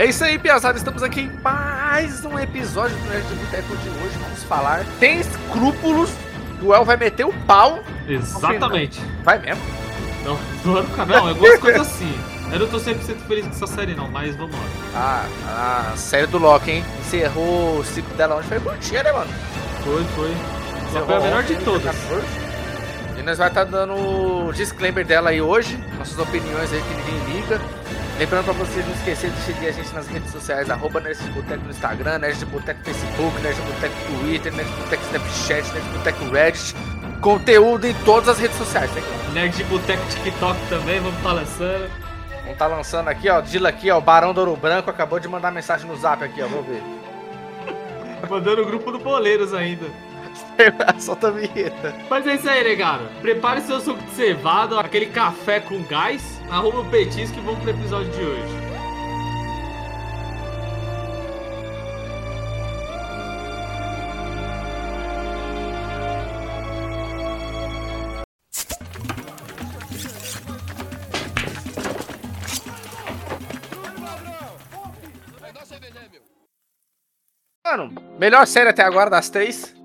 É 0.00 0.06
isso 0.06 0.24
aí, 0.24 0.38
Piazada. 0.38 0.78
Estamos 0.78 1.02
aqui 1.02 1.20
em 1.20 1.30
mais 1.42 2.24
um 2.24 2.38
episódio 2.38 2.96
do 2.96 3.10
Nerd 3.10 3.22
de 3.28 3.34
Boteco 3.34 3.76
de 3.76 3.88
hoje. 3.90 4.18
Vamos 4.18 4.42
falar. 4.44 4.82
Tem 4.98 5.20
escrúpulos. 5.20 6.10
O 6.62 6.74
El 6.74 6.86
vai 6.86 6.96
meter 6.96 7.26
o 7.26 7.32
pau. 7.46 7.80
Exatamente. 8.08 8.98
Vai 9.22 9.38
mesmo? 9.40 9.62
Não, 10.24 10.38
zoando 10.64 10.88
o 10.88 10.96
canal, 10.96 11.28
eu 11.28 11.34
gosto 11.34 11.52
de 11.52 11.58
coisa 11.58 11.82
assim. 11.82 12.18
Eu 12.50 12.60
não 12.60 12.68
tô 12.68 12.78
100% 12.78 12.96
feliz 13.28 13.44
com 13.44 13.50
essa 13.50 13.66
série, 13.66 13.94
não, 13.94 14.08
mas 14.08 14.34
vamos 14.36 14.56
lá. 14.56 15.26
Ah, 15.44 15.90
a 15.92 15.96
série 15.98 16.26
do 16.28 16.38
Loki, 16.38 16.70
hein? 16.70 16.84
Encerrou 17.00 17.80
o 17.80 17.84
ciclo 17.84 18.14
dela 18.14 18.36
onde 18.36 18.48
foi 18.48 18.58
curtinha, 18.58 19.02
né, 19.02 19.12
mano? 19.12 19.30
Foi, 19.84 20.02
foi. 20.16 20.34
Só 20.94 21.04
foi 21.04 21.14
a 21.14 21.20
melhor 21.20 21.42
de 21.42 21.52
ontem, 21.52 21.64
todas. 21.66 21.84
14. 21.84 22.26
E 23.18 23.22
nós 23.22 23.36
vai 23.36 23.48
estar 23.48 23.64
dando 23.64 23.92
o 23.92 24.50
disclaimer 24.54 25.04
dela 25.04 25.28
aí 25.28 25.42
hoje, 25.42 25.78
nossas 25.98 26.18
opiniões 26.18 26.72
aí 26.72 26.80
que 26.80 26.94
ninguém 26.94 27.36
liga. 27.36 27.60
Lembrando 28.20 28.44
pra 28.44 28.52
vocês 28.52 28.86
não 28.86 28.92
esquecer 28.92 29.30
de 29.30 29.40
seguir 29.40 29.68
a 29.68 29.72
gente 29.72 29.94
nas 29.94 30.06
redes 30.06 30.30
sociais, 30.30 30.68
arroba 30.68 31.00
Boteco 31.00 31.64
no 31.64 31.70
Instagram, 31.70 32.18
Nerd 32.18 32.44
Boteco 32.44 32.78
no 32.80 32.84
Facebook, 32.84 33.40
Nerd 33.40 33.58
Boteco 33.62 33.94
Twitter, 34.04 34.52
Nerd 34.52 34.70
Boteco 34.72 35.02
Snapchat, 35.04 35.72
Nerd 35.72 35.88
Boteco 35.88 36.24
Reddit. 36.26 36.74
Conteúdo 37.22 37.86
em 37.86 37.94
todas 38.04 38.28
as 38.28 38.38
redes 38.38 38.58
sociais, 38.58 38.92
né? 38.92 39.02
Nerd 39.32 39.64
Boteco 39.64 40.06
TikTok 40.10 40.60
também, 40.68 41.00
vamos 41.00 41.16
estar 41.16 41.32
lançando. 41.32 41.90
Vamos 42.42 42.58
tá 42.58 42.66
lançando 42.66 43.08
aqui, 43.08 43.30
ó, 43.30 43.40
Dila 43.40 43.70
aqui, 43.70 43.90
ó, 43.90 43.96
o 43.96 44.02
Barão 44.02 44.34
do 44.34 44.40
Ouro 44.40 44.54
Branco 44.54 44.90
acabou 44.90 45.18
de 45.18 45.26
mandar 45.26 45.50
mensagem 45.50 45.86
no 45.86 45.96
zap 45.96 46.22
aqui, 46.22 46.42
ó, 46.42 46.46
vou 46.46 46.62
ver. 46.62 46.82
Mandando 48.28 48.60
o 48.60 48.66
grupo 48.66 48.92
do 48.92 48.98
Boleiros 48.98 49.54
ainda. 49.54 49.86
Solta 50.98 51.28
a 51.28 51.30
vinheta. 51.30 51.94
Mas 52.08 52.26
é 52.26 52.34
isso 52.34 52.48
aí, 52.48 52.64
negado. 52.64 53.08
Prepare 53.20 53.60
seu 53.62 53.80
suco 53.80 54.02
de 54.02 54.10
cevada, 54.12 54.78
aquele 54.80 55.06
café 55.06 55.60
com 55.60 55.82
gás, 55.84 56.40
arruma 56.50 56.80
o 56.80 56.90
petisco 56.90 57.38
e 57.38 57.42
vamos 57.42 57.60
pro 57.60 57.70
episódio 57.70 58.10
de 58.10 58.24
hoje. 58.24 58.70
Mano, 77.70 77.94
melhor 78.18 78.48
série 78.48 78.68
até 78.68 78.82
agora 78.82 79.08
das 79.08 79.30
três. 79.30 79.79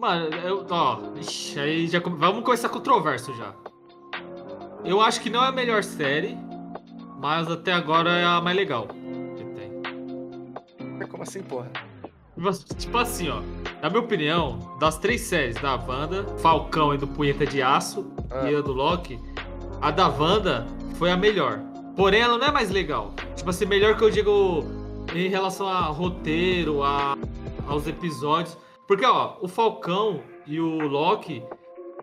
Mano, 0.00 0.34
eu, 0.36 0.66
ó, 0.70 0.98
ixi, 1.20 1.60
aí 1.60 1.86
já 1.86 2.00
vamos 2.00 2.42
começar 2.42 2.70
controverso 2.70 3.34
já. 3.36 3.52
Eu 4.82 4.98
acho 4.98 5.20
que 5.20 5.28
não 5.28 5.44
é 5.44 5.48
a 5.48 5.52
melhor 5.52 5.84
série, 5.84 6.38
mas 7.20 7.50
até 7.50 7.70
agora 7.70 8.10
é 8.10 8.24
a 8.24 8.40
mais 8.40 8.56
legal 8.56 8.88
que 9.36 9.44
tem. 9.44 11.06
Como 11.06 11.22
assim, 11.22 11.42
porra? 11.42 11.70
Mas, 12.34 12.64
Tipo 12.64 12.96
assim, 12.96 13.28
ó, 13.28 13.42
na 13.82 13.90
minha 13.90 14.00
opinião, 14.00 14.74
das 14.80 14.96
três 14.96 15.20
séries 15.20 15.56
da 15.56 15.74
Wanda, 15.76 16.24
Falcão 16.38 16.94
e 16.94 16.96
do 16.96 17.06
Punheta 17.06 17.44
de 17.44 17.60
Aço 17.60 18.10
Ah. 18.30 18.50
e 18.50 18.56
a 18.56 18.62
do 18.62 18.72
Loki, 18.72 19.18
a 19.82 19.90
da 19.90 20.08
Wanda 20.08 20.66
foi 20.94 21.10
a 21.10 21.16
melhor. 21.18 21.60
Porém, 21.94 22.22
ela 22.22 22.38
não 22.38 22.46
é 22.46 22.50
mais 22.50 22.70
legal. 22.70 23.12
Tipo 23.36 23.50
assim, 23.50 23.66
melhor 23.66 23.98
que 23.98 24.02
eu 24.04 24.08
digo 24.10 24.64
em 25.14 25.28
relação 25.28 25.68
a 25.68 25.80
roteiro, 25.82 26.82
a, 26.82 27.14
aos 27.68 27.86
episódios. 27.86 28.56
Porque, 28.90 29.06
ó, 29.06 29.36
o 29.40 29.46
Falcão 29.46 30.20
e 30.44 30.58
o 30.58 30.88
Loki, 30.88 31.44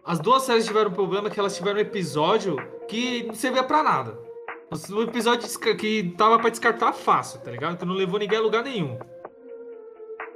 as 0.05 0.21
duas 0.21 0.43
séries 0.43 0.65
tiveram 0.65 0.89
um 0.89 0.93
problema 0.93 1.29
que 1.29 1.37
elas 1.37 1.53
tiveram 1.53 1.79
um 1.79 1.81
episódio 1.81 2.55
que 2.87 3.23
não 3.23 3.33
servia 3.33 3.61
pra 3.61 3.83
nada. 3.83 4.17
Um 4.89 5.01
episódio 5.01 5.49
que 5.75 6.13
tava 6.17 6.39
pra 6.39 6.49
descartar 6.49 6.93
fácil, 6.93 7.41
tá 7.41 7.51
ligado? 7.51 7.77
Que 7.77 7.83
não 7.83 7.93
levou 7.93 8.17
ninguém 8.17 8.39
a 8.39 8.41
lugar 8.41 8.63
nenhum. 8.63 8.97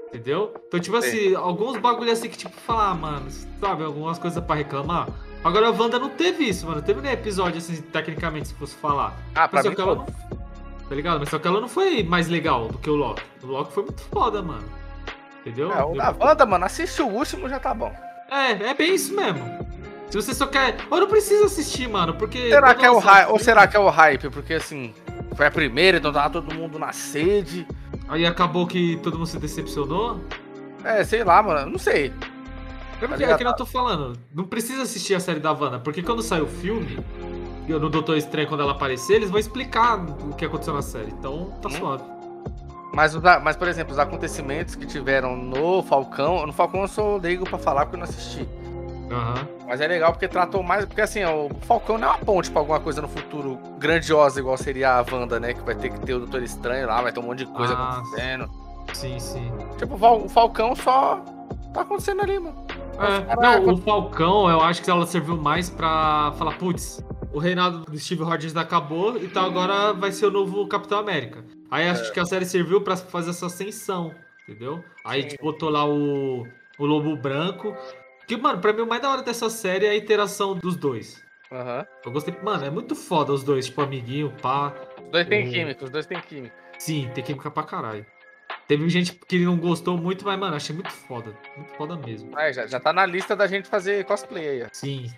Entendeu? 0.07 0.53
Então, 0.67 0.78
tipo 0.78 0.97
assim, 0.97 1.34
alguns 1.35 1.78
bagulho 1.78 2.12
assim 2.12 2.28
que, 2.28 2.38
tipo, 2.38 2.51
falar, 2.51 2.89
ah, 2.89 2.95
mano, 2.95 3.31
sabe, 3.31 3.85
algumas 3.85 4.19
coisas 4.19 4.44
pra 4.44 4.57
reclamar. 4.57 5.07
Agora 5.45 5.69
a 5.69 5.72
Wanda 5.72 5.97
não 6.00 6.09
teve 6.09 6.50
isso, 6.50 6.68
mano. 6.68 6.81
Teve 6.81 7.00
nem 7.00 7.13
episódio, 7.13 7.59
assim, 7.59 7.81
tecnicamente, 7.81 8.50
se 8.50 8.53
fosse 8.56 8.75
falar. 8.75 9.18
Ah, 9.35 9.47
pra 9.47 9.59
Mas 9.59 9.63
só 9.63 9.69
mim, 9.69 9.75
que 9.78 9.81
ela 9.81 9.95
não. 9.95 10.06
Tá 10.06 10.95
ligado? 10.95 11.18
Mas 11.22 11.29
só 11.29 11.39
que 11.39 11.47
ela 11.47 11.62
não 11.62 11.69
foi 11.69 12.03
mais 12.03 12.28
legal 12.28 12.68
do 12.68 12.78
que 12.78 12.89
o 12.89 12.95
Loki. 12.95 13.23
O 13.41 13.47
Loki 13.47 13.72
foi 13.72 13.83
muito 13.83 14.01
foda, 14.01 14.41
mano. 14.41 14.81
Entendeu? 15.41 15.72
é, 15.72 15.84
o 15.84 15.94
da 15.96 16.12
Wanda, 16.12 16.46
mano, 16.46 16.66
assiste 16.66 17.02
o 17.02 17.07
último 17.07 17.50
já 17.50 17.59
tá 17.59 17.74
bom. 17.74 17.91
É, 18.29 18.52
é 18.69 18.74
bem 18.74 18.94
isso 18.96 19.16
mesmo. 19.16 19.68
Se 20.09 20.16
você 20.18 20.34
só 20.34 20.46
quer. 20.46 20.75
Ou 20.90 21.00
não 21.00 21.07
precisa 21.07 21.46
assistir, 21.46 21.88
mano, 21.88 22.13
porque. 22.13 22.50
Será 22.50 22.74
que 22.75 22.85
é 22.85 22.91
o 22.91 23.00
hype? 23.00 23.29
Ou 23.29 23.40
será 23.40 23.68
que 23.68 23.75
é 23.78 23.80
o 23.80 23.90
hype? 23.90 24.30
Porque 24.30 24.53
assim, 24.56 24.94
foi 25.35 25.46
a 25.47 25.51
primeira, 25.51 25.97
então 25.97 26.12
tava 26.12 26.30
todo 26.30 26.53
mundo 26.53 26.78
na 26.78 26.91
sede. 26.91 27.66
Aí 28.07 28.25
acabou 28.25 28.68
que 28.68 28.97
todo 28.97 29.18
mundo 29.18 29.28
se 29.28 29.40
decepcionou? 29.40 30.19
É, 30.84 31.03
sei 31.03 31.24
lá, 31.24 31.41
mano, 31.41 31.72
não 31.72 31.80
sei. 31.80 32.07
É 33.01 33.07
porque, 33.07 33.16
ligado? 33.16 33.35
é 33.35 33.38
que 33.38 33.44
eu 33.44 33.56
tô 33.56 33.66
falando. 33.66 34.18
Não 34.34 34.44
precisa 34.44 34.84
assistir 34.84 35.16
a 35.16 35.19
série 35.19 35.40
da 35.40 35.51
Wanda, 35.51 35.80
porque 35.80 36.03
quando 36.03 36.22
sai 36.22 36.41
o 36.41 36.47
filme, 36.47 37.00
no 37.68 37.90
Doutor 37.90 38.18
Estranho, 38.18 38.47
quando 38.47 38.62
ela 38.62 38.74
aparecer, 38.74 39.16
eles 39.16 39.30
vão 39.30 39.40
explicar 39.40 39.97
o 39.97 40.35
que 40.35 40.46
aconteceu 40.46 40.74
na 40.74 40.81
série. 40.81 41.12
Então 41.12 41.51
tá 41.62 41.69
Hum. 41.69 41.72
suave. 41.72 42.03
Mas, 42.94 43.16
mas, 43.41 43.56
por 43.56 43.68
exemplo, 43.68 43.94
os 43.94 44.00
acontecimentos 44.00 44.75
que 44.75 44.85
tiveram 44.85 45.35
no 45.35 45.81
Falcão. 45.84 46.46
No 46.46 46.52
Falcão 46.53 46.81
eu 46.81 46.88
sou 46.88 47.18
leigo 47.18 47.46
pra 47.46 47.57
falar 47.57 47.85
porque 47.85 47.96
eu 47.96 48.00
não 48.00 48.03
assisti. 48.07 48.47
Aham. 49.09 49.47
Mas 49.68 49.79
é 49.81 49.88
legal 49.88 50.12
porque 50.12 50.28
tratou 50.28 50.62
mais. 50.62 50.85
Porque 50.85 51.01
assim, 51.01 51.24
ó, 51.24 51.46
o 51.47 51.50
Falcão 51.62 51.97
não 51.97 52.07
é 52.09 52.12
uma 52.12 52.19
ponte 52.19 52.51
pra 52.51 52.59
alguma 52.62 52.80
coisa 52.80 53.01
no 53.01 53.07
futuro 53.07 53.57
grandiosa, 53.78 54.40
igual 54.40 54.57
seria 54.57 54.97
a 55.00 55.06
Wanda, 55.09 55.40
né? 55.40 55.53
Que 55.53 55.62
vai 55.62 55.75
ter 55.75 55.90
que 55.90 56.00
ter 56.01 56.13
o 56.16 56.19
Doutor 56.19 56.44
Estranho 56.44 56.88
lá, 56.88 57.01
vai 57.01 57.12
ter 57.13 57.19
um 57.19 57.24
monte 57.24 57.40
de 57.40 57.46
coisa 57.46 57.74
Ah, 57.74 57.94
acontecendo. 58.00 58.50
Sim, 58.94 59.19
sim. 59.19 59.51
Tipo, 59.78 59.96
o 59.96 59.97
Fal- 59.97 60.22
o 60.25 60.30
Falcão 60.30 60.75
só 60.75 61.24
tá 61.74 61.81
acontecendo 61.81 62.22
ali, 62.22 62.40
mano. 62.40 62.56
É, 63.00 63.22
Caraca. 63.22 63.59
não, 63.62 63.74
o 63.74 63.78
Falcão, 63.78 64.50
eu 64.50 64.62
acho 64.62 64.81
que 64.81 64.90
ela 64.90 65.06
serviu 65.06 65.38
mais 65.38 65.69
pra 65.69 66.34
falar, 66.38 66.57
putz, 66.57 67.03
o 67.34 67.40
reinado 67.40 67.80
do 67.80 67.97
Steve 67.97 68.24
Rogers 68.24 68.56
acabou, 68.57 69.18
então 69.18 69.46
agora 69.46 69.94
vai 69.94 70.12
ser 70.12 70.25
o 70.25 70.31
novo 70.31 70.68
Capitão 70.68 71.00
América. 71.00 71.44
Aí 71.71 71.87
acho 71.89 72.11
que 72.11 72.19
a 72.19 72.25
série 72.25 72.45
serviu 72.45 72.81
pra 72.81 72.97
fazer 72.97 73.29
essa 73.29 73.45
ascensão, 73.45 74.13
entendeu? 74.47 74.83
Aí 75.05 75.23
Sim. 75.23 75.27
tipo, 75.29 75.43
botou 75.45 75.69
lá 75.69 75.85
o, 75.85 76.45
o 76.77 76.85
Lobo 76.85 77.15
Branco. 77.15 77.75
Que, 78.27 78.35
mano, 78.37 78.59
pra 78.59 78.73
mim 78.73 78.81
o 78.81 78.87
mais 78.87 79.01
da 79.01 79.09
hora 79.09 79.23
dessa 79.23 79.49
série 79.49 79.85
é 79.85 79.89
a 79.91 79.95
interação 79.95 80.55
dos 80.57 80.75
dois. 80.75 81.23
Aham. 81.51 81.85
Eu 82.05 82.11
gostei, 82.11 82.35
mano, 82.43 82.65
é 82.65 82.69
muito 82.69 82.95
foda 82.95 83.31
os 83.33 83.43
dois, 83.43 83.65
tipo, 83.65 83.81
amiguinho, 83.81 84.31
pá. 84.41 84.73
Os 85.01 85.09
dois 85.11 85.27
têm 85.27 85.47
Hum. 85.47 85.51
química, 85.51 85.83
os 85.85 85.89
dois 85.89 86.05
têm 86.05 86.19
química. 86.21 86.55
Sim, 86.77 87.09
tem 87.13 87.23
química 87.23 87.49
pra 87.49 87.63
caralho. 87.63 88.05
Teve 88.67 88.88
gente 88.89 89.13
que 89.13 89.39
não 89.39 89.57
gostou 89.57 89.97
muito, 89.97 90.23
mas, 90.25 90.39
mano, 90.39 90.55
achei 90.55 90.73
muito 90.73 90.91
foda. 90.91 91.33
Muito 91.57 91.71
foda 91.73 91.97
mesmo. 91.97 92.31
Mas 92.31 92.55
já, 92.55 92.67
já 92.67 92.79
tá 92.79 92.93
na 92.93 93.05
lista 93.05 93.35
da 93.35 93.47
gente 93.47 93.67
fazer 93.67 94.05
cosplay 94.05 94.47
aí, 94.47 94.63
ó. 94.63 94.67
Sim, 94.71 95.11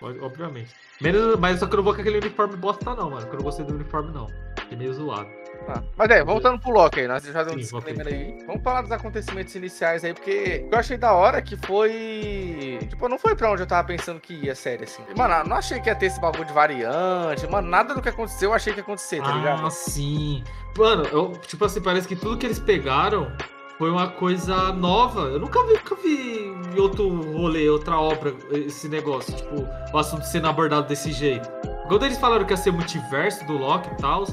ob- 0.00 0.20
obviamente. 0.22 0.70
Menos, 1.00 1.36
mas 1.38 1.58
só 1.58 1.66
que 1.66 1.72
eu 1.74 1.78
não 1.78 1.84
vou 1.84 1.94
com 1.94 2.00
aquele 2.00 2.18
uniforme 2.18 2.56
bosta, 2.56 2.94
não, 2.94 3.10
mano. 3.10 3.26
Que 3.26 3.32
eu 3.34 3.38
não 3.38 3.44
gostei 3.44 3.64
do 3.64 3.74
uniforme, 3.74 4.12
não. 4.12 4.28
Fiquei 4.60 4.78
meio 4.78 4.92
zoado. 4.94 5.28
Tá. 5.66 5.82
Mas 5.96 6.10
é, 6.10 6.24
voltando 6.24 6.58
pro 6.58 6.70
Loki 6.70 7.00
aí, 7.00 7.08
nós 7.08 7.24
já 7.24 7.42
demos 7.42 7.54
um 7.54 7.78
disclaimer 7.78 8.06
aí. 8.06 8.44
Vamos 8.46 8.62
falar 8.62 8.82
dos 8.82 8.92
acontecimentos 8.92 9.54
iniciais 9.54 10.04
aí, 10.04 10.12
porque 10.12 10.66
eu 10.70 10.78
achei 10.78 10.96
da 10.96 11.12
hora 11.12 11.40
que 11.40 11.56
foi. 11.56 12.78
Tipo, 12.88 13.08
não 13.08 13.18
foi 13.18 13.34
pra 13.34 13.50
onde 13.50 13.62
eu 13.62 13.66
tava 13.66 13.86
pensando 13.86 14.20
que 14.20 14.34
ia 14.34 14.52
a 14.52 14.56
série, 14.56 14.84
assim. 14.84 15.02
Mano, 15.16 15.34
eu 15.34 15.44
não 15.44 15.56
achei 15.56 15.80
que 15.80 15.88
ia 15.88 15.94
ter 15.94 16.06
esse 16.06 16.20
bagulho 16.20 16.44
de 16.44 16.52
variante. 16.52 17.46
Mano, 17.48 17.68
nada 17.68 17.94
do 17.94 18.02
que 18.02 18.08
aconteceu 18.08 18.50
eu 18.50 18.54
achei 18.54 18.72
que 18.72 18.80
ia 18.80 18.82
acontecer, 18.82 19.22
tá 19.22 19.32
ligado? 19.32 19.66
Ah, 19.66 19.70
sim. 19.70 20.42
Mano, 20.76 21.04
eu, 21.04 21.32
tipo 21.46 21.64
assim, 21.64 21.80
parece 21.80 22.08
que 22.08 22.16
tudo 22.16 22.38
que 22.38 22.46
eles 22.46 22.58
pegaram 22.58 23.30
foi 23.78 23.90
uma 23.90 24.08
coisa 24.08 24.72
nova. 24.72 25.22
Eu 25.22 25.40
nunca 25.40 25.64
vi, 25.66 25.72
nunca 25.72 25.94
vi 25.96 26.54
em 26.74 26.80
outro 26.80 27.08
rolê, 27.32 27.68
outra 27.68 27.98
obra, 27.98 28.34
esse 28.52 28.88
negócio. 28.88 29.34
Tipo, 29.34 29.66
o 29.92 29.98
assunto 29.98 30.24
sendo 30.24 30.48
abordado 30.48 30.86
desse 30.86 31.12
jeito. 31.12 31.48
Quando 31.88 32.06
eles 32.06 32.18
falaram 32.18 32.44
que 32.44 32.52
ia 32.52 32.56
ser 32.56 32.70
multiverso 32.70 33.44
do 33.46 33.54
Loki 33.54 33.90
e 33.92 33.96
tal, 33.96 34.24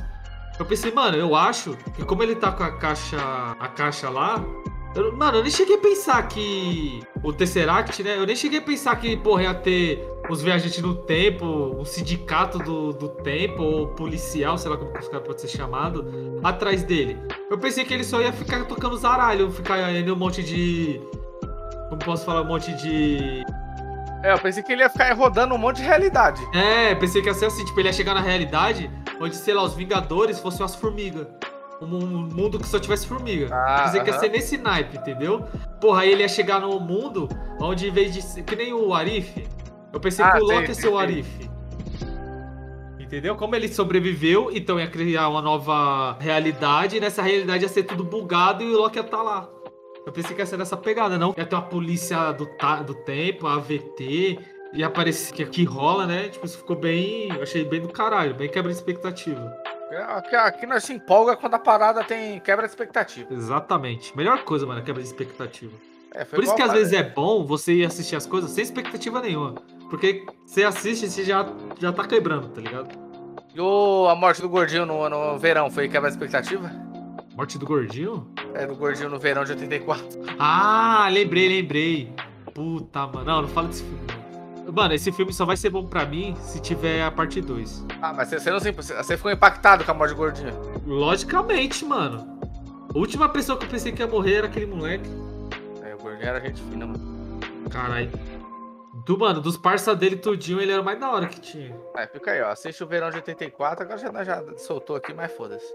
eu 0.59 0.65
pensei, 0.65 0.91
mano, 0.91 1.17
eu 1.17 1.35
acho 1.35 1.75
que 1.95 2.03
como 2.03 2.21
ele 2.21 2.35
tá 2.35 2.51
com 2.51 2.63
a 2.63 2.71
caixa, 2.71 3.17
a 3.59 3.67
caixa 3.69 4.09
lá, 4.09 4.43
eu- 4.95 5.15
mano, 5.15 5.37
eu 5.37 5.41
nem 5.43 5.51
cheguei 5.51 5.75
a 5.75 5.79
pensar 5.79 6.27
que 6.27 7.01
o 7.23 7.31
Tesseract, 7.31 8.01
né? 8.03 8.17
Eu 8.17 8.25
nem 8.25 8.35
cheguei 8.35 8.59
a 8.59 8.61
pensar 8.61 8.95
que, 8.97 9.15
porra, 9.17 9.43
ia 9.43 9.53
ter 9.53 10.03
os 10.29 10.41
viajantes 10.41 10.81
no 10.81 10.95
tempo, 10.95 11.45
o 11.45 11.85
sindicato 11.85 12.57
do, 12.59 12.91
do 12.91 13.07
tempo, 13.09 13.61
ou 13.61 13.87
policial, 13.89 14.57
sei 14.57 14.69
lá 14.71 14.77
como 14.77 14.91
que 14.91 14.99
os 14.99 15.07
caras 15.07 15.25
podem 15.25 15.39
ser 15.41 15.47
chamados, 15.47 16.03
atrás 16.43 16.83
dele. 16.83 17.17
Eu 17.49 17.57
pensei 17.57 17.85
que 17.85 17.93
ele 17.93 18.03
só 18.03 18.19
ia 18.21 18.33
ficar 18.33 18.65
tocando 18.65 18.97
zaralho, 18.97 19.51
ficar 19.51 19.91
indo 19.93 20.13
um 20.13 20.17
monte 20.17 20.43
de. 20.43 20.99
Como 21.89 21.99
posso 22.03 22.25
falar? 22.25 22.41
Um 22.41 22.45
monte 22.47 22.71
de. 22.73 23.43
É, 24.23 24.33
eu 24.33 24.39
pensei 24.39 24.61
que 24.61 24.71
ele 24.71 24.81
ia 24.81 24.89
ficar 24.89 25.13
rodando 25.13 25.55
um 25.55 25.57
monte 25.57 25.77
de 25.77 25.83
realidade. 25.83 26.41
É, 26.53 26.93
pensei 26.95 27.21
que 27.21 27.27
ia 27.27 27.33
ser 27.33 27.45
assim, 27.45 27.63
tipo, 27.63 27.79
ele 27.79 27.87
ia 27.87 27.93
chegar 27.93 28.13
na 28.13 28.21
realidade 28.21 28.89
onde, 29.19 29.35
sei 29.35 29.53
lá, 29.53 29.63
os 29.63 29.73
Vingadores 29.73 30.39
fossem 30.39 30.61
umas 30.61 30.75
formigas. 30.75 31.27
Um 31.81 31.95
um 31.95 32.27
mundo 32.27 32.59
que 32.59 32.67
só 32.67 32.77
tivesse 32.77 33.07
formiga. 33.07 33.47
Ah, 33.53 33.83
pensei 33.85 34.01
que 34.01 34.09
ia 34.09 34.19
ser 34.19 34.29
nesse 34.29 34.57
naipe, 34.57 34.97
entendeu? 34.97 35.45
Porra, 35.79 36.01
aí 36.01 36.11
ele 36.11 36.23
ia 36.23 36.27
chegar 36.27 36.59
num 36.59 36.77
mundo 36.77 37.29
onde, 37.59 37.87
em 37.87 37.91
vez 37.91 38.13
de 38.13 38.21
ser. 38.21 38.43
Que 38.43 38.53
nem 38.53 38.73
o 38.73 38.93
Arif. 38.93 39.47
Eu 39.93 39.99
pensei 39.99 40.25
Ah, 40.25 40.31
que 40.31 40.39
o 40.39 40.43
Loki 40.43 40.67
ia 40.67 40.75
ser 40.75 40.89
o. 40.89 40.97
Arif. 40.97 41.49
Entendeu? 42.99 43.35
Como 43.37 43.55
ele 43.55 43.69
sobreviveu, 43.69 44.51
então 44.53 44.77
ia 44.79 44.87
criar 44.87 45.29
uma 45.29 45.41
nova 45.41 46.17
realidade, 46.19 46.97
e 46.97 46.99
nessa 46.99 47.23
realidade 47.23 47.63
ia 47.63 47.69
ser 47.69 47.83
tudo 47.83 48.03
bugado 48.03 48.61
e 48.61 48.67
o 48.67 48.77
Loki 48.77 48.97
ia 48.97 49.01
estar 49.01 49.17
tá 49.17 49.23
lá. 49.23 49.47
Eu 50.09 50.13
pensei 50.13 50.35
que 50.35 50.41
ia 50.41 50.45
ser 50.47 50.57
nessa 50.57 50.75
pegada, 50.75 51.19
não. 51.19 51.35
Ia 51.37 51.45
ter 51.45 51.55
uma 51.55 51.61
polícia 51.61 52.31
do, 52.31 52.49
do 52.83 52.95
tempo, 52.95 53.45
a 53.45 53.53
AVT, 53.53 54.39
e 54.73 54.83
aparecer 54.83 55.31
que 55.31 55.43
aqui 55.43 55.63
rola, 55.63 56.07
né? 56.07 56.29
Tipo, 56.29 56.47
isso 56.47 56.57
ficou 56.57 56.75
bem. 56.75 57.29
Eu 57.29 57.43
achei 57.43 57.63
bem 57.63 57.79
do 57.79 57.89
caralho, 57.89 58.33
bem 58.33 58.49
quebra 58.49 58.71
de 58.71 58.77
expectativa. 58.79 59.55
É, 59.91 60.01
aqui, 60.01 60.35
aqui 60.35 60.65
nós 60.65 60.83
se 60.83 60.93
empolga 60.93 61.37
quando 61.37 61.53
a 61.53 61.59
parada 61.59 62.03
tem 62.03 62.39
quebra 62.39 62.65
de 62.65 62.71
expectativa. 62.71 63.31
Exatamente. 63.31 64.17
Melhor 64.17 64.43
coisa, 64.43 64.65
mano, 64.65 64.81
quebra 64.81 64.99
de 64.99 65.07
expectativa. 65.07 65.73
É, 66.11 66.25
Por 66.25 66.43
isso 66.43 66.55
que 66.55 66.63
às 66.63 66.73
vezes 66.73 66.91
é 66.91 67.03
bom 67.03 67.45
você 67.45 67.73
ir 67.73 67.85
assistir 67.85 68.15
as 68.15 68.25
coisas 68.25 68.49
sem 68.49 68.63
expectativa 68.63 69.21
nenhuma. 69.21 69.61
Porque 69.91 70.25
você 70.43 70.63
assiste 70.63 71.05
e 71.05 71.11
você 71.11 71.23
já, 71.23 71.45
já 71.79 71.93
tá 71.93 72.07
quebrando, 72.07 72.49
tá 72.49 72.59
ligado? 72.61 72.97
E 73.53 73.61
o, 73.61 74.07
a 74.09 74.15
morte 74.15 74.41
do 74.41 74.49
gordinho 74.49 74.87
no, 74.87 75.07
no 75.07 75.37
verão 75.37 75.69
foi 75.69 75.87
quebra 75.87 76.09
de 76.09 76.15
expectativa? 76.15 76.88
Morte 77.39 77.57
do 77.57 77.65
gordinho? 77.65 78.27
É, 78.53 78.67
do 78.67 78.75
gordinho 78.75 79.07
no 79.07 79.17
verão 79.17 79.45
de 79.45 79.53
84. 79.53 80.05
Ah, 80.37 81.07
lembrei, 81.09 81.47
lembrei. 81.47 82.13
Puta, 82.53 83.07
mano. 83.07 83.23
Não, 83.23 83.41
não 83.43 83.47
fala 83.47 83.69
desse 83.69 83.81
filme. 83.81 83.99
Mano, 84.73 84.93
esse 84.93 85.09
filme 85.13 85.31
só 85.31 85.45
vai 85.45 85.55
ser 85.55 85.69
bom 85.69 85.85
pra 85.85 86.05
mim 86.05 86.35
se 86.41 86.61
tiver 86.61 87.01
a 87.01 87.09
parte 87.09 87.39
2. 87.39 87.85
Ah, 88.01 88.11
mas 88.11 88.27
você, 88.27 88.51
não 88.51 88.59
você 88.59 89.15
ficou 89.15 89.31
impactado 89.31 89.85
com 89.85 89.91
a 89.91 89.93
morte 89.93 90.09
do 90.11 90.17
gordinho? 90.17 90.53
Logicamente, 90.85 91.85
mano. 91.85 92.41
A 92.93 92.97
última 92.97 93.29
pessoa 93.29 93.57
que 93.57 93.63
eu 93.63 93.69
pensei 93.69 93.93
que 93.93 94.01
ia 94.01 94.07
morrer 94.07 94.39
era 94.39 94.47
aquele 94.47 94.65
moleque. 94.65 95.09
É, 95.81 95.95
o 95.95 95.97
gordinho 95.97 96.27
era 96.27 96.41
gente 96.41 96.61
fina, 96.61 96.85
mano. 96.87 97.39
Caralho. 97.71 98.11
Do, 99.05 99.17
mano, 99.17 99.39
dos 99.39 99.55
parça 99.55 99.95
dele 99.95 100.17
tudinho, 100.17 100.59
ele 100.59 100.73
era 100.73 100.81
o 100.81 100.83
mais 100.83 100.99
da 100.99 101.09
hora 101.09 101.25
que 101.25 101.39
tinha. 101.39 101.73
É, 101.95 102.05
fica 102.05 102.31
aí, 102.31 102.41
ó. 102.41 102.49
Assiste 102.49 102.83
o 102.83 102.87
verão 102.87 103.09
de 103.09 103.15
84, 103.15 103.85
agora 103.85 103.97
já, 103.97 104.23
já 104.25 104.57
soltou 104.57 104.97
aqui, 104.97 105.13
mas 105.13 105.31
foda-se. 105.31 105.73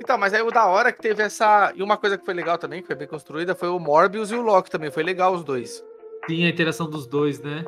Então, 0.00 0.18
mas 0.18 0.34
aí 0.34 0.42
o 0.42 0.50
da 0.50 0.66
hora 0.66 0.92
que 0.92 1.00
teve 1.00 1.22
essa. 1.22 1.72
E 1.74 1.82
uma 1.82 1.96
coisa 1.96 2.18
que 2.18 2.24
foi 2.24 2.34
legal 2.34 2.58
também, 2.58 2.80
que 2.80 2.86
foi 2.86 2.96
bem 2.96 3.08
construída, 3.08 3.54
foi 3.54 3.68
o 3.68 3.78
Morbius 3.78 4.30
e 4.30 4.34
o 4.34 4.42
Loki 4.42 4.70
também. 4.70 4.90
Foi 4.90 5.02
legal 5.02 5.34
os 5.34 5.42
dois. 5.42 5.82
Sim, 6.28 6.44
a 6.44 6.48
interação 6.48 6.88
dos 6.88 7.06
dois, 7.06 7.40
né? 7.40 7.64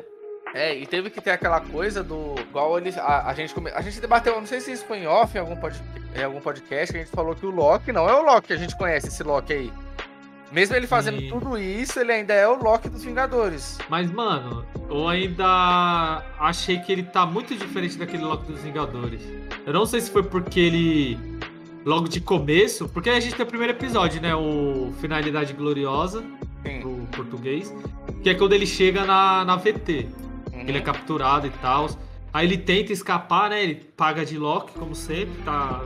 É, 0.53 0.75
e 0.75 0.85
teve 0.85 1.09
que 1.09 1.21
ter 1.21 1.31
aquela 1.31 1.61
coisa 1.61 2.03
do. 2.03 2.35
Igual 2.39 2.77
eles. 2.77 2.97
A, 2.97 3.27
a, 3.27 3.33
gente, 3.33 3.53
a 3.73 3.81
gente 3.81 3.99
debateu, 3.99 4.35
não 4.35 4.47
sei 4.47 4.59
se 4.59 4.71
isso 4.71 4.85
foi 4.85 4.99
em 4.99 5.07
off 5.07 5.35
em 5.35 5.39
algum, 5.39 5.55
pod, 5.55 5.79
em 6.15 6.23
algum 6.23 6.41
podcast, 6.41 6.91
que 6.91 6.99
a 6.99 7.03
gente 7.03 7.13
falou 7.13 7.35
que 7.35 7.45
o 7.45 7.51
Loki 7.51 7.91
não 7.91 8.09
é 8.09 8.13
o 8.13 8.23
Loki 8.23 8.47
que 8.47 8.53
a 8.53 8.57
gente 8.57 8.75
conhece, 8.77 9.07
esse 9.07 9.23
Loki 9.23 9.53
aí. 9.53 9.73
Mesmo 10.51 10.75
ele 10.75 10.87
fazendo 10.87 11.21
e... 11.21 11.29
tudo 11.29 11.57
isso, 11.57 11.99
ele 11.99 12.11
ainda 12.11 12.33
é 12.33 12.47
o 12.47 12.55
Loki 12.55 12.89
dos 12.89 13.03
Vingadores. 13.03 13.77
Mas, 13.87 14.11
mano, 14.11 14.65
eu 14.89 15.07
ainda 15.07 16.23
achei 16.39 16.79
que 16.79 16.91
ele 16.91 17.03
tá 17.03 17.25
muito 17.25 17.55
diferente 17.55 17.97
daquele 17.97 18.23
Loki 18.23 18.51
dos 18.51 18.61
Vingadores. 18.61 19.21
Eu 19.65 19.73
não 19.73 19.85
sei 19.85 20.01
se 20.01 20.09
foi 20.09 20.23
porque 20.23 20.59
ele. 20.59 21.38
Logo 21.85 22.07
de 22.07 22.19
começo, 22.19 22.89
porque 22.89 23.09
a 23.09 23.19
gente 23.19 23.35
tem 23.35 23.45
o 23.45 23.47
primeiro 23.47 23.73
episódio, 23.73 24.21
né? 24.21 24.35
O 24.35 24.91
Finalidade 24.99 25.53
Gloriosa, 25.53 26.23
Sim. 26.65 26.81
do 26.81 27.07
português, 27.15 27.73
que 28.21 28.29
é 28.29 28.33
quando 28.33 28.53
ele 28.53 28.67
chega 28.67 29.05
na, 29.05 29.45
na 29.45 29.55
VT. 29.55 30.07
Uhum. 30.53 30.61
Ele 30.61 30.77
é 30.77 30.81
capturado 30.81 31.47
e 31.47 31.51
tal. 31.61 31.89
Aí 32.33 32.45
ele 32.45 32.57
tenta 32.57 32.91
escapar, 32.91 33.49
né? 33.49 33.63
Ele 33.63 33.75
paga 33.75 34.25
de 34.25 34.37
Loki, 34.37 34.73
como 34.73 34.93
sempre, 34.93 35.41
tá 35.43 35.81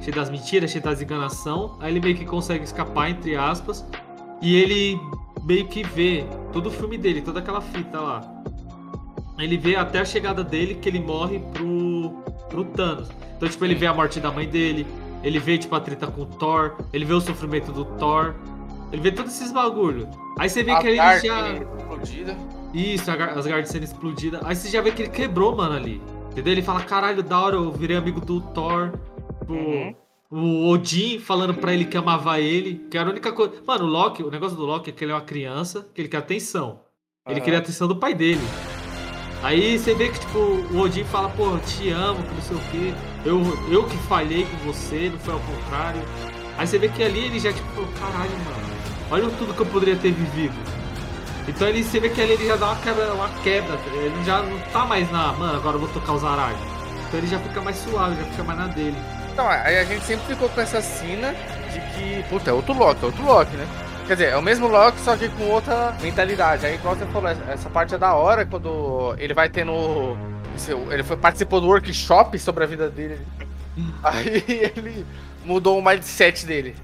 cheio 0.00 0.14
das 0.14 0.30
mentiras, 0.30 0.70
cheio 0.70 0.82
das 0.82 1.02
enganação. 1.02 1.76
Aí 1.80 1.92
ele 1.92 2.00
meio 2.00 2.16
que 2.16 2.24
consegue 2.24 2.64
escapar, 2.64 3.10
entre 3.10 3.36
aspas. 3.36 3.84
E 4.40 4.54
ele 4.56 4.98
meio 5.44 5.66
que 5.66 5.82
vê 5.82 6.24
todo 6.52 6.66
o 6.66 6.70
filme 6.70 6.96
dele, 6.96 7.20
toda 7.20 7.40
aquela 7.40 7.60
fita 7.60 8.00
lá. 8.00 8.42
Ele 9.38 9.56
vê 9.56 9.76
até 9.76 10.00
a 10.00 10.04
chegada 10.04 10.42
dele 10.42 10.76
que 10.76 10.88
ele 10.88 11.00
morre 11.00 11.40
pro, 11.52 12.10
pro 12.48 12.64
Thanos. 12.64 13.08
Então, 13.36 13.48
tipo, 13.48 13.64
ele 13.64 13.74
vê 13.74 13.86
a 13.86 13.92
morte 13.92 14.18
da 14.18 14.30
mãe 14.30 14.48
dele, 14.48 14.86
ele 15.26 15.40
vê, 15.40 15.58
tipo, 15.58 15.74
a 15.74 15.80
treta 15.80 16.06
com 16.06 16.22
o 16.22 16.26
Thor, 16.26 16.76
ele 16.92 17.04
vê 17.04 17.12
o 17.12 17.20
sofrimento 17.20 17.72
do 17.72 17.84
Thor, 17.84 18.36
ele 18.92 19.02
vê 19.02 19.10
todos 19.10 19.34
esses 19.34 19.50
bagulho. 19.50 20.08
Aí 20.38 20.48
você 20.48 20.62
vê 20.62 20.70
a 20.70 20.78
que 20.78 20.86
ele 20.86 20.96
já. 20.96 21.18
Explodida. 21.18 22.36
Isso, 22.72 23.10
as 23.10 23.46
guardas 23.46 23.68
sendo 23.68 23.82
explodidas. 23.82 24.40
Aí 24.44 24.54
você 24.54 24.68
já 24.68 24.80
vê 24.80 24.92
que 24.92 25.02
ele 25.02 25.10
quebrou, 25.10 25.56
mano, 25.56 25.74
ali. 25.74 26.00
Entendeu? 26.30 26.52
Ele 26.52 26.62
fala, 26.62 26.80
caralho, 26.80 27.24
da 27.24 27.40
hora, 27.40 27.56
eu 27.56 27.72
virei 27.72 27.96
amigo 27.96 28.20
do 28.20 28.40
Thor. 28.40 28.92
Tipo, 29.40 29.52
uhum. 29.52 29.94
O 30.30 30.68
Odin 30.68 31.18
falando 31.18 31.54
pra 31.54 31.72
ele 31.72 31.84
que 31.84 31.96
amava 31.96 32.40
ele, 32.40 32.86
que 32.88 32.96
era 32.96 33.08
a 33.08 33.12
única 33.12 33.32
coisa. 33.32 33.54
Mano, 33.66 33.84
o 33.84 33.88
Loki, 33.88 34.22
o 34.22 34.30
negócio 34.30 34.56
do 34.56 34.64
Loki 34.64 34.90
é 34.90 34.92
que 34.92 35.04
ele 35.04 35.12
é 35.12 35.14
uma 35.14 35.20
criança, 35.20 35.88
que 35.92 36.00
ele 36.00 36.08
quer 36.08 36.18
atenção. 36.18 36.80
Ele 37.28 37.40
queria 37.40 37.58
a 37.58 37.62
atenção 37.62 37.88
do 37.88 37.96
pai 37.96 38.14
dele. 38.14 38.40
Aí 39.42 39.78
você 39.78 39.94
vê 39.94 40.08
que, 40.08 40.20
tipo, 40.20 40.38
o 40.38 40.80
Odin 40.80 41.04
fala, 41.04 41.28
pô, 41.30 41.56
te 41.58 41.90
amo, 41.90 42.22
que 42.22 42.34
não 42.34 42.42
sei 42.42 42.56
o 42.56 42.60
quê. 42.70 43.15
Eu, 43.26 43.42
eu 43.68 43.82
que 43.84 43.98
falhei 44.06 44.46
com 44.46 44.56
você, 44.72 45.10
não 45.12 45.18
foi 45.18 45.34
ao 45.34 45.40
contrário. 45.40 46.00
Aí 46.56 46.64
você 46.64 46.78
vê 46.78 46.88
que 46.88 47.02
ali 47.02 47.24
ele 47.26 47.40
já, 47.40 47.52
tipo, 47.52 47.84
caralho, 47.98 48.30
mano. 48.30 48.76
Olha 49.10 49.28
tudo 49.30 49.52
que 49.52 49.60
eu 49.60 49.66
poderia 49.66 49.96
ter 49.96 50.12
vivido. 50.12 50.54
Então 51.48 51.66
ele, 51.66 51.82
você 51.82 51.98
vê 51.98 52.08
que 52.08 52.20
ali 52.20 52.34
ele 52.34 52.46
já 52.46 52.54
dá 52.54 52.66
uma 52.66 52.76
quebra, 52.76 53.12
uma 53.14 53.28
quebra. 53.42 53.78
Ele 53.92 54.24
já 54.24 54.42
não 54.42 54.56
tá 54.72 54.84
mais 54.84 55.10
na, 55.10 55.32
mano, 55.32 55.56
agora 55.56 55.74
eu 55.74 55.80
vou 55.80 55.88
tocar 55.88 56.12
os 56.12 56.24
aralhos. 56.24 56.60
Então 57.08 57.18
ele 57.18 57.26
já 57.26 57.40
fica 57.40 57.60
mais 57.60 57.76
suave, 57.78 58.14
já 58.14 58.24
fica 58.30 58.44
mais 58.44 58.58
na 58.60 58.66
dele. 58.68 58.96
Então, 59.32 59.48
aí 59.48 59.76
a 59.76 59.84
gente 59.84 60.04
sempre 60.04 60.26
ficou 60.26 60.48
com 60.48 60.60
essa 60.60 60.80
cena 60.80 61.34
de 61.72 61.80
que, 61.80 62.24
puta, 62.28 62.50
é 62.50 62.52
outro 62.52 62.72
Loki, 62.72 63.02
é 63.02 63.06
outro 63.06 63.24
Loki, 63.24 63.56
né? 63.56 63.66
Quer 64.06 64.14
dizer, 64.14 64.28
é 64.30 64.36
o 64.36 64.42
mesmo 64.42 64.68
Loki, 64.68 65.00
só 65.00 65.16
que 65.16 65.28
com 65.30 65.48
outra 65.48 65.94
mentalidade. 66.00 66.64
Aí, 66.64 66.76
igual 66.76 66.94
você 66.94 67.04
falou, 67.06 67.28
essa 67.28 67.68
parte 67.68 67.94
é 67.94 67.98
da 67.98 68.14
hora, 68.14 68.46
quando 68.46 69.16
ele 69.18 69.34
vai 69.34 69.48
tendo. 69.48 70.16
Ele 70.90 71.02
foi, 71.02 71.16
participou 71.16 71.60
do 71.60 71.66
workshop 71.66 72.38
sobre 72.38 72.64
a 72.64 72.66
vida 72.66 72.88
dele. 72.88 73.18
Aí 74.02 74.44
ele 74.76 75.06
mudou 75.44 75.78
o 75.78 75.84
mindset 75.84 76.46
dele. 76.46 76.74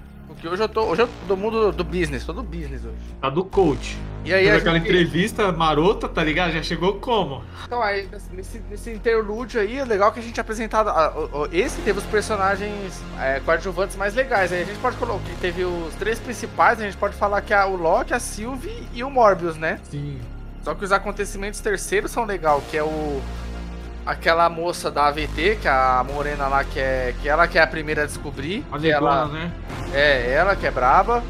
Porque 0.43 0.49
hoje 0.49 0.63
eu 0.63 0.69
tô. 0.69 0.83
Hoje 0.83 1.03
eu 1.03 1.07
tô 1.07 1.35
do 1.35 1.37
mundo 1.37 1.71
do 1.71 1.85
business, 1.85 2.25
tô 2.25 2.33
do 2.33 2.43
business 2.43 2.85
hoje. 2.85 2.97
Tá 3.21 3.31
do 3.31 3.45
coach. 3.45 3.97
E 4.25 4.33
aí, 4.33 4.49
aquela 4.49 4.79
gente... 4.79 4.89
entrevista 4.89 5.51
marota, 5.51 6.09
tá 6.09 6.23
ligado? 6.23 6.53
Já 6.53 6.63
chegou 6.63 6.95
como? 6.95 7.43
Então, 7.65 7.83
aí, 7.83 8.09
nesse, 8.33 8.61
nesse 8.71 8.91
interlúdio 8.91 9.61
aí, 9.61 9.79
é 9.79 9.85
legal 9.85 10.13
que 10.13 10.21
a 10.21 10.23
gente 10.23 10.41
apresentado. 10.41 10.91
esse 11.53 11.81
teve 11.83 11.99
os 11.99 12.05
personagens 12.07 13.03
é, 13.21 13.41
coadjuvantes 13.41 13.97
mais 13.97 14.15
legais. 14.15 14.53
Aí 14.53 14.63
a 14.63 14.65
gente 14.65 14.79
pode 14.79 14.97
colocar. 14.97 15.23
Teve 15.41 15.65
os 15.65 15.95
três 15.95 16.19
principais, 16.19 16.81
a 16.81 16.85
gente 16.85 16.97
pode 16.97 17.15
falar 17.17 17.41
que 17.41 17.53
é 17.53 17.65
o 17.65 17.77
Loki, 17.77 18.15
a 18.15 18.21
Sylvie 18.21 18.89
e 18.95 19.03
o 19.03 19.11
Morbius, 19.11 19.57
né? 19.57 19.81
Sim. 19.91 20.21
Só 20.63 20.75
que 20.75 20.85
os 20.85 20.93
acontecimentos 20.93 21.61
terceiros 21.61 22.11
são 22.11 22.25
legal, 22.25 22.63
que 22.71 22.77
é 22.77 22.83
o. 22.83 23.21
Aquela 24.05 24.49
moça 24.49 24.91
da 24.91 25.07
AVT, 25.07 25.59
que 25.61 25.69
é 25.69 25.71
a 25.71 26.05
morena 26.07 26.49
lá, 26.49 26.65
que 26.65 26.79
é. 26.79 27.15
Que 27.23 27.29
ela 27.29 27.47
que 27.47 27.59
é 27.59 27.63
a 27.63 27.67
primeira 27.67 28.03
a 28.03 28.07
descobrir. 28.07 28.65
A 28.73 28.87
ela, 28.87 29.27
né? 29.27 29.53
É, 29.93 30.33
ela 30.33 30.57
que 30.57 30.67
é 30.67 30.71
braba. 30.71 31.23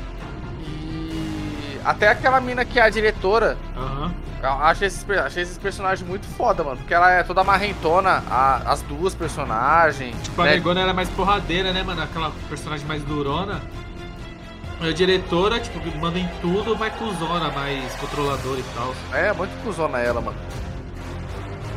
Até 1.84 2.08
aquela 2.08 2.40
mina 2.40 2.64
que 2.64 2.78
é 2.78 2.82
a 2.82 2.88
diretora. 2.88 3.58
Aham. 3.76 4.14
Eu 4.42 4.50
achei 4.50 4.88
esses, 4.88 5.08
achei 5.08 5.42
esses 5.44 5.56
personagens 5.56 6.06
muito 6.06 6.26
foda, 6.36 6.64
mano. 6.64 6.76
Porque 6.76 6.92
ela 6.92 7.10
é 7.12 7.22
toda 7.22 7.44
marrentona, 7.44 8.24
a, 8.28 8.72
as 8.72 8.82
duas 8.82 9.14
personagens. 9.14 10.16
Tipo, 10.22 10.42
né? 10.42 10.50
a 10.50 10.52
Negona 10.54 10.80
era 10.80 10.90
é 10.90 10.92
mais 10.92 11.08
porradeira, 11.10 11.72
né, 11.72 11.82
mano? 11.84 12.02
Aquela 12.02 12.32
personagem 12.48 12.84
mais 12.86 13.04
durona. 13.04 13.60
A 14.80 14.90
diretora, 14.90 15.60
tipo, 15.60 15.78
manda 15.96 16.18
em 16.18 16.28
tudo, 16.40 16.76
mais 16.76 16.92
cuzona, 16.94 17.50
mais 17.52 17.94
controladora 17.94 18.58
e 18.58 18.64
tal. 18.74 18.94
É, 19.12 19.32
muito 19.32 19.52
cuzona 19.62 19.98
ela, 19.98 20.20
mano. 20.20 20.36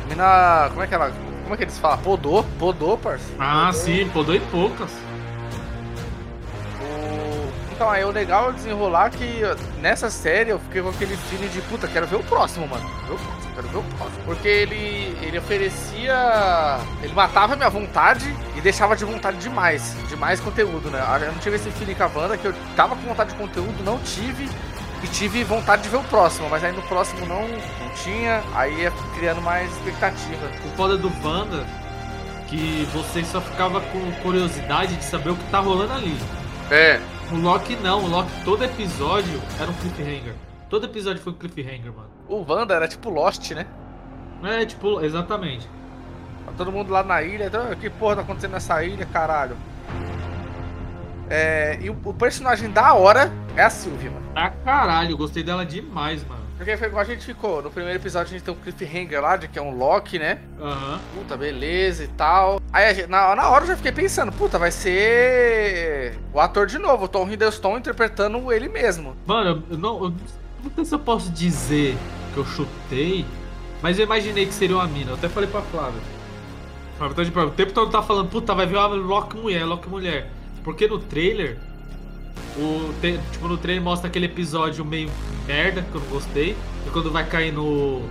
Mina. 0.08 0.68
Como 0.70 0.82
é 0.82 0.86
que 0.86 0.94
ela. 0.94 1.12
Como 1.42 1.54
é 1.54 1.56
que 1.56 1.64
eles 1.64 1.78
falam? 1.78 1.98
Podou? 1.98 2.44
Podou, 2.58 2.98
parceiro. 2.98 3.36
Ah, 3.38 3.66
podou. 3.66 3.80
sim, 3.80 4.08
podou 4.08 4.34
e 4.34 4.40
poucas. 4.40 4.90
Então, 7.76 7.90
aí 7.90 8.02
o 8.06 8.10
legal 8.10 8.48
é 8.48 8.52
desenrolar 8.54 9.10
que 9.10 9.42
nessa 9.82 10.08
série 10.08 10.48
eu 10.48 10.58
fiquei 10.58 10.80
com 10.80 10.88
aquele 10.88 11.14
feeling 11.14 11.48
de 11.48 11.60
puta, 11.60 11.86
quero 11.86 12.06
ver 12.06 12.16
o 12.16 12.22
próximo, 12.22 12.66
mano. 12.66 12.82
Quero 13.04 13.06
ver 13.06 13.12
o 13.12 13.18
próximo, 13.18 13.54
quero 13.54 13.68
ver 13.68 13.76
o 13.76 13.82
próximo. 13.98 14.24
Porque 14.24 14.48
ele, 14.48 15.18
ele 15.20 15.38
oferecia. 15.38 16.78
Ele 17.02 17.12
matava 17.12 17.52
a 17.52 17.56
minha 17.56 17.68
vontade 17.68 18.34
e 18.56 18.62
deixava 18.62 18.96
de 18.96 19.04
vontade 19.04 19.36
demais. 19.36 19.94
De 20.08 20.16
mais 20.16 20.40
conteúdo, 20.40 20.90
né? 20.90 21.04
Eu 21.20 21.32
não 21.32 21.38
tive 21.38 21.56
esse 21.56 21.70
feeling 21.72 21.94
com 21.94 22.04
a 22.04 22.06
Wanda, 22.06 22.38
que 22.38 22.46
eu 22.46 22.54
tava 22.74 22.96
com 22.96 23.02
vontade 23.02 23.32
de 23.32 23.36
conteúdo, 23.36 23.84
não 23.84 23.98
tive. 23.98 24.48
E 25.02 25.06
tive 25.08 25.44
vontade 25.44 25.82
de 25.82 25.88
ver 25.88 25.98
o 25.98 26.04
próximo, 26.04 26.48
mas 26.48 26.64
aí 26.64 26.72
no 26.72 26.82
próximo 26.82 27.26
não, 27.26 27.46
não 27.46 27.90
tinha, 28.02 28.42
aí 28.54 28.80
ia 28.80 28.90
criando 29.14 29.42
mais 29.42 29.70
expectativa. 29.72 30.50
O 30.64 30.76
foda 30.76 30.96
do 30.96 31.12
Wanda 31.22 31.66
que 32.48 32.86
você 32.92 33.24
só 33.24 33.40
ficava 33.40 33.80
com 33.80 34.12
curiosidade 34.22 34.96
de 34.96 35.04
saber 35.04 35.30
o 35.30 35.36
que 35.36 35.50
tá 35.50 35.58
rolando 35.58 35.92
ali. 35.92 36.16
É. 36.70 37.00
O 37.32 37.36
Loki 37.36 37.74
não, 37.76 38.04
o 38.04 38.08
Loki 38.08 38.30
todo 38.44 38.62
episódio 38.64 39.40
era 39.60 39.68
um 39.70 39.74
cliffhanger. 39.74 40.34
Todo 40.70 40.86
episódio 40.86 41.20
foi 41.20 41.32
um 41.32 41.36
cliffhanger, 41.36 41.92
mano. 41.92 42.08
O 42.28 42.44
Wanda 42.48 42.74
era 42.74 42.86
tipo 42.86 43.10
Lost, 43.10 43.50
né? 43.50 43.66
É, 44.42 44.64
tipo, 44.64 45.00
exatamente. 45.00 45.68
Tá 46.44 46.52
todo 46.56 46.70
mundo 46.70 46.90
lá 46.90 47.02
na 47.02 47.22
ilha, 47.22 47.46
então, 47.46 47.74
que 47.74 47.90
porra 47.90 48.16
tá 48.16 48.22
acontecendo 48.22 48.52
nessa 48.52 48.84
ilha, 48.84 49.04
caralho? 49.06 49.56
É, 51.28 51.78
e 51.80 51.90
o, 51.90 51.96
o, 52.04 52.14
personagem 52.14 52.70
da 52.70 52.94
hora 52.94 53.32
é 53.56 53.62
a 53.62 53.70
Sylvie, 53.70 54.08
mano. 54.08 54.26
Ah, 54.34 54.50
caralho, 54.50 55.12
eu 55.12 55.16
gostei 55.16 55.42
dela 55.42 55.64
demais, 55.64 56.26
mano. 56.26 56.46
Porque 56.56 56.76
foi 56.76 56.88
igual 56.88 57.02
a 57.02 57.06
gente 57.06 57.24
ficou. 57.24 57.62
No 57.62 57.70
primeiro 57.70 57.98
episódio 57.98 58.28
a 58.28 58.32
gente 58.38 58.42
tem 58.42 58.54
um 58.54 58.56
cliffhanger 58.56 59.20
lá, 59.20 59.36
de 59.36 59.46
que 59.46 59.58
é 59.58 59.62
um 59.62 59.76
Loki, 59.76 60.18
né? 60.18 60.38
Aham. 60.58 61.00
Puta, 61.14 61.36
beleza 61.36 62.04
e 62.04 62.08
tal. 62.08 62.60
Aí 62.72 62.94
gente- 62.94 63.08
na, 63.08 63.34
na 63.36 63.48
hora 63.50 63.64
eu 63.64 63.68
já 63.68 63.76
fiquei 63.76 63.92
pensando, 63.92 64.32
puta, 64.32 64.58
vai 64.58 64.70
ser 64.70 66.18
o 66.32 66.40
ator 66.40 66.66
de 66.66 66.78
novo, 66.78 67.04
o 67.04 67.08
Tom 67.08 67.28
Hiddleston 67.28 67.76
interpretando 67.76 68.50
ele 68.50 68.68
mesmo. 68.68 69.14
Mano, 69.26 69.62
eu 69.70 69.76
não, 69.76 70.04
eu 70.04 70.10
não 70.64 70.70
sei 70.74 70.84
se 70.84 70.94
eu 70.94 70.98
posso 70.98 71.30
dizer 71.30 71.96
que 72.32 72.38
eu 72.38 72.44
chutei, 72.46 73.26
mas 73.82 73.98
eu 73.98 74.04
imaginei 74.04 74.46
que 74.46 74.54
seria 74.54 74.76
uma 74.76 74.86
mina. 74.86 75.10
Eu 75.10 75.14
até 75.16 75.28
falei 75.28 75.48
pra 75.48 75.60
Flávia. 75.60 76.00
Flávia, 76.96 77.16
tá 77.16 77.22
de 77.22 77.30
prova. 77.30 77.48
O 77.48 77.54
tempo 77.54 77.72
todo 77.72 77.90
tá 77.90 78.02
falando, 78.02 78.30
puta, 78.30 78.54
vai 78.54 78.66
vir 78.66 78.76
uma 78.76 78.86
Loki 78.86 79.36
mulher, 79.36 79.64
Loki 79.66 79.88
mulher. 79.90 80.30
Porque 80.66 80.86
no 80.86 80.98
trailer, 80.98 81.56
o, 82.58 82.92
te- 83.00 83.18
tipo, 83.32 83.46
no 83.48 83.56
trailer 83.56 83.82
mostra 83.82 84.08
aquele 84.08 84.26
episódio 84.26 84.84
meio 84.84 85.10
merda, 85.46 85.80
que 85.80 85.94
eu 85.94 86.00
não 86.02 86.08
gostei. 86.08 86.56
E 86.86 86.90
quando 86.90 87.10
vai 87.10 87.24
cair 87.24 87.52
no. 87.52 88.02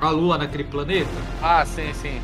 a 0.00 0.10
lua 0.10 0.36
naquele 0.36 0.64
planeta. 0.64 1.08
Ah, 1.40 1.64
sim, 1.64 1.94
sim. 1.94 2.20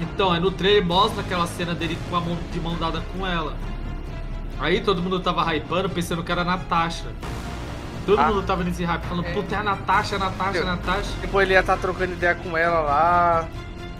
Então, 0.00 0.32
aí 0.32 0.40
no 0.40 0.50
trailer 0.50 0.82
mostra 0.84 1.20
aquela 1.20 1.46
cena 1.46 1.74
dele 1.74 1.98
com 2.08 2.16
a 2.16 2.20
mão 2.20 2.38
de 2.50 2.58
mão 2.58 2.76
dada 2.78 3.02
com 3.12 3.26
ela. 3.26 3.54
Aí 4.58 4.80
todo 4.80 5.02
mundo 5.02 5.20
tava 5.20 5.54
hypando, 5.54 5.90
pensando 5.90 6.24
que 6.24 6.32
era 6.32 6.40
a 6.40 6.44
Natasha. 6.44 7.04
Todo 8.06 8.18
Ah. 8.18 8.28
mundo 8.28 8.42
tava 8.44 8.64
nesse 8.64 8.82
hype, 8.82 9.02
falando, 9.02 9.26
É. 9.26 9.32
puta, 9.34 9.54
é 9.54 9.58
a 9.58 9.62
Natasha, 9.62 10.16
a 10.16 10.18
Natasha, 10.18 10.62
a 10.62 10.64
Natasha. 10.64 11.10
Tipo, 11.20 11.40
ele 11.42 11.52
ia 11.52 11.60
estar 11.60 11.76
trocando 11.76 12.12
ideia 12.14 12.34
com 12.34 12.56
ela 12.56 12.80
lá. 12.80 13.48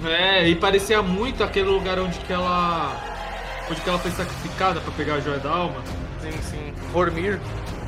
É, 0.07 0.49
e 0.49 0.55
parecia 0.55 1.03
muito 1.03 1.45
aquele 1.45 1.69
lugar 1.69 1.99
onde 1.99 2.19
que 2.21 2.33
ela. 2.33 3.18
Onde 3.71 3.81
que 3.81 3.89
ela 3.89 3.99
foi 3.99 4.11
sacrificada 4.11 4.81
pra 4.81 4.93
pegar 4.93 5.15
a 5.15 5.21
joia 5.21 5.39
da 5.39 5.51
alma. 5.51 5.83
Sim, 6.21 6.33
sim. 6.43 6.73
Vormir. 6.93 7.41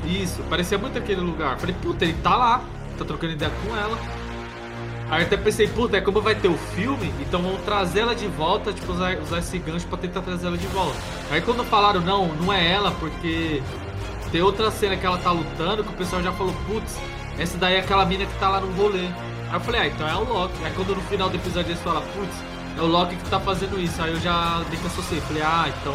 Isso, 0.05 0.43
parecia 0.49 0.79
muito 0.79 0.99
aquele 0.99 1.21
lugar. 1.21 1.59
Falei, 1.59 1.75
puta, 1.81 2.05
ele 2.05 2.15
tá 2.23 2.37
lá, 2.37 2.65
tá 2.99 3.05
trocando 3.05 3.33
ideia 3.33 3.53
com 3.65 3.77
ela. 3.77 3.99
Aí 5.11 5.25
até 5.25 5.37
pensei, 5.37 5.67
puta, 5.67 5.97
é 5.97 6.01
como 6.01 6.21
vai 6.21 6.37
ter 6.37 6.47
o 6.47 6.57
filme, 6.57 7.13
então 7.21 7.43
vamos 7.43 7.63
trazer 7.63 8.01
ela 8.01 8.15
de 8.15 8.29
volta, 8.29 8.73
tipo, 8.73 8.93
usar, 8.93 9.19
usar 9.19 9.41
esse 9.41 9.59
gancho 9.59 9.85
pra 9.89 9.99
tentar 9.99 10.23
trazer 10.23 10.47
ela 10.47 10.57
de 10.57 10.69
volta. 10.69 10.97
Aí 11.33 11.41
quando 11.41 11.65
falaram, 11.65 12.01
não, 12.01 12.29
não 12.29 12.53
é 12.53 12.71
ela, 12.71 12.93
porque 12.93 13.61
tem 14.31 14.41
outra 14.41 14.71
cena 14.71 14.97
que 14.97 15.05
ela 15.05 15.19
tá 15.19 15.33
lutando, 15.33 15.83
que 15.83 15.91
o 15.91 15.97
pessoal 15.97 16.23
já 16.23 16.31
falou, 16.31 16.55
putz, 16.65 16.97
essa 17.37 17.59
daí 17.59 17.75
é 17.75 17.81
aquela 17.81 18.07
mina 18.07 18.25
que 18.25 18.39
tá 18.39 18.49
lá 18.49 18.61
no 18.61 18.73
rolê. 18.81 19.07
Aí 19.49 19.55
eu 19.55 19.61
falei, 19.61 19.81
ah, 19.81 19.87
então 19.89 20.09
é 20.09 20.15
o 20.15 20.23
Loki. 20.23 20.65
Aí 20.65 20.73
quando 20.77 20.95
no 20.95 21.03
final 21.03 21.29
do 21.29 21.37
episódio 21.37 21.73
eles 21.73 21.83
falam, 21.83 22.03
putz, 22.03 22.37
é 22.81 22.83
o 22.83 22.87
Loki 22.87 23.15
que 23.17 23.29
tá 23.31 23.39
fazendo 23.39 23.79
isso. 23.79 24.03
Aí 24.03 24.11
eu 24.11 24.21
já 24.21 24.63
associei, 24.87 25.21
falei, 25.21 25.43
ah, 25.43 25.67
então 25.69 25.95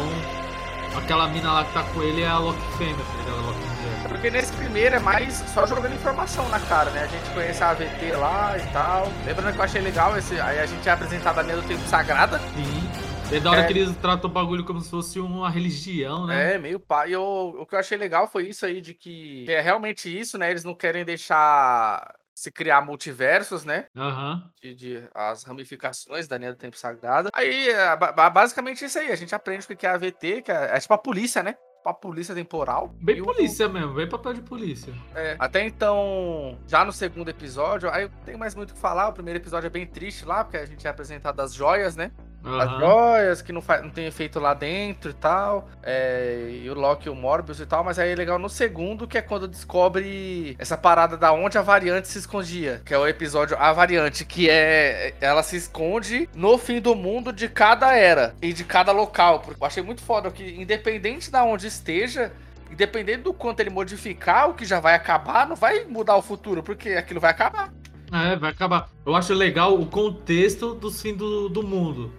aquela 0.96 1.26
mina 1.28 1.52
lá 1.52 1.64
que 1.64 1.72
tá 1.72 1.82
com 1.82 2.02
ele 2.02 2.22
é 2.22 2.28
a 2.28 2.38
Loki 2.38 2.60
fêmea, 2.78 2.94
tá 2.94 3.12
ligado? 3.18 3.38
A 3.38 3.42
Loki 3.46 3.58
mulher. 3.58 4.08
Porque 4.08 4.30
nesse 4.30 4.52
primeiro 4.52 4.96
é 4.96 4.98
mais 5.00 5.34
só 5.52 5.66
jogando 5.66 5.94
informação 5.94 6.48
na 6.48 6.60
cara, 6.60 6.90
né? 6.90 7.02
A 7.02 7.06
gente 7.06 7.28
conhece 7.34 7.62
a 7.62 7.70
AVT 7.70 8.12
lá 8.12 8.56
e 8.56 8.72
tal. 8.72 9.08
Lembrando 9.26 9.52
que 9.52 9.58
eu 9.58 9.64
achei 9.64 9.80
legal 9.80 10.16
esse. 10.16 10.40
Aí 10.40 10.60
a 10.60 10.66
gente 10.66 10.88
é 10.88 10.92
apresentado 10.92 11.38
a 11.38 11.42
linha 11.42 11.56
do 11.56 11.62
tempo 11.62 11.82
sagrada. 11.88 12.38
Sim. 12.38 12.88
É 13.32 13.40
da 13.40 13.50
hora 13.50 13.62
É. 13.62 13.64
que 13.66 13.72
eles 13.72 13.94
tratam 13.96 14.30
o 14.30 14.32
bagulho 14.32 14.64
como 14.64 14.80
se 14.80 14.88
fosse 14.88 15.18
uma 15.18 15.50
religião, 15.50 16.26
né? 16.26 16.54
É, 16.54 16.58
meio 16.58 16.78
pá. 16.78 17.08
E 17.08 17.12
eu, 17.12 17.56
o 17.58 17.66
que 17.66 17.74
eu 17.74 17.78
achei 17.80 17.98
legal 17.98 18.28
foi 18.28 18.48
isso 18.48 18.64
aí, 18.64 18.80
de 18.80 18.94
que 18.94 19.44
é 19.48 19.60
realmente 19.60 20.08
isso, 20.08 20.38
né? 20.38 20.48
Eles 20.48 20.62
não 20.62 20.74
querem 20.76 21.04
deixar 21.04 22.08
se 22.36 22.50
criar 22.52 22.82
multiversos, 22.82 23.64
né? 23.64 23.86
Aham. 23.96 24.42
De, 24.60 24.74
de- 24.74 25.08
as 25.14 25.42
ramificações 25.42 26.28
da 26.28 26.36
linha 26.36 26.52
do 26.52 26.58
tempo 26.58 26.76
sagrada. 26.76 27.30
Aí, 27.32 27.72
ba- 27.98 28.12
ba- 28.12 28.28
basicamente 28.30 28.84
isso 28.84 28.98
aí. 28.98 29.10
A 29.10 29.16
gente 29.16 29.34
aprende 29.34 29.64
o 29.68 29.74
que 29.74 29.86
é 29.86 29.88
a 29.88 29.94
AVT, 29.94 30.42
que 30.42 30.52
é, 30.52 30.76
é 30.76 30.78
tipo 30.78 30.92
a 30.92 30.98
polícia, 30.98 31.42
né? 31.42 31.54
Tipo 31.54 31.88
a 31.88 31.94
polícia 31.94 32.34
temporal. 32.34 32.88
Bem 33.00 33.16
E 33.16 33.22
o- 33.22 33.24
polícia 33.24 33.66
mesmo, 33.70 33.94
bem 33.94 34.06
papel 34.06 34.34
de 34.34 34.42
polícia. 34.42 34.92
É, 35.14 35.34
até 35.38 35.64
então, 35.64 36.58
já 36.66 36.84
no 36.84 36.92
segundo 36.92 37.30
episódio, 37.30 37.88
aí 37.90 38.02
eu 38.02 38.10
tenho 38.26 38.38
mais 38.38 38.54
muito 38.54 38.72
o 38.72 38.74
que 38.74 38.80
falar. 38.80 39.08
O 39.08 39.12
primeiro 39.14 39.38
episódio 39.40 39.68
é 39.68 39.70
bem 39.70 39.86
triste 39.86 40.26
lá, 40.26 40.44
porque 40.44 40.58
a 40.58 40.66
gente 40.66 40.86
é 40.86 40.90
apresentado 40.90 41.40
as 41.40 41.54
joias, 41.54 41.96
né? 41.96 42.10
As 42.46 42.68
Aham. 42.68 42.78
joias 42.78 43.42
que 43.42 43.52
não, 43.52 43.60
faz, 43.60 43.82
não 43.82 43.90
tem 43.90 44.06
efeito 44.06 44.38
lá 44.38 44.54
dentro 44.54 45.10
e 45.10 45.14
tal. 45.14 45.68
é, 45.82 46.60
e 46.62 46.70
o 46.70 46.74
Loki 46.74 47.08
e 47.08 47.10
o 47.10 47.14
Morbius 47.14 47.58
e 47.58 47.66
tal. 47.66 47.82
Mas 47.82 47.98
aí 47.98 48.12
é 48.12 48.14
legal 48.14 48.38
no 48.38 48.48
segundo, 48.48 49.06
que 49.06 49.18
é 49.18 49.22
quando 49.22 49.48
descobre 49.48 50.54
essa 50.58 50.76
parada 50.76 51.16
da 51.16 51.32
onde 51.32 51.58
a 51.58 51.62
variante 51.62 52.08
se 52.08 52.18
escondia. 52.18 52.80
Que 52.84 52.94
é 52.94 52.98
o 52.98 53.06
episódio 53.06 53.56
A 53.58 53.72
Variante, 53.72 54.24
que 54.24 54.48
é. 54.48 55.14
Ela 55.20 55.42
se 55.42 55.56
esconde 55.56 56.28
no 56.34 56.56
fim 56.56 56.80
do 56.80 56.94
mundo 56.94 57.32
de 57.32 57.48
cada 57.48 57.94
era 57.96 58.34
e 58.40 58.52
de 58.52 58.64
cada 58.64 58.92
local. 58.92 59.40
Porque 59.40 59.62
eu 59.62 59.66
achei 59.66 59.82
muito 59.82 60.02
foda 60.02 60.30
que, 60.30 60.44
independente 60.60 61.30
da 61.30 61.42
onde 61.44 61.66
esteja. 61.66 62.32
Independente 62.70 63.22
do 63.22 63.32
quanto 63.32 63.60
ele 63.60 63.70
modificar, 63.70 64.50
o 64.50 64.54
que 64.54 64.64
já 64.64 64.80
vai 64.80 64.94
acabar, 64.94 65.46
não 65.48 65.54
vai 65.54 65.84
mudar 65.84 66.16
o 66.16 66.22
futuro, 66.22 66.64
porque 66.64 66.90
aquilo 66.90 67.20
vai 67.20 67.30
acabar. 67.30 67.72
É, 68.12 68.36
vai 68.36 68.50
acabar. 68.50 68.88
Eu 69.04 69.14
acho 69.14 69.32
legal 69.34 69.74
o 69.80 69.86
contexto 69.86 70.74
dos 70.74 71.00
fins 71.00 71.16
do, 71.16 71.48
do 71.48 71.62
mundo. 71.62 72.12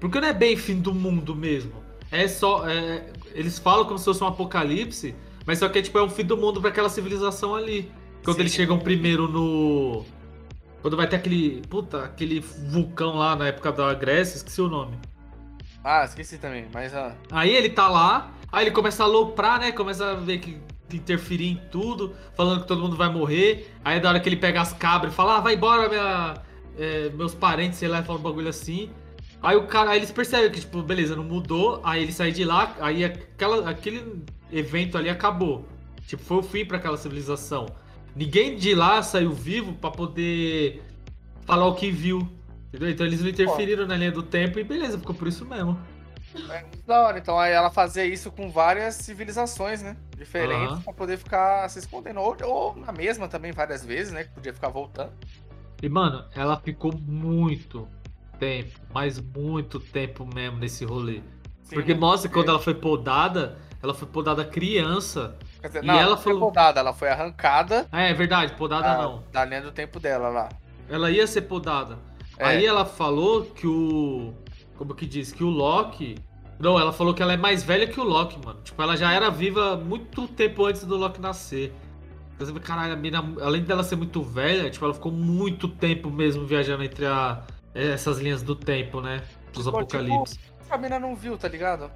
Porque 0.00 0.20
não 0.20 0.28
é 0.28 0.32
bem 0.32 0.56
fim 0.56 0.80
do 0.80 0.94
mundo 0.94 1.34
mesmo. 1.34 1.72
É 2.10 2.28
só. 2.28 2.68
é, 2.68 3.06
eles 3.34 3.58
falam 3.58 3.84
como 3.84 3.98
se 3.98 4.04
fosse 4.04 4.22
um 4.22 4.26
apocalipse, 4.26 5.14
mas 5.44 5.58
só 5.58 5.68
que 5.68 5.78
é 5.78 5.82
tipo 5.82 5.98
é 5.98 6.02
um 6.02 6.08
fim 6.08 6.24
do 6.24 6.36
mundo 6.36 6.60
pra 6.60 6.70
aquela 6.70 6.88
civilização 6.88 7.54
ali. 7.54 7.90
Quando 8.24 8.36
Sim. 8.36 8.42
eles 8.42 8.52
chegam 8.52 8.78
primeiro 8.78 9.28
no. 9.28 10.04
Quando 10.82 10.96
vai 10.96 11.08
ter 11.08 11.16
aquele. 11.16 11.62
Puta, 11.68 12.04
aquele 12.04 12.40
vulcão 12.40 13.16
lá 13.16 13.34
na 13.36 13.48
época 13.48 13.72
da 13.72 13.92
Grécia, 13.94 14.36
esqueci 14.36 14.60
o 14.60 14.68
nome. 14.68 14.96
Ah, 15.82 16.04
esqueci 16.04 16.38
também, 16.38 16.66
mas. 16.72 16.94
ah, 16.94 17.14
Aí 17.30 17.54
ele 17.54 17.70
tá 17.70 17.88
lá, 17.88 18.32
aí 18.50 18.64
ele 18.64 18.72
começa 18.72 19.02
a 19.02 19.06
aloprar, 19.06 19.60
né? 19.60 19.72
Começa 19.72 20.12
a 20.12 20.14
ver 20.14 20.38
que 20.38 20.58
que 20.88 20.96
interferir 20.96 21.48
em 21.48 21.60
tudo, 21.70 22.14
falando 22.34 22.62
que 22.62 22.68
todo 22.68 22.80
mundo 22.80 22.96
vai 22.96 23.08
morrer. 23.08 23.72
Aí 23.84 23.96
é 23.98 24.00
da 24.00 24.08
hora 24.08 24.20
que 24.20 24.28
ele 24.28 24.36
pega 24.36 24.60
as 24.60 24.72
cabras 24.72 25.12
e 25.12 25.16
fala, 25.16 25.36
ah, 25.38 25.40
vai 25.40 25.54
embora, 25.54 25.88
minha, 25.88 26.34
é, 26.78 27.10
meus 27.10 27.34
parentes, 27.34 27.78
sei 27.78 27.88
lá, 27.88 28.02
fala 28.02 28.18
um 28.18 28.22
bagulho 28.22 28.48
assim. 28.48 28.90
Aí 29.46 29.54
o 29.54 29.68
cara, 29.68 29.90
aí 29.92 30.00
eles 30.00 30.10
percebem 30.10 30.50
que, 30.50 30.58
tipo, 30.58 30.82
beleza, 30.82 31.14
não 31.14 31.22
mudou, 31.22 31.80
aí 31.84 32.02
ele 32.02 32.12
sai 32.12 32.32
de 32.32 32.44
lá, 32.44 32.74
aí 32.80 33.04
aquela, 33.04 33.70
aquele 33.70 34.24
evento 34.50 34.98
ali 34.98 35.08
acabou. 35.08 35.64
Tipo, 36.04 36.20
foi 36.24 36.38
o 36.38 36.42
fim 36.42 36.64
pra 36.64 36.78
aquela 36.78 36.96
civilização. 36.96 37.66
Ninguém 38.16 38.56
de 38.56 38.74
lá 38.74 39.00
saiu 39.04 39.30
vivo 39.30 39.72
pra 39.74 39.88
poder 39.88 40.82
falar 41.44 41.64
o 41.68 41.76
que 41.76 41.92
viu. 41.92 42.28
Entendeu? 42.66 42.90
Então 42.90 43.06
eles 43.06 43.22
não 43.22 43.28
interferiram 43.28 43.86
na 43.86 43.96
linha 43.96 44.10
do 44.10 44.24
tempo 44.24 44.58
e 44.58 44.64
beleza, 44.64 44.98
ficou 44.98 45.14
por 45.14 45.28
isso 45.28 45.44
mesmo. 45.44 45.78
É 46.50 46.62
muito 46.62 46.84
da 46.84 47.02
hora. 47.02 47.18
Então 47.20 47.38
aí 47.38 47.52
ela 47.52 47.70
fazia 47.70 48.04
isso 48.04 48.32
com 48.32 48.50
várias 48.50 48.96
civilizações, 48.96 49.80
né? 49.80 49.96
Diferentes, 50.16 50.72
Aham. 50.72 50.82
pra 50.82 50.92
poder 50.92 51.18
ficar 51.18 51.68
se 51.68 51.78
escondendo. 51.78 52.18
Ou, 52.18 52.36
ou 52.42 52.74
na 52.74 52.90
mesma 52.90 53.28
também, 53.28 53.52
várias 53.52 53.84
vezes, 53.84 54.12
né? 54.12 54.24
Que 54.24 54.30
podia 54.30 54.52
ficar 54.52 54.70
voltando. 54.70 55.12
E, 55.80 55.88
mano, 55.88 56.24
ela 56.34 56.58
ficou 56.58 56.92
muito 56.92 57.88
tempo, 58.38 58.78
mas 58.92 59.20
muito 59.20 59.78
tempo 59.80 60.26
mesmo 60.34 60.58
nesse 60.58 60.84
rolê. 60.84 61.20
Sim, 61.62 61.74
Porque 61.74 61.94
mostra 61.94 62.28
que 62.28 62.34
quando 62.34 62.46
é. 62.48 62.50
ela 62.50 62.58
foi 62.60 62.74
podada, 62.74 63.58
ela 63.82 63.92
foi 63.94 64.06
podada 64.08 64.44
criança. 64.44 65.36
Quer 65.60 65.66
dizer, 65.68 65.84
e 65.84 65.86
não, 65.86 65.94
ela 65.94 66.02
ela 66.02 66.16
foi 66.16 66.32
falou- 66.32 66.48
podada, 66.48 66.80
ela 66.80 66.92
foi 66.92 67.08
arrancada 67.08 67.86
Ah, 67.90 68.02
é 68.02 68.14
verdade, 68.14 68.52
podada 68.54 68.86
da, 68.88 69.02
não. 69.02 69.24
da 69.32 69.44
linha 69.44 69.62
do 69.62 69.72
tempo 69.72 69.98
dela 69.98 70.28
lá. 70.28 70.48
Ela 70.88 71.10
ia 71.10 71.26
ser 71.26 71.42
podada. 71.42 71.98
É. 72.38 72.44
Aí 72.44 72.66
ela 72.66 72.84
falou 72.84 73.44
que 73.46 73.66
o. 73.66 74.32
Como 74.76 74.94
que 74.94 75.06
diz? 75.06 75.32
Que 75.32 75.42
o 75.42 75.48
Loki. 75.50 76.16
Não, 76.58 76.78
ela 76.78 76.92
falou 76.92 77.12
que 77.14 77.22
ela 77.22 77.32
é 77.32 77.36
mais 77.36 77.62
velha 77.64 77.86
que 77.86 77.98
o 78.00 78.04
Loki, 78.04 78.38
mano. 78.44 78.60
Tipo, 78.62 78.80
ela 78.82 78.96
já 78.96 79.12
era 79.12 79.30
viva 79.30 79.76
muito 79.76 80.28
tempo 80.28 80.64
antes 80.66 80.84
do 80.84 80.96
Loki 80.96 81.20
nascer. 81.20 81.72
Caralho, 82.62 82.92
a 82.92 82.96
mina, 82.96 83.24
além 83.40 83.62
dela 83.62 83.82
ser 83.82 83.96
muito 83.96 84.22
velha, 84.22 84.68
tipo, 84.68 84.84
ela 84.84 84.92
ficou 84.92 85.10
muito 85.10 85.66
tempo 85.68 86.10
mesmo 86.10 86.44
viajando 86.46 86.84
entre 86.84 87.06
a, 87.06 87.42
essas 87.76 88.18
linhas 88.18 88.42
do 88.42 88.54
tempo, 88.54 89.00
né? 89.00 89.22
Dos 89.52 89.64
Ficou, 89.64 89.80
apocalipse. 89.80 90.38
A 90.70 90.76
mina 90.78 90.98
não 90.98 91.14
viu, 91.14 91.36
tá 91.38 91.48
ligado? 91.48 91.90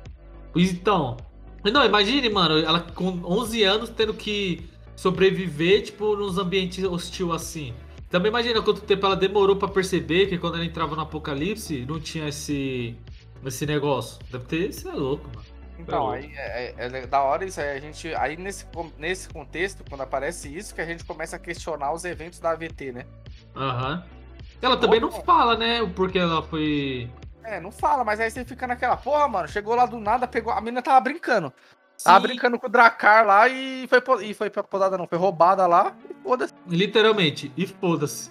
Então. 0.54 1.16
Não, 1.64 1.84
imagine, 1.84 2.28
mano, 2.30 2.58
ela 2.58 2.80
com 2.80 3.20
11 3.25 3.62
anos 3.64 3.90
tendo 3.90 4.14
que 4.14 4.68
sobreviver, 4.96 5.82
tipo, 5.82 6.16
nos 6.16 6.38
ambientes 6.38 6.82
hostil 6.84 7.32
assim. 7.32 7.75
Também 8.08 8.30
imagina 8.30 8.62
quanto 8.62 8.80
tempo 8.80 9.06
ela 9.06 9.16
demorou 9.16 9.56
pra 9.56 9.68
perceber 9.68 10.26
que 10.26 10.38
quando 10.38 10.56
ela 10.56 10.64
entrava 10.64 10.96
no 10.96 11.02
apocalipse 11.02 11.84
não 11.87 12.00
tinha 12.00 12.28
esse 12.28 12.96
esse 13.44 13.64
negócio. 13.66 14.18
Deve 14.30 14.44
ter, 14.44 14.68
isso 14.70 14.88
é 14.88 14.92
louco, 14.92 15.28
mano. 15.34 15.46
Então, 15.78 16.00
louco. 16.00 16.14
aí 16.14 16.30
é, 16.34 16.75
é- 16.76 16.99
é 16.99 17.06
da 17.06 17.22
hora 17.22 17.44
isso 17.44 17.60
aí. 17.60 17.76
A 17.76 17.80
gente. 17.80 18.14
Aí 18.14 18.37
nesse, 18.37 18.66
nesse 18.99 19.28
contexto, 19.28 19.84
quando 19.88 20.02
aparece 20.02 20.54
isso, 20.54 20.75
que 20.75 20.80
a 20.80 20.87
gente 20.87 21.04
começa 21.04 21.37
a 21.37 21.38
questionar 21.38 21.92
os 21.92 22.04
eventos 22.04 22.38
da 22.38 22.50
AVT, 22.50 22.92
né? 22.92 23.06
Aham. 23.56 24.04
Ela 24.62 24.76
também 24.76 25.00
não 25.00 25.10
fala, 25.10 25.56
né, 25.56 25.80
o 25.82 25.90
porquê 25.90 26.18
ela 26.18 26.42
foi 26.42 27.10
É, 27.42 27.58
não 27.60 27.70
fala, 27.72 28.04
mas 28.04 28.20
aí 28.20 28.30
você 28.30 28.44
fica 28.44 28.66
naquela, 28.66 28.96
porra, 28.96 29.26
mano, 29.26 29.48
chegou 29.48 29.74
lá 29.74 29.86
do 29.86 29.98
nada, 29.98 30.28
pegou. 30.28 30.52
A 30.52 30.60
menina 30.60 30.82
tava 30.82 31.00
brincando. 31.00 31.52
Tava 32.02 32.20
Sim. 32.20 32.26
brincando 32.28 32.58
com 32.58 32.66
o 32.66 32.70
Dracar 32.70 33.26
lá 33.26 33.48
e 33.48 33.86
foi, 33.88 34.24
e 34.26 34.34
foi 34.34 34.50
podada, 34.50 34.96
não, 34.96 35.06
foi 35.06 35.18
roubada 35.18 35.66
lá 35.66 35.94
e 36.08 36.14
foda-se. 36.22 36.52
literalmente, 36.66 37.52
e 37.56 37.66
foda-se. 37.66 38.30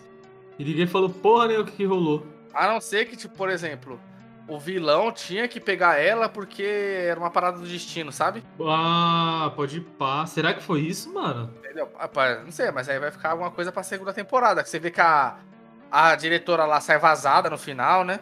E 0.58 0.64
ninguém 0.64 0.88
falou 0.88 1.10
porra 1.10 1.48
nem 1.48 1.60
o 1.60 1.66
que, 1.66 1.72
que 1.72 1.86
rolou. 1.86 2.26
A 2.54 2.68
não 2.68 2.82
ser 2.82 3.06
que, 3.06 3.16
tipo, 3.16 3.36
por 3.36 3.50
exemplo, 3.50 4.00
o 4.48 4.60
vilão 4.60 5.12
tinha 5.12 5.48
que 5.48 5.60
pegar 5.60 6.00
ela 6.02 6.28
porque 6.28 6.64
era 6.64 7.20
uma 7.20 7.30
parada 7.30 7.60
do 7.60 7.68
destino, 7.68 8.12
sabe? 8.12 8.44
Ah, 8.60 9.52
pode 9.56 9.78
ir 9.78 9.82
pá. 9.82 10.26
Será 10.26 10.54
que 10.54 10.64
foi 10.64 10.82
isso, 10.82 11.14
mano? 11.14 11.54
Entendeu? 11.60 11.88
Ah, 12.00 12.10
não 12.44 12.52
sei, 12.52 12.72
mas 12.72 12.90
aí 12.90 13.00
vai 13.00 13.12
ficar 13.12 13.32
alguma 13.32 13.52
coisa 13.52 13.72
pra 13.72 13.84
segunda 13.84 14.12
temporada. 14.12 14.64
Que 14.64 14.70
você 14.70 14.80
vê 14.80 14.90
que 14.90 15.00
a, 15.00 15.38
a 15.92 16.16
diretora 16.16 16.66
lá 16.66 16.80
sai 16.82 16.98
vazada 16.98 17.50
no 17.50 17.58
final, 17.58 18.04
né? 18.04 18.20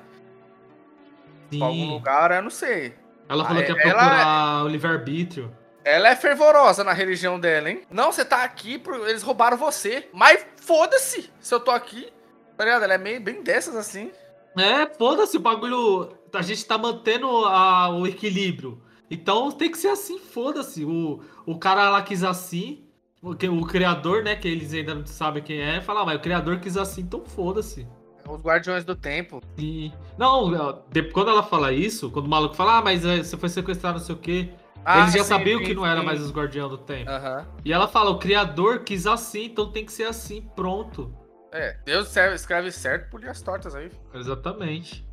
Sim. 1.52 1.60
Pra 1.60 1.68
algum 1.68 1.90
lugar, 1.94 2.32
eu 2.32 2.42
não 2.42 2.50
sei. 2.50 2.94
Ela 3.30 3.46
falou 3.46 3.64
que 3.64 3.72
ia 3.72 3.78
ela- 3.82 3.92
procurar 3.92 4.64
o 4.64 4.68
livre-arbítrio. 4.68 5.56
Ela 5.84 6.10
é 6.10 6.16
fervorosa 6.16 6.84
na 6.84 6.92
religião 6.92 7.40
dela, 7.40 7.70
hein? 7.70 7.82
Não, 7.90 8.12
você 8.12 8.26
tá 8.26 8.44
aqui, 8.44 8.78
por... 8.78 9.08
eles 9.08 9.24
roubaram 9.24 9.56
você. 9.56 10.10
Mas 10.14 10.46
foda-se 10.58 11.30
se 11.40 11.54
eu 11.54 11.60
tô 11.62 11.72
aqui. 11.72 12.12
Tá 12.58 12.66
ligado? 12.66 12.84
Ela 12.84 12.96
é 12.96 12.98
meio 12.98 13.22
bem 13.22 13.42
dessas 13.42 13.76
assim. 13.76 14.12
É, 14.58 14.86
foda-se, 14.98 15.38
o 15.38 15.40
bagulho. 15.40 16.18
A 16.34 16.42
gente 16.42 16.66
tá 16.66 16.78
mantendo 16.78 17.28
a- 17.46 17.90
o 17.90 18.06
equilíbrio. 18.06 18.82
Então 19.10 19.50
tem 19.52 19.72
que 19.72 19.78
ser 19.78 19.88
assim, 19.90 20.20
foda-se. 20.20 20.84
O, 20.84 21.22
o 21.46 21.58
cara 21.58 21.90
lá 21.90 22.02
quis 22.02 22.24
assim. 22.24 22.84
O, 23.22 23.34
que- 23.36 23.50
o 23.50 23.62
criador, 23.66 24.24
né? 24.24 24.36
Que 24.36 24.48
eles 24.48 24.74
ainda 24.74 24.94
não 24.96 25.06
sabem 25.06 25.42
quem 25.44 25.60
é, 25.60 25.82
fala, 25.82 26.02
ah, 26.02 26.06
mas 26.06 26.18
o 26.18 26.20
criador 26.22 26.60
quis 26.60 26.78
assim, 26.78 27.02
então 27.02 27.24
foda-se. 27.26 27.88
Os 28.28 28.42
Guardiões 28.42 28.84
do 28.84 28.96
Tempo. 28.96 29.42
E. 29.58 29.92
Não, 30.18 30.84
de- 30.92 31.04
quando 31.12 31.30
ela 31.32 31.42
fala 31.44 31.72
isso, 31.72 32.12
quando 32.12 32.26
o 32.26 32.30
maluco 32.30 32.56
fala, 32.56 32.78
ah, 32.78 32.82
mas 32.82 33.06
é, 33.06 33.18
você 33.24 33.38
foi 33.38 33.50
sequestrado, 33.50 34.00
não 34.00 34.06
sei 34.06 34.16
o 34.16 34.18
quê. 34.18 34.50
Ah, 34.86 35.00
eles 35.02 35.14
já 35.14 35.24
sim, 35.24 35.30
sabiam 35.30 35.60
sim, 35.60 35.66
que 35.66 35.74
não 35.74 35.86
era 35.86 36.00
sim. 36.00 36.06
mais 36.06 36.22
os 36.22 36.32
Guardiões 36.32 36.70
do 36.70 36.78
Tempo. 36.78 37.10
Aham. 37.10 37.46
E 37.66 37.74
ela 37.74 37.88
fala, 37.88 38.10
o 38.12 38.20
criador 38.20 38.80
quis 38.84 39.08
assim, 39.08 39.46
então 39.46 39.72
tem 39.72 39.86
que 39.86 39.92
ser 39.92 40.04
assim, 40.06 40.42
pronto. 40.56 41.14
É, 41.52 41.78
Deus 41.86 42.16
escreve 42.16 42.72
certo 42.72 43.10
por 43.10 43.20
dias 43.22 43.42
tortas 43.42 43.74
aí. 43.76 43.90
Exatamente. 44.14 45.06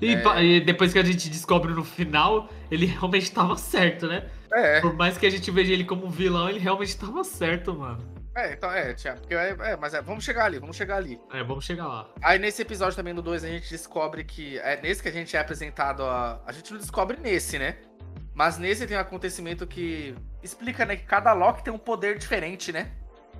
E, 0.00 0.14
É. 0.14 0.44
e 0.44 0.60
depois 0.60 0.92
que 0.92 0.98
a 0.98 1.04
gente 1.04 1.28
descobre 1.28 1.72
no 1.72 1.82
final, 1.84 2.48
ele 2.70 2.86
realmente 2.86 3.22
estava 3.24 3.56
certo, 3.56 4.06
né? 4.06 4.28
É, 4.58 4.80
Por 4.80 4.94
mais 4.94 5.16
que 5.16 5.26
a 5.26 5.30
gente 5.30 5.50
veja 5.50 5.72
ele 5.72 5.84
como 5.84 6.08
vilão, 6.10 6.48
ele 6.48 6.58
realmente 6.58 6.88
estava 6.88 7.22
certo, 7.24 7.74
mano. 7.74 8.02
é, 8.34 8.52
então 8.52 8.70
é, 8.70 8.94
tia, 8.94 9.14
porque 9.14 9.34
é, 9.34 9.56
é, 9.60 9.76
mas 9.76 9.94
é, 9.94 10.02
vamos 10.02 10.24
chegar 10.24 10.44
ali, 10.46 10.58
vamos 10.58 10.76
chegar 10.76 10.96
ali. 10.96 11.20
É, 11.32 11.42
vamos 11.42 11.64
chegar 11.64 11.86
lá. 11.86 12.08
Aí 12.22 12.38
nesse 12.38 12.62
episódio 12.62 12.96
também 12.96 13.14
do 13.14 13.22
2 13.22 13.44
a 13.44 13.48
gente 13.48 13.68
descobre 13.70 14.24
que. 14.24 14.58
É 14.58 14.80
nesse 14.80 15.02
que 15.02 15.08
a 15.08 15.12
gente 15.12 15.36
é 15.36 15.40
apresentado 15.40 16.02
a. 16.04 16.40
A 16.46 16.52
gente 16.52 16.72
não 16.72 16.78
descobre 16.78 17.16
nesse, 17.20 17.58
né? 17.58 17.76
Mas 18.34 18.56
nesse 18.56 18.86
tem 18.86 18.96
um 18.96 19.00
acontecimento 19.00 19.66
que 19.66 20.14
explica, 20.42 20.86
né, 20.86 20.94
que 20.94 21.02
cada 21.02 21.32
Loki 21.32 21.64
tem 21.64 21.72
um 21.72 21.78
poder 21.78 22.16
diferente, 22.18 22.70
né? 22.70 22.92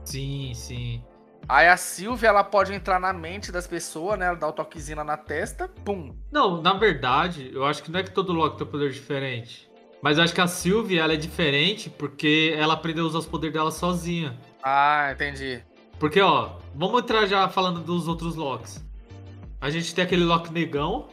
Sim, 0.04 0.52
sim. 0.54 1.04
Aí 1.48 1.68
a 1.68 1.76
Sylvia, 1.76 2.28
ela 2.30 2.42
pode 2.42 2.74
entrar 2.74 2.98
na 2.98 3.12
mente 3.12 3.52
das 3.52 3.66
pessoas, 3.66 4.18
né? 4.18 4.26
Ela 4.26 4.36
dá 4.36 4.48
o 4.48 4.52
toquezinho 4.52 4.98
lá 4.98 5.04
na 5.04 5.16
testa, 5.16 5.68
pum. 5.84 6.14
Não, 6.32 6.60
na 6.60 6.74
verdade, 6.74 7.50
eu 7.54 7.64
acho 7.64 7.82
que 7.82 7.90
não 7.90 8.00
é 8.00 8.02
que 8.02 8.10
todo 8.10 8.32
Loki 8.32 8.58
tem 8.58 8.66
um 8.66 8.70
poder 8.70 8.90
diferente. 8.90 9.67
Mas 10.00 10.16
eu 10.16 10.24
acho 10.24 10.34
que 10.34 10.40
a 10.40 10.46
Sylvie, 10.46 10.98
ela 10.98 11.14
é 11.14 11.16
diferente 11.16 11.90
porque 11.90 12.54
ela 12.56 12.74
aprendeu 12.74 13.04
a 13.04 13.08
usar 13.08 13.18
os 13.18 13.26
poderes 13.26 13.54
dela 13.54 13.70
sozinha. 13.70 14.38
Ah, 14.62 15.10
entendi. 15.12 15.62
Porque, 15.98 16.20
ó, 16.20 16.50
vamos 16.74 17.02
entrar 17.02 17.26
já 17.26 17.48
falando 17.48 17.80
dos 17.80 18.06
outros 18.06 18.36
Locks. 18.36 18.84
A 19.60 19.70
gente 19.70 19.92
tem 19.94 20.04
aquele 20.04 20.24
Loki 20.24 20.52
negão. 20.52 21.08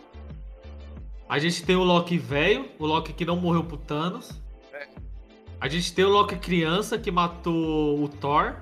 A 1.27 1.39
gente 1.39 1.63
tem 1.65 1.75
o 1.75 1.84
Loki 1.84 2.18
velho, 2.18 2.70
o 2.77 2.86
Loki 2.86 3.12
que 3.12 3.25
não 3.25 3.36
morreu 3.36 3.63
pro 3.63 3.77
Thanos. 3.77 4.39
A 5.60 5.68
gente 5.68 5.94
tem 5.94 6.06
o 6.06 6.10
Loki 6.10 6.36
criança 6.36 7.00
que 7.00 7.10
matou 7.10 8.04
o 8.04 8.08
Thor. 8.08 8.58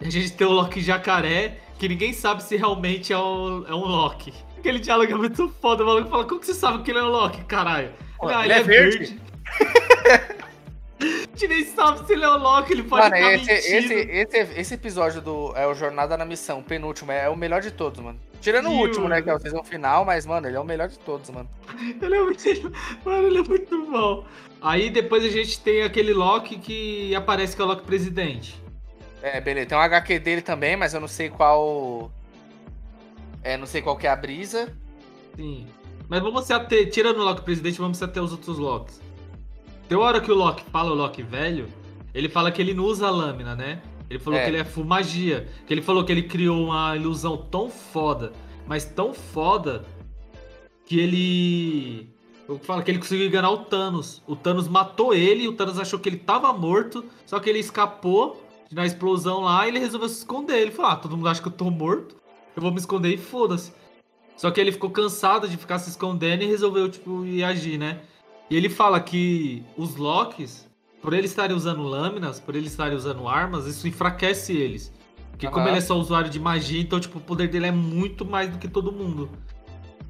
A 0.00 0.10
gente 0.10 0.32
tem 0.32 0.44
o 0.44 0.50
Loki 0.50 0.80
jacaré, 0.80 1.60
que 1.78 1.88
ninguém 1.88 2.12
sabe 2.12 2.42
se 2.42 2.56
realmente 2.56 3.12
é 3.12 3.18
um, 3.18 3.64
é 3.68 3.72
um 3.72 3.84
Loki. 3.84 4.34
Aquele 4.58 4.80
diálogo 4.80 5.12
é 5.12 5.14
muito 5.14 5.48
foda, 5.48 5.84
o 5.84 5.86
maluco 5.86 6.10
fala, 6.10 6.24
como 6.24 6.40
que 6.40 6.46
você 6.46 6.54
sabe 6.54 6.82
que 6.82 6.90
ele 6.90 6.98
é 6.98 7.04
um 7.04 7.08
Loki, 7.08 7.44
caralho? 7.44 7.92
Pô, 8.22 8.28
Ah, 8.28 8.44
ele 8.44 8.52
é 8.52 8.62
verde. 8.62 9.20
a 11.00 11.04
gente 11.04 11.48
nem 11.48 11.64
sabe 11.64 12.06
se 12.06 12.12
ele 12.12 12.22
é 12.24 12.30
um 12.30 12.38
Loki, 12.38 12.72
ele 12.72 12.84
pode 12.84 13.10
Mano, 13.10 13.16
estar 13.16 13.32
esse, 13.34 13.50
esse, 13.74 13.94
mentindo. 13.94 14.10
esse, 14.12 14.60
esse 14.60 14.74
episódio 14.74 15.20
do 15.20 15.52
é 15.56 15.66
o 15.66 15.74
Jornada 15.74 16.16
na 16.16 16.24
Missão, 16.24 16.60
o 16.60 16.62
penúltimo, 16.62 17.10
é 17.10 17.28
o 17.28 17.34
melhor 17.36 17.60
de 17.60 17.72
todos, 17.72 17.98
mano. 17.98 18.20
Tirando 18.40 18.66
o 18.66 18.70
Sim, 18.70 18.78
último, 18.80 19.08
né, 19.08 19.16
mano. 19.16 19.24
que 19.24 19.30
é 19.30 19.34
o 19.34 19.40
season 19.40 19.64
final, 19.64 20.04
mas, 20.04 20.24
mano, 20.24 20.46
ele 20.46 20.56
é 20.56 20.60
o 20.60 20.64
melhor 20.64 20.88
de 20.88 20.98
todos, 21.00 21.30
mano. 21.30 21.48
Ele 22.00 22.14
é 22.14 22.22
muito. 22.22 22.72
Mano, 23.04 23.26
ele 23.26 23.38
é 23.38 23.42
muito 23.42 23.86
bom. 23.90 24.24
Aí 24.60 24.88
depois 24.88 25.24
a 25.24 25.28
gente 25.28 25.58
tem 25.60 25.82
aquele 25.82 26.12
Loki 26.12 26.58
que 26.58 27.12
aparece 27.16 27.56
que 27.56 27.62
é 27.62 27.64
o 27.64 27.68
Loki 27.68 27.82
presidente. 27.84 28.54
É, 29.20 29.40
beleza. 29.40 29.66
Tem 29.70 29.78
um 29.78 29.80
HQ 29.80 30.18
dele 30.20 30.42
também, 30.42 30.76
mas 30.76 30.94
eu 30.94 31.00
não 31.00 31.08
sei 31.08 31.28
qual. 31.28 32.12
É, 33.42 33.56
não 33.56 33.66
sei 33.66 33.82
qual 33.82 33.96
que 33.96 34.06
é 34.06 34.10
a 34.10 34.14
brisa. 34.16 34.72
Sim. 35.34 35.66
Mas 36.08 36.22
vamos 36.22 36.44
se 36.44 36.52
ater, 36.52 36.90
tirando 36.90 37.18
o 37.18 37.24
Loki 37.24 37.42
presidente, 37.42 37.78
vamos 37.78 37.98
se 37.98 38.04
ater 38.04 38.22
os 38.22 38.32
outros 38.32 38.58
Locks. 38.58 39.00
Tem 39.88 39.96
hora 39.96 40.20
que 40.20 40.30
o 40.30 40.34
Loki 40.34 40.64
fala, 40.70 40.90
o 40.90 40.94
Loki 40.94 41.22
velho, 41.22 41.66
ele 42.14 42.28
fala 42.28 42.50
que 42.50 42.60
ele 42.60 42.74
não 42.74 42.84
usa 42.84 43.06
a 43.06 43.10
lâmina, 43.10 43.54
né? 43.54 43.82
Ele 44.10 44.18
falou 44.18 44.38
É. 44.38 44.42
que 44.44 44.50
ele 44.50 44.58
é 44.58 44.64
full 44.64 44.84
magia. 44.84 45.48
Que 45.66 45.72
ele 45.72 45.80
falou 45.82 46.04
que 46.04 46.12
ele 46.12 46.22
criou 46.22 46.64
uma 46.66 46.94
ilusão 46.96 47.36
tão 47.36 47.70
foda, 47.70 48.32
mas 48.66 48.84
tão 48.84 49.14
foda, 49.14 49.84
que 50.84 50.98
ele. 51.00 52.08
Eu 52.48 52.58
falo 52.58 52.82
que 52.82 52.90
ele 52.90 52.98
conseguiu 52.98 53.26
enganar 53.26 53.50
o 53.50 53.58
Thanos. 53.58 54.22
O 54.26 54.36
Thanos 54.36 54.68
matou 54.68 55.14
ele, 55.14 55.48
o 55.48 55.52
Thanos 55.54 55.78
achou 55.78 55.98
que 55.98 56.08
ele 56.08 56.18
tava 56.18 56.52
morto, 56.52 57.04
só 57.24 57.38
que 57.40 57.48
ele 57.48 57.60
escapou 57.60 58.42
na 58.70 58.84
explosão 58.84 59.40
lá 59.40 59.64
e 59.64 59.70
ele 59.70 59.78
resolveu 59.78 60.08
se 60.08 60.18
esconder. 60.18 60.58
Ele 60.60 60.70
falou: 60.70 60.90
Ah, 60.90 60.96
todo 60.96 61.16
mundo 61.16 61.28
acha 61.28 61.40
que 61.40 61.48
eu 61.48 61.52
tô 61.52 61.70
morto, 61.70 62.16
eu 62.54 62.60
vou 62.60 62.70
me 62.70 62.78
esconder 62.78 63.14
e 63.14 63.16
foda-se. 63.16 63.72
Só 64.36 64.50
que 64.50 64.60
ele 64.60 64.72
ficou 64.72 64.90
cansado 64.90 65.48
de 65.48 65.56
ficar 65.56 65.78
se 65.78 65.90
escondendo 65.90 66.42
e 66.42 66.46
resolveu, 66.46 66.88
tipo, 66.88 67.24
ir 67.24 67.44
agir, 67.44 67.78
né? 67.78 68.00
E 68.50 68.56
ele 68.56 68.68
fala 68.68 69.00
que 69.00 69.62
os 69.76 69.96
Locks, 69.96 70.68
por 71.00 71.12
eles 71.14 71.30
estarem 71.30 71.56
usando 71.56 71.82
lâminas, 71.82 72.40
por 72.40 72.54
eles 72.54 72.70
estarem 72.72 72.96
usando 72.96 73.26
armas, 73.28 73.66
isso 73.66 73.86
enfraquece 73.86 74.52
eles. 74.56 74.92
Porque 75.30 75.46
como 75.46 75.60
Aham. 75.60 75.68
ele 75.70 75.78
é 75.78 75.80
só 75.80 75.96
usuário 75.96 76.30
de 76.30 76.38
magia, 76.38 76.80
então, 76.80 77.00
tipo, 77.00 77.18
o 77.18 77.20
poder 77.20 77.48
dele 77.48 77.66
é 77.66 77.70
muito 77.72 78.24
mais 78.24 78.50
do 78.50 78.58
que 78.58 78.68
todo 78.68 78.92
mundo. 78.92 79.30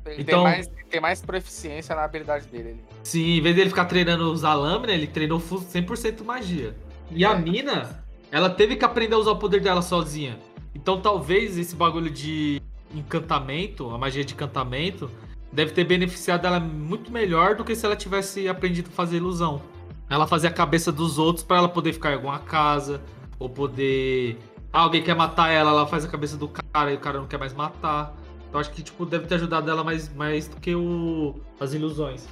Ele 0.04 0.22
Então- 0.22 0.42
tem, 0.44 0.52
mais, 0.52 0.70
tem 0.90 1.00
mais 1.00 1.22
proficiência 1.22 1.94
na 1.94 2.02
habilidade 2.04 2.46
dele. 2.48 2.70
ali. 2.70 2.80
Sim, 3.04 3.36
em 3.36 3.40
vez 3.40 3.54
dele 3.54 3.70
ficar 3.70 3.84
treinando 3.84 4.30
usar 4.32 4.54
lâmina, 4.54 4.92
ele 4.92 5.06
treinou 5.06 5.38
full 5.38 5.60
100% 5.60 6.24
magia. 6.24 6.74
E 7.10 7.24
a 7.24 7.32
É. 7.32 7.38
mina, 7.38 8.02
ela 8.30 8.50
teve 8.50 8.74
que 8.76 8.84
aprender 8.84 9.14
a 9.14 9.18
usar 9.18 9.30
o 9.30 9.36
poder 9.36 9.60
dela 9.60 9.80
sozinha. 9.82 10.38
Então 10.74 11.00
talvez 11.00 11.56
esse 11.58 11.76
bagulho 11.76 12.10
de 12.10 12.60
encantamento, 12.94 13.90
a 13.90 13.98
magia 13.98 14.24
de 14.24 14.34
encantamento, 14.34 15.10
deve 15.52 15.72
ter 15.72 15.84
beneficiado 15.84 16.46
ela 16.46 16.60
muito 16.60 17.12
melhor 17.12 17.54
do 17.54 17.64
que 17.64 17.74
se 17.74 17.84
ela 17.84 17.96
tivesse 17.96 18.48
aprendido 18.48 18.88
a 18.90 18.92
fazer 18.92 19.16
ilusão. 19.16 19.62
Ela 20.08 20.26
fazia 20.26 20.50
a 20.50 20.52
cabeça 20.52 20.92
dos 20.92 21.18
outros 21.18 21.44
pra 21.44 21.58
ela 21.58 21.68
poder 21.68 21.92
ficar 21.92 22.10
em 22.10 22.14
alguma 22.14 22.38
casa, 22.38 23.02
ou 23.38 23.48
poder. 23.48 24.38
Ah, 24.72 24.82
alguém 24.82 25.02
quer 25.02 25.14
matar 25.14 25.50
ela, 25.50 25.70
ela 25.70 25.86
faz 25.86 26.04
a 26.04 26.08
cabeça 26.08 26.36
do 26.36 26.48
cara 26.48 26.92
e 26.92 26.96
o 26.96 27.00
cara 27.00 27.18
não 27.18 27.26
quer 27.26 27.38
mais 27.38 27.52
matar. 27.52 28.14
Então 28.48 28.60
acho 28.60 28.70
que 28.70 28.82
tipo, 28.82 29.06
deve 29.06 29.26
ter 29.26 29.36
ajudado 29.36 29.70
ela 29.70 29.82
mais, 29.82 30.12
mais 30.14 30.46
do 30.46 30.56
que 30.56 30.74
o... 30.74 31.34
as 31.58 31.72
ilusões. 31.72 32.28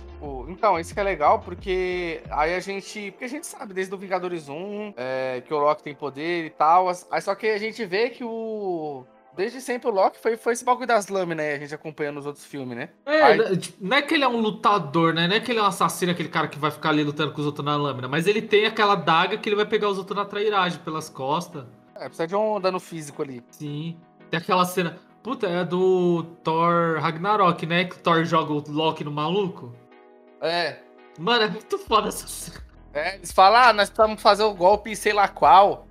Então, 0.49 0.79
isso 0.79 0.93
que 0.93 1.01
é 1.01 1.03
legal, 1.03 1.41
porque 1.41 2.21
aí 2.31 2.55
a 2.55 2.61
gente. 2.61 3.11
Porque 3.13 3.25
a 3.25 3.29
gente 3.29 3.47
sabe 3.47 3.73
desde 3.73 3.95
o 3.95 3.97
Vingadores 3.97 4.49
1 4.49 4.95
é, 4.97 5.43
que 5.47 5.55
o 5.55 5.59
Loki 5.59 5.83
tem 5.83 5.95
poder 5.95 6.45
e 6.45 6.51
tal. 6.51 6.89
Aí 7.11 7.23
só 7.23 7.35
que 7.35 7.47
a 7.47 7.59
gente 7.59 7.85
vê 7.87 8.11
que 8.11 8.23
o. 8.23 9.07
Desde 9.37 9.61
sempre 9.61 9.89
o 9.89 9.93
Loki 9.93 10.19
foi, 10.19 10.37
foi 10.37 10.53
esse 10.53 10.65
bagulho 10.65 10.87
das 10.87 11.09
lâminas 11.09 11.47
aí, 11.47 11.55
a 11.55 11.59
gente 11.59 11.75
acompanhando 11.75 12.19
os 12.19 12.27
outros 12.27 12.45
filmes, 12.45 12.77
né? 12.77 12.89
É, 13.07 13.23
Aí- 13.23 13.39
né, 13.39 13.57
tipo, 13.57 13.79
não 13.85 13.97
é 13.97 14.03
que 14.03 14.15
ele 14.15 14.25
é 14.25 14.29
um 14.29 14.41
lutador, 14.41 15.15
né? 15.15 15.29
Não 15.29 15.37
é 15.37 15.41
que 15.41 15.53
ele 15.53 15.61
é 15.61 15.63
um 15.63 15.67
assassino, 15.67 16.13
aquele 16.13 16.29
cara 16.29 16.49
que 16.49 16.59
vai 16.59 16.71
ficar 16.71 16.91
ali 16.91 17.05
lutando 17.05 17.33
com 17.33 17.41
os 17.41 17.47
outros 17.47 17.65
na 17.65 17.77
lâmina. 17.77 18.09
Mas 18.09 18.27
ele 18.27 18.43
tem 18.43 18.67
aquela 18.67 18.95
daga 18.97 19.39
que 19.39 19.49
ele 19.49 19.57
vai 19.57 19.67
pegar 19.67 19.89
os 19.89 19.99
outros 19.99 20.17
na 20.17 20.25
trairagem 20.25 20.81
pelas 20.81 21.09
costas. 21.09 21.65
É, 21.95 22.01
precisa 22.07 22.27
de 22.27 22.35
um 22.35 22.61
dano 22.61 22.81
físico 22.81 23.23
ali. 23.23 23.43
Sim. 23.51 23.97
Tem 24.31 24.39
aquela 24.39 24.65
cena. 24.65 24.99
Puta, 25.23 25.47
é 25.47 25.65
do 25.65 26.25
Thor 26.43 26.99
Ragnarok, 27.01 27.67
né? 27.67 27.85
Que 27.85 27.97
o 27.97 27.99
Thor 27.99 28.25
joga 28.25 28.53
o 28.53 28.65
Loki 28.69 29.05
no 29.05 29.13
maluco. 29.13 29.75
É. 30.41 30.79
Mano, 31.19 31.45
é 31.45 31.49
muito 31.49 31.79
foda 31.79 32.09
essa 32.09 32.27
cena. 32.27 32.59
É, 32.93 33.17
eles 33.17 33.31
falam, 33.31 33.61
ah, 33.61 33.73
nós 33.73 33.89
precisamos 33.91 34.21
fazer 34.21 34.43
o 34.43 34.55
golpe 34.55 34.97
sei 34.97 35.13
lá 35.13 35.29
qual. 35.29 35.87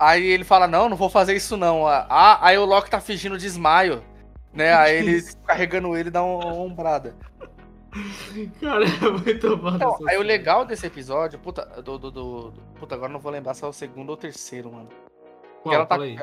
Aí 0.00 0.24
ele 0.26 0.44
fala, 0.44 0.66
não, 0.66 0.88
não 0.88 0.96
vou 0.96 1.10
fazer 1.10 1.36
isso 1.36 1.58
não. 1.58 1.86
Ah, 1.86 2.38
aí 2.40 2.56
o 2.56 2.64
Loki 2.64 2.88
tá 2.90 3.00
fingindo 3.02 3.36
desmaio. 3.36 4.02
Né? 4.52 4.72
Aí 4.74 4.96
ele 4.96 5.22
carregando 5.46 5.94
ele 5.94 6.10
dá 6.10 6.22
uma 6.22 6.54
ombrada. 6.54 7.14
Cara, 8.60 8.84
é 8.84 9.10
muito 9.10 9.58
foda 9.58 9.76
Então, 9.76 9.98
aí 10.08 10.16
o 10.16 10.22
legal 10.22 10.64
desse 10.64 10.86
episódio, 10.86 11.38
puta, 11.38 11.66
do, 11.82 11.98
do, 11.98 12.10
do- 12.10 12.50
do- 12.50 12.62
Puta, 12.78 12.94
agora 12.94 13.12
não 13.12 13.20
vou 13.20 13.30
lembrar 13.30 13.52
se 13.52 13.62
é 13.64 13.66
o 13.66 13.72
segundo 13.72 14.08
ou 14.10 14.14
o 14.14 14.18
terceiro, 14.18 14.72
mano. 14.72 14.88
que 14.88 14.94
Qual? 15.64 15.74
ela 15.74 15.84
tá, 15.86 15.96
aí. 15.96 16.16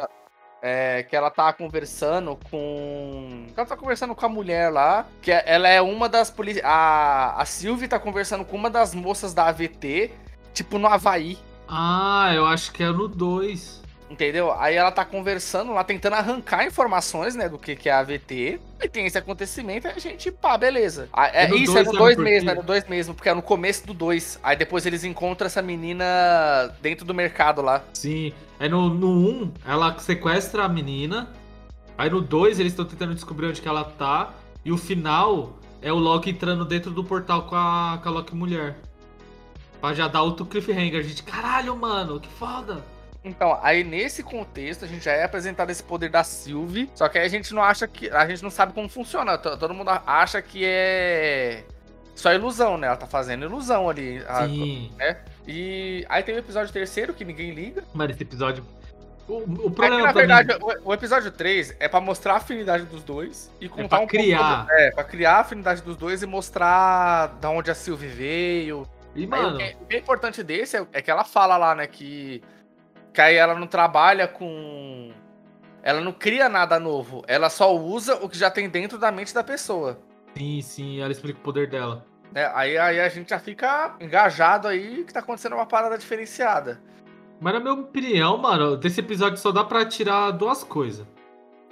é, 0.62 1.04
que 1.04 1.16
ela 1.16 1.30
tá 1.30 1.52
conversando 1.54 2.38
com. 2.50 3.46
que 3.54 3.60
Ela 3.60 3.68
tá 3.68 3.78
conversando 3.78 4.16
com 4.16 4.26
a 4.26 4.30
mulher 4.30 4.72
lá. 4.72 5.06
Que 5.22 5.32
é- 5.32 5.44
ela 5.46 5.68
é 5.68 5.82
uma 5.82 6.10
das 6.10 6.32
polícias. 6.32 6.66
A, 6.66 7.40
a 7.40 7.46
Sylvie 7.46 7.88
tá 7.88 8.00
conversando 8.00 8.44
com 8.44 8.56
uma 8.56 8.70
das 8.70 8.96
moças 8.96 9.34
da 9.34 9.48
AVT, 9.50 10.12
tipo 10.54 10.80
no 10.80 10.88
Havaí. 10.88 11.38
Ah, 11.68 12.32
eu 12.34 12.46
acho 12.46 12.72
que 12.72 12.84
é 12.84 12.92
no 12.92 13.08
2. 13.08 13.88
Entendeu? 14.10 14.54
Aí 14.54 14.76
ela 14.76 14.90
tá 14.90 15.04
conversando 15.04 15.74
lá, 15.74 15.84
tentando 15.84 16.14
arrancar 16.14 16.66
informações, 16.66 17.36
né, 17.36 17.50
do 17.50 17.58
que, 17.58 17.76
que 17.76 17.90
é 17.90 17.92
a 17.92 18.00
AVT. 18.00 18.60
E 18.82 18.88
tem 18.88 19.06
esse 19.06 19.18
acontecimento 19.18 19.86
e 19.86 19.92
a 19.92 20.00
gente, 20.00 20.32
pá, 20.32 20.58
beleza. 20.58 21.10
Ah, 21.12 21.28
é, 21.28 21.54
isso, 21.54 21.74
dois, 21.74 21.76
é 21.76 21.80
no 21.80 21.86
sabe 21.86 21.98
2 21.98 22.16
por 22.16 22.24
mesmo, 22.24 22.50
quê? 22.50 22.52
é 22.52 22.56
no 22.56 22.64
2 22.64 22.88
mesmo, 22.88 23.14
porque 23.14 23.30
é 23.30 23.34
no 23.34 23.42
começo 23.42 23.86
do 23.86 23.94
2. 23.94 24.40
Aí 24.42 24.56
depois 24.56 24.86
eles 24.86 25.04
encontram 25.04 25.48
essa 25.48 25.62
menina 25.62 26.06
dentro 26.82 27.06
do 27.06 27.14
mercado 27.14 27.62
lá. 27.62 27.84
Sim. 27.94 28.32
Aí 28.60 28.70
no 28.70 28.86
1, 28.86 28.90
no 28.94 29.10
um, 29.10 29.54
ela 29.66 29.98
sequestra 30.00 30.64
a 30.64 30.70
menina. 30.70 31.30
Aí 31.98 32.10
no 32.10 32.22
2, 32.22 32.60
eles 32.60 32.72
estão 32.72 32.86
tentando 32.86 33.14
descobrir 33.14 33.48
onde 33.48 33.62
que 33.62 33.68
ela 33.68 33.84
tá. 33.84 34.34
E 34.64 34.72
o 34.72 34.78
final 34.78 35.60
é 35.82 35.92
o 35.92 35.98
Loki 35.98 36.30
entrando 36.30 36.64
dentro 36.64 36.92
do 36.92 37.04
portal 37.04 37.44
com 37.44 37.56
a, 37.56 38.00
com 38.02 38.08
a 38.08 38.12
Loki 38.12 38.34
mulher. 38.36 38.78
Pra 39.82 39.94
já 39.94 40.08
dar 40.08 40.22
outro 40.24 40.46
cliffhanger. 40.46 41.00
A 41.00 41.04
gente, 41.04 41.24
caralho, 41.24 41.76
mano, 41.76 42.20
que 42.20 42.28
foda. 42.30 42.84
Então, 43.24 43.60
aí 43.62 43.84
nesse 43.84 44.24
contexto, 44.24 44.86
a 44.86 44.88
gente 44.88 45.04
já 45.04 45.12
é 45.12 45.24
apresentado 45.24 45.70
esse 45.70 45.84
poder 45.84 46.10
da 46.10 46.24
Sylvie, 46.24 46.90
só 46.96 47.10
que 47.10 47.18
aí 47.18 47.26
a 47.26 47.30
gente 47.30 47.54
não 47.54 47.62
acha 47.62 47.88
que. 47.88 48.10
A 48.10 48.26
gente 48.28 48.42
não 48.42 48.50
sabe 48.50 48.74
como 48.74 48.88
funciona. 48.88 49.38
Todo 49.38 49.74
mundo 49.74 49.90
acha 50.06 50.42
que 50.42 50.64
é. 50.66 51.64
Só 52.16 52.34
ilusão, 52.34 52.78
né? 52.78 52.88
Ela 52.88 52.96
tá 52.96 53.06
fazendo 53.06 53.46
ilusão 53.46 53.90
ali. 53.90 54.24
a- 54.28 54.48
Sim. 54.48 54.92
E 55.48 56.06
aí 56.10 56.24
tem 56.24 56.36
o 56.36 56.40
episódio 56.40 56.74
terceiro, 56.74 57.14
que 57.14 57.24
ninguém 57.24 57.52
liga. 57.52 57.84
Mano, 57.94 58.12
esse 58.12 58.24
episódio. 58.24 58.66
O, 59.28 59.40
o 59.40 59.42
É 59.42 59.46
que, 59.46 59.70
problema 59.72 60.02
na 60.08 60.12
verdade, 60.14 60.54
mim. 60.54 60.60
o, 60.86 60.94
episódio 60.94 61.30
3 61.32 61.76
é 61.82 61.88
pra 61.90 62.00
mostrar 62.00 62.34
a 62.34 62.38
afinidade 62.38 62.86
dos 62.86 63.04
dois 63.04 63.52
e 63.60 63.68
contar 63.68 63.98
pra 63.98 64.06
um 64.06 64.08
criar. 64.08 64.66
pouco. 64.66 64.72
É, 64.82 64.92
pra 64.92 65.04
criar 65.04 65.34
a 65.36 65.40
afinidade 65.42 65.82
dos 65.82 65.98
dois 65.98 66.24
e 66.24 66.26
mostrar 66.26 67.28
da 67.42 67.50
onde 67.50 67.70
a 67.70 67.76
Sylvie 67.76 68.08
veio. 68.08 68.88
E, 69.18 69.22
Aí, 69.22 69.26
o, 69.26 69.30
mano, 69.30 69.58
que, 69.58 69.78
o 69.82 69.86
que 69.88 69.96
é 69.96 70.00
importante 70.00 70.44
desse 70.44 70.78
é, 70.78 70.88
é 70.94 71.02
que 71.02 71.10
ela 71.10 71.24
fala 71.24 71.58
lá, 71.58 71.74
né, 71.74 71.88
que, 71.88 72.42
que 73.12 73.20
aí 73.20 73.36
ela 73.36 73.56
não 73.56 73.66
trabalha 73.66 74.28
com. 74.28 75.12
Ela 75.82 76.02
não 76.02 76.12
cria 76.12 76.48
nada 76.48 76.80
novo, 76.80 77.24
ela 77.28 77.50
só 77.50 77.76
usa 77.76 78.16
o 78.24 78.30
que 78.30 78.38
já 78.38 78.52
tem 78.52 78.70
dentro 78.70 78.98
da 78.98 79.12
mente 79.12 79.34
da 79.34 79.44
pessoa. 79.44 80.00
sim, 80.36 80.62
sim, 80.62 81.02
ela 81.02 81.12
explica 81.12 81.40
o 81.40 81.42
poder 81.42 81.68
dela. 81.70 82.06
né? 82.32 82.52
Aí, 82.54 82.78
aí 82.78 83.00
a 83.00 83.10
gente 83.10 83.30
já 83.30 83.40
fica 83.40 83.96
engajado 84.00 84.68
aí 84.68 85.04
que 85.04 85.14
tá 85.14 85.20
acontecendo 85.22 85.54
uma 85.54 85.66
parada 85.66 85.98
diferenciada. 85.98 86.80
Mas 87.40 87.54
na 87.54 87.60
minha 87.60 87.74
opinião, 87.74 88.38
mano, 88.38 88.76
desse 88.76 89.00
episódio 89.00 89.38
só 89.38 89.52
dá 89.52 89.64
pra 89.64 89.86
tirar 89.86 90.32
duas 90.32 90.64
coisas. 90.64 91.08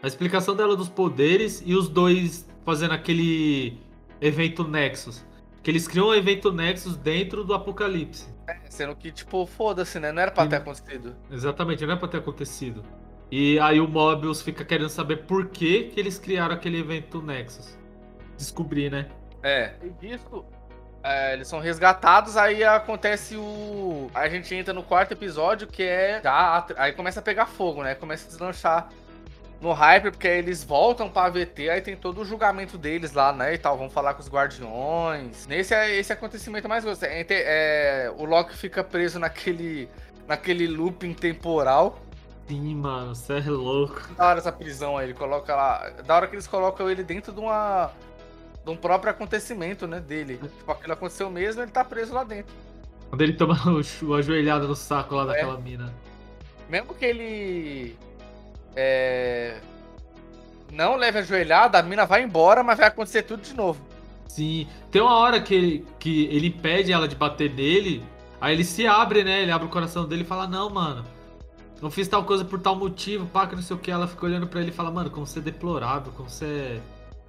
A 0.01 0.07
explicação 0.07 0.55
dela 0.55 0.75
dos 0.75 0.89
poderes 0.89 1.61
e 1.65 1.75
os 1.75 1.89
dois 1.89 2.47
fazendo 2.63 2.93
aquele 2.93 3.77
evento 4.21 4.63
Nexus. 4.63 5.25
Que 5.65 5.71
eles 5.71 5.87
criam 5.87 6.09
um 6.09 6.13
evento 6.13 6.51
Nexus 6.51 6.95
dentro 6.95 7.43
do 7.43 7.51
Apocalipse. 7.51 8.31
Sendo 8.69 8.95
que, 8.95 9.11
tipo, 9.11 9.47
foda-se, 9.47 9.99
né? 9.99 10.11
Não 10.11 10.21
era 10.21 10.29
pra 10.29 10.43
Sim. 10.43 10.49
ter 10.51 10.55
acontecido. 10.57 11.15
Exatamente, 11.31 11.83
não 11.83 11.95
é 11.95 11.97
pra 11.97 12.07
ter 12.07 12.17
acontecido. 12.17 12.83
E 13.31 13.57
aí 13.57 13.81
o 13.81 13.87
Mobius 13.87 14.43
fica 14.43 14.63
querendo 14.63 14.89
saber 14.89 15.25
por 15.25 15.47
que, 15.47 15.85
que 15.85 15.99
eles 15.99 16.19
criaram 16.19 16.53
aquele 16.53 16.79
evento 16.79 17.19
Nexus. 17.19 17.75
Descobrir, 18.37 18.91
né? 18.91 19.07
É. 19.41 19.73
E 19.81 19.89
disso, 19.89 20.45
é, 21.03 21.33
eles 21.33 21.47
são 21.47 21.59
resgatados, 21.59 22.37
aí 22.37 22.63
acontece 22.63 23.35
o. 23.35 24.11
A 24.13 24.29
gente 24.29 24.53
entra 24.53 24.71
no 24.71 24.83
quarto 24.83 25.13
episódio, 25.13 25.65
que 25.65 25.81
é. 25.81 26.21
Já, 26.21 26.63
aí 26.77 26.93
começa 26.93 27.21
a 27.21 27.23
pegar 27.23 27.47
fogo, 27.47 27.81
né? 27.81 27.95
Começa 27.95 28.27
a 28.27 28.29
deslanchar 28.29 28.89
no 29.61 29.71
hype, 29.73 30.11
porque 30.11 30.27
aí 30.27 30.37
eles 30.39 30.63
voltam 30.63 31.09
pra 31.09 31.25
AVT, 31.25 31.69
aí 31.69 31.81
tem 31.81 31.95
todo 31.95 32.21
o 32.21 32.25
julgamento 32.25 32.77
deles 32.77 33.13
lá, 33.13 33.31
né? 33.33 33.53
E 33.53 33.57
tal, 33.57 33.77
vão 33.77 33.89
falar 33.89 34.13
com 34.13 34.21
os 34.21 34.29
guardiões. 34.29 35.47
Nesse 35.47 35.73
é 35.73 35.95
esse 35.95 36.11
acontecimento 36.13 36.67
mais 36.69 36.83
gostoso. 36.83 37.05
É, 37.11 37.25
é, 37.29 38.13
o 38.17 38.25
Loki 38.25 38.55
fica 38.55 38.83
preso 38.83 39.17
naquele. 39.19 39.89
naquele 40.27 40.67
looping 40.67 41.13
temporal. 41.13 41.99
Sim, 42.47 42.75
mano, 42.75 43.15
você 43.15 43.33
é 43.39 43.49
louco. 43.49 44.01
Da 44.15 44.27
hora 44.27 44.39
essa 44.39 44.51
prisão 44.51 44.97
aí, 44.97 45.07
ele 45.07 45.13
coloca 45.15 45.55
lá. 45.55 45.89
Da 46.05 46.15
hora 46.15 46.27
que 46.27 46.35
eles 46.35 46.45
colocam 46.47 46.89
ele 46.89 47.01
dentro 47.03 47.31
de 47.33 47.39
uma. 47.39 47.91
de 48.63 48.69
um 48.69 48.75
próprio 48.77 49.09
acontecimento, 49.11 49.87
né? 49.87 49.99
Dele. 49.99 50.37
Tipo, 50.37 50.71
aquilo 50.71 50.93
aconteceu 50.93 51.29
mesmo, 51.31 51.61
ele 51.63 51.71
tá 51.71 51.83
preso 51.83 52.13
lá 52.13 52.23
dentro. 52.23 52.53
Quando 53.09 53.21
ele 53.21 53.33
toma 53.33 53.55
o 53.71 53.81
chu- 53.83 54.13
a 54.13 54.21
joelhada 54.21 54.67
no 54.67 54.75
saco 54.75 55.15
lá 55.15 55.23
É. 55.23 55.27
daquela 55.27 55.57
mina. 55.59 55.91
Mesmo 56.69 56.93
que 56.93 57.05
ele. 57.05 57.97
É. 58.75 59.57
Não 60.71 60.95
leve 60.95 61.19
a 61.19 61.21
joelhada, 61.21 61.79
a 61.79 61.83
mina 61.83 62.05
vai 62.05 62.23
embora, 62.23 62.63
mas 62.63 62.77
vai 62.77 62.87
acontecer 62.87 63.23
tudo 63.23 63.41
de 63.41 63.53
novo. 63.53 63.79
Sim, 64.27 64.67
tem 64.91 65.01
uma 65.01 65.17
hora 65.17 65.39
que 65.39 65.53
ele, 65.53 65.87
que 65.97 66.25
ele 66.25 66.47
impede 66.47 66.91
ela 66.91 67.07
de 67.07 67.15
bater 67.15 67.49
nele, 67.53 68.03
aí 68.41 68.53
ele 68.53 68.65
se 68.65 68.85
abre, 68.85 69.23
né? 69.23 69.43
Ele 69.43 69.51
abre 69.51 69.67
o 69.67 69.69
coração 69.69 70.05
dele 70.05 70.23
e 70.23 70.25
fala: 70.25 70.47
Não, 70.47 70.69
mano, 70.69 71.05
não 71.81 71.89
fiz 71.89 72.07
tal 72.07 72.23
coisa 72.25 72.43
por 72.43 72.59
tal 72.59 72.75
motivo, 72.75 73.25
pá, 73.27 73.47
que 73.47 73.55
não 73.55 73.61
sei 73.61 73.75
o 73.75 73.79
que. 73.79 73.89
Ela 73.89 74.07
fica 74.07 74.25
olhando 74.25 74.47
pra 74.47 74.59
ele 74.59 74.71
e 74.71 74.73
fala: 74.73 74.91
Mano, 74.91 75.09
como 75.09 75.25
você 75.25 75.39
é 75.39 75.41
deplorável, 75.41 76.11
como 76.11 76.29
você 76.29 76.45
é. 76.45 76.81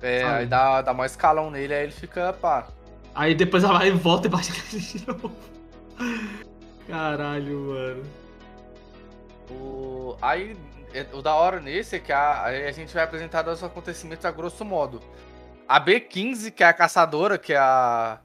É, 0.02 0.22
Sabe? 0.22 0.34
aí 0.34 0.46
dá, 0.46 0.82
dá 0.82 0.92
mais 0.92 1.12
escalão 1.12 1.50
nele, 1.50 1.72
aí 1.72 1.84
ele 1.84 1.92
fica, 1.92 2.32
pá. 2.32 2.66
Aí 3.14 3.34
depois 3.34 3.64
ela 3.64 3.78
vai 3.78 3.88
e 3.88 3.92
volta 3.92 4.26
e 4.26 4.30
bate 4.30 4.50
nele 4.72 4.84
de 4.84 5.06
novo. 5.06 5.32
Caralho, 6.88 7.60
mano. 7.60 8.02
O... 9.50 10.16
Aí, 10.20 10.56
o 11.12 11.22
da 11.22 11.34
hora 11.34 11.60
nesse 11.60 11.96
é 11.96 11.98
que 11.98 12.12
a, 12.12 12.44
a 12.44 12.72
gente 12.72 12.94
vai 12.94 13.04
apresentar 13.04 13.46
os 13.48 13.62
acontecimentos 13.62 14.24
a 14.24 14.30
grosso 14.30 14.64
modo. 14.64 15.02
A 15.68 15.80
B15, 15.80 16.52
que 16.52 16.62
é 16.62 16.66
a 16.66 16.72
caçadora, 16.72 17.38
que 17.38 17.52
é 17.52 17.58
a. 17.58 18.20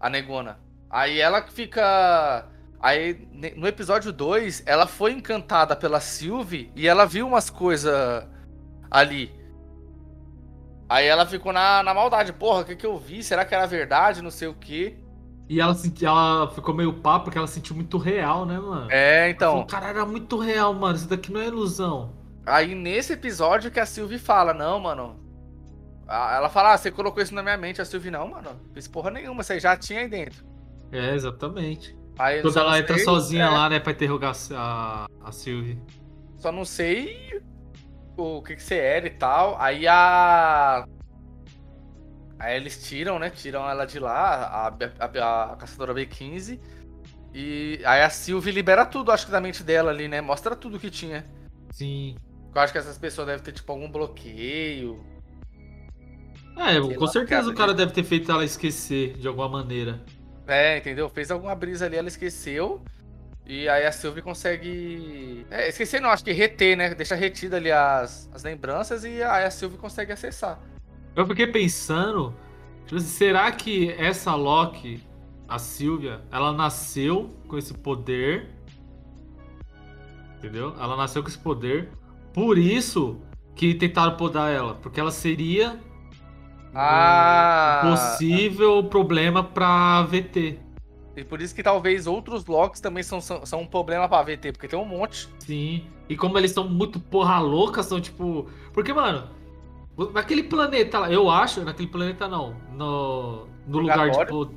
A 0.00 0.10
negona. 0.10 0.58
Aí 0.90 1.20
ela 1.20 1.40
que 1.42 1.52
fica. 1.52 2.48
Aí, 2.80 3.28
no 3.56 3.68
episódio 3.68 4.12
2, 4.12 4.64
ela 4.66 4.86
foi 4.86 5.12
encantada 5.12 5.76
pela 5.76 6.00
Sylvie 6.00 6.72
e 6.74 6.88
ela 6.88 7.06
viu 7.06 7.28
umas 7.28 7.48
coisas 7.48 8.26
ali. 8.90 9.32
Aí 10.88 11.06
ela 11.06 11.24
ficou 11.24 11.52
na, 11.52 11.82
na 11.82 11.94
maldade. 11.94 12.32
Porra, 12.32 12.62
o 12.62 12.64
que, 12.64 12.76
que 12.76 12.84
eu 12.84 12.98
vi? 12.98 13.22
Será 13.22 13.44
que 13.44 13.54
era 13.54 13.66
verdade? 13.66 14.20
Não 14.20 14.30
sei 14.30 14.48
o 14.48 14.54
quê. 14.54 14.98
E 15.52 15.60
ela, 15.60 15.74
senti- 15.74 16.06
ela 16.06 16.50
ficou 16.50 16.74
meio 16.74 16.94
pá 16.94 17.20
porque 17.20 17.36
ela 17.36 17.46
sentiu 17.46 17.76
muito 17.76 17.98
real, 17.98 18.46
né, 18.46 18.58
mano? 18.58 18.90
É, 18.90 19.28
então. 19.28 19.66
Cara, 19.66 19.88
era 19.88 20.06
muito 20.06 20.38
real, 20.38 20.72
mano. 20.72 20.96
Isso 20.96 21.06
daqui 21.06 21.30
não 21.30 21.42
é 21.42 21.46
ilusão. 21.48 22.14
Aí 22.46 22.74
nesse 22.74 23.12
episódio 23.12 23.70
que 23.70 23.78
a 23.78 23.84
Sylvie 23.84 24.18
fala, 24.18 24.54
não, 24.54 24.80
mano. 24.80 25.20
Ela 26.08 26.48
fala, 26.48 26.72
ah, 26.72 26.78
você 26.78 26.90
colocou 26.90 27.22
isso 27.22 27.34
na 27.34 27.42
minha 27.42 27.58
mente. 27.58 27.82
A 27.82 27.84
Sylvie, 27.84 28.10
não, 28.10 28.28
mano. 28.28 28.48
Fiz 28.72 28.88
porra 28.88 29.10
nenhuma, 29.10 29.42
você 29.42 29.60
já 29.60 29.76
tinha 29.76 30.00
aí 30.00 30.08
dentro. 30.08 30.42
É, 30.90 31.14
exatamente. 31.14 31.94
Aí 32.18 32.40
Quando 32.40 32.58
ela 32.58 32.78
entra 32.78 32.96
sei- 32.96 33.04
sozinha 33.04 33.44
é, 33.44 33.48
lá, 33.50 33.68
né, 33.68 33.78
pra 33.78 33.92
interrogar 33.92 34.34
a, 34.54 35.06
a 35.22 35.32
Sylvie. 35.32 35.78
Só 36.38 36.50
não 36.50 36.64
sei 36.64 37.42
o 38.16 38.40
que, 38.42 38.56
que 38.56 38.62
você 38.62 38.76
era 38.76 39.06
e 39.06 39.10
tal. 39.10 39.56
Aí 39.60 39.86
a. 39.86 40.86
Aí 42.42 42.56
eles 42.56 42.82
tiram, 42.88 43.18
né? 43.18 43.30
Tiram 43.30 43.68
ela 43.68 43.86
de 43.86 43.98
lá, 44.00 44.46
a, 44.46 44.68
a- 44.68 45.52
a 45.52 45.56
caçadora 45.56 45.94
B15. 45.94 46.60
E 47.34 47.80
aí 47.84 48.02
a 48.02 48.10
Sylvie 48.10 48.52
libera 48.52 48.86
tudo, 48.86 49.12
acho 49.12 49.26
que 49.26 49.32
da 49.32 49.40
mente 49.40 49.62
dela 49.64 49.90
ali, 49.90 50.08
né? 50.08 50.20
Mostra 50.20 50.56
tudo 50.56 50.78
que 50.80 50.90
tinha. 50.90 51.26
Sim. 51.70 52.16
Eu 52.54 52.60
acho 52.60 52.72
que 52.72 52.78
essas 52.78 52.98
pessoas 52.98 53.26
devem 53.26 53.42
ter, 53.42 53.52
tipo, 53.52 53.70
algum 53.72 53.90
bloqueio. 53.90 55.06
É, 56.56 56.80
Sei 56.80 56.96
com 56.96 57.06
lá, 57.06 57.06
certeza 57.06 57.50
o 57.50 57.54
cara 57.54 57.74
deve 57.74 57.92
ter 57.92 58.04
feito 58.04 58.30
ela 58.30 58.44
esquecer 58.44 59.16
de 59.18 59.26
alguma 59.28 59.48
maneira. 59.48 60.04
É, 60.46 60.78
entendeu? 60.78 61.08
Fez 61.08 61.30
alguma 61.30 61.54
brisa 61.54 61.86
ali, 61.86 61.96
ela 61.96 62.08
esqueceu. 62.08 62.84
E 63.46 63.68
aí 63.68 63.86
a 63.86 63.92
Sylvie 63.92 64.22
consegue. 64.22 65.46
É, 65.50 65.68
esquecer 65.68 66.00
não, 66.00 66.10
acho 66.10 66.24
que 66.24 66.32
reter, 66.32 66.76
né? 66.76 66.94
Deixa 66.94 67.14
retida 67.16 67.56
ali 67.58 67.72
as, 67.72 68.28
as 68.32 68.44
lembranças 68.44 69.04
e 69.04 69.22
aí 69.22 69.44
a 69.44 69.50
Sylvie 69.50 69.78
consegue 69.78 70.12
acessar. 70.12 70.60
Eu 71.14 71.26
fiquei 71.26 71.46
pensando, 71.46 72.34
tipo 72.86 72.96
assim, 72.96 73.06
será 73.06 73.50
que 73.52 73.90
essa 73.92 74.34
Loki, 74.34 75.02
a 75.48 75.58
Sylvia, 75.58 76.22
ela 76.30 76.52
nasceu 76.52 77.30
com 77.46 77.58
esse 77.58 77.74
poder? 77.74 78.48
Entendeu? 80.38 80.74
Ela 80.78 80.96
nasceu 80.96 81.22
com 81.22 81.28
esse 81.28 81.38
poder. 81.38 81.90
Por 82.32 82.58
isso 82.58 83.20
que 83.54 83.74
tentaram 83.74 84.16
podar 84.16 84.50
ela. 84.52 84.74
Porque 84.74 84.98
ela 84.98 85.10
seria 85.10 85.78
Ah! 86.74 87.82
um 87.84 87.90
possível 87.90 88.82
problema 88.84 89.44
pra 89.44 90.02
VT. 90.04 90.58
E 91.14 91.22
por 91.22 91.42
isso 91.42 91.54
que 91.54 91.62
talvez 91.62 92.06
outros 92.06 92.46
Locks 92.46 92.80
também 92.80 93.02
são, 93.02 93.20
são, 93.20 93.44
são 93.44 93.60
um 93.60 93.66
problema 93.66 94.08
pra 94.08 94.22
VT, 94.22 94.52
porque 94.52 94.66
tem 94.66 94.78
um 94.78 94.84
monte. 94.86 95.28
Sim. 95.40 95.84
E 96.08 96.16
como 96.16 96.38
eles 96.38 96.52
são 96.52 96.66
muito 96.66 96.98
porra 96.98 97.38
louca, 97.38 97.82
são 97.82 98.00
tipo. 98.00 98.46
Porque, 98.72 98.94
mano, 98.94 99.28
naquele 100.12 100.42
planeta 100.42 100.98
lá, 100.98 101.12
eu 101.12 101.30
acho, 101.30 101.62
naquele 101.62 101.88
planeta 101.88 102.28
não. 102.28 102.56
No, 102.72 103.46
no 103.66 103.78
lugar, 103.78 104.10
tipo. 104.10 104.50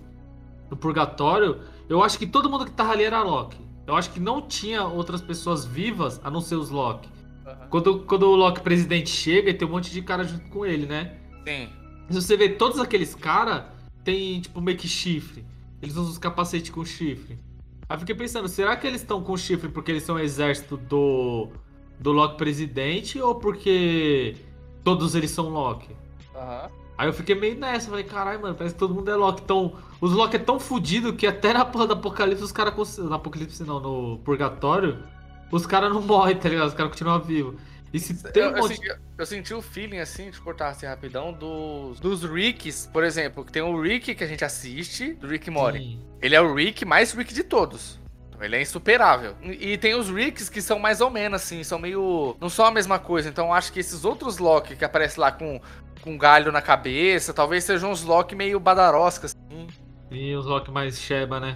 No 0.70 0.76
purgatório, 0.76 1.60
eu 1.88 2.02
acho 2.02 2.18
que 2.18 2.26
todo 2.26 2.50
mundo 2.50 2.66
que 2.66 2.72
tava 2.72 2.92
ali 2.92 3.04
era 3.04 3.22
Loki. 3.22 3.58
Eu 3.86 3.96
acho 3.96 4.10
que 4.10 4.20
não 4.20 4.42
tinha 4.42 4.84
outras 4.84 5.22
pessoas 5.22 5.64
vivas 5.64 6.20
a 6.24 6.32
não 6.32 6.42
ser 6.42 6.56
os 6.56 6.72
Loki. 6.72 7.08
Quando, 7.70 8.00
quando 8.00 8.24
o 8.24 8.36
Loki 8.36 8.62
presidente 8.62 9.10
chega, 9.10 9.54
tem 9.54 9.68
um 9.68 9.72
monte 9.72 9.92
de 9.92 10.02
cara 10.02 10.24
junto 10.24 10.50
com 10.50 10.66
ele, 10.66 10.88
né? 10.88 11.18
Sim. 11.48 11.70
Se 12.10 12.22
você 12.22 12.36
vê 12.36 12.50
todos 12.50 12.80
aqueles 12.80 13.14
caras, 13.14 13.66
tem 14.04 14.42
tipo 14.42 14.60
meio 14.60 14.78
que 14.78 14.88
chifre. 14.88 15.46
Eles 15.82 15.96
usam 15.96 16.12
os 16.12 16.18
capacetes 16.18 16.72
com 16.72 16.84
chifre. 16.84 17.38
Aí 17.88 18.00
fiquei 18.00 18.16
pensando, 18.16 18.48
será 18.48 18.76
que 18.76 18.88
eles 18.88 19.02
estão 19.02 19.22
com 19.22 19.38
chifre 19.38 19.70
porque 19.70 19.92
eles 19.92 20.04
são 20.04 20.18
exército 20.18 20.78
do. 20.78 21.50
do 22.00 22.12
Loki 22.12 22.38
presidente 22.38 23.20
ou 23.20 23.36
porque 23.36 24.36
todos 24.86 25.16
eles 25.16 25.32
são 25.32 25.50
Loki? 25.50 25.94
Aham. 26.34 26.70
Aí 26.98 27.10
eu 27.10 27.14
fiquei 27.14 27.36
meio 27.36 27.56
nessa, 27.58 27.90
falei, 27.90 28.06
caralho, 28.06 28.42
mano, 28.42 28.56
parece 28.56 28.74
que 28.74 28.80
todo 28.80 28.94
mundo 28.96 29.12
é 29.12 29.16
Loki. 29.16 29.42
Então, 29.44 29.74
os 30.00 30.14
Loki 30.14 30.38
é 30.38 30.40
tão 30.40 30.58
fudido 30.62 31.12
que 31.14 31.28
até 31.28 31.52
na 31.52 31.66
porra 31.66 31.88
do 31.88 31.94
Apocalipse 31.94 32.42
os 32.42 32.54
caras. 32.54 32.74
cons- 32.74 32.98
No 33.00 33.14
Apocalipse 33.14 33.64
não, 33.66 33.82
no 33.82 34.18
Purgatório, 34.20 35.04
os 35.52 35.66
caras 35.66 35.92
não 35.92 36.00
morrem, 36.08 36.38
tá 36.38 36.48
ligado? 36.48 36.68
Os 36.70 36.74
caras 36.74 36.92
continuam 36.94 37.20
vivos. 37.20 37.56
E 37.94 38.00
se 38.00 38.14
tem 38.32 38.44
Eu, 38.44 38.50
um 38.50 38.56
eu 38.56 38.62
monte. 38.64 38.76
senti, 38.78 38.96
eu 39.18 39.26
senti 39.26 39.54
o 39.54 39.62
feeling, 39.62 40.00
assim, 40.00 40.30
de 40.30 40.40
cortar 40.40 40.70
assim 40.70 40.86
rapidão, 40.86 41.34
dos, 41.34 42.00
dos 42.00 42.24
Ricks, 42.24 42.90
por 42.92 43.04
exemplo. 43.04 43.44
Que 43.44 43.52
tem 43.52 43.62
o 43.62 43.82
Rick 43.82 44.16
que 44.16 44.24
a 44.24 44.28
gente 44.28 44.44
assiste, 44.46 45.14
do 45.14 45.28
Rick 45.28 45.50
Mori. 45.50 46.00
Ele 46.22 46.36
é 46.36 46.42
o 46.42 46.54
Rick 46.54 46.86
mais 46.86 47.12
Rick 47.14 47.34
de 47.34 47.44
todos. 47.44 48.00
Ele 48.42 48.56
é 48.58 48.62
insuperável. 48.62 49.36
E 49.42 49.78
tem 49.78 49.96
os 49.96 50.10
Ricks 50.10 50.50
que 50.50 50.62
são 50.62 50.78
mais 50.80 51.02
ou 51.02 51.10
menos 51.10 51.42
assim, 51.42 51.64
são 51.64 51.80
meio. 51.80 52.36
Não 52.40 52.50
são 52.50 52.66
a 52.66 52.72
mesma 52.72 53.00
coisa. 53.00 53.30
Então 53.30 53.54
acho 53.54 53.72
que 53.72 53.80
esses 53.80 54.04
outros 54.06 54.38
Loki 54.38 54.76
que 54.76 54.84
aparecem 54.86 55.20
lá 55.22 55.32
com, 55.32 55.60
com 56.02 56.18
galho 56.18 56.52
na 56.52 56.62
cabeça, 56.62 57.34
talvez 57.34 57.64
sejam 57.64 57.92
uns 57.92 58.04
Loki 58.04 58.36
meio 58.36 58.60
badarosca, 58.60 59.26
assim. 59.28 59.68
E 60.12 60.36
os 60.36 60.46
Loki 60.46 60.72
mais 60.72 61.00
Sheba, 61.00 61.40
né? 61.40 61.56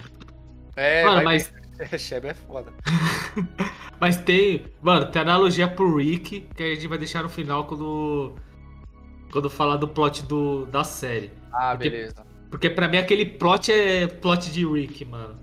É, 0.76 1.04
Mano, 1.04 1.24
mas- 1.24 1.52
Sheba 1.98 2.28
é 2.28 2.34
foda. 2.34 2.72
Mas 3.98 4.16
tem. 4.16 4.64
Mano, 4.82 5.06
tem 5.10 5.20
analogia 5.22 5.68
pro 5.68 5.96
Rick, 5.96 6.48
que 6.54 6.62
a 6.62 6.74
gente 6.74 6.86
vai 6.86 6.96
deixar 6.98 7.22
no 7.22 7.28
final 7.28 7.66
quando. 7.66 8.34
Quando 9.30 9.48
falar 9.50 9.76
do 9.76 9.86
plot 9.86 10.22
do, 10.24 10.64
da 10.66 10.82
série. 10.84 11.30
Ah, 11.52 11.72
Porque- 11.76 11.90
beleza. 11.90 12.24
Porque 12.50 12.68
pra 12.70 12.88
mim 12.88 12.96
aquele 12.96 13.24
plot 13.24 13.70
é 13.70 14.06
plot 14.08 14.50
de 14.50 14.66
Rick, 14.66 15.04
mano. 15.04 15.38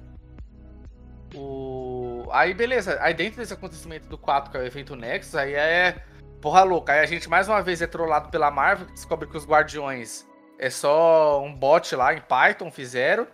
O... 1.37 2.27
Aí, 2.31 2.53
beleza. 2.53 2.97
Aí, 3.01 3.13
dentro 3.13 3.39
desse 3.39 3.53
acontecimento 3.53 4.07
do 4.07 4.17
4, 4.17 4.51
que 4.51 4.57
é 4.57 4.59
o 4.61 4.65
evento 4.65 4.95
Nexus, 4.95 5.35
aí 5.35 5.53
é. 5.53 6.03
Porra 6.41 6.63
louca. 6.63 6.93
Aí 6.93 6.99
a 6.99 7.05
gente 7.05 7.29
mais 7.29 7.47
uma 7.47 7.61
vez 7.61 7.81
é 7.81 7.87
trollado 7.87 8.29
pela 8.29 8.51
Marvel, 8.51 8.87
que 8.87 8.93
descobre 8.93 9.27
que 9.27 9.37
os 9.37 9.45
Guardiões 9.45 10.25
é 10.59 10.69
só 10.69 11.41
um 11.41 11.53
bot 11.53 11.95
lá 11.95 12.13
em 12.13 12.21
Python, 12.21 12.71
fizeram. 12.71 13.27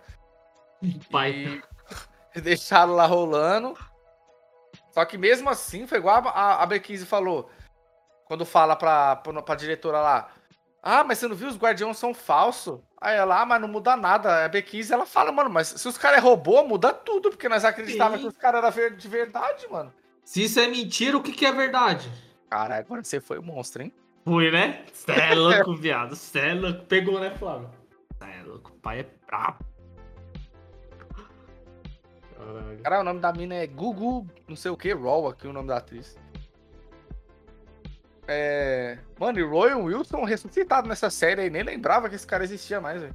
Pai. 1.10 1.62
E 2.34 2.40
deixaram 2.40 2.94
lá 2.94 3.06
rolando. 3.06 3.76
Só 4.92 5.04
que 5.04 5.18
mesmo 5.18 5.50
assim, 5.50 5.86
foi 5.86 5.98
igual 5.98 6.28
a, 6.28 6.30
a, 6.30 6.62
a 6.62 6.68
B15 6.68 7.04
falou. 7.04 7.50
Quando 8.26 8.46
fala 8.46 8.76
pra, 8.76 9.16
pra, 9.16 9.42
pra 9.42 9.54
diretora 9.54 10.00
lá. 10.00 10.30
Ah, 10.86 11.02
mas 11.02 11.18
você 11.18 11.26
não 11.26 11.34
viu? 11.34 11.48
Os 11.48 11.56
guardiões 11.56 11.96
são 11.96 12.12
falsos. 12.12 12.78
Aí 13.00 13.16
ela, 13.16 13.40
ah, 13.40 13.46
mas 13.46 13.58
não 13.58 13.66
muda 13.68 13.96
nada. 13.96 14.44
A 14.44 14.50
B15 14.50 14.90
ela 14.90 15.06
fala, 15.06 15.32
mano, 15.32 15.48
mas 15.48 15.68
se 15.68 15.88
os 15.88 15.96
caras 15.96 16.18
é 16.18 16.20
robô, 16.20 16.62
muda 16.62 16.92
tudo. 16.92 17.30
Porque 17.30 17.48
nós 17.48 17.64
acreditávamos 17.64 18.20
que 18.20 18.26
os 18.28 18.36
caras 18.36 18.58
eram 18.62 18.70
ver- 18.70 18.94
de 18.94 19.08
verdade, 19.08 19.66
mano. 19.70 19.90
Se 20.22 20.42
isso 20.44 20.60
é 20.60 20.66
mentira, 20.66 21.16
o 21.16 21.22
que, 21.22 21.32
que 21.32 21.46
é 21.46 21.52
verdade? 21.52 22.10
Caralho, 22.50 22.84
agora 22.84 23.02
você 23.02 23.18
foi 23.18 23.38
o 23.38 23.42
monstro, 23.42 23.82
hein? 23.82 23.94
Foi, 24.26 24.50
né? 24.50 24.84
Cê 24.92 25.12
é 25.12 25.34
louco, 25.34 25.74
viado. 25.76 26.14
Cê 26.16 26.38
é 26.40 26.54
louco. 26.54 26.82
Pegou, 26.84 27.18
né, 27.18 27.30
Flávio? 27.30 27.70
Cê 28.18 28.26
é 28.40 28.42
louco. 28.42 28.70
O 28.70 28.78
pai 28.80 29.00
é 29.00 29.06
brabo. 29.26 29.64
Caralho. 32.36 32.78
Cara, 32.82 33.00
o 33.00 33.04
nome 33.04 33.20
da 33.20 33.32
mina 33.32 33.54
é 33.54 33.66
Gugu, 33.66 34.26
não 34.46 34.56
sei 34.56 34.70
o 34.70 34.76
que, 34.76 34.92
Raw 34.92 35.28
aqui, 35.28 35.46
o 35.46 35.52
nome 35.52 35.68
da 35.68 35.78
atriz. 35.78 36.18
É. 38.26 38.98
Mano, 39.18 39.38
e 39.38 39.42
Roy 39.42 39.74
Wilson 39.74 40.24
ressuscitado 40.24 40.88
nessa 40.88 41.10
série 41.10 41.42
aí, 41.42 41.50
nem 41.50 41.62
lembrava 41.62 42.08
que 42.08 42.14
esse 42.14 42.26
cara 42.26 42.44
existia 42.44 42.80
mais, 42.80 43.00
velho. 43.02 43.14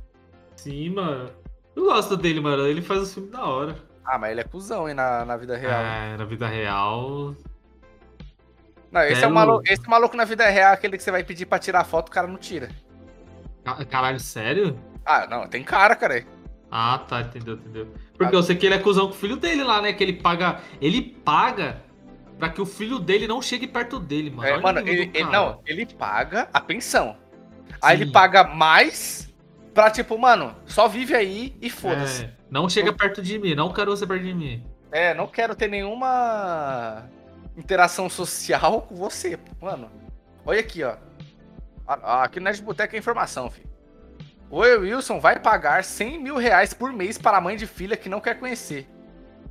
Sim, 0.55 0.89
mano. 0.91 1.29
Eu 1.75 1.85
gosto 1.85 2.15
dele, 2.17 2.39
mano. 2.39 2.65
Ele 2.67 2.81
faz 2.81 3.01
um 3.01 3.05
filme 3.05 3.29
da 3.29 3.43
hora. 3.45 3.75
Ah, 4.05 4.17
mas 4.17 4.31
ele 4.31 4.41
é 4.41 4.43
cuzão, 4.43 4.87
hein, 4.89 4.95
na, 4.95 5.23
na 5.25 5.37
vida 5.37 5.55
real. 5.55 5.81
É, 5.81 6.17
na 6.17 6.25
vida 6.25 6.47
real. 6.47 7.35
Não, 8.91 9.01
esse 9.01 9.13
é, 9.13 9.21
Belo. 9.21 9.31
o 9.31 9.35
maluco, 9.35 9.63
esse 9.67 9.87
maluco 9.87 10.17
na 10.17 10.25
vida 10.25 10.47
real, 10.49 10.71
é 10.71 10.73
aquele 10.73 10.97
que 10.97 11.03
você 11.03 11.11
vai 11.11 11.23
pedir 11.23 11.45
pra 11.45 11.59
tirar 11.59 11.83
foto, 11.83 12.09
o 12.09 12.11
cara 12.11 12.27
não 12.27 12.37
tira. 12.37 12.69
Ca- 13.63 13.85
Caralho, 13.85 14.19
sério? 14.19 14.79
Ah, 15.05 15.27
não, 15.27 15.47
tem 15.47 15.63
cara, 15.63 15.95
cara. 15.95 16.25
Ah, 16.71 16.99
tá, 17.07 17.21
entendeu, 17.21 17.55
entendeu. 17.55 17.87
Porque 18.17 18.35
eu 18.35 18.43
sei 18.43 18.55
que 18.55 18.65
ele 18.65 18.75
é 18.75 18.79
cuzão 18.79 19.07
com 19.07 19.13
o 19.13 19.17
filho 19.17 19.35
dele 19.37 19.63
lá, 19.63 19.81
né? 19.81 19.93
Que 19.93 20.03
ele 20.03 20.13
paga. 20.13 20.59
Ele 20.81 21.01
paga 21.01 21.81
pra 22.39 22.49
que 22.49 22.61
o 22.61 22.65
filho 22.65 22.97
dele 22.97 23.27
não 23.27 23.41
chegue 23.41 23.67
perto 23.67 23.99
dele, 23.99 24.29
mano. 24.31 24.47
É, 24.47 24.53
Olha 24.53 24.61
mano, 24.61 24.79
ele, 24.79 25.11
ele- 25.13 25.23
não, 25.29 25.61
ele 25.65 25.85
paga 25.85 26.49
a 26.53 26.59
pensão. 26.61 27.17
Aí 27.81 27.97
Sim. 27.97 28.03
ele 28.03 28.11
paga 28.11 28.43
mais 28.45 29.31
pra, 29.73 29.91
tipo, 29.91 30.17
mano, 30.17 30.55
só 30.65 30.87
vive 30.87 31.13
aí 31.13 31.55
e 31.61 31.69
foda-se. 31.69 32.23
É, 32.23 32.31
não 32.49 32.67
chega 32.69 32.91
perto 32.93 33.21
de 33.21 33.37
mim, 33.37 33.53
não 33.53 33.71
quero 33.71 33.95
você 33.95 34.07
perto 34.07 34.23
de 34.23 34.33
mim. 34.33 34.65
É, 34.91 35.13
não 35.13 35.27
quero 35.27 35.53
ter 35.55 35.67
nenhuma 35.69 37.05
interação 37.55 38.09
social 38.09 38.81
com 38.83 38.95
você, 38.95 39.37
mano. 39.61 39.91
Olha 40.45 40.61
aqui, 40.61 40.81
ó. 40.83 40.95
Aqui 41.85 42.39
no 42.39 42.45
Nerd 42.45 42.61
Boteca 42.61 42.95
é 42.95 42.99
informação, 42.99 43.49
filho. 43.51 43.69
O 44.49 44.61
Wilson 44.61 45.19
vai 45.19 45.39
pagar 45.39 45.83
100 45.83 46.19
mil 46.19 46.37
reais 46.37 46.73
por 46.73 46.91
mês 46.91 47.17
para 47.17 47.37
a 47.37 47.41
mãe 47.41 47.55
de 47.55 47.67
filha 47.67 47.95
que 47.97 48.09
não 48.09 48.19
quer 48.19 48.39
conhecer. 48.39 48.89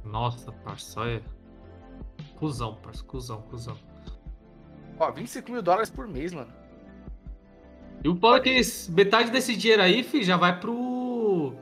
Nossa, 0.05 0.51
parça, 0.51 1.01
olha. 1.01 1.23
Cusão, 2.39 2.75
parça, 2.77 3.03
cuzão, 3.05 3.43
cuzão. 3.43 3.77
Ó, 4.99 5.11
25 5.11 5.51
mil 5.51 5.63
dólares 5.63 5.91
por 5.91 6.07
mês, 6.07 6.33
mano. 6.33 6.53
E 8.03 8.09
o 8.09 8.15
pau 8.15 8.37
é 8.37 8.41
que 8.41 8.61
metade 8.91 9.31
desse 9.31 9.57
dinheiro 9.57 9.83
aí, 9.83 10.03
fi, 10.03 10.23
já 10.23 10.37
vai 10.37 10.59
pro. 10.59 11.53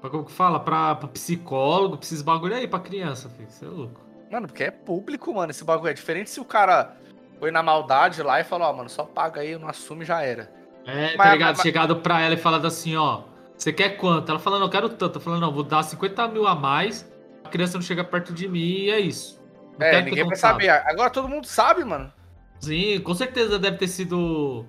Pra 0.00 0.08
como 0.10 0.24
que 0.24 0.32
fala? 0.32 0.58
Pra, 0.58 0.94
pra 0.94 1.08
psicólogo, 1.08 1.96
pra 1.98 2.04
esses 2.06 2.22
bagulho 2.22 2.54
aí 2.54 2.66
pra 2.66 2.80
criança, 2.80 3.28
fi. 3.28 3.44
Você 3.46 3.64
é 3.64 3.68
louco. 3.68 4.00
Mano, 4.30 4.46
porque 4.46 4.64
é 4.64 4.70
público, 4.70 5.32
mano, 5.34 5.50
esse 5.50 5.62
bagulho. 5.62 5.90
É 5.90 5.94
diferente 5.94 6.30
se 6.30 6.40
o 6.40 6.44
cara 6.44 6.96
foi 7.38 7.50
na 7.50 7.62
maldade 7.62 8.22
lá 8.22 8.40
e 8.40 8.44
falou, 8.44 8.66
ó, 8.68 8.72
mano, 8.72 8.88
só 8.88 9.04
paga 9.04 9.42
aí, 9.42 9.58
não 9.58 9.68
assume, 9.68 10.04
já 10.06 10.22
era. 10.22 10.50
É, 10.86 11.16
Mas- 11.16 11.26
tá 11.28 11.32
ligado? 11.34 11.56
mas- 11.56 11.62
Chegado 11.62 11.96
pra 11.96 12.20
ela 12.22 12.34
e 12.34 12.38
falado 12.38 12.66
assim, 12.66 12.96
ó. 12.96 13.24
Você 13.56 13.72
quer 13.72 13.90
quanto? 13.98 14.30
Ela 14.30 14.38
falando, 14.38 14.60
não, 14.60 14.66
eu 14.68 14.72
quero 14.72 14.88
tanto. 14.88 15.16
Eu 15.16 15.20
falando, 15.20 15.40
não, 15.42 15.52
vou 15.52 15.62
dar 15.62 15.82
50 15.82 16.26
mil 16.28 16.46
a 16.46 16.54
mais. 16.54 17.08
A 17.44 17.48
criança 17.50 17.74
não 17.76 17.82
chega 17.82 18.02
perto 18.02 18.32
de 18.32 18.48
mim 18.48 18.58
e 18.84 18.90
é 18.90 18.98
isso. 18.98 19.41
É, 19.78 20.02
ninguém 20.02 20.24
vai 20.24 20.36
saber. 20.36 20.68
Agora 20.68 21.10
todo 21.10 21.28
mundo 21.28 21.46
sabe, 21.46 21.84
mano. 21.84 22.12
Sim, 22.60 23.00
com 23.00 23.14
certeza 23.14 23.58
deve 23.58 23.76
ter 23.76 23.88
sido, 23.88 24.64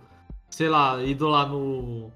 sei 0.49 0.67
lá, 0.67 1.01
ido 1.03 1.27
lá 1.27 1.45
no. 1.45 2.11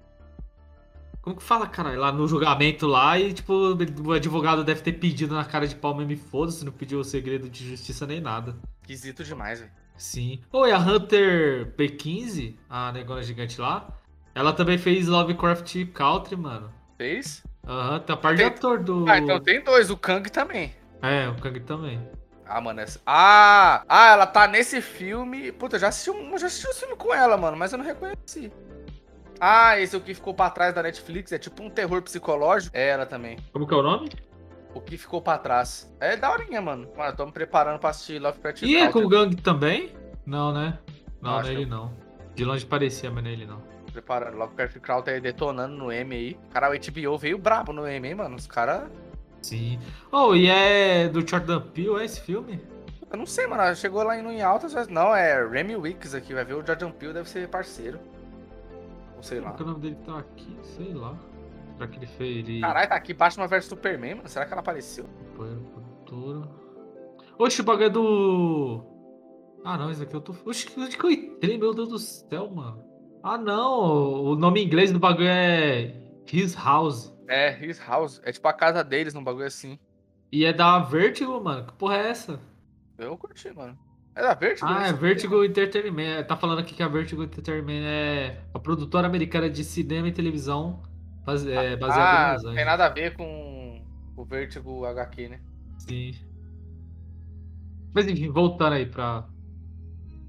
Como 1.21 1.35
que 1.35 1.43
fala, 1.43 1.67
caralho? 1.67 1.99
Lá 1.99 2.11
no 2.11 2.27
julgamento 2.27 2.87
lá 2.87 3.19
e, 3.19 3.33
tipo, 3.33 3.53
o 3.53 4.11
advogado 4.13 4.63
deve 4.63 4.81
ter 4.81 4.93
pedido 4.93 5.35
na 5.35 5.43
cara 5.43 5.67
de 5.67 5.75
pau 5.75 5.93
mesmo 5.93 6.13
e 6.13 6.15
foda-se, 6.15 6.63
não 6.63 6.71
pediu 6.71 6.99
o 6.99 7.03
segredo 7.03 7.49
de 7.49 7.69
justiça 7.69 8.07
nem 8.07 8.21
nada. 8.21 8.55
Esquisito 8.81 9.23
demais, 9.23 9.59
velho. 9.59 9.71
Sim. 9.97 10.39
Oi, 10.53 10.71
a 10.71 10.77
Hunter 10.77 11.73
P15, 11.75 12.55
a 12.69 12.91
negona 12.91 13.21
gigante 13.21 13.59
lá, 13.59 13.87
ela 14.33 14.53
também 14.53 14.77
fez 14.77 15.07
Lovecraft 15.07 15.85
Country, 15.93 16.35
mano. 16.35 16.71
Fez? 16.97 17.43
Aham, 17.67 17.99
tá 17.99 18.15
par 18.15 18.35
de 18.35 18.43
ator 18.43 18.81
do. 18.81 19.05
Ah, 19.09 19.17
então 19.17 19.39
tem 19.39 19.61
dois, 19.61 19.89
o 19.89 19.97
Kang 19.97 20.29
também. 20.31 20.73
É, 21.01 21.27
o 21.27 21.35
Kang 21.35 21.59
também. 21.59 21.99
Ah, 22.47 22.61
mano, 22.61 22.79
essa. 22.79 22.99
Ah! 23.05 23.83
Ah, 23.87 24.11
ela 24.13 24.25
tá 24.25 24.47
nesse 24.47 24.81
filme. 24.81 25.51
Puta, 25.51 25.75
eu 25.75 25.79
já 25.79 25.89
assisti 25.89 26.09
um, 26.11 26.31
eu 26.31 26.37
já 26.37 26.47
assisti 26.47 26.67
um 26.67 26.73
filme 26.73 26.95
com 26.95 27.13
ela, 27.13 27.37
mano, 27.37 27.57
mas 27.57 27.71
eu 27.71 27.77
não 27.77 27.85
reconheci. 27.85 28.51
Ah, 29.39 29.79
esse 29.79 29.95
é 29.95 29.97
o 29.97 30.01
que 30.01 30.13
ficou 30.13 30.33
pra 30.33 30.49
trás 30.49 30.73
da 30.73 30.81
Netflix, 30.81 31.31
é 31.31 31.37
tipo 31.37 31.61
um 31.61 31.69
terror 31.69 32.01
psicológico. 32.01 32.75
É 32.75 32.89
ela 32.89 33.05
também. 33.05 33.37
Como 33.53 33.67
que 33.67 33.73
é 33.73 33.77
o 33.77 33.83
nome? 33.83 34.09
O 34.73 34.81
que 34.81 34.97
ficou 34.97 35.21
pra 35.21 35.37
trás. 35.37 35.93
É 35.99 36.15
daorinha, 36.15 36.61
mano. 36.61 36.89
Mano, 36.95 37.11
eu 37.11 37.15
tô 37.15 37.25
me 37.25 37.31
preparando 37.31 37.79
pra 37.79 37.91
assistir 37.91 38.19
Lovecraft 38.19 38.61
E 38.63 38.77
é 38.77 38.91
com 38.91 38.99
o. 38.99 39.09
Gang 39.09 39.35
também? 39.35 39.95
Não, 40.25 40.51
né? 40.53 40.77
Não, 41.21 41.37
Acho 41.37 41.49
é 41.49 41.53
que 41.53 41.61
ele 41.61 41.69
não. 41.69 41.93
De 42.35 42.45
longe 42.45 42.65
parecia, 42.65 43.09
mas 43.09 43.23
não 43.23 43.29
é 43.29 43.33
ele 43.33 43.45
não. 43.45 43.61
Preparando. 43.91 44.37
Lovecraft 44.37 44.79
Country 44.79 45.13
aí 45.15 45.21
detonando 45.21 45.75
no 45.75 45.91
M 45.91 46.15
aí. 46.15 46.39
Cara, 46.51 46.69
o 46.69 46.73
HBO 46.73 47.17
veio 47.17 47.37
brabo 47.37 47.73
no 47.73 47.87
M, 47.87 48.07
hein, 48.07 48.15
mano. 48.15 48.35
Os 48.35 48.45
caras. 48.45 48.89
Sim. 49.41 49.79
Oh, 50.11 50.35
e 50.35 50.47
é 50.47 51.07
do 51.07 51.27
Jordan 51.27 51.61
Peele, 51.61 52.01
é 52.01 52.05
esse 52.05 52.21
filme? 52.21 52.61
Eu 53.09 53.17
não 53.17 53.25
sei, 53.25 53.47
mano. 53.47 53.75
Chegou 53.75 54.03
lá 54.03 54.17
em 54.17 54.41
altas, 54.41 54.73
mas 54.73 54.87
não, 54.87 55.15
é 55.15 55.47
Remy 55.47 55.75
Wicks 55.75 56.13
aqui. 56.13 56.33
Vai 56.33 56.43
ver 56.43 56.55
o 56.55 56.65
Jordan 56.65 56.91
Peele, 56.91 57.13
deve 57.13 57.29
ser 57.29 57.47
parceiro. 57.47 57.99
Ou 59.15 59.23
sei 59.23 59.39
lá. 59.39 59.51
Como 59.51 59.57
que 59.57 59.63
o 59.63 59.65
nome 59.67 59.79
dele 59.79 59.97
tá 60.05 60.19
aqui? 60.19 60.57
Sei 60.61 60.93
lá. 60.93 61.15
Será 61.77 61.87
que 61.87 61.99
ele 61.99 62.07
fez 62.07 62.37
ele. 62.37 62.61
Caralho, 62.61 62.89
tá 62.89 62.95
aqui 62.95 63.13
Batman 63.13 63.47
vs 63.47 63.65
Superman, 63.65 64.15
mano. 64.15 64.29
Será 64.29 64.45
que 64.45 64.51
ela 64.51 64.61
apareceu? 64.61 65.05
Produtora. 65.35 66.49
Oxe, 67.37 67.61
o 67.61 67.63
bagulho 67.63 67.85
é 67.85 67.89
do. 67.89 68.83
Ah 69.63 69.77
não, 69.77 69.91
esse 69.91 70.03
aqui 70.03 70.15
eu 70.15 70.21
tô. 70.21 70.35
Oxe, 70.45 70.67
onde 70.77 70.97
que 70.97 71.05
eu 71.05 71.11
entrei? 71.11 71.57
Meu 71.57 71.73
Deus 71.73 71.89
do 71.89 71.99
céu, 71.99 72.49
mano. 72.49 72.83
Ah 73.23 73.37
não, 73.37 74.23
o 74.23 74.35
nome 74.35 74.61
em 74.61 74.65
inglês 74.65 74.91
do 74.91 74.99
bagulho 74.99 75.27
é 75.27 75.95
His 76.31 76.55
House. 76.55 77.15
É, 77.27 77.63
His 77.65 77.79
House. 77.79 78.21
É 78.23 78.31
tipo 78.31 78.47
a 78.47 78.53
casa 78.53 78.83
deles, 78.83 79.13
num 79.13 79.23
bagulho 79.23 79.45
assim. 79.45 79.77
E 80.31 80.45
é 80.45 80.51
da 80.53 80.79
Vertigo, 80.79 81.41
mano. 81.43 81.65
Que 81.65 81.73
porra 81.73 81.97
é 81.97 82.09
essa? 82.09 82.39
Eu 82.97 83.17
curti, 83.17 83.51
mano. 83.53 83.77
É 84.15 84.21
da 84.21 84.33
Vertigo? 84.33 84.67
Ah, 84.67 84.87
é? 84.87 84.93
Vertigo 84.93 85.43
Entertainment. 85.43 86.23
Tá 86.25 86.35
falando 86.35 86.59
aqui 86.59 86.73
que 86.73 86.81
a 86.81 86.87
Vertigo 86.87 87.23
Entertainment 87.23 87.83
é 87.85 88.41
a 88.53 88.59
produtora 88.59 89.05
americana 89.07 89.49
de 89.49 89.63
cinema 89.63 90.07
e 90.07 90.11
televisão 90.11 90.81
base- 91.23 91.51
é, 91.51 91.75
baseada 91.75 92.01
em 92.01 92.15
Ah, 92.15 92.27
não 92.27 92.35
Angeles. 92.39 92.55
tem 92.55 92.65
nada 92.65 92.85
a 92.85 92.89
ver 92.89 93.15
com 93.15 93.85
o 94.15 94.25
Vertigo 94.25 94.85
HQ, 94.85 95.29
né? 95.29 95.39
Sim. 95.77 96.15
Mas 97.93 98.07
enfim, 98.07 98.29
voltando 98.29 98.73
aí 98.73 98.85
pra, 98.85 99.27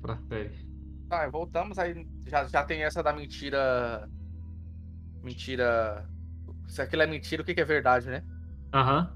pra 0.02 0.16
série. 0.28 0.68
Ah, 1.10 1.26
voltamos 1.28 1.78
aí. 1.78 2.06
Já, 2.26 2.44
já 2.46 2.62
tem 2.64 2.82
essa 2.84 3.02
da 3.02 3.12
mentira. 3.12 4.08
Mentira. 5.22 6.06
Se 6.68 6.82
aquilo 6.82 7.02
é 7.02 7.06
mentira, 7.06 7.42
o 7.42 7.44
que, 7.44 7.54
que 7.54 7.60
é 7.60 7.64
verdade, 7.64 8.08
né? 8.08 8.22
Aham. 8.72 9.10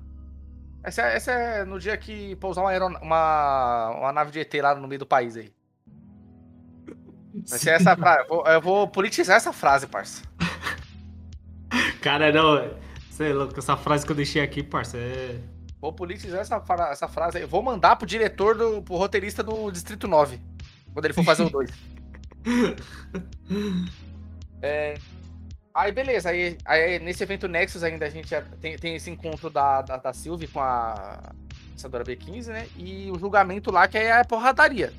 Essa, 0.83 1.03
é- 1.03 1.17
essa 1.17 1.31
é 1.31 1.65
no 1.65 1.79
dia 1.79 1.97
que 1.97 2.35
pousar 2.37 2.63
uma, 2.65 2.99
uma, 3.01 3.91
uma 3.91 4.13
nave 4.13 4.33
de 4.33 4.41
ET 4.41 4.53
lá 4.55 4.75
no 4.75 4.89
meio 4.89 4.99
do 4.99 5.07
país 5.07 5.37
aí. 5.37 5.53
Vai 7.49 7.59
ser 7.59 7.71
essa 7.71 7.97
frase. 7.97 8.27
Eu 8.29 8.61
vou, 8.61 8.89
politizar 8.89 9.37
essa 9.37 9.53
frase, 9.53 9.87
parça. 9.87 10.23
Cara, 12.03 12.33
não. 12.33 12.71
Sei 13.11 13.31
é 13.31 13.35
louco, 13.35 13.59
essa 13.59 13.77
frase 13.77 14.05
que 14.05 14.13
eu 14.13 14.17
deixei 14.17 14.43
aqui, 14.43 14.63
parça, 14.63 14.97
é. 14.99 15.39
Vou 15.81 15.93
politizar 15.93 16.41
essa, 16.41 16.63
essa 16.91 17.09
frase 17.09 17.39
aí. 17.39 17.45
Vou 17.45 17.63
mandar 17.63 17.97
pro 17.97 18.07
diretor, 18.07 18.57
do, 18.57 18.83
pro 18.83 18.97
roteirista 18.97 19.43
do 19.43 19.71
Distrito 19.71 20.09
9. 20.09 20.41
Quando 20.93 21.05
ele 21.05 21.15
for 21.15 21.25
fazer 21.25 21.45
o 21.45 21.51
2. 21.51 21.71
É, 24.65 24.95
Aí, 25.75 25.91
beleza. 25.93 26.29
Aí, 26.31 26.59
aí, 26.65 26.99
nesse 26.99 27.23
evento 27.23 27.49
Nexus 27.49 27.83
ainda 27.83 28.07
a 28.07 28.11
gente 28.11 28.29
tem, 28.61 28.77
tem 28.77 28.95
esse 28.97 29.11
encontro 29.11 29.49
da, 29.49 29.83
da, 29.83 29.97
da 29.97 30.13
Sylvie 30.13 30.47
com 30.49 30.61
a 30.61 31.33
Pensadora 31.71 32.05
B15, 32.05 32.47
né? 32.49 32.69
E 32.77 33.11
o 33.11 33.19
julgamento 33.19 33.71
lá 33.71 33.89
que 33.89 33.97
é 33.99 34.13
a 34.13 34.25
porradaria. 34.25 34.93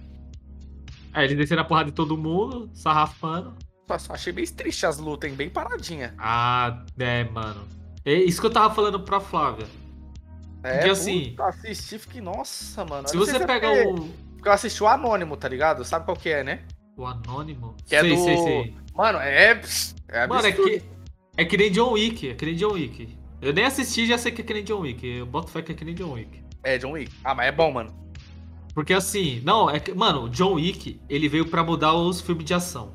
Aí 1.14 1.26
eles 1.26 1.38
desceram 1.38 1.62
a 1.62 1.66
porrada 1.66 1.90
de 1.92 1.96
todo 1.96 2.18
mundo, 2.18 2.70
sarrafando. 2.74 3.54
Só 4.00 4.14
achei 4.14 4.34
bem 4.34 4.46
triste 4.46 4.86
as 4.86 4.98
lutas, 4.98 5.30
hein? 5.30 5.36
Bem 5.36 5.50
paradinha. 5.50 6.16
Ah, 6.18 6.84
é, 6.98 7.24
mano. 7.26 7.68
É 8.04 8.14
isso 8.14 8.42
que 8.42 8.48
eu 8.48 8.52
tava 8.52 8.74
falando 8.74 9.00
pra 9.00 9.20
Flávia. 9.20 9.68
É, 10.64 10.78
Porque, 10.78 10.90
assim, 10.90 11.30
puta, 11.32 11.46
assisti, 11.46 12.00
fiquei, 12.00 12.22
nossa, 12.22 12.84
mano. 12.86 13.08
Se 13.08 13.16
você 13.16 13.36
é 13.38 13.46
pega 13.46 13.68
porque- 13.70 13.88
o. 13.88 14.10
Porque 14.34 14.48
eu 14.50 14.54
assisti 14.54 14.82
o 14.84 14.88
Anônimo, 14.88 15.38
tá 15.38 15.48
ligado? 15.48 15.86
Sabe 15.86 16.04
qual 16.06 16.18
que 16.18 16.30
é, 16.30 16.44
né? 16.44 16.64
O 16.98 17.06
Anônimo? 17.06 17.76
Que 17.86 17.96
é 17.96 18.02
sei, 18.02 18.10
do- 18.16 18.24
sei, 18.24 18.38
sei. 18.38 18.76
Mano, 18.96 19.20
é. 19.20 19.62
é 20.10 20.28
Mano, 20.28 20.48
é 20.48 20.52
que. 20.52 20.84
É 21.36 21.44
que 21.44 21.58
nem 21.58 21.72
John 21.72 21.94
Wick, 21.94 22.30
é 22.30 22.34
que 22.36 22.46
nem 22.46 22.56
John 22.56 22.74
Wick. 22.74 23.18
Eu 23.42 23.52
nem 23.52 23.66
assisti 23.66 24.02
e 24.02 24.08
já 24.08 24.18
sei 24.18 24.32
que 24.32 24.42
é 24.42 24.44
que 24.46 24.54
nem 24.54 24.64
John 24.64 24.82
Wick. 24.82 25.06
Eu 25.06 25.26
boto 25.26 25.50
fé 25.50 25.62
que 25.62 25.72
é 25.72 25.76
que 25.76 25.84
nem 25.84 25.96
John 25.96 26.14
Wick. 26.14 26.44
É, 26.64 26.78
John 26.78 26.92
Wick. 26.92 27.12
Ah, 27.24 27.34
mas 27.34 27.48
é 27.48 27.52
bom, 27.52 27.72
mano. 27.72 27.94
Porque 28.74 28.94
assim, 28.94 29.42
não, 29.44 29.70
é 29.70 29.80
que, 29.80 29.94
mano, 29.94 30.24
o 30.24 30.30
John 30.30 30.54
Wick, 30.54 31.00
ele 31.10 31.28
veio 31.28 31.46
pra 31.46 31.64
mudar 31.64 31.94
os 31.94 32.22
filmes 32.22 32.46
de 32.46 32.54
ação. 32.54 32.94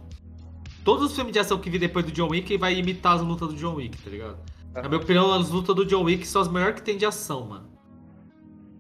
Todos 0.85 1.11
os 1.11 1.15
filmes 1.15 1.33
de 1.33 1.39
ação 1.39 1.59
que 1.59 1.69
vi 1.69 1.79
depois 1.79 2.05
do 2.05 2.13
John 2.13 2.29
Wick 2.31 2.57
vai 2.57 2.75
imitar 2.77 3.17
as 3.17 3.23
lutas 3.23 3.49
do 3.49 3.55
John 3.57 3.75
Wick, 3.75 3.99
tá 3.99 4.11
ligado? 4.11 4.39
Na 4.73 4.89
minha 4.89 5.01
opinião, 5.01 5.33
as 5.33 5.51
lutas 5.51 5.75
do 5.75 5.85
John 5.85 6.05
Wick 6.05 6.27
são 6.27 6.41
as 6.41 6.49
melhores 6.49 6.77
que 6.77 6.83
tem 6.83 6.97
de 6.97 7.05
ação, 7.05 7.47
mano. 7.47 7.69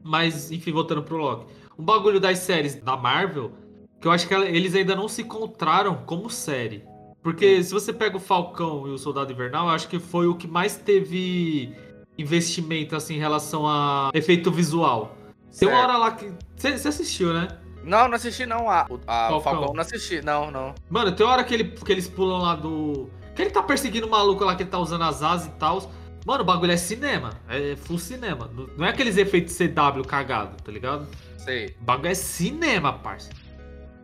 Mas, 0.02 0.50
enfim, 0.50 0.72
voltando 0.72 1.02
pro 1.02 1.16
Loki. 1.16 1.52
Um 1.78 1.84
bagulho 1.84 2.18
das 2.18 2.38
séries 2.38 2.76
da 2.76 2.96
Marvel, 2.96 3.52
que 4.00 4.06
eu 4.06 4.12
acho 4.12 4.26
que 4.26 4.34
eles 4.34 4.74
ainda 4.74 4.96
não 4.96 5.08
se 5.08 5.22
encontraram 5.22 5.96
como 6.06 6.30
série. 6.30 6.84
Porque 7.22 7.62
se 7.62 7.72
você 7.72 7.92
pega 7.92 8.16
o 8.16 8.20
Falcão 8.20 8.86
e 8.86 8.90
o 8.90 8.98
Soldado 8.98 9.32
Invernal, 9.32 9.66
eu 9.68 9.74
acho 9.74 9.88
que 9.88 9.98
foi 9.98 10.26
o 10.26 10.34
que 10.34 10.46
mais 10.46 10.76
teve 10.76 11.72
investimento, 12.16 12.96
assim, 12.96 13.14
em 13.16 13.18
relação 13.18 13.66
a 13.66 14.10
efeito 14.14 14.50
visual. 14.50 15.16
Tem 15.58 15.68
uma 15.68 15.76
Certo. 15.78 15.88
hora 15.90 15.98
lá 15.98 16.10
que. 16.12 16.32
Você 16.56 16.88
assistiu, 16.88 17.32
né? 17.32 17.48
Não, 17.84 18.06
não 18.08 18.14
assisti 18.16 18.44
não. 18.44 18.70
A, 18.70 18.86
o- 18.90 19.00
a, 19.06 19.28
Falcão. 19.28 19.40
Falcão 19.40 19.72
não 19.74 19.80
assisti. 19.80 20.20
Não, 20.22 20.50
não. 20.50 20.74
Mano, 20.90 21.12
tem 21.12 21.24
hora 21.26 21.42
que, 21.44 21.54
ele, 21.54 21.64
que 21.64 21.90
eles 21.92 22.08
pulam 22.08 22.38
lá 22.42 22.54
do. 22.54 23.08
Que 23.34 23.42
ele 23.42 23.50
tá 23.50 23.62
perseguindo 23.62 24.06
o 24.06 24.10
maluco 24.10 24.44
lá 24.44 24.54
que 24.56 24.62
ele 24.64 24.70
tá 24.70 24.78
usando 24.78 25.02
as 25.04 25.22
asas 25.22 25.46
e 25.46 25.50
tal. 25.52 25.90
Mano, 26.26 26.42
o 26.42 26.46
bagulho 26.46 26.72
é 26.72 26.76
cinema. 26.76 27.30
É 27.48 27.76
full 27.76 27.98
cinema. 27.98 28.50
Não- 28.54 28.68
Não 28.76 28.84
é 28.86 28.90
aqueles 28.90 29.16
efeitos 29.16 29.56
CW 29.56 30.02
cagado, 30.06 30.56
tá 30.62 30.70
ligado? 30.70 31.06
Sei. 31.38 31.74
O 31.80 31.84
bagulho 31.84 32.08
é 32.10 32.14
cinema, 32.14 32.92
parça. 32.92 33.30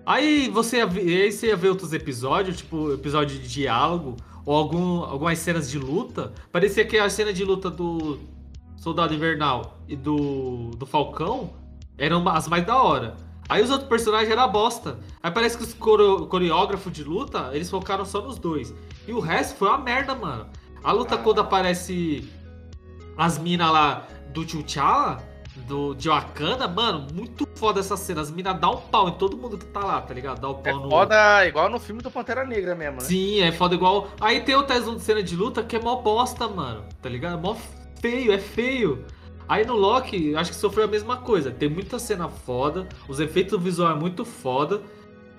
Aí 0.07 0.49
você 0.51 0.79
ia 0.79 0.87
ver, 0.87 1.23
aí 1.23 1.33
você 1.33 1.49
ia 1.49 1.57
ver 1.57 1.69
outros 1.69 1.93
episódios, 1.93 2.59
tipo 2.59 2.93
episódio 2.93 3.38
de 3.38 3.49
diálogo, 3.49 4.17
ou 4.45 4.55
algum, 4.55 5.01
algumas 5.03 5.38
cenas 5.38 5.71
de 5.71 5.79
luta. 5.79 6.33
Parecia 6.53 6.85
que 6.85 6.99
a 6.99 7.09
cena 7.09 7.33
de 7.33 7.45
luta 7.45 7.71
do 7.71 8.19
Soldado 8.77 9.14
Invernal 9.14 9.79
e 9.88 9.97
do, 9.97 10.71
do 10.77 10.85
Falcão 10.85 11.55
eram 11.97 12.29
as 12.29 12.49
mais 12.49 12.67
da 12.67 12.83
hora. 12.83 13.17
Aí 13.49 13.62
os 13.62 13.71
outros 13.71 13.88
personagens 13.88 14.31
eram 14.31 14.51
bosta. 14.51 14.99
Aí 15.23 15.31
parece 15.31 15.57
que 15.57 15.64
os 15.64 15.75
coreógrafos 15.75 16.93
de 16.93 17.05
luta, 17.05 17.51
eles 17.53 17.71
focaram 17.71 18.05
só 18.05 18.21
nos 18.23 18.38
dois. 18.38 18.75
E 19.07 19.12
o 19.12 19.21
resto 19.21 19.57
foi 19.57 19.69
uma 19.69 19.79
merda, 19.79 20.14
mano. 20.14 20.47
A 20.83 20.93
luta 20.93 21.14
Ah. 21.14 21.19
quando 21.19 21.40
aparece 21.40 22.29
as 23.17 23.38
minas 23.38 23.71
lá 23.71 24.07
do 24.33 24.45
T'Challa, 24.45 25.23
do 25.61 25.95
de 25.95 26.09
Wakanda, 26.09 26.67
mano, 26.69 27.07
muito 27.12 27.49
foda 27.55 27.81
essa 27.81 27.97
cena. 27.97 28.21
As 28.21 28.31
minas 28.31 28.59
dão 28.59 28.75
um 28.75 28.81
pau 28.81 29.09
em 29.09 29.12
todo 29.12 29.37
mundo 29.37 29.57
que 29.57 29.67
tá 29.67 29.81
lá, 29.81 30.01
tá 30.01 30.12
ligado? 30.12 30.40
Dá 30.40 30.51
um 30.51 30.61
É 30.64 30.73
pau 30.73 30.81
no. 30.81 30.90
foda 30.90 31.47
igual 31.47 31.71
no 31.71 31.79
filme 31.79 32.03
do 32.03 32.11
Pantera 32.11 32.45
Negra 32.45 32.75
mesmo, 32.75 32.97
né? 32.97 33.01
Sim, 33.01 33.40
é 33.40 33.53
foda 33.53 33.75
igual. 33.75 34.09
Aí 34.21 34.40
tem 34.40 34.55
outra 34.55 34.81
de 34.81 35.01
cena 35.01 35.23
de 35.23 35.37
luta 35.37 35.62
que 35.62 35.77
é 35.77 35.81
mó 35.81 35.97
bosta, 35.97 36.49
mano. 36.49 36.85
Tá 37.01 37.09
ligado? 37.09 37.40
Mó 37.40 37.57
feio, 38.01 38.33
é 38.33 38.38
feio. 38.38 39.05
Aí 39.49 39.64
no 39.64 39.75
Loki, 39.75 40.35
acho 40.35 40.51
que 40.51 40.57
sofreu 40.57 40.85
a 40.85 40.88
mesma 40.88 41.19
coisa. 41.19 41.51
Tem 41.51 41.69
muita 41.69 41.99
cena 41.99 42.29
foda, 42.29 42.88
os 43.09 43.21
efeitos 43.21 43.61
visuais 43.62 43.97
é 43.97 43.99
muito 43.99 44.25
foda. 44.25 44.83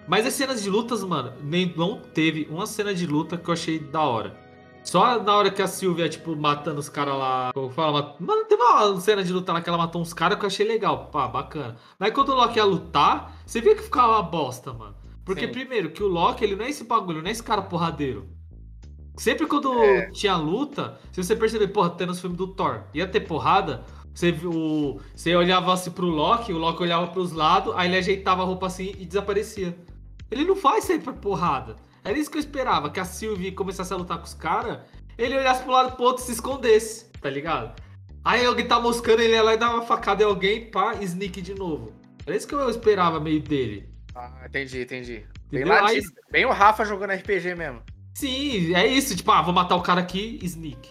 Mas 0.07 0.25
as 0.25 0.33
cenas 0.33 0.61
de 0.61 0.69
lutas, 0.69 1.03
mano, 1.03 1.33
nem, 1.41 1.73
não 1.75 1.99
teve 1.99 2.47
uma 2.51 2.67
cena 2.67 2.93
de 2.93 3.07
luta 3.07 3.37
que 3.37 3.49
eu 3.49 3.53
achei 3.53 3.79
da 3.79 4.01
hora. 4.01 4.44
Só 4.85 5.21
na 5.21 5.35
hora 5.35 5.49
que 5.49 5.61
a 5.61 5.67
Sylvia, 5.67 6.07
tipo, 6.07 6.35
matando 6.35 6.79
os 6.79 6.87
caras 6.87 7.17
lá. 7.17 7.51
Como 7.53 7.69
fala? 7.69 8.15
Mano, 8.19 8.45
teve 8.45 8.61
uma 8.61 8.99
cena 9.01 9.23
de 9.23 9.33
luta 9.33 9.51
lá 9.51 9.59
que 9.61 9.67
ela 9.67 9.77
matou 9.77 10.01
uns 10.01 10.13
caras 10.13 10.37
que 10.37 10.45
eu 10.45 10.47
achei 10.47 10.65
legal. 10.65 11.07
Pá, 11.11 11.27
bacana. 11.27 11.75
Mas 11.99 12.13
quando 12.13 12.29
o 12.29 12.35
Loki 12.35 12.57
ia 12.57 12.63
lutar, 12.65 13.35
você 13.45 13.59
via 13.61 13.75
que 13.75 13.81
ficava 13.81 14.13
uma 14.13 14.21
bosta, 14.23 14.71
mano. 14.71 14.95
Porque, 15.25 15.47
Sim. 15.47 15.51
primeiro, 15.51 15.89
que 15.89 16.03
o 16.03 16.07
Loki, 16.07 16.43
ele 16.43 16.55
não 16.55 16.63
é 16.65 16.69
esse 16.69 16.83
bagulho, 16.83 17.21
não 17.21 17.27
é 17.27 17.31
esse 17.31 17.41
cara 17.41 17.63
porradeiro. 17.63 18.29
Sempre 19.17 19.47
quando 19.47 19.73
É. 19.73 20.11
tinha 20.11 20.35
luta, 20.35 20.99
se 21.11 21.23
você 21.23 21.35
perceber, 21.35 21.69
porra, 21.69 21.87
até 21.87 22.05
nos 22.05 22.19
filmes 22.19 22.37
do 22.37 22.47
Thor, 22.47 22.83
ia 22.93 23.07
ter 23.07 23.21
porrada, 23.21 23.83
você, 24.13 24.31
viu, 24.31 24.99
você 25.15 25.35
olhava 25.35 25.73
assim 25.73 25.89
pro 25.89 26.05
Loki, 26.05 26.53
o 26.53 26.57
Loki 26.57 26.83
olhava 26.83 27.07
pros 27.07 27.31
lados, 27.31 27.73
aí 27.75 27.87
ele 27.89 27.97
ajeitava 27.97 28.43
a 28.43 28.45
roupa 28.45 28.67
assim 28.67 28.93
e 28.99 29.05
desaparecia. 29.05 29.75
Ele 30.29 30.43
não 30.43 30.55
faz 30.55 30.83
sempre 30.83 31.13
porrada. 31.13 31.75
Era 32.05 32.17
isso 32.19 32.29
que 32.29 32.37
eu 32.37 32.39
esperava, 32.41 32.91
que 32.91 32.99
a 32.99 33.03
Sylvie 33.03 33.51
começasse 33.51 33.91
a 33.91 33.95
lutar 33.97 34.19
com 34.19 34.25
os 34.25 34.35
caras, 34.35 34.77
ele 35.17 35.35
olhasse 35.35 35.63
pro 35.63 35.71
lado 35.71 35.95
pro 35.95 36.05
outro 36.05 36.21
e 36.23 36.25
se 36.27 36.33
escondesse, 36.33 37.05
tá 37.19 37.31
ligado? 37.31 37.81
Aí 38.23 38.45
alguém 38.45 38.67
tá 38.67 38.79
moscando, 38.79 39.23
ele 39.23 39.33
ia 39.33 39.41
lá 39.41 39.55
e 39.55 39.57
dá 39.57 39.71
uma 39.71 39.81
facada 39.81 40.21
em 40.21 40.25
alguém, 40.25 40.69
pá, 40.69 40.93
sneak 41.01 41.41
de 41.41 41.55
novo. 41.55 41.91
Era 42.25 42.35
isso 42.35 42.47
que 42.47 42.53
eu 42.53 42.69
esperava 42.69 43.19
meio 43.19 43.41
dele. 43.41 43.89
Ah, 44.13 44.31
entendi, 44.45 44.81
entendi. 44.83 45.25
Bem, 45.51 45.63
Aí- 45.71 46.01
bem 46.31 46.45
o 46.45 46.51
Rafa 46.51 46.85
jogando 46.85 47.11
RPG 47.13 47.55
mesmo. 47.55 47.81
Sim, 48.13 48.75
é 48.75 48.85
isso, 48.85 49.15
tipo, 49.15 49.31
ah, 49.31 49.41
vou 49.41 49.53
matar 49.53 49.75
o 49.75 49.81
cara 49.81 50.01
aqui, 50.01 50.39
sneak. 50.43 50.87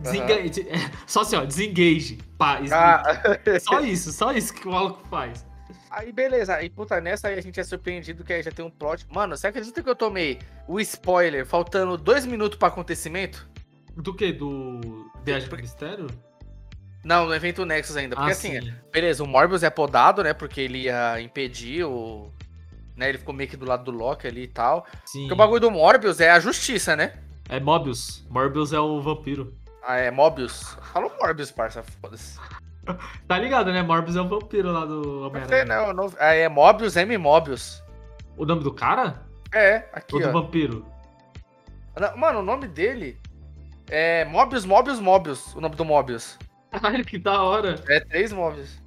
Desengage. 0.00 0.60
é, 0.68 0.90
só 1.06 1.22
assim, 1.22 1.36
ó, 1.36 1.44
desengage. 1.46 2.18
Pá, 2.36 2.60
sneak. 2.60 2.74
Ah, 2.74 3.60
Só 3.60 3.80
isso, 3.80 4.12
só 4.12 4.32
isso 4.32 4.52
que 4.52 4.68
o 4.68 4.70
maluco 4.70 5.00
faz. 5.08 5.47
Aí 5.90 6.12
beleza. 6.12 6.54
Aí, 6.54 6.68
puta, 6.70 7.00
nessa 7.00 7.28
aí 7.28 7.38
a 7.38 7.42
gente 7.42 7.58
é 7.58 7.64
surpreendido 7.64 8.24
que 8.24 8.32
aí 8.32 8.42
já 8.42 8.50
tem 8.50 8.64
um 8.64 8.70
plot. 8.70 9.06
Mano, 9.10 9.36
você 9.36 9.46
acredita 9.48 9.82
que 9.82 9.88
eu 9.88 9.96
tomei 9.96 10.38
o 10.66 10.78
spoiler 10.80 11.44
faltando 11.46 11.96
dois 11.96 12.24
minutos 12.26 12.58
pra 12.58 12.68
acontecimento? 12.68 13.48
Do 13.96 14.14
que? 14.14 14.32
Do 14.32 15.10
Viagem 15.24 15.48
do 15.48 15.56
Mistério? 15.56 16.06
Não, 17.04 17.26
no 17.26 17.34
evento 17.34 17.64
Nexus 17.64 17.96
ainda. 17.96 18.14
Porque 18.16 18.30
Ah, 18.30 18.32
assim, 18.32 18.60
sim. 18.60 18.74
beleza, 18.92 19.22
o 19.22 19.26
Morbius 19.26 19.62
é 19.62 19.70
podado, 19.70 20.22
né? 20.22 20.32
Porque 20.34 20.60
ele 20.60 20.82
ia 20.82 21.20
impedir 21.20 21.84
o. 21.84 22.30
Né, 22.96 23.08
ele 23.10 23.18
ficou 23.18 23.32
meio 23.32 23.48
que 23.48 23.56
do 23.56 23.64
lado 23.64 23.84
do 23.84 23.90
Loki 23.96 24.26
ali 24.26 24.42
e 24.42 24.48
tal. 24.48 24.84
sim. 25.04 25.20
Porque 25.20 25.32
o 25.34 25.36
bagulho 25.36 25.60
do 25.60 25.70
Morbius 25.70 26.20
é 26.20 26.30
a 26.30 26.40
justiça, 26.40 26.96
né? 26.96 27.14
É 27.48 27.58
Mobius. 27.60 28.26
Morbius 28.28 28.72
é 28.72 28.80
o 28.80 29.00
vampiro. 29.00 29.54
Ah, 29.82 29.96
é 29.96 30.10
Mobius. 30.10 30.76
Falou 30.92 31.10
Morbius, 31.20 31.50
parça, 31.52 31.82
foda-se. 32.02 32.38
Tá 33.26 33.38
ligado, 33.38 33.72
né? 33.72 33.82
Morbius 33.82 34.16
é 34.16 34.20
o 34.20 34.28
vampiro 34.28 34.70
lá 34.72 34.84
do 34.84 35.30
Não 35.30 35.30
sei, 35.46 35.62
Homem-Aranha. 35.62 35.64
não. 35.64 35.92
não- 35.92 36.12
ah, 36.18 36.34
É 36.34 36.48
Mobius, 36.48 36.96
M 36.96 37.16
Mobius. 37.18 37.82
O 38.36 38.44
nome 38.46 38.62
do 38.62 38.72
cara? 38.72 39.22
É, 39.52 39.84
aqui, 39.92 40.14
Ou 40.14 40.20
do 40.22 40.32
vampiro? 40.32 40.86
Não, 41.98 42.16
Mano, 42.16 42.38
o 42.40 42.42
nome 42.42 42.68
dele 42.68 43.18
é 43.88 44.24
Mobius, 44.24 44.64
Mobius, 44.64 45.00
Mobius. 45.00 45.54
O 45.54 45.60
nome 45.60 45.74
do 45.74 45.84
Mobius. 45.84 46.38
Caralho, 46.70 47.04
que 47.04 47.18
da 47.18 47.42
hora. 47.42 47.76
É 47.88 48.00
três 48.00 48.32
Mobius. 48.32 48.80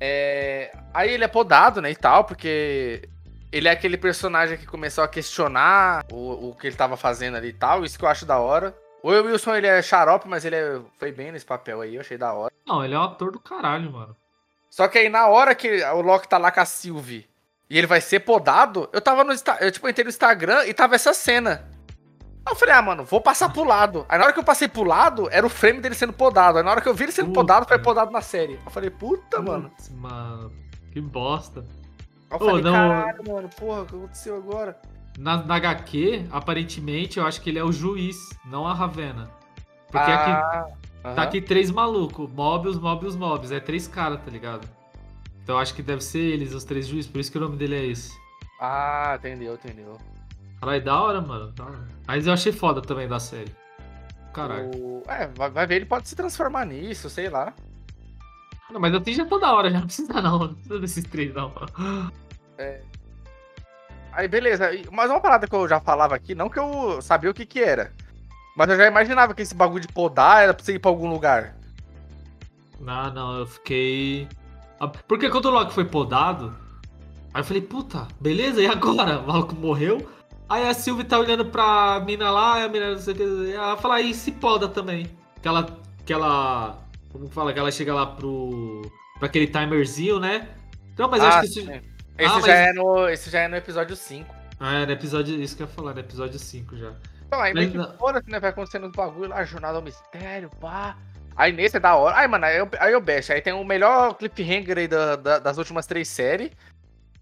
É... 0.00 0.72
Aí 0.92 1.10
ele 1.12 1.24
é 1.24 1.28
podado, 1.28 1.80
né, 1.80 1.90
e 1.90 1.96
tal, 1.96 2.24
porque 2.24 3.08
ele 3.52 3.68
é 3.68 3.70
aquele 3.70 3.96
personagem 3.96 4.56
que 4.58 4.66
começou 4.66 5.04
a 5.04 5.08
questionar 5.08 6.04
o, 6.10 6.50
o 6.50 6.54
que 6.54 6.66
ele 6.66 6.76
tava 6.76 6.96
fazendo 6.96 7.36
ali 7.36 7.48
e 7.48 7.52
tal. 7.52 7.84
Isso 7.84 7.98
que 7.98 8.04
eu 8.04 8.08
acho 8.08 8.24
da 8.26 8.38
hora. 8.38 8.74
O 9.02 9.08
Wilson, 9.10 9.54
ele 9.56 9.66
é 9.66 9.80
xarope, 9.82 10.28
mas 10.28 10.44
ele 10.44 10.56
é- 10.56 10.80
foi 10.98 11.10
bem 11.12 11.32
nesse 11.32 11.44
papel 11.46 11.80
aí, 11.80 11.94
eu 11.94 12.00
achei 12.00 12.18
da 12.18 12.32
hora. 12.32 12.52
Não, 12.66 12.84
ele 12.84 12.94
é 12.94 12.98
um 12.98 13.02
ator 13.04 13.32
do 13.32 13.40
caralho, 13.40 13.90
mano. 13.92 14.16
Só 14.68 14.86
que 14.88 14.98
aí 14.98 15.08
na 15.08 15.26
hora 15.26 15.54
que 15.54 15.82
o 15.84 16.00
Loki 16.00 16.28
tá 16.28 16.38
lá 16.38 16.50
com 16.52 16.60
a 16.60 16.64
Sylvie 16.64 17.28
e 17.68 17.76
ele 17.78 17.86
vai 17.86 18.00
ser 18.00 18.20
podado, 18.20 18.88
eu 18.92 19.00
tava 19.00 19.24
no 19.24 19.32
eu 19.60 19.72
tipo 19.72 19.88
entrei 19.88 20.04
no 20.04 20.10
Instagram 20.10 20.64
e 20.66 20.74
tava 20.74 20.94
essa 20.94 21.12
cena. 21.12 21.64
Aí 22.46 22.52
eu 22.52 22.56
falei, 22.56 22.74
ah, 22.74 22.82
mano, 22.82 23.04
vou 23.04 23.20
passar 23.20 23.52
pro 23.52 23.64
lado. 23.64 24.06
Aí 24.08 24.16
na 24.18 24.24
hora 24.24 24.32
que 24.32 24.38
eu 24.38 24.44
passei 24.44 24.68
pro 24.68 24.82
lado, 24.84 25.28
era 25.30 25.44
o 25.44 25.50
frame 25.50 25.80
dele 25.80 25.94
sendo 25.94 26.12
podado. 26.12 26.58
Aí 26.58 26.64
na 26.64 26.70
hora 26.70 26.80
que 26.80 26.88
eu 26.88 26.94
vi 26.94 27.04
ele 27.04 27.12
sendo 27.12 27.26
Puta. 27.28 27.40
podado, 27.40 27.66
foi 27.66 27.78
podado 27.78 28.10
na 28.10 28.20
série. 28.22 28.58
Eu 28.64 28.70
falei, 28.70 28.90
puta, 28.90 29.42
mano. 29.42 29.70
Putz, 29.70 29.88
mano. 29.90 30.52
Que 30.92 31.00
bosta. 31.00 31.60
Aí 31.60 31.66
eu 32.30 32.36
Ô, 32.36 32.46
falei, 32.48 32.62
não- 32.62 32.72
caralho, 32.72 33.24
mano, 33.28 33.48
porra, 33.50 33.82
o 33.82 33.86
que 33.86 33.94
aconteceu 33.96 34.36
agora? 34.36 34.80
Na, 35.18 35.42
na 35.42 35.56
HQ, 35.56 36.26
aparentemente, 36.30 37.18
eu 37.18 37.26
acho 37.26 37.40
que 37.40 37.50
ele 37.50 37.58
é 37.58 37.64
o 37.64 37.72
juiz, 37.72 38.30
não 38.44 38.66
a 38.66 38.72
Ravena. 38.74 39.30
Porque 39.90 40.10
aqui, 40.10 40.30
ah, 40.30 40.66
tá 41.02 41.10
aham. 41.10 41.22
aqui 41.22 41.40
três 41.42 41.70
malucos. 41.70 42.30
Mobius, 42.30 42.78
Mobius, 42.78 43.16
Mobius. 43.16 43.50
É 43.52 43.60
três 43.60 43.86
caras, 43.88 44.20
tá 44.24 44.30
ligado? 44.30 44.66
Então 45.42 45.56
eu 45.56 45.60
acho 45.60 45.74
que 45.74 45.82
deve 45.82 46.00
ser 46.02 46.20
eles, 46.20 46.54
os 46.54 46.64
três 46.64 46.86
juízes. 46.86 47.10
Por 47.10 47.20
isso 47.20 47.30
que 47.32 47.38
o 47.38 47.40
nome 47.40 47.56
dele 47.56 47.74
é 47.74 47.86
esse. 47.86 48.12
Ah, 48.60 49.14
entendeu, 49.18 49.54
entendeu. 49.54 49.98
Caralho, 50.60 50.84
da 50.84 51.00
hora, 51.00 51.20
mano. 51.20 51.50
Da 51.52 51.64
hora. 51.64 51.88
Mas 52.06 52.26
eu 52.26 52.32
achei 52.32 52.52
foda 52.52 52.80
também 52.80 53.08
da 53.08 53.18
série. 53.18 53.52
Caralho. 54.32 54.70
O- 54.76 55.02
É, 55.08 55.26
vai, 55.26 55.66
ver, 55.66 55.76
ele 55.76 55.86
pode 55.86 56.08
se 56.08 56.14
transformar 56.14 56.64
nisso, 56.66 57.10
sei 57.10 57.28
lá. 57.28 57.52
Não, 58.70 58.78
mas 58.80 58.94
assim 58.94 59.12
já 59.12 59.26
tá 59.26 59.36
da 59.38 59.52
hora, 59.52 59.70
já 59.70 59.80
não 59.80 59.86
precisa 59.86 60.22
não. 60.22 60.38
Não 60.38 60.54
precisa 60.54 60.78
desses 60.78 61.04
três, 61.04 61.34
não. 61.34 61.52
Aí, 64.12 64.26
beleza. 64.28 64.72
E- 64.74 64.84
Mas 64.90 65.10
uma 65.10 65.20
parada 65.20 65.46
que 65.46 65.54
eu 65.54 65.68
já 65.68 65.80
falava 65.80 66.14
aqui, 66.14 66.34
não 66.34 66.48
que 66.48 66.58
eu 66.58 67.00
sabia 67.02 67.30
o 67.30 67.34
que 67.34 67.46
que 67.46 67.60
era. 67.60 67.92
Mas 68.56 68.68
eu 68.68 68.76
já 68.76 68.86
imaginava 68.86 69.34
que 69.34 69.42
esse 69.42 69.54
bagulho 69.54 69.80
de 69.80 69.88
podar 69.92 70.42
era 70.42 70.52
pra 70.54 70.64
você 70.64 70.74
ir 70.74 70.78
pra 70.78 70.90
algum 70.90 71.08
lugar. 71.08 71.54
Não, 72.80 73.12
não, 73.12 73.38
eu 73.40 73.46
fiquei. 73.46 74.26
Ah, 74.78 74.88
Porque 74.88 75.28
quando 75.28 75.46
o 75.46 75.50
Loki 75.50 75.72
foi 75.72 75.84
podado, 75.84 76.54
aí 77.32 77.40
eu 77.40 77.44
falei, 77.44 77.62
puta, 77.62 78.08
beleza, 78.20 78.60
e 78.60 78.66
agora? 78.66 79.20
O 79.20 79.26
maluco 79.26 79.54
morreu. 79.54 80.08
Aí 80.48 80.66
a 80.66 80.74
Sylvie 80.74 81.04
tá 81.04 81.18
olhando 81.18 81.44
pra 81.44 82.00
mina 82.04 82.30
lá, 82.30 82.58
e 82.60 82.64
a 82.64 82.68
mina 82.68 82.90
não 82.92 82.98
sei 82.98 83.14
o 83.14 83.16
que. 83.16 83.52
Ela 83.54 83.76
fala, 83.76 83.96
aí 83.96 84.12
se 84.12 84.32
poda 84.32 84.66
também. 84.68 85.06
Que 85.40 85.46
ela. 85.46 85.66
Que 86.04 86.12
ela. 86.12 86.78
Como 87.12 87.28
que 87.28 87.34
fala? 87.34 87.52
Que 87.52 87.58
ela 87.60 87.70
chega 87.70 87.94
lá 87.94 88.06
pro. 88.06 88.82
pra 89.18 89.26
aquele 89.26 89.46
timerzinho, 89.46 90.18
né? 90.18 90.48
Não, 90.98 91.08
mas 91.08 91.22
Ah, 91.22 91.28
acho 91.28 91.40
que 91.40 91.46
isso. 91.46 91.60
sim. 91.70 91.80
Esse, 92.20 92.26
Ah, 92.34 92.40
já 92.40 92.40
mas- 92.40 92.48
é 92.48 92.72
no, 92.72 93.08
esse 93.08 93.30
já 93.30 93.40
é 93.40 93.48
no 93.48 93.56
episódio 93.56 93.96
5. 93.96 94.34
Ah, 94.58 94.80
é 94.80 94.86
no 94.86 94.92
episódio. 94.92 95.34
Isso 95.40 95.56
que 95.56 95.62
eu 95.62 95.66
ia 95.66 95.72
falar, 95.72 95.94
no 95.94 96.00
episódio 96.00 96.38
5 96.38 96.76
já. 96.76 96.92
Então, 97.26 97.40
aí 97.40 97.54
meio 97.54 97.70
que 97.70 97.96
foda-se, 97.98 98.28
né? 98.30 98.38
Vai 98.40 98.50
acontecendo 98.50 98.86
os 98.86 98.92
bagulho 98.92 99.28
lá, 99.30 99.44
Jornada 99.44 99.76
ao 99.78 99.82
Mistério, 99.82 100.50
pá. 100.60 100.96
Aí 101.36 101.52
nesse 101.52 101.76
é 101.76 101.80
da 101.80 101.94
hora. 101.94 102.16
Aí, 102.16 102.26
mano, 102.28 102.44
aí 102.44 102.58
eu, 102.58 102.68
aí 102.78 102.92
eu 102.92 103.00
best. 103.00 103.32
Aí 103.32 103.40
tem 103.40 103.52
o 103.52 103.64
melhor 103.64 104.14
cliffhanger 104.14 104.76
aí 104.78 104.88
da- 104.88 105.16
da- 105.16 105.38
das 105.38 105.56
últimas 105.56 105.86
três 105.86 106.08
séries. 106.08 106.50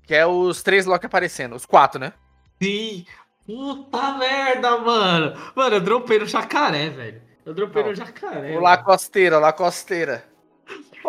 Que 0.05 0.15
é 0.15 0.27
os 0.27 0.63
três 0.63 0.87
Loki 0.87 1.05
aparecendo. 1.07 1.55
Os 1.55 1.67
quatro, 1.67 2.01
né? 2.01 2.13
Sim! 2.61 3.05
Puta 3.47 4.13
merda, 4.19 4.79
mano! 4.79 5.35
Mano, 5.55 5.77
eu 5.77 5.81
dropei 5.81 6.19
no 6.19 6.27
jacaré, 6.27 6.89
velho. 6.89 7.23
Eu 7.45 7.55
dropei 7.55 7.83
Não. 7.83 7.91
no 7.91 7.95
jacaré. 7.95 8.39
o 8.51 8.55
mano. 8.55 8.61
Lacosteira, 8.63 9.39
Lacosteira. 9.39 10.25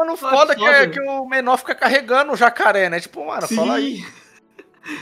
Mano, 0.06 0.18
foda, 0.18 0.54
que, 0.56 0.62
foda. 0.62 0.72
é, 0.78 0.88
que 0.88 1.00
o 1.02 1.26
menor 1.28 1.58
fica 1.58 1.76
carregando 1.76 2.32
o 2.34 2.36
jacaré, 2.36 2.90
né? 2.90 3.00
Tipo, 3.00 3.26
mano, 3.26 3.48
Sim. 3.48 3.56
fala 3.56 3.76
aí. 3.76 4.06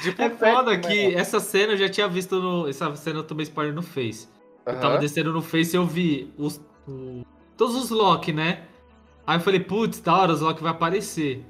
Tipo, 0.01 0.21
É 0.21 0.29
foda 0.29 0.77
que 0.77 1.03
mano. 1.07 1.19
essa 1.19 1.39
cena 1.39 1.73
eu 1.73 1.77
já 1.77 1.87
tinha 1.89 2.07
visto 2.07 2.39
no. 2.41 2.67
Essa 2.67 2.93
cena 2.95 3.19
eu 3.19 3.23
tomei 3.23 3.43
spoiler 3.43 3.73
no 3.73 3.81
Face. 3.83 4.27
Eu 4.65 4.79
tava 4.79 4.97
descendo 4.97 5.31
no 5.31 5.41
Face 5.41 5.75
e 5.75 5.79
eu 5.79 5.85
vi 5.85 6.33
os, 6.37 6.59
o- 6.87 7.23
todos 7.55 7.75
os 7.75 7.89
Loki, 7.89 8.33
né? 8.33 8.63
Aí 9.25 9.37
eu 9.37 9.41
falei, 9.41 9.59
putz, 9.61 9.99
da 10.01 10.15
hora, 10.17 10.33
os 10.33 10.41
Loki 10.41 10.61
vai 10.61 10.71
aparecer. 10.71 11.45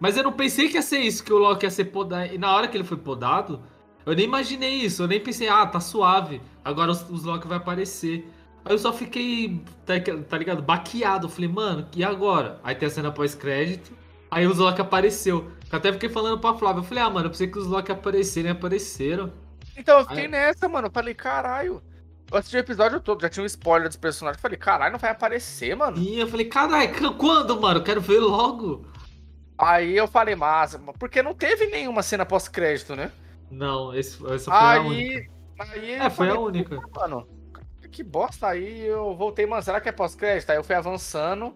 Mas 0.00 0.16
eu 0.16 0.22
não 0.22 0.32
pensei 0.32 0.68
que 0.68 0.74
ia 0.76 0.82
ser 0.82 0.98
isso, 1.00 1.22
que 1.24 1.32
o 1.32 1.38
Loki 1.38 1.66
ia 1.66 1.70
ser 1.70 1.86
podado. 1.86 2.32
E 2.34 2.38
na 2.38 2.54
hora 2.54 2.68
que 2.68 2.76
ele 2.76 2.84
foi 2.84 2.96
podado, 2.96 3.62
eu 4.06 4.14
nem 4.14 4.24
imaginei 4.24 4.74
isso. 4.74 5.02
Eu 5.02 5.08
nem 5.08 5.20
pensei, 5.20 5.48
ah, 5.48 5.66
tá 5.66 5.80
suave. 5.80 6.40
Agora 6.64 6.90
os, 6.90 7.02
os 7.10 7.24
Loki 7.24 7.46
vai 7.48 7.58
aparecer. 7.58 8.26
Aí 8.66 8.72
eu 8.74 8.78
só 8.78 8.92
fiquei, 8.92 9.62
tá, 9.86 9.94
tá 10.28 10.36
ligado? 10.38 10.60
Baqueado. 10.62 11.28
Falei, 11.28 11.48
mano, 11.48 11.88
e 11.96 12.04
agora? 12.04 12.60
Aí 12.64 12.74
tem 12.74 12.88
a 12.88 12.90
cena 12.90 13.12
pós-crédito. 13.12 13.92
Aí 14.30 14.46
os 14.46 14.58
Loki 14.58 14.80
apareceu. 14.80 15.50
Eu 15.72 15.78
até 15.78 15.92
fiquei 15.92 16.08
falando 16.08 16.38
pra 16.40 16.52
Flávia. 16.54 16.80
Eu 16.80 16.84
falei, 16.84 17.02
ah, 17.04 17.08
mano, 17.10 17.26
eu 17.26 17.30
pensei 17.30 17.46
que 17.46 17.58
os 17.58 17.66
Loki 17.66 17.90
aparecerem, 17.92 18.50
apareceram. 18.50 19.32
Então, 19.76 19.98
eu 20.00 20.04
fiquei 20.04 20.24
Aí- 20.24 20.28
nessa, 20.28 20.68
mano. 20.68 20.88
Eu 20.88 20.92
falei, 20.92 21.14
caralho. 21.14 21.80
Eu 22.30 22.38
assisti 22.38 22.56
o 22.56 22.58
episódio 22.58 23.00
todo, 23.00 23.22
já 23.22 23.28
tinha 23.28 23.42
um 23.44 23.46
spoiler 23.46 23.86
dos 23.88 23.96
personagens. 23.96 24.38
Eu 24.38 24.42
falei, 24.42 24.58
caralho, 24.58 24.92
não 24.92 24.98
vai 24.98 25.10
aparecer, 25.10 25.76
mano. 25.76 25.96
E 25.96 26.18
eu 26.18 26.26
falei, 26.26 26.46
caralho, 26.46 27.14
quando, 27.14 27.60
mano? 27.60 27.78
Eu 27.78 27.84
quero 27.84 28.00
ver 28.00 28.18
logo. 28.18 28.84
Aí 29.56 29.96
eu 29.96 30.08
falei, 30.08 30.34
massa, 30.34 30.78
porque 30.98 31.22
não 31.22 31.34
teve 31.34 31.66
nenhuma 31.66 32.02
cena 32.02 32.26
pós-crédito, 32.26 32.96
né? 32.96 33.12
Não, 33.50 33.94
esse, 33.94 34.16
essa 34.26 34.50
foi 34.50 34.54
a 34.54 34.80
única. 34.80 35.18
aí. 35.18 35.30
Aí 35.58 35.90
É, 35.92 36.10
foi 36.10 36.28
a 36.28 36.34
falei, 36.34 36.36
única. 36.36 36.80
"Puta, 36.80 37.00
Mano, 37.00 37.28
que 37.96 38.02
bosta. 38.02 38.48
Aí 38.48 38.86
eu 38.86 39.14
voltei, 39.16 39.46
mano, 39.46 39.62
será 39.62 39.80
que 39.80 39.88
é 39.88 39.92
pós-crédito? 39.92 40.50
Aí 40.50 40.56
eu 40.56 40.64
fui 40.64 40.74
avançando. 40.74 41.54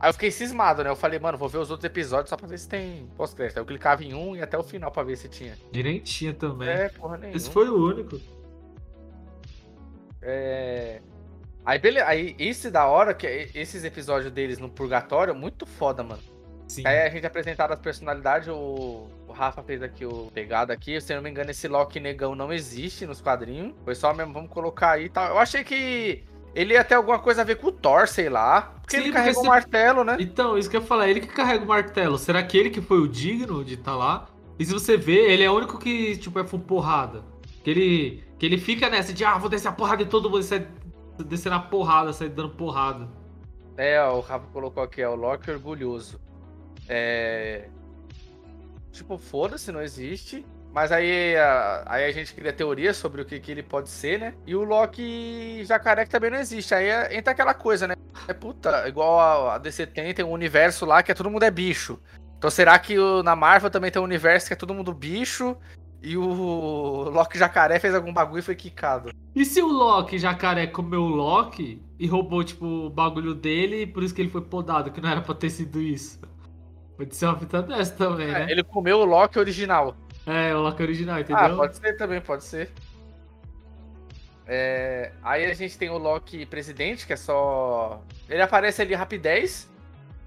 Aí 0.00 0.08
eu 0.08 0.12
fiquei 0.12 0.30
cismado, 0.30 0.82
né? 0.82 0.90
Eu 0.90 0.96
falei, 0.96 1.18
mano, 1.18 1.38
vou 1.38 1.48
ver 1.48 1.58
os 1.58 1.70
outros 1.70 1.84
episódios 1.84 2.30
só 2.30 2.36
pra 2.36 2.48
ver 2.48 2.58
se 2.58 2.68
tem 2.68 3.08
pós-crédito. 3.16 3.58
Aí 3.58 3.62
eu 3.62 3.66
clicava 3.66 4.02
em 4.02 4.12
um 4.12 4.34
e 4.34 4.42
até 4.42 4.58
o 4.58 4.62
final 4.62 4.90
pra 4.90 5.04
ver 5.04 5.16
se 5.16 5.28
tinha. 5.28 5.56
Direitinho 5.70 6.34
também. 6.34 6.68
É, 6.68 6.88
porra 6.88 7.16
nenhuma. 7.16 7.36
Esse 7.36 7.50
foi 7.50 7.68
o 7.68 7.76
único. 7.76 8.20
É... 10.20 11.00
Aí, 11.64 11.78
beleza. 11.78 12.06
Aí, 12.06 12.34
esse 12.38 12.70
da 12.70 12.86
hora, 12.86 13.14
que 13.14 13.26
é- 13.26 13.50
esses 13.54 13.84
episódios 13.84 14.32
deles 14.32 14.58
no 14.58 14.68
Purgatório, 14.68 15.34
muito 15.34 15.64
foda, 15.66 16.02
mano. 16.02 16.22
Sim. 16.66 16.82
Aí 16.86 17.02
a 17.02 17.10
gente 17.10 17.26
apresentaram 17.26 17.72
as 17.74 17.80
personalidades, 17.80 18.48
o, 18.48 19.08
o 19.28 19.32
Rafa 19.32 19.62
fez 19.62 19.82
aqui 19.82 20.06
o 20.06 20.30
pegado 20.32 20.72
aqui. 20.72 21.00
Se 21.00 21.12
eu 21.12 21.16
não 21.16 21.22
me 21.22 21.30
engano, 21.30 21.50
esse 21.50 21.68
Loki 21.68 22.00
negão 22.00 22.34
não 22.34 22.52
existe 22.52 23.06
nos 23.06 23.20
quadrinhos. 23.20 23.74
Foi 23.84 23.94
só 23.94 24.12
mesmo, 24.14 24.32
vamos 24.32 24.50
colocar 24.50 24.92
aí 24.92 25.04
e 25.04 25.08
tal. 25.08 25.28
Eu 25.28 25.38
achei 25.38 25.62
que 25.62 26.24
ele 26.54 26.74
ia 26.74 26.82
ter 26.82 26.94
alguma 26.94 27.18
coisa 27.18 27.42
a 27.42 27.44
ver 27.44 27.56
com 27.56 27.68
o 27.68 27.72
Thor, 27.72 28.08
sei 28.08 28.28
lá. 28.28 28.62
Porque 28.80 28.96
Sim, 28.96 29.02
ele 29.02 29.12
porque 29.12 29.18
carregou 29.18 29.42
o 29.44 29.46
martelo, 29.46 30.02
né? 30.02 30.16
Então, 30.18 30.56
isso 30.56 30.68
que 30.70 30.76
eu 30.76 30.80
ia 30.80 30.86
falar, 30.86 31.08
ele 31.08 31.20
que 31.20 31.28
carrega 31.28 31.62
o 31.62 31.68
martelo. 31.68 32.18
Será 32.18 32.42
que 32.42 32.56
ele 32.56 32.70
que 32.70 32.80
foi 32.80 32.98
o 32.98 33.06
digno 33.06 33.62
de 33.64 33.74
estar 33.74 33.94
lá? 33.94 34.26
E 34.58 34.64
se 34.64 34.72
você 34.72 34.96
vê, 34.96 35.32
ele 35.32 35.44
é 35.44 35.50
o 35.50 35.54
único 35.54 35.78
que, 35.78 36.16
tipo, 36.16 36.38
é 36.38 36.44
full 36.44 36.60
porrada. 36.60 37.22
Que 37.62 37.70
ele, 37.70 38.24
que 38.38 38.46
ele 38.46 38.58
fica 38.58 38.88
nessa 38.88 39.12
de, 39.12 39.24
ah, 39.24 39.36
vou 39.36 39.50
descer 39.50 39.68
a 39.68 39.72
porrada 39.72 40.04
de 40.04 40.10
todo 40.10 40.30
mundo, 40.30 40.42
sai 40.42 40.66
descer 41.18 41.50
na 41.50 41.60
porrada, 41.60 42.12
sai 42.12 42.28
dando 42.28 42.50
porrada. 42.50 43.08
É, 43.76 44.00
ó, 44.02 44.16
o 44.16 44.20
Rafa 44.20 44.46
colocou 44.52 44.82
aqui, 44.82 45.02
é 45.02 45.08
o 45.08 45.14
Loki 45.14 45.50
orgulhoso. 45.50 46.18
É. 46.88 47.68
Tipo, 48.92 49.18
foda-se, 49.18 49.70
não 49.72 49.80
existe. 49.82 50.44
Mas 50.72 50.92
aí 50.92 51.34
a, 51.36 51.82
aí 51.86 52.04
a 52.04 52.12
gente 52.12 52.34
cria 52.34 52.52
teorias 52.52 52.96
sobre 52.96 53.22
o 53.22 53.24
que, 53.24 53.40
que 53.40 53.50
ele 53.50 53.62
pode 53.62 53.88
ser, 53.88 54.18
né? 54.18 54.34
E 54.46 54.54
o 54.54 54.64
Loki 54.64 55.64
jacaré 55.64 56.04
que 56.04 56.10
também 56.10 56.30
não 56.30 56.38
existe. 56.38 56.74
Aí 56.74 56.86
é- 56.86 57.16
entra 57.16 57.32
aquela 57.32 57.54
coisa, 57.54 57.88
né? 57.88 57.94
É 58.26 58.34
puta, 58.34 58.86
igual 58.86 59.18
a, 59.18 59.54
a 59.54 59.58
DC 59.58 59.86
tem, 59.86 60.12
tem 60.12 60.24
um 60.24 60.30
universo 60.30 60.84
lá 60.84 61.02
que 61.02 61.10
é 61.10 61.14
todo 61.14 61.30
mundo 61.30 61.42
é 61.44 61.50
bicho. 61.50 61.98
Então 62.36 62.50
será 62.50 62.78
que 62.78 62.98
o- 62.98 63.22
na 63.22 63.34
Marvel 63.34 63.70
também 63.70 63.90
tem 63.90 64.00
um 64.00 64.04
universo 64.04 64.46
que 64.48 64.52
é 64.52 64.56
todo 64.56 64.74
mundo 64.74 64.92
bicho? 64.92 65.56
E 66.00 66.16
o 66.16 66.22
Loki 67.10 67.38
jacaré 67.38 67.80
fez 67.80 67.94
algum 67.94 68.12
bagulho 68.12 68.38
e 68.38 68.42
foi 68.42 68.54
quicado. 68.54 69.10
E 69.34 69.44
se 69.44 69.60
o 69.60 69.66
Loki 69.66 70.18
jacaré 70.18 70.66
comeu 70.66 71.00
o 71.02 71.08
Loki 71.08 71.82
e 71.98 72.06
roubou, 72.06 72.44
tipo, 72.44 72.64
o 72.64 72.90
bagulho 72.90 73.34
dele 73.34 73.82
e 73.82 73.86
por 73.86 74.04
isso 74.04 74.14
que 74.14 74.20
ele 74.22 74.30
foi 74.30 74.42
podado, 74.42 74.92
que 74.92 75.00
não 75.00 75.08
era 75.08 75.20
pra 75.22 75.34
ter 75.34 75.50
sido 75.50 75.80
isso? 75.80 76.20
Pode 76.98 77.14
ser 77.14 77.26
uma 77.26 77.38
fita 77.38 77.62
dessa 77.62 77.94
também, 77.94 78.26
né? 78.26 78.50
Ele 78.50 78.64
comeu 78.64 78.98
o 78.98 79.04
Loki 79.04 79.38
original. 79.38 79.96
É, 80.26 80.52
o 80.54 80.60
Loki 80.60 80.82
original, 80.82 81.14
Ah, 81.16 81.20
entendeu? 81.20 81.56
pode 81.56 81.76
ser 81.76 81.96
também, 81.96 82.20
pode 82.20 82.42
ser. 82.42 82.72
É, 84.46 85.12
aí 85.22 85.44
a 85.44 85.54
gente 85.54 85.78
tem 85.78 85.90
o 85.90 85.96
Loki 85.96 86.44
presidente, 86.44 87.06
que 87.06 87.12
é 87.12 87.16
só. 87.16 88.02
Ele 88.28 88.42
aparece 88.42 88.82
ali 88.82 88.94
rapidez. 88.94 89.70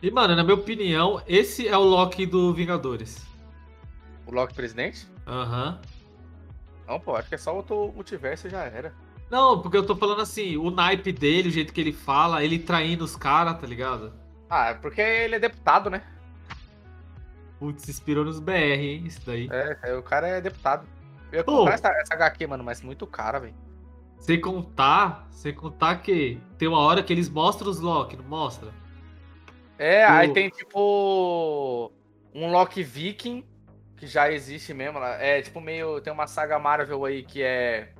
E, 0.01 0.09
mano, 0.09 0.33
na 0.35 0.43
minha 0.43 0.55
opinião, 0.55 1.21
esse 1.27 1.67
é 1.67 1.77
o 1.77 1.83
Loki 1.83 2.25
do 2.25 2.53
Vingadores. 2.53 3.25
O 4.25 4.33
Loki 4.33 4.53
presidente? 4.53 5.05
Aham. 5.27 5.79
Não, 6.87 6.99
pô, 6.99 7.15
acho 7.15 7.29
que 7.29 7.35
é 7.35 7.37
só 7.37 7.55
outro 7.55 7.91
multiverso 7.93 8.47
e 8.47 8.49
já 8.49 8.63
era. 8.63 8.93
Não, 9.29 9.61
porque 9.61 9.77
eu 9.77 9.85
tô 9.85 9.95
falando 9.95 10.21
assim, 10.21 10.57
o 10.57 10.71
naipe 10.71 11.11
dele, 11.11 11.49
o 11.49 11.51
jeito 11.51 11.73
que 11.73 11.81
ele 11.81 11.93
fala, 11.93 12.43
ele 12.43 12.59
traindo 12.59 13.03
os 13.03 13.15
caras, 13.15 13.59
tá 13.59 13.67
ligado? 13.67 14.13
Ah, 14.49 14.69
é 14.69 14.73
porque 14.73 15.01
ele 15.01 15.35
é 15.35 15.39
deputado, 15.39 15.89
né? 15.89 16.01
Putz, 17.61 17.87
inspirou 17.87 18.25
nos 18.25 18.39
BR, 18.39 18.53
hein? 18.53 19.03
Isso 19.05 19.21
daí. 19.23 19.47
É, 19.51 19.77
é, 19.83 19.93
o 19.93 20.01
cara 20.01 20.27
é 20.27 20.41
deputado. 20.41 20.87
Eu 21.31 21.37
ia 21.37 21.43
Pô. 21.43 21.57
comprar 21.59 21.75
essa, 21.75 21.89
essa 21.89 22.13
HQ, 22.15 22.47
mano, 22.47 22.63
mas 22.63 22.81
muito 22.81 23.05
cara, 23.05 23.37
velho. 23.39 23.53
Sem 24.17 24.41
contar, 24.41 25.27
sem 25.29 25.53
contar 25.53 25.97
que 25.97 26.41
tem 26.57 26.67
uma 26.67 26.79
hora 26.79 27.03
que 27.03 27.13
eles 27.13 27.29
mostram 27.29 27.69
os 27.69 27.79
Loki, 27.79 28.17
não 28.17 28.23
mostra? 28.25 28.71
É, 29.77 30.07
O- 30.07 30.09
aí 30.09 30.33
tem 30.33 30.49
tipo. 30.49 31.91
Um 32.33 32.49
Loki 32.51 32.81
Viking, 32.81 33.45
que 33.95 34.07
já 34.07 34.31
existe 34.31 34.73
mesmo. 34.73 34.97
lá. 34.97 35.21
É 35.21 35.39
tipo 35.43 35.61
meio. 35.61 36.01
Tem 36.01 36.11
uma 36.11 36.25
saga 36.25 36.57
Marvel 36.57 37.05
aí 37.05 37.21
que 37.21 37.43
é. 37.43 37.93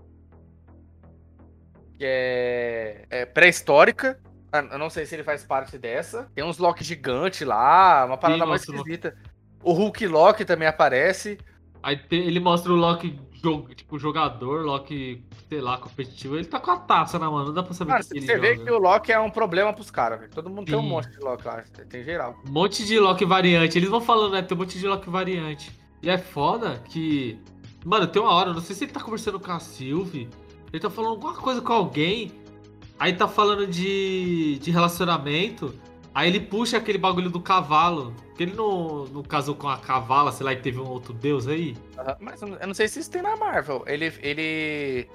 Que 1.94 2.04
é. 2.04 3.06
é 3.12 3.26
pré-histórica. 3.28 4.20
Ah, 4.52 4.60
Eu 4.72 4.80
não 4.80 4.90
sei 4.90 5.06
se 5.06 5.16
ele 5.16 5.24
faz 5.24 5.44
parte 5.46 5.78
dessa. 5.78 6.30
Tem 6.34 6.44
uns 6.44 6.58
Loki 6.58 6.84
gigante 6.84 7.46
lá, 7.46 8.06
uma 8.06 8.18
parada 8.18 8.44
Sim, 8.44 8.50
mais 8.50 8.68
o 8.68 8.72
Loki. 8.74 9.00
O 9.64 9.74
Hulk 9.74 10.08
Loki 10.08 10.46
também 10.46 10.68
aparece. 10.68 11.38
Aí 11.84 11.98
te- 11.98 12.16
ele 12.16 12.40
mostra 12.40 12.72
o 12.72 12.76
Loki 12.76 13.20
jogo, 13.44 13.74
tipo, 13.74 13.98
jogador, 13.98 14.64
Loki, 14.64 15.24
sei 15.50 15.60
lá, 15.60 15.78
competitivo, 15.80 16.36
ele 16.36 16.46
tá 16.46 16.60
com 16.60 16.70
a 16.70 16.78
taça 16.78 17.18
na 17.18 17.28
mão, 17.30 17.44
não 17.44 17.52
dá 17.54 17.64
pra 17.64 17.74
saber 17.74 17.94
o 17.94 17.96
que 18.08 18.18
ele 18.18 18.26
você 18.26 18.38
vê 18.38 18.54
joga. 18.54 18.66
que 18.66 18.72
o 18.72 18.78
Loki 18.78 19.12
é 19.12 19.20
um 19.20 19.32
problema 19.32 19.74
pros 19.74 19.90
caras, 19.90 20.20
velho. 20.20 20.32
Todo 20.32 20.48
mundo 20.48 20.68
tem 20.68 20.76
um 20.78 20.82
Sim. 20.84 20.90
monte 20.90 21.10
de 21.10 21.18
Loki 21.20 21.46
lá, 21.48 21.64
tem 21.90 22.04
geral. 22.04 22.38
Um 22.48 22.52
monte 22.52 22.86
de 22.86 23.00
Loki 23.00 23.26
variante. 23.26 23.80
Eles 23.80 23.90
vão 23.90 24.00
falando, 24.00 24.34
né? 24.34 24.44
Tem 24.44 24.56
um 24.56 24.60
monte 24.62 24.78
de 24.78 24.86
Loki 24.88 25.10
variante. 25.10 25.72
E 26.04 26.10
é 26.10 26.18
foda 26.20 26.82
que. 26.90 27.40
Mano, 27.84 28.06
tem 28.06 28.22
uma 28.22 28.32
hora, 28.32 28.54
não 28.54 28.62
sei 28.62 28.76
se 28.76 28.84
ele 28.84 28.92
tá 28.92 29.00
conversando 29.00 29.40
com 29.40 29.52
a 29.52 29.60
Sylvie. 29.60 30.30
Ele 30.72 30.80
tá 30.80 30.90
falando 30.90 31.12
alguma 31.14 31.34
coisa 31.34 31.62
com 31.62 31.74
alguém. 31.74 32.32
Aí 33.00 33.14
tá 33.14 33.28
falando 33.28 33.66
de, 33.66 34.60
de 34.60 34.70
relacionamento. 34.70 35.74
Aí 36.14 36.28
ele 36.30 36.40
puxa 36.42 36.78
aquele 36.78 36.98
bagulho 36.98 37.30
do 37.30 37.40
cavalo. 37.40 38.14
Que 38.36 38.44
ele 38.44 38.54
não, 38.54 39.06
não 39.06 39.22
casou 39.24 39.56
com 39.56 39.70
a 39.70 39.78
cavala, 39.78 40.32
sei 40.32 40.46
lá, 40.46 40.54
e 40.54 40.58
teve 40.58 40.80
um 40.80 40.88
outro 40.88 41.14
deus 41.14 41.48
aí. 41.48 41.78
Aham, 41.98 42.18
Mas 42.20 42.42
eu 42.42 42.48
não- 42.68 42.74
sei 42.74 42.88
se 42.88 43.00
isso 43.00 43.10
tem 43.12 43.22
na 43.22 43.36
Marvel. 43.38 43.84
Ele, 43.88 44.12
ele 44.22 45.08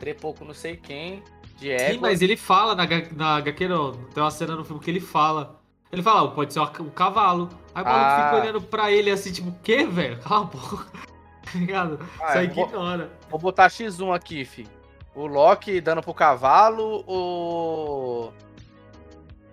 trepou 0.00 0.34
com 0.34 0.44
não 0.44 0.54
sei 0.54 0.76
quem, 0.76 1.22
de 1.58 1.70
égua. 1.70 1.92
Sim, 1.94 1.98
mas 2.00 2.20
ele 2.20 2.36
fala 2.36 2.74
na, 2.74 2.84
na 3.16 3.36
HQ, 3.36 3.68
não. 3.68 3.92
Tem 3.92 4.22
uma 4.22 4.30
cena 4.30 4.56
no 4.56 4.64
filme 4.64 4.82
que 4.82 4.90
ele 4.90 5.00
fala. 5.00 5.60
Ele 5.92 6.02
fala, 6.02 6.28
"Ah, 6.28 6.32
pode 6.32 6.52
ser 6.52 6.58
um 6.60 6.90
cavalo. 6.90 7.48
Aí 7.74 7.82
o 7.82 7.86
maluco 7.86 8.04
Ah. 8.10 8.24
fica 8.24 8.40
olhando 8.42 8.60
pra 8.60 8.90
ele 8.90 9.10
assim, 9.12 9.30
tipo, 9.32 9.50
o 9.50 9.58
quê, 9.62 9.86
velho? 9.86 10.18
Cala 10.18 10.42
a 10.42 10.44
boca. 10.44 10.86
Tá 11.44 11.58
ligado? 11.58 11.98
Ah, 12.20 12.32
Só 12.32 12.42
eu 12.42 12.50
vou- 12.52 12.66
ignora. 12.66 13.10
Vou 13.30 13.38
botar 13.38 13.68
X1 13.68 14.12
aqui, 14.12 14.44
fi. 14.44 14.66
O 15.14 15.26
Loki 15.26 15.80
dando 15.80 16.02
pro 16.02 16.12
cavalo, 16.12 17.04
o. 17.06 17.12
Ou 17.12 18.32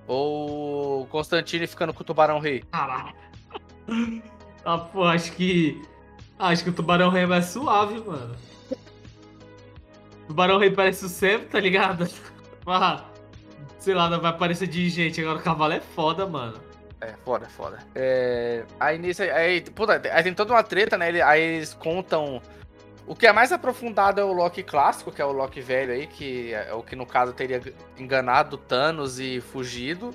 o 0.07 1.07
Constantine 1.09 1.67
ficando 1.67 1.93
com 1.93 2.01
o 2.01 2.05
Tubarão 2.05 2.39
Rei. 2.39 2.63
Caralho. 2.71 3.13
Ah, 4.63 4.77
pô, 4.77 5.03
acho 5.05 5.31
que. 5.31 5.81
Acho 6.37 6.63
que 6.63 6.69
o 6.69 6.73
Tubarão 6.73 7.09
Rei 7.09 7.23
é 7.23 7.25
mais 7.25 7.45
suave, 7.45 7.99
mano. 7.99 8.35
O 10.23 10.27
Tubarão 10.27 10.59
Rei 10.59 10.69
parece 10.69 11.03
o 11.05 11.09
Sam, 11.09 11.39
tá 11.49 11.59
ligado? 11.59 12.07
Ah, 12.67 13.05
sei 13.79 13.95
lá, 13.95 14.07
não 14.07 14.21
vai 14.21 14.37
parecer 14.37 14.67
de 14.67 14.87
gente. 14.87 15.19
Agora 15.19 15.39
o 15.39 15.41
cavalo 15.41 15.73
é 15.73 15.79
foda, 15.79 16.27
mano. 16.27 16.59
É, 17.01 17.13
foda, 17.25 17.49
foda. 17.49 17.79
É, 17.95 18.63
aí 18.79 18.99
nisso 18.99 19.23
aí, 19.23 19.31
aí, 19.31 19.61
puta, 19.61 19.99
aí 20.13 20.23
tem 20.23 20.35
toda 20.35 20.53
uma 20.53 20.61
treta, 20.61 20.95
né? 20.95 21.21
Aí 21.23 21.41
eles 21.41 21.73
contam. 21.73 22.39
O 23.11 23.13
que 23.13 23.27
é 23.27 23.33
mais 23.33 23.51
aprofundado 23.51 24.21
é 24.21 24.23
o 24.23 24.31
Loki 24.31 24.63
clássico, 24.63 25.11
que 25.11 25.21
é 25.21 25.25
o 25.25 25.33
Loki 25.33 25.59
velho 25.59 25.91
aí, 25.91 26.07
que 26.07 26.53
é 26.53 26.73
o 26.73 26.81
que 26.81 26.95
no 26.95 27.05
caso 27.05 27.33
teria 27.33 27.61
enganado 27.99 28.55
Thanos 28.55 29.19
e 29.19 29.41
fugido. 29.41 30.11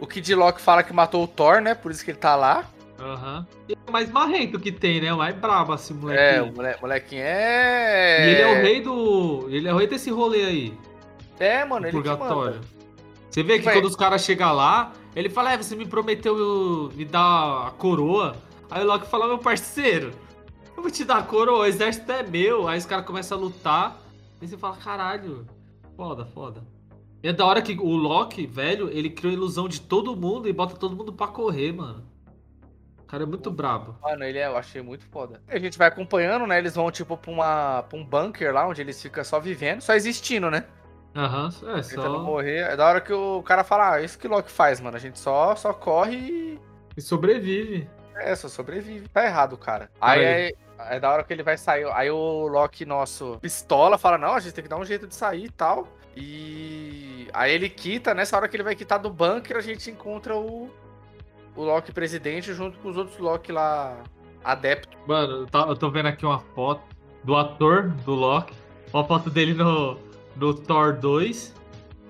O 0.00 0.06
que 0.06 0.22
de 0.22 0.34
Loki 0.34 0.58
fala 0.58 0.82
que 0.82 0.90
matou 0.90 1.22
o 1.22 1.28
Thor, 1.28 1.60
né? 1.60 1.74
Por 1.74 1.90
isso 1.90 2.02
que 2.02 2.12
ele 2.12 2.18
tá 2.18 2.34
lá. 2.34 2.64
Aham. 2.98 3.46
E 3.68 3.74
é 3.74 3.76
o 3.86 3.92
mais 3.92 4.10
marrento 4.10 4.58
que 4.58 4.72
tem, 4.72 5.02
né? 5.02 5.12
O 5.12 5.18
mais 5.18 5.36
brabo, 5.36 5.74
assim, 5.74 5.92
moleque. 5.92 6.38
É, 6.38 6.40
o 6.40 6.50
mole- 6.50 6.76
molequinho 6.80 7.22
é. 7.22 8.26
E 8.26 8.30
ele 8.30 8.40
é 8.40 8.46
o 8.46 8.62
rei 8.62 8.80
do. 8.80 9.46
Ele 9.50 9.68
é 9.68 9.74
o 9.74 9.76
rei 9.76 9.86
desse 9.86 10.10
rolê 10.10 10.42
aí. 10.42 10.78
É, 11.38 11.62
mano, 11.66 11.84
ele 11.84 11.92
purgatório. 11.92 12.62
Você 13.30 13.42
vê 13.42 13.58
que 13.58 13.66
Vai. 13.66 13.74
quando 13.74 13.84
os 13.84 13.96
caras 13.96 14.24
chegam 14.24 14.54
lá, 14.54 14.92
ele 15.14 15.28
fala, 15.28 15.52
é, 15.52 15.58
você 15.58 15.76
me 15.76 15.84
prometeu 15.84 16.90
me 16.94 17.04
dar 17.04 17.66
a 17.66 17.70
coroa. 17.72 18.34
Aí 18.70 18.82
o 18.82 18.86
Loki 18.86 19.06
fala, 19.08 19.26
meu 19.28 19.36
parceiro, 19.36 20.10
eu 20.80 20.82
vou 20.82 20.90
te 20.90 21.04
dar 21.04 21.18
a 21.18 21.22
coroa, 21.22 21.60
o 21.60 21.66
exército 21.66 22.10
é 22.10 22.22
meu. 22.22 22.66
Aí 22.66 22.78
os 22.78 22.86
caras 22.86 23.04
começam 23.04 23.36
a 23.36 23.40
lutar. 23.40 23.98
Aí 24.40 24.48
você 24.48 24.56
fala, 24.56 24.76
caralho, 24.76 25.46
foda, 25.94 26.24
foda. 26.24 26.62
E 27.22 27.28
é 27.28 27.32
da 27.34 27.44
hora 27.44 27.60
que 27.60 27.74
o 27.78 27.96
Loki, 27.96 28.46
velho, 28.46 28.88
ele 28.90 29.10
criou 29.10 29.30
a 29.30 29.36
ilusão 29.36 29.68
de 29.68 29.82
todo 29.82 30.16
mundo 30.16 30.48
e 30.48 30.52
bota 30.52 30.74
todo 30.74 30.96
mundo 30.96 31.12
pra 31.12 31.26
correr, 31.26 31.72
mano. 31.72 32.02
O 33.00 33.02
cara 33.04 33.24
é 33.24 33.26
muito 33.26 33.50
brabo. 33.50 33.96
Mano, 34.00 34.24
ele 34.24 34.38
é, 34.38 34.46
eu 34.46 34.56
achei 34.56 34.80
muito 34.80 35.04
foda. 35.04 35.42
A 35.46 35.58
gente 35.58 35.76
vai 35.76 35.88
acompanhando, 35.88 36.46
né? 36.46 36.56
Eles 36.56 36.74
vão, 36.74 36.90
tipo, 36.90 37.14
pra, 37.16 37.30
uma, 37.30 37.82
pra 37.82 37.98
um 37.98 38.04
bunker 38.04 38.54
lá, 38.54 38.66
onde 38.66 38.80
eles 38.80 39.02
ficam 39.02 39.22
só 39.22 39.38
vivendo, 39.38 39.82
só 39.82 39.92
existindo, 39.94 40.50
né? 40.50 40.64
Aham, 41.14 41.50
é 41.76 41.82
Tentando 41.82 42.18
só. 42.18 42.22
morrer. 42.22 42.60
É 42.70 42.76
da 42.76 42.86
hora 42.86 43.00
que 43.02 43.12
o 43.12 43.42
cara 43.42 43.64
fala, 43.64 43.94
ah, 43.96 44.02
isso 44.02 44.18
que 44.18 44.26
o 44.26 44.30
Loki 44.30 44.50
faz, 44.50 44.80
mano. 44.80 44.96
A 44.96 45.00
gente 45.00 45.18
só, 45.18 45.54
só 45.56 45.74
corre 45.74 46.16
e. 46.16 46.58
E 46.96 47.02
sobrevive. 47.02 47.86
É, 48.14 48.34
só 48.34 48.48
sobrevive. 48.48 49.08
Tá 49.08 49.24
errado, 49.24 49.58
cara. 49.58 49.90
Cara, 50.00 50.20
Aí 50.20 50.54
é, 50.88 51.00
da 51.00 51.10
hora 51.10 51.24
que 51.24 51.32
ele 51.32 51.42
vai 51.42 51.56
sair. 51.56 51.86
Aí 51.92 52.10
o 52.10 52.46
Loki, 52.48 52.84
nosso 52.84 53.38
pistola, 53.40 53.98
fala, 53.98 54.18
não, 54.18 54.34
a 54.34 54.40
gente 54.40 54.54
tem 54.54 54.64
que 54.64 54.70
dar 54.70 54.78
um 54.78 54.84
jeito 54.84 55.06
de 55.06 55.14
sair 55.14 55.44
e 55.44 55.50
tal. 55.50 55.88
E 56.16 57.28
aí 57.32 57.52
ele 57.52 57.68
quita, 57.68 58.14
nessa 58.14 58.36
hora 58.36 58.48
que 58.48 58.56
ele 58.56 58.62
vai 58.62 58.74
quitar 58.74 58.98
do 58.98 59.10
bunker, 59.10 59.56
a 59.56 59.60
gente 59.60 59.90
encontra 59.90 60.36
o, 60.36 60.70
o 61.56 61.62
Loki 61.62 61.92
presidente 61.92 62.52
junto 62.52 62.78
com 62.78 62.88
os 62.88 62.96
outros 62.96 63.18
Loki 63.18 63.52
lá, 63.52 64.02
adepto. 64.44 64.96
Mano, 65.06 65.46
eu 65.52 65.60
eu 65.60 65.76
tô 65.76 65.90
vendo 65.90 66.06
aqui 66.06 66.26
uma 66.26 66.40
foto 66.40 66.82
do 67.22 67.36
ator 67.36 67.88
do 68.04 68.14
Loki. 68.14 68.54
Uma 68.92 69.04
foto 69.04 69.30
dele 69.30 69.54
no, 69.54 69.98
no 70.36 70.54
Thor 70.54 70.94
2. 70.94 71.54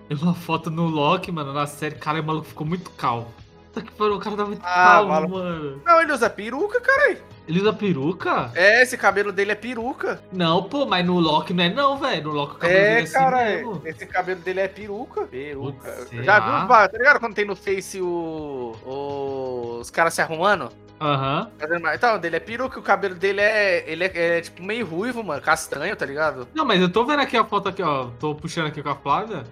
E 0.09 0.15
uma 0.15 0.35
foto 0.35 0.71
no 0.71 0.87
Loki, 0.87 1.31
mano, 1.31 1.53
na 1.53 1.67
série. 1.67 1.95
Cara, 1.95 2.21
o 2.21 2.25
maluco 2.25 2.47
ficou 2.47 2.67
muito 2.67 2.91
calmo. 2.93 3.29
Puta 3.73 3.83
que 3.87 3.93
pariu, 3.93 4.15
o 4.17 4.19
cara 4.19 4.37
tá 4.37 4.45
muito 4.45 4.63
Ah, 4.65 5.03
mano. 5.05 5.81
Não, 5.87 6.01
ele 6.03 6.13
usa 6.13 6.29
peruca, 6.29 6.81
cara. 6.81 7.17
Ele 7.47 7.61
usa 7.61 7.73
peruca? 7.73 8.51
É, 8.55 8.83
esse 8.83 8.97
cabelo 8.99 9.31
dele 9.33 9.53
é 9.53 9.55
peruca. 9.55 10.21
Não, 10.33 10.65
pô, 10.65 10.87
mas 10.87 11.07
no 11.07 11.19
Loki 11.21 11.53
não 11.55 11.63
é 11.65 11.69
não, 11.73 11.97
velho. 11.97 12.25
No 12.25 12.31
Loki 12.31 12.57
o 12.57 12.59
cabelo 12.59 12.79
dele 12.81 12.95
É, 12.95 13.01
é 13.01 13.03
assim 13.05 13.13
cara, 13.13 13.45
mesmo. 13.45 13.83
esse 13.85 14.07
cabelo 14.07 14.41
dele 14.41 14.61
é 14.61 14.69
peruca. 14.69 15.23
Peruca. 15.23 15.89
Putz, 15.91 16.25
Já 16.25 16.41
viu, 16.41 16.69
tá 16.69 16.91
ligado 16.93 17.21
quando 17.21 17.35
tem 17.35 17.45
no 17.45 17.55
Face 17.55 18.01
o, 18.01 18.75
o- 18.85 19.79
os 19.81 19.91
caras 19.91 20.15
se 20.15 20.21
arrumando? 20.21 20.69
Aham. 21.01 21.51
Mais- 21.81 21.97
Então, 21.97 22.19
dele 22.19 22.37
é 22.37 22.41
peruca, 22.41 22.79
o 22.79 22.83
cabelo 22.83 23.15
dele 23.15 23.41
é, 23.41 23.85
ele 23.91 24.05
é, 24.05 24.11
é, 24.39 24.41
tipo 24.41 24.63
meio 24.63 24.85
ruivo, 24.85 25.23
mano, 25.25 25.41
castanho, 25.41 25.95
tá 25.97 26.05
ligado? 26.05 26.47
Não, 26.55 26.65
mas 26.65 26.81
eu 26.81 26.91
tô 26.93 27.05
vendo 27.07 27.21
aqui 27.21 27.37
a 27.37 27.45
foto 27.45 27.69
aqui, 27.69 27.83
ó. 27.83 28.09
Tô 28.19 28.35
puxando 28.35 28.67
aqui 28.67 28.83
com 28.83 28.91
a 28.91 28.95
Flávia. 28.97 29.45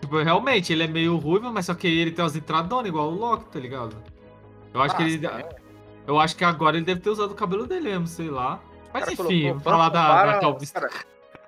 Tipo, 0.00 0.22
realmente, 0.22 0.72
ele 0.72 0.84
é 0.84 0.86
meio 0.86 1.16
ruivo, 1.16 1.52
mas 1.52 1.66
só 1.66 1.74
que 1.74 1.86
ele 1.86 2.10
tem 2.12 2.24
umas 2.24 2.36
entradonas 2.36 2.86
igual 2.86 3.08
o 3.08 3.14
Loki, 3.14 3.46
tá 3.46 3.58
ligado? 3.58 3.96
Eu 4.72 4.80
acho 4.82 4.96
que 4.96 5.02
ele. 5.02 5.18
Nossa, 5.18 5.48
Eu 6.06 6.18
acho 6.20 6.36
que 6.36 6.44
agora 6.44 6.76
ele 6.76 6.86
deve 6.86 7.00
ter 7.00 7.10
usado 7.10 7.32
o 7.32 7.34
cabelo 7.34 7.66
dele 7.66 7.90
mesmo, 7.90 8.06
sei 8.06 8.30
lá. 8.30 8.60
Mas 8.92 9.04
cara 9.04 9.12
enfim, 9.12 9.42
colocou- 9.42 9.60
falar 9.60 9.88
da, 9.90 10.24
da 10.26 10.38
calvície. 10.40 10.72
cara, 10.72 10.88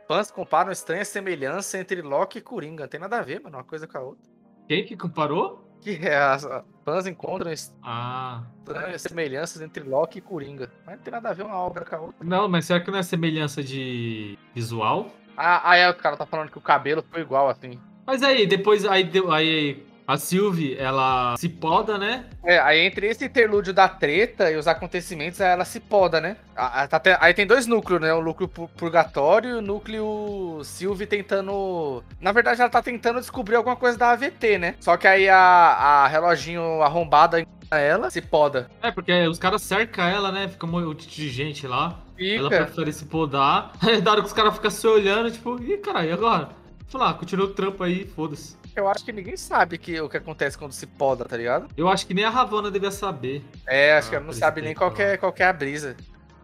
Fãs 0.06 0.30
comparam 0.30 0.72
estranha 0.72 1.04
semelhança 1.04 1.78
entre 1.78 2.02
Loki 2.02 2.38
e 2.38 2.42
Coringa. 2.42 2.82
Não 2.82 2.88
tem 2.88 3.00
nada 3.00 3.18
a 3.18 3.22
ver, 3.22 3.40
mano, 3.40 3.56
uma 3.56 3.64
coisa 3.64 3.86
com 3.86 3.96
a 3.96 4.00
outra. 4.00 4.28
Quem 4.68 4.84
que 4.84 4.96
comparou? 4.96 5.64
Que 5.80 5.92
é, 6.06 6.16
as 6.18 6.46
fãs 6.84 7.06
encontram 7.06 7.50
Ah. 7.82 8.42
estranhas 8.58 9.00
semelhanças 9.02 9.62
entre 9.62 9.82
Loki 9.84 10.18
e 10.18 10.20
Coringa. 10.20 10.70
Mas 10.84 10.96
não 10.96 11.02
tem 11.04 11.12
nada 11.12 11.30
a 11.30 11.32
ver 11.32 11.44
uma 11.44 11.56
obra 11.56 11.84
com 11.84 11.94
a 11.96 12.00
outra. 12.00 12.16
Não, 12.26 12.48
mas 12.48 12.66
será 12.66 12.80
que 12.80 12.90
não 12.90 12.98
é 12.98 13.02
semelhança 13.02 13.62
de 13.62 14.36
visual? 14.54 15.06
Ah, 15.36 15.70
aí 15.70 15.88
o 15.88 15.94
cara 15.94 16.16
tá 16.18 16.26
falando 16.26 16.50
que 16.50 16.58
o 16.58 16.60
cabelo 16.60 17.00
ficou 17.02 17.20
igual, 17.20 17.48
assim. 17.48 17.80
Mas 18.06 18.22
aí, 18.22 18.46
depois, 18.46 18.84
aí, 18.84 19.08
aí 19.30 19.82
a 20.10 20.16
Sylvie, 20.16 20.76
ela 20.76 21.36
se 21.36 21.48
poda, 21.48 21.96
né? 21.96 22.24
É, 22.44 22.58
aí 22.58 22.80
entre 22.80 23.06
esse 23.06 23.24
interlúdio 23.24 23.72
da 23.72 23.88
treta 23.88 24.50
e 24.50 24.56
os 24.56 24.66
acontecimentos, 24.66 25.38
ela 25.40 25.64
se 25.64 25.78
poda, 25.78 26.20
né? 26.20 26.36
Tá 26.88 27.00
Aí 27.20 27.32
tem 27.32 27.46
dois 27.46 27.66
núcleos, 27.68 28.00
né? 28.00 28.12
O 28.12 28.20
núcleo 28.20 28.48
pu- 28.48 28.68
purgatório 28.76 29.50
e 29.50 29.54
o 29.54 29.62
núcleo 29.62 30.60
Sylvie 30.64 31.06
tentando. 31.06 32.02
Na 32.20 32.32
verdade, 32.32 32.60
ela 32.60 32.68
tá 32.68 32.82
tentando 32.82 33.20
descobrir 33.20 33.54
alguma 33.54 33.76
coisa 33.76 33.96
da 33.96 34.10
AVT, 34.10 34.58
né? 34.58 34.74
Só 34.80 34.96
que 34.96 35.06
aí 35.06 35.28
a, 35.28 35.36
a 35.38 36.06
reloginho 36.08 36.82
arrombada 36.82 37.46
ela, 37.70 38.10
se 38.10 38.20
poda. 38.20 38.68
É, 38.82 38.90
porque 38.90 39.12
os 39.28 39.38
caras 39.38 39.62
cercam 39.62 40.04
ela, 40.08 40.32
né? 40.32 40.48
Fica 40.48 40.66
um 40.66 40.70
monte 40.70 41.06
de 41.06 41.28
gente 41.28 41.68
lá. 41.68 42.00
Ela 42.18 42.50
Fica. 42.50 42.64
prefere 42.64 42.92
se 42.92 43.04
podar. 43.04 43.72
Aí 43.80 44.00
da 44.00 44.10
hora 44.10 44.20
que 44.20 44.26
os 44.26 44.32
caras 44.32 44.54
ficam 44.54 44.70
se 44.70 44.86
olhando, 44.86 45.30
tipo, 45.30 45.62
ih, 45.62 45.78
caralho, 45.78 46.10
e 46.10 46.12
agora? 46.12 46.48
Falar, 46.90 47.10
ah, 47.10 47.14
continua 47.14 47.46
o 47.46 47.54
trampo 47.54 47.82
aí, 47.84 48.04
foda-se. 48.04 48.56
Eu 48.74 48.88
acho 48.88 49.04
que 49.04 49.12
ninguém 49.12 49.36
sabe 49.36 49.78
que, 49.78 50.00
o 50.00 50.08
que 50.08 50.16
acontece 50.16 50.58
quando 50.58 50.72
se 50.72 50.86
poda, 50.88 51.24
tá 51.24 51.36
ligado? 51.36 51.68
Eu 51.76 51.88
acho 51.88 52.04
que 52.04 52.12
nem 52.12 52.24
a 52.24 52.30
Ravana 52.30 52.68
devia 52.70 52.90
saber. 52.90 53.44
É, 53.66 53.96
acho 53.96 54.08
Ah, 54.08 54.10
que 54.10 54.16
ela 54.16 54.20
não 54.24 54.28
por 54.30 54.32
isso 54.32 54.40
sabe 54.40 54.60
nem 54.60 54.74
qual 54.74 54.90
que, 54.90 55.00
é, 55.00 55.16
qual 55.16 55.32
que 55.32 55.40
é 55.42 55.46
a 55.46 55.52
brisa. 55.52 55.96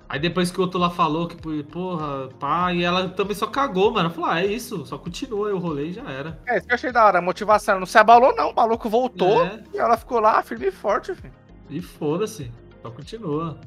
Aí 0.09 0.21
depois 0.21 0.53
que 0.53 0.59
o 0.59 0.63
outro 0.63 0.79
lá 0.79 0.89
falou 0.89 1.27
que, 1.27 1.37
porra, 1.65 2.29
pá, 2.39 2.73
e 2.73 2.85
ela 2.85 3.09
também 3.09 3.35
só 3.35 3.49
cagou, 3.49 3.93
mano. 3.93 4.09
Falou, 4.09 4.31
ah, 4.31 4.41
é 4.41 4.47
isso, 4.47 4.87
só 4.87 4.97
continua 4.97 5.53
o 5.53 5.59
rolê 5.59 5.87
e 5.87 5.93
já 5.95 6.09
era. 6.09 6.39
É, 6.47 6.59
isso 6.59 6.67
que 6.67 6.73
eu 6.73 6.77
achei 6.77 6.93
da 6.93 7.05
hora. 7.05 7.19
A 7.19 7.23
motivação 7.23 7.81
não 7.81 7.87
se 7.87 7.99
abalou, 7.99 8.33
não. 8.37 8.51
O 8.51 8.55
maluco 8.55 8.89
voltou 8.89 9.45
É. 9.45 9.65
e 9.75 9.79
ela 9.79 9.97
ficou 9.97 10.21
lá 10.21 10.41
firme 10.45 10.69
e 10.69 10.71
forte, 10.71 11.13
filho. 11.13 11.35
E 11.69 11.83
foda-se, 11.83 12.53
só 12.83 12.91
continua. 12.93 13.59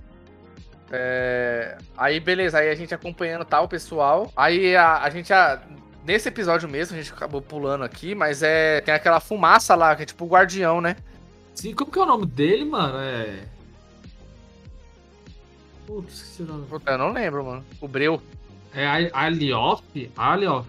É, 0.92 1.78
Aí, 1.98 2.22
beleza, 2.22 2.60
aí 2.60 2.70
a 2.70 2.76
gente 2.76 2.94
acompanhando 2.94 3.44
tal, 3.44 3.66
o 3.66 3.68
pessoal. 3.68 4.32
Aí 4.36 4.76
a, 4.78 5.00
a 5.04 5.10
gente, 5.10 5.34
a- 5.34 5.62
nesse 6.10 6.28
episódio 6.28 6.68
mesmo, 6.68 6.98
a 6.98 7.00
gente 7.02 7.14
acabou 7.14 7.40
pulando 7.40 7.84
aqui, 7.84 8.16
mas 8.16 8.42
é. 8.42 8.82
Tem 8.82 8.94
aquela 8.94 9.20
fumaça 9.20 9.76
lá, 9.76 9.96
que 9.96 10.02
é 10.02 10.06
tipo 10.08 10.26
o 10.26 10.28
guardião, 10.28 10.82
né? 10.82 10.96
Sim, 11.54 11.76
como 11.76 11.92
que 11.92 12.00
é 12.00 12.02
o 12.02 12.06
nome 12.06 12.26
dele, 12.26 12.66
mano? 12.66 12.98
É. 12.98 13.44
Putz, 15.86 16.14
esqueci 16.16 16.42
o 16.42 16.46
nome. 16.48 16.66
Puta, 16.66 16.92
eu 16.92 16.98
não 16.98 17.12
lembro, 17.12 17.46
mano. 17.46 17.64
O 17.80 17.88
Breu. 17.88 18.20
É 18.74 18.88
Ali- 18.88 19.12
Alioth? 19.14 19.84
Alioth. 20.18 20.66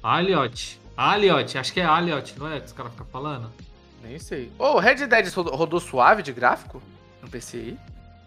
Aliot. 0.00 0.80
Aliot, 0.96 1.58
acho 1.58 1.72
que 1.72 1.80
é 1.80 1.84
Aliot, 1.84 2.38
não 2.38 2.52
é? 2.52 2.60
Que 2.60 2.66
os 2.66 2.72
caras 2.72 2.92
ficam 2.92 3.06
falando. 3.06 3.50
Nem 4.02 4.18
sei. 4.20 4.52
Ô, 4.58 4.74
o 4.74 4.78
Red 4.78 5.06
Dead 5.06 5.28
rodou, 5.32 5.54
rodou 5.56 5.80
suave 5.80 6.22
de 6.22 6.32
gráfico? 6.32 6.80
No 7.20 7.28
PCI? 7.28 7.76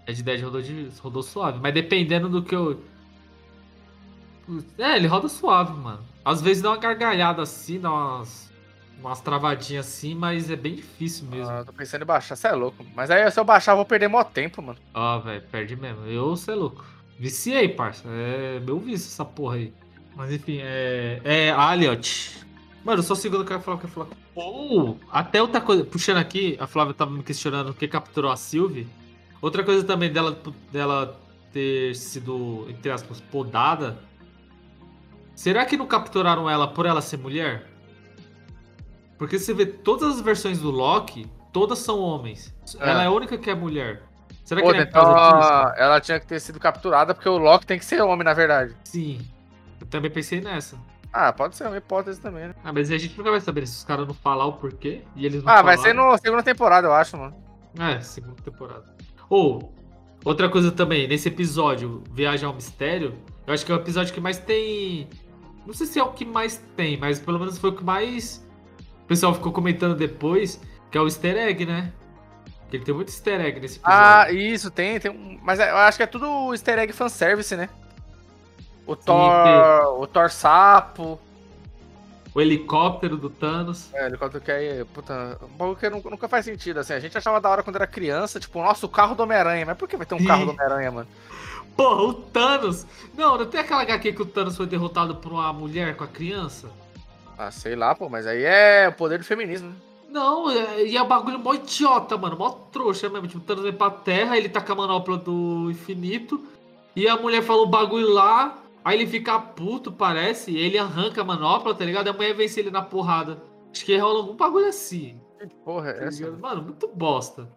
Red 0.08 0.16
Dead 0.22 0.42
rodou, 0.44 0.62
de, 0.62 0.90
rodou 1.02 1.24
suave, 1.24 1.60
mas 1.62 1.74
dependendo 1.74 2.28
do 2.28 2.42
que 2.44 2.56
eu. 2.56 2.82
É, 4.78 4.96
ele 4.96 5.08
roda 5.08 5.28
suave, 5.28 5.74
mano. 5.74 6.04
Às 6.26 6.42
vezes 6.42 6.64
dá 6.64 6.72
uma 6.72 6.78
gargalhada 6.78 7.44
assim, 7.44 7.80
dá 7.80 7.92
umas, 7.92 8.52
umas 9.00 9.22
travadinhas 9.22 9.86
assim, 9.86 10.16
mas 10.16 10.50
é 10.50 10.56
bem 10.56 10.76
difícil 10.76 11.28
mesmo. 11.28 11.52
Ah, 11.52 11.64
tô 11.64 11.72
pensando 11.72 12.02
em 12.02 12.06
baixar, 12.06 12.36
você 12.36 12.48
é 12.48 12.52
louco. 12.54 12.84
Mas 12.96 13.12
aí 13.12 13.30
se 13.30 13.40
eu 13.40 13.46
baixar, 13.46 13.74
eu 13.74 13.78
vou 13.78 13.86
perder 13.86 14.08
mó 14.08 14.24
tempo, 14.24 14.60
mano. 14.60 14.80
Ah, 14.92 15.20
velho, 15.20 15.44
perde 15.52 15.76
mesmo. 15.76 16.04
Eu, 16.08 16.36
você 16.36 16.52
é 16.52 16.56
louco. 16.56 16.84
Viciei, 17.20 17.70
parça. 17.70 18.04
É 18.10 18.60
meu 18.60 18.80
vício 18.80 19.08
essa 19.08 19.24
porra 19.24 19.58
aí. 19.58 19.72
Mas 20.16 20.32
enfim, 20.32 20.60
é. 20.62 21.22
É 21.24 21.52
Aliot. 21.52 22.44
Mano, 22.84 23.04
só 23.04 23.14
o 23.14 23.16
segundo 23.16 23.46
que 23.46 23.54
eu 23.54 23.58
ia 23.58 23.64
falar 23.64 23.78
que 23.78 23.86
eu 23.86 23.90
ia 23.90 23.94
falar. 23.94 24.08
Ou, 24.34 25.00
até 25.12 25.42
outra 25.42 25.62
coisa, 25.62 25.86
puxando 25.86 26.18
aqui, 26.18 26.58
a 26.60 26.68
Flávia 26.68 26.94
tava 26.94 27.12
me 27.12 27.24
questionando 27.24 27.70
o 27.70 27.74
que 27.74 27.88
capturou 27.88 28.32
a 28.32 28.36
Sylvie. 28.36 28.88
Outra 29.42 29.64
coisa 29.64 29.84
também 29.84 30.12
dela, 30.12 30.38
dela 30.72 31.20
ter 31.54 31.96
sido, 31.96 32.66
entre 32.68 32.92
aspas, 32.92 33.22
podada. 33.22 33.98
Será 35.36 35.66
que 35.66 35.76
não 35.78 35.86
capturaram 35.86 36.50
ela 36.50 36.68
por 36.68 36.86
ela 36.86 37.02
ser 37.02 37.18
mulher? 37.18 37.68
Porque 39.18 39.38
você 39.38 39.54
vê 39.54 39.66
todas 39.66 40.16
as 40.16 40.22
versões 40.22 40.60
do 40.60 40.72
Loki, 40.72 41.30
todas 41.52 41.80
são 41.80 42.00
homens. 42.00 42.54
É. 42.80 42.90
Ela 42.90 43.04
é 43.04 43.06
a 43.08 43.12
única 43.12 43.38
que 43.38 43.50
é 43.50 43.56
mulher. 43.56 44.04
Será 44.44 44.62
Pô, 44.62 44.72
que 44.72 44.78
é 44.78 44.82
então, 44.82 45.04
causa 45.04 45.64
disso? 45.70 45.82
ela 45.82 46.00
tinha 46.02 46.20
que 46.20 46.28
ter 46.28 46.40
sido 46.40 46.60
capturada 46.60 47.14
porque 47.14 47.28
o 47.30 47.38
Loki 47.38 47.66
tem 47.66 47.80
que 47.80 47.86
ser 47.86 48.02
homem, 48.02 48.24
na 48.24 48.34
verdade. 48.34 48.76
Sim. 48.84 49.20
Eu 49.82 49.88
também 49.88 50.12
pensei 50.12 50.40
nessa. 50.42 50.78
Ah, 51.12 51.32
pode 51.32 51.56
ser 51.56 51.66
uma 51.68 51.78
hipótese 51.78 52.20
também, 52.20 52.50
né? 52.50 52.56
Ah, 52.64 52.74
mas 52.74 52.92
a 52.92 52.98
gente 52.98 53.18
nunca 53.18 53.32
vai 53.32 53.40
saber 53.40 53.66
se 53.66 53.78
os 53.78 53.84
caras 53.84 54.06
não 54.06 54.14
falar 54.14 54.46
o 54.46 54.54
porquê 54.54 55.02
e 55.16 55.26
eles 55.26 55.42
não 55.44 55.52
Ah, 55.52 55.62
vai 55.62 55.78
falaram. 55.78 55.82
ser 56.04 56.12
na 56.12 56.18
segunda 56.18 56.44
temporada, 56.44 56.88
eu 56.88 56.94
acho, 56.94 57.18
mano. 57.18 57.36
É, 57.80 58.00
segunda 58.02 58.36
temporada. 58.42 58.84
Ou, 59.30 59.74
outra 60.24 60.50
coisa 60.50 60.72
também, 60.72 61.08
nesse 61.08 61.30
episódio, 61.30 62.04
Viagem 62.12 62.46
ao 62.46 62.54
Mistério, 62.54 63.16
eu 63.48 63.54
acho 63.54 63.66
que 63.66 63.72
é 63.72 63.76
o 63.76 63.78
episódio 63.80 64.14
que 64.14 64.20
mais 64.20 64.38
tem. 64.38 65.08
Não 65.66 65.74
sei 65.74 65.88
se 65.88 66.00
é 66.00 66.04
o 66.04 66.12
que 66.12 66.24
mais 66.24 66.62
tem, 66.76 66.98
mas 66.98 67.20
pelo 67.20 67.40
menos 67.40 67.58
foi 67.58 67.72
o 67.72 67.76
que 67.76 67.84
mais. 67.84 68.46
O 69.04 69.08
pessoal 69.08 69.34
ficou 69.34 69.52
comentando 69.52 69.96
depois, 69.96 70.60
que 70.92 70.98
é 70.98 71.02
o 71.02 71.06
easter 71.06 71.38
egg, 71.38 71.66
né? 71.66 71.92
Que 72.70 72.78
ele 72.78 72.86
tem 72.86 72.94
muito 72.94 73.10
easter 73.10 73.40
egg 73.42 73.60
nesse 73.60 73.78
episódio. 73.78 74.00
Ah, 74.00 74.32
isso, 74.32 74.72
tem, 74.72 75.00
tem 75.00 75.12
um. 75.12 75.40
Mas 75.44 75.60
eu 75.60 75.76
acho 75.78 75.98
que 75.98 76.04
é 76.04 76.08
tudo 76.08 76.54
easter 76.54 76.78
egg 76.80 76.94
fanservice, 76.94 77.56
né? 77.56 77.70
O 78.86 78.96
Thor. 78.96 80.00
O 80.00 80.08
Thor 80.08 80.30
Sapo. 80.30 81.20
O 82.34 82.42
helicóptero 82.42 83.16
do 83.16 83.30
Thanos. 83.30 83.94
É, 83.94 84.08
helicóptero 84.08 84.44
que 84.44 84.52
aí, 84.52 84.84
puta, 84.94 85.40
um 85.42 85.58
bagulho 85.58 85.78
que 85.78 85.90
nunca, 85.90 86.10
nunca 86.10 86.28
faz 86.28 86.44
sentido, 86.44 86.82
assim. 86.82 86.92
A 86.94 87.00
gente 87.00 87.18
achava 87.18 87.40
da 87.40 87.50
hora 87.50 87.64
quando 87.64 87.78
era 87.78 87.88
criança, 87.88 88.42
tipo, 88.42 88.62
nossa, 88.62 88.86
o 88.86 88.90
carro 88.90 89.16
do 89.16 89.24
Homem-Aranha. 89.24 89.66
Mas 89.66 89.78
por 89.78 89.88
que 89.88 89.96
vai 89.96 90.06
ter 90.06 90.16
um 90.16 90.20
Sim. 90.20 90.28
carro 90.28 90.46
do 90.46 90.52
Homem-Aranha, 90.52 90.92
mano? 90.92 91.08
Porra, 91.76 92.02
o 92.04 92.14
Thanos! 92.14 92.86
Não, 93.18 93.38
não 93.38 93.46
tem 93.46 93.60
aquela 93.60 93.82
HQ 93.82 94.14
que 94.14 94.22
o 94.22 94.26
Thanos 94.26 94.56
foi 94.56 94.66
derrotado 94.66 95.16
por 95.16 95.32
uma 95.34 95.52
mulher 95.52 95.96
com 95.98 96.04
a 96.04 96.08
criança? 96.08 96.70
Ah, 97.38 97.52
sei 97.52 97.76
lá, 97.76 97.94
pô, 97.94 98.08
mas 98.08 98.26
aí 98.26 98.44
é 98.44 98.88
o 98.88 98.94
poder 98.94 99.18
do 99.20 99.26
feminismo, 99.26 99.70
né? 99.70 99.76
Não, 100.10 100.50
é- 100.50 100.86
e 100.86 100.96
é 100.96 101.04
um 101.04 101.08
bagulho 101.08 101.38
mó 101.38 101.54
idiota, 101.54 102.18
mano. 102.18 102.38
Mó 102.38 102.50
trouxa 102.72 103.10
mesmo. 103.10 103.28
Tipo, 103.28 103.40
o 103.40 103.42
Thanos 103.44 103.64
vem 103.64 103.74
pra 103.74 103.90
terra, 103.90 104.38
ele 104.38 104.48
tá 104.48 104.62
com 104.62 104.72
a 104.72 104.76
manopla 104.76 105.18
do 105.18 105.70
infinito. 105.70 106.42
E 106.96 107.06
a 107.10 107.18
mulher 107.18 107.42
fala 107.44 107.64
o 107.64 107.68
bagulho 107.68 108.10
lá. 108.14 108.58
Aí 108.86 108.98
ele 109.02 109.08
fica 109.08 109.38
puto, 109.38 109.92
parece. 109.92 110.52
E 110.52 110.58
ele 110.58 110.78
arranca 110.78 111.20
a 111.20 111.26
manopla, 111.26 111.76
tá 111.76 111.84
ligado? 111.84 112.08
E 112.08 112.10
a 112.12 112.14
mulher 112.14 112.34
vence 112.34 112.58
ele 112.62 112.72
na 112.72 112.82
porrada. 112.82 113.42
Acho 113.74 113.84
que 113.84 113.98
rola 113.98 114.20
algum 114.20 114.36
bagulho 114.36 114.68
assim. 114.68 115.20
Que 115.38 115.48
porra 115.66 115.92
tá 115.94 116.04
é 116.06 116.08
essa? 116.08 116.24
ligado? 116.24 116.40
Mano, 116.40 116.62
muito 116.62 116.88
bosta. 116.88 117.50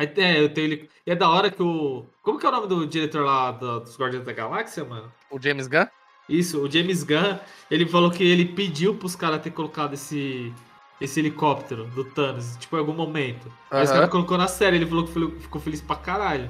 Aí 0.00 0.10
é, 0.16 0.42
eu 0.42 0.48
tenho 0.48 0.64
ele. 0.68 0.90
E 1.06 1.10
é 1.10 1.14
da 1.14 1.28
hora 1.28 1.50
que 1.50 1.62
o. 1.62 2.06
Como 2.22 2.38
que 2.38 2.46
é 2.46 2.48
o 2.48 2.52
nome 2.52 2.66
do 2.66 2.86
diretor 2.86 3.22
lá 3.24 3.50
do- 3.52 3.80
dos 3.80 3.98
Guardiões 3.98 4.24
da 4.24 4.32
Galáxia, 4.32 4.82
mano? 4.82 5.12
O 5.30 5.38
James 5.38 5.66
Gunn? 5.66 5.86
Isso, 6.26 6.58
o 6.62 6.70
James 6.70 7.02
Gunn, 7.04 7.38
ele 7.70 7.86
falou 7.86 8.10
que 8.10 8.24
ele 8.24 8.46
pediu 8.46 8.94
pros 8.94 9.14
caras 9.14 9.42
ter 9.42 9.50
colocado 9.50 9.92
esse, 9.92 10.54
esse 11.00 11.20
helicóptero 11.20 11.84
do 11.88 12.02
Thanos, 12.04 12.56
tipo, 12.56 12.76
em 12.76 12.78
algum 12.78 12.94
momento. 12.94 13.52
Aí 13.70 13.82
os 13.84 13.90
caras 13.90 14.08
colocou 14.10 14.38
na 14.38 14.48
série, 14.48 14.76
ele 14.76 14.86
falou 14.86 15.04
que 15.04 15.12
ficou- 15.12 15.30
ficou 15.40 15.60
feliz 15.60 15.82
pra 15.82 15.96
caralho. 15.96 16.48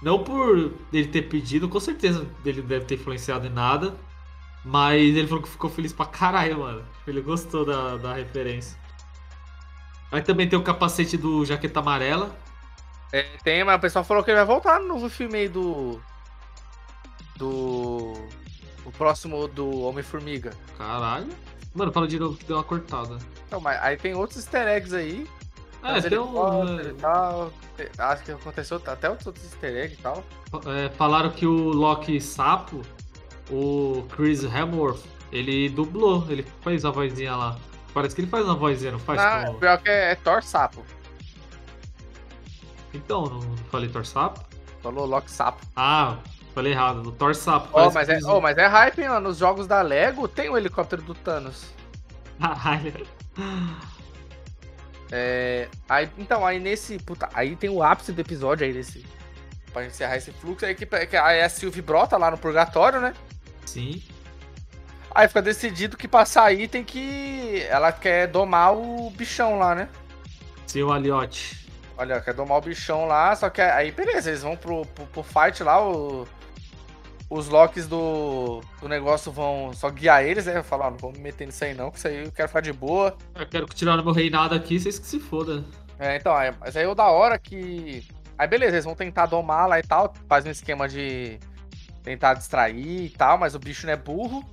Não 0.00 0.22
por 0.22 0.72
ele 0.92 1.08
ter 1.08 1.22
pedido, 1.22 1.68
com 1.68 1.80
certeza 1.80 2.24
ele 2.44 2.62
deve 2.62 2.84
ter 2.84 2.94
influenciado 2.94 3.46
em 3.46 3.50
nada. 3.50 3.96
Mas 4.64 5.00
ele 5.16 5.26
falou 5.26 5.42
que 5.42 5.48
ficou 5.48 5.68
feliz 5.68 5.92
pra 5.92 6.06
caralho, 6.06 6.60
mano. 6.60 6.84
Ele 7.04 7.20
gostou 7.20 7.64
da, 7.64 7.96
da 7.96 8.14
referência. 8.14 8.78
Aí 10.12 10.20
também 10.22 10.48
tem 10.48 10.56
o 10.58 10.62
capacete 10.62 11.16
do 11.16 11.44
Jaqueta 11.44 11.80
Amarela. 11.80 12.36
É, 13.12 13.22
tem, 13.44 13.62
mas 13.62 13.76
o 13.76 13.80
pessoal 13.80 14.04
falou 14.04 14.24
que 14.24 14.30
ele 14.30 14.38
vai 14.38 14.46
voltar 14.46 14.80
no 14.80 14.88
novo 14.88 15.08
filme 15.10 15.38
aí 15.38 15.48
do. 15.48 16.00
Do. 17.36 18.14
O 18.84 18.90
próximo 18.96 19.46
do 19.48 19.80
Homem-Formiga. 19.82 20.52
Caralho. 20.76 21.28
Mano, 21.74 21.92
fala 21.92 22.06
de 22.08 22.18
novo 22.18 22.36
que 22.36 22.44
deu 22.44 22.56
uma 22.56 22.64
cortada. 22.64 23.18
Então, 23.46 23.60
mas 23.60 23.80
aí 23.82 23.96
tem 23.96 24.14
outros 24.14 24.38
easter 24.38 24.66
eggs 24.66 24.94
aí. 24.94 25.26
É, 25.82 25.92
Mas 25.92 26.04
tem 26.04 26.18
um. 26.18 26.80
e 26.80 26.94
tal. 26.94 27.52
Acho 27.98 28.22
que 28.22 28.32
aconteceu 28.32 28.80
até 28.86 29.08
outros 29.08 29.26
outros 29.26 29.44
easter 29.46 29.76
eggs 29.76 29.94
e 29.98 30.02
tal. 30.02 30.22
É, 30.66 30.88
falaram 30.90 31.30
que 31.30 31.46
o 31.46 31.70
Loki 31.70 32.20
Sapo, 32.20 32.82
o 33.50 34.04
Chris 34.14 34.44
Hemsworth, 34.44 35.02
ele 35.32 35.68
dublou, 35.68 36.24
ele 36.28 36.46
fez 36.62 36.84
a 36.84 36.90
vozinha 36.90 37.34
lá. 37.34 37.58
Parece 37.92 38.14
que 38.14 38.20
ele 38.20 38.30
faz 38.30 38.44
uma 38.44 38.54
vozinha, 38.54 38.92
não 38.92 38.98
faz? 38.98 39.20
Ah, 39.20 39.44
como- 39.46 39.58
pior 39.58 39.78
que 39.78 39.90
é, 39.90 40.12
é 40.12 40.14
Thor 40.14 40.42
Sapo. 40.42 40.84
Então, 42.94 43.26
não 43.26 43.56
falei 43.70 43.88
Thor 43.88 44.04
Sapo? 44.04 44.40
Falou 44.82 45.06
Loki 45.06 45.30
Sapo. 45.30 45.64
Ah, 45.76 46.18
falei 46.54 46.72
errado, 46.72 47.02
do 47.02 47.12
Thor 47.12 47.34
Sapo. 47.34 47.68
Ó, 47.72 47.90
parece 47.90 48.12
mas, 48.12 48.24
é, 48.24 48.26
oh, 48.26 48.40
mas 48.40 48.58
é 48.58 48.66
hype, 48.66 49.00
hein, 49.00 49.08
ó. 49.08 49.20
Nos 49.20 49.38
jogos 49.38 49.66
da 49.66 49.80
Lego 49.80 50.26
tem 50.28 50.48
o 50.50 50.56
helicóptero 50.56 51.02
do 51.02 51.14
Thanos. 51.14 51.66
Caralho. 52.40 53.06
É, 55.14 55.68
aí, 55.88 56.10
então, 56.16 56.44
aí 56.44 56.58
nesse. 56.58 56.98
Puta, 56.98 57.28
aí 57.34 57.54
tem 57.54 57.68
o 57.68 57.82
ápice 57.82 58.12
do 58.12 58.20
episódio 58.20 58.66
aí 58.66 58.72
desse. 58.72 59.04
Pra 59.72 59.84
encerrar 59.84 60.16
esse 60.16 60.32
fluxo. 60.32 60.64
Aí, 60.64 60.74
que, 60.74 60.86
que 60.86 61.16
aí 61.16 61.42
a 61.42 61.48
Sylvie 61.48 61.82
brota 61.82 62.16
lá 62.16 62.30
no 62.30 62.38
purgatório, 62.38 63.00
né? 63.00 63.14
Sim. 63.66 64.02
Aí 65.14 65.28
fica 65.28 65.42
decidido 65.42 65.96
que 65.96 66.08
pra 66.08 66.24
sair 66.24 66.66
tem 66.66 66.82
que. 66.82 67.62
Ela 67.68 67.92
quer 67.92 68.26
domar 68.26 68.74
o 68.74 69.10
bichão 69.10 69.58
lá, 69.58 69.74
né? 69.74 69.88
Sim, 70.66 70.82
o 70.82 70.92
Aliote. 70.92 71.61
Olha, 72.02 72.20
quer 72.20 72.34
domar 72.34 72.58
o 72.58 72.60
bichão 72.60 73.06
lá, 73.06 73.34
só 73.36 73.48
que 73.48 73.60
aí, 73.60 73.92
beleza, 73.92 74.28
eles 74.30 74.42
vão 74.42 74.56
pro, 74.56 74.84
pro, 74.86 75.06
pro 75.06 75.22
fight 75.22 75.62
lá, 75.62 75.80
o- 75.80 76.26
os 77.30 77.48
locks 77.48 77.86
do, 77.86 78.60
do 78.80 78.88
negócio 78.88 79.30
vão 79.30 79.72
só 79.72 79.88
guiar 79.88 80.24
eles, 80.24 80.46
né? 80.46 80.64
Falar, 80.64 80.88
ó, 80.88 80.90
não 80.90 80.98
vou 80.98 81.12
me 81.12 81.20
meter 81.20 81.46
nisso 81.46 81.64
aí 81.64 81.74
não, 81.74 81.92
que 81.92 81.98
isso 81.98 82.08
aí 82.08 82.24
eu 82.24 82.32
quero 82.32 82.48
ficar 82.48 82.60
de 82.60 82.72
boa. 82.72 83.16
Eu 83.36 83.46
quero 83.46 83.66
no 83.96 84.04
meu 84.04 84.12
reinado 84.12 84.52
aqui, 84.52 84.80
vocês 84.80 84.98
que 84.98 85.06
se 85.06 85.20
fodam. 85.20 85.64
É, 85.96 86.16
então, 86.16 86.34
aí, 86.34 86.52
mas 86.58 86.76
aí 86.76 86.86
o 86.86 86.94
da 86.94 87.06
hora 87.06 87.38
que. 87.38 88.04
Aí 88.36 88.48
beleza, 88.48 88.72
eles 88.74 88.84
vão 88.84 88.96
tentar 88.96 89.26
domar 89.26 89.68
lá 89.68 89.78
e 89.78 89.82
tal, 89.84 90.12
faz 90.28 90.44
um 90.44 90.50
esquema 90.50 90.88
de 90.88 91.38
tentar 92.02 92.34
distrair 92.34 93.04
e 93.04 93.10
tal, 93.10 93.38
mas 93.38 93.54
o 93.54 93.60
bicho 93.60 93.86
não 93.86 93.92
é 93.92 93.96
burro. 93.96 94.44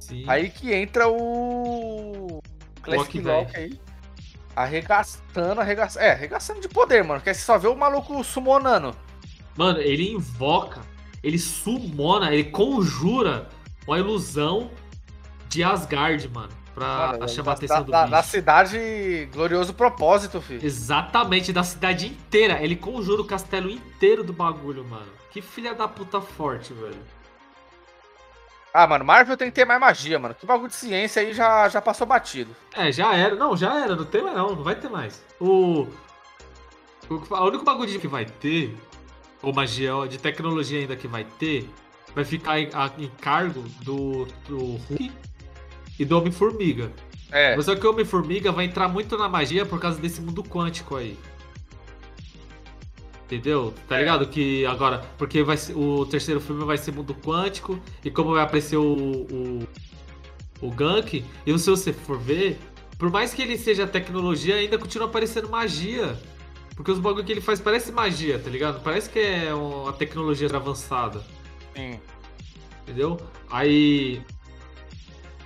Sim. 0.00 0.24
Aí 0.26 0.50
que 0.50 0.74
entra 0.74 1.08
o. 1.08 2.42
Classic 2.82 3.20
Loki, 3.20 3.28
Loki 3.44 3.56
aí. 3.56 3.80
Arregaçando, 4.54 5.60
arregaçando. 5.60 6.04
É, 6.04 6.12
arregaçando 6.12 6.60
de 6.60 6.68
poder, 6.68 7.04
mano. 7.04 7.20
Que 7.20 7.28
aí 7.30 7.34
você 7.34 7.42
só 7.42 7.58
vê 7.58 7.68
o 7.68 7.76
maluco 7.76 8.22
summonando. 8.24 8.94
Mano, 9.56 9.80
ele 9.80 10.10
invoca, 10.10 10.80
ele 11.22 11.38
sumona, 11.38 12.32
ele 12.32 12.44
conjura 12.44 13.48
uma 13.86 13.98
ilusão 13.98 14.70
de 15.48 15.62
Asgard, 15.62 16.28
mano. 16.28 16.60
Pra 16.74 17.08
Mano, 17.18 17.28
chamar 17.28 17.52
a 17.52 17.54
da, 17.54 17.58
atenção 17.58 17.82
do 17.82 17.90
da, 17.90 18.00
bicho. 18.02 18.10
da 18.12 18.22
cidade 18.22 19.28
glorioso 19.32 19.74
propósito, 19.74 20.40
filho. 20.40 20.64
Exatamente, 20.64 21.52
da 21.52 21.64
cidade 21.64 22.06
inteira. 22.06 22.62
Ele 22.62 22.76
conjura 22.76 23.20
o 23.20 23.24
castelo 23.24 23.68
inteiro 23.68 24.22
do 24.22 24.32
bagulho, 24.32 24.84
mano. 24.84 25.10
Que 25.30 25.42
filha 25.42 25.74
da 25.74 25.88
puta 25.88 26.20
forte, 26.20 26.72
velho. 26.72 26.96
Ah, 28.72 28.86
mano, 28.86 29.04
Marvel 29.04 29.36
tem 29.36 29.48
que 29.48 29.54
ter 29.54 29.64
mais 29.64 29.80
magia, 29.80 30.18
mano. 30.18 30.34
Que 30.34 30.46
bagulho 30.46 30.68
de 30.68 30.74
ciência 30.74 31.20
aí 31.22 31.32
já, 31.32 31.68
já 31.68 31.80
passou 31.82 32.06
batido. 32.06 32.54
É, 32.74 32.92
já 32.92 33.14
era. 33.14 33.34
Não, 33.34 33.56
já 33.56 33.84
era. 33.84 33.96
Não 33.96 34.04
tem 34.04 34.22
mais 34.22 34.36
não. 34.36 34.54
Não 34.54 34.62
vai 34.62 34.76
ter 34.76 34.88
mais. 34.88 35.24
O... 35.40 35.88
o... 37.08 37.44
único 37.46 37.64
bagulho 37.64 37.98
que 37.98 38.06
vai 38.08 38.24
ter, 38.24 38.76
ou 39.42 39.52
magia 39.52 39.92
de 40.08 40.18
tecnologia 40.18 40.78
ainda 40.80 40.94
que 40.94 41.08
vai 41.08 41.24
ter, 41.24 41.68
vai 42.14 42.24
ficar 42.24 42.60
em, 42.60 42.70
a- 42.72 42.92
em 42.98 43.08
cargo 43.20 43.62
do, 43.82 44.26
do 44.46 44.58
Hulk 44.88 45.10
e 45.98 46.04
do 46.04 46.18
Homem-Formiga. 46.18 46.92
É. 47.32 47.56
Mas 47.56 47.64
só 47.66 47.74
que 47.74 47.86
o 47.86 47.90
Homem-Formiga 47.90 48.52
vai 48.52 48.64
entrar 48.66 48.88
muito 48.88 49.16
na 49.18 49.28
magia 49.28 49.66
por 49.66 49.80
causa 49.80 50.00
desse 50.00 50.20
mundo 50.20 50.42
quântico 50.44 50.96
aí. 50.96 51.18
Entendeu? 53.30 53.72
Tá 53.88 53.96
É. 53.96 54.00
ligado? 54.00 54.26
Que 54.26 54.66
agora. 54.66 54.98
Porque 55.16 55.42
vai 55.44 55.56
ser- 55.56 55.76
o 55.76 56.04
terceiro 56.04 56.40
filme 56.40 56.64
vai 56.64 56.76
ser 56.76 56.90
mundo 56.92 57.14
quântico. 57.14 57.78
E 58.04 58.10
como 58.10 58.32
vai 58.32 58.42
aparecer 58.42 58.76
o. 58.76 58.82
O, 58.82 59.68
o 60.60 60.70
Gank. 60.72 61.24
E 61.46 61.58
se 61.58 61.70
você 61.70 61.92
for 61.92 62.18
ver. 62.18 62.58
Por 62.98 63.08
mais 63.10 63.32
que 63.32 63.40
ele 63.40 63.56
seja 63.56 63.86
tecnologia, 63.86 64.56
ainda 64.56 64.76
continua 64.76 65.06
aparecendo 65.08 65.48
magia. 65.48 66.18
Porque 66.76 66.90
os 66.90 66.98
bagulho 66.98 67.24
que 67.24 67.32
ele 67.32 67.40
faz 67.40 67.60
parece 67.60 67.92
magia, 67.92 68.38
tá 68.38 68.50
ligado? 68.50 68.82
Parece 68.82 69.08
que 69.08 69.18
é 69.18 69.54
uma 69.54 69.92
tecnologia 69.92 70.48
avançada. 70.54 71.22
Sim. 71.76 71.98
Entendeu? 72.82 73.16
Aí. 73.50 74.20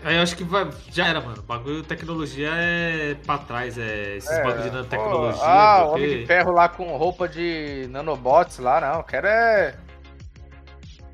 Aí 0.04 0.16
eu 0.16 0.22
acho 0.22 0.36
que 0.36 0.44
vai, 0.44 0.68
já 0.90 1.06
era, 1.08 1.20
mano. 1.20 1.38
O 1.38 1.42
bagulho 1.42 1.82
tecnologia 1.82 2.50
é 2.52 3.14
pra 3.26 3.38
trás, 3.38 3.78
é 3.78 4.16
esses 4.16 4.30
É, 4.30 4.42
bagulho 4.44 4.62
de 4.64 4.70
nanotecnologia. 4.70 5.40
pô, 5.40 5.46
Ah, 5.48 5.84
o 5.84 5.88
o 5.88 5.94
Homem 5.94 6.08
de 6.20 6.26
Ferro 6.26 6.52
lá 6.52 6.68
com 6.68 6.96
roupa 6.96 7.26
de 7.26 7.86
nanobots 7.90 8.58
lá, 8.58 8.80
não. 8.80 9.02
Quero 9.02 9.26
é. 9.26 9.74